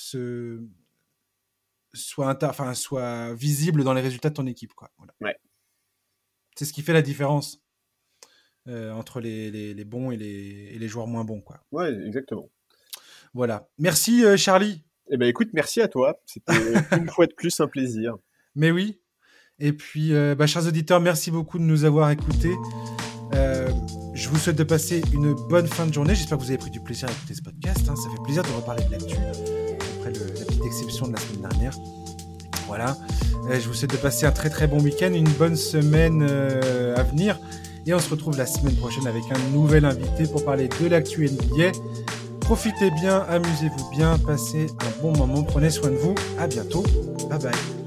soit, 1.94 2.44
enfin, 2.44 2.74
soit 2.74 3.34
visible 3.36 3.84
dans 3.84 3.94
les 3.94 4.02
résultats 4.02 4.30
de 4.30 4.36
ton 4.36 4.48
équipe. 4.48 4.74
Quoi. 4.74 4.92
Voilà. 4.98 5.14
Ouais. 5.22 5.36
C'est 6.56 6.66
ce 6.66 6.74
qui 6.74 6.82
fait 6.82 6.94
la 6.94 7.02
différence 7.02 7.62
euh, 8.68 8.92
entre 8.92 9.20
les, 9.20 9.52
les, 9.52 9.86
bons 9.86 10.12
et 10.12 10.18
les, 10.18 10.72
et 10.74 10.80
les, 10.80 10.88
joueurs 10.88 11.08
moins 11.08 11.24
bons. 11.24 11.42
Quoi. 11.42 11.62
Ouais, 11.72 11.94
exactement. 12.08 12.50
Voilà. 13.36 13.68
Merci, 13.78 14.24
euh, 14.24 14.38
Charlie. 14.38 14.82
Eh 15.12 15.18
ben, 15.18 15.28
écoute, 15.28 15.50
merci 15.54 15.82
à 15.82 15.90
toi. 15.90 16.16
C'était 16.26 16.54
une 16.98 17.10
fois 17.10 17.28
de 17.28 17.34
plus 17.34 17.60
un 17.60 17.68
plaisir. 17.68 18.16
Mais 18.56 18.72
oui. 18.72 19.02
Et 19.60 19.74
puis, 19.74 20.14
euh, 20.14 20.36
bah, 20.36 20.48
chers 20.48 20.66
auditeurs, 20.66 21.02
merci 21.02 21.32
beaucoup 21.32 21.60
de 21.60 21.64
nous 21.64 21.84
avoir 21.84 22.10
écoutés. 22.10 22.56
Euh, 23.34 23.70
je 24.14 24.30
vous 24.30 24.38
souhaite 24.38 24.56
de 24.56 24.64
passer 24.64 25.02
une 25.14 25.34
bonne 25.34 25.68
fin 25.68 25.86
de 25.86 25.94
journée. 25.94 26.16
J'espère 26.16 26.38
que 26.38 26.44
vous 26.44 26.50
avez 26.50 26.58
pris 26.58 26.72
du 26.72 26.80
plaisir 26.80 27.10
à 27.10 27.12
écouter 27.12 27.34
ce 27.34 27.42
podcast. 27.42 27.80
Hein. 27.90 27.96
Ça 27.98 28.10
fait 28.10 28.24
plaisir 28.24 28.42
de 28.42 28.50
reparler 28.52 28.86
de 28.86 28.92
l'actu 28.92 29.16
après 29.18 30.14
la 30.14 30.46
petite 30.46 30.66
exception 30.66 31.08
de 31.08 31.14
la 31.14 31.20
semaine 31.20 31.42
dernière. 31.42 31.74
Voilà. 32.68 32.98
Euh, 33.50 33.60
je 33.60 33.68
vous 33.68 33.74
souhaite 33.74 33.92
de 33.92 33.98
passer 33.98 34.26
un 34.26 34.32
très 34.32 34.50
très 34.50 34.68
bon 34.68 34.82
week-end, 34.82 35.12
une 35.14 35.30
bonne 35.32 35.58
semaine 35.58 36.24
à 36.24 37.04
venir. 37.04 37.38
Et 37.86 37.94
on 37.94 38.00
se 38.00 38.10
retrouve 38.10 38.38
la 38.38 38.46
semaine 38.46 38.76
prochaine 38.78 39.08
avec 39.08 39.24
un 39.30 39.50
nouvel 39.52 39.84
invité 39.84 40.24
pour 40.24 40.46
parler 40.46 40.70
de 40.70 40.88
l'actu 40.88 41.30
NBA. 41.30 41.74
Profitez 42.46 42.92
bien, 42.92 43.26
amusez-vous 43.28 43.90
bien, 43.90 44.20
passez 44.20 44.68
un 44.82 45.02
bon 45.02 45.18
moment, 45.18 45.42
prenez 45.42 45.72
soin 45.72 45.90
de 45.90 45.96
vous. 45.96 46.14
À 46.40 46.46
bientôt. 46.46 46.84
Bye 47.28 47.40
bye. 47.40 47.85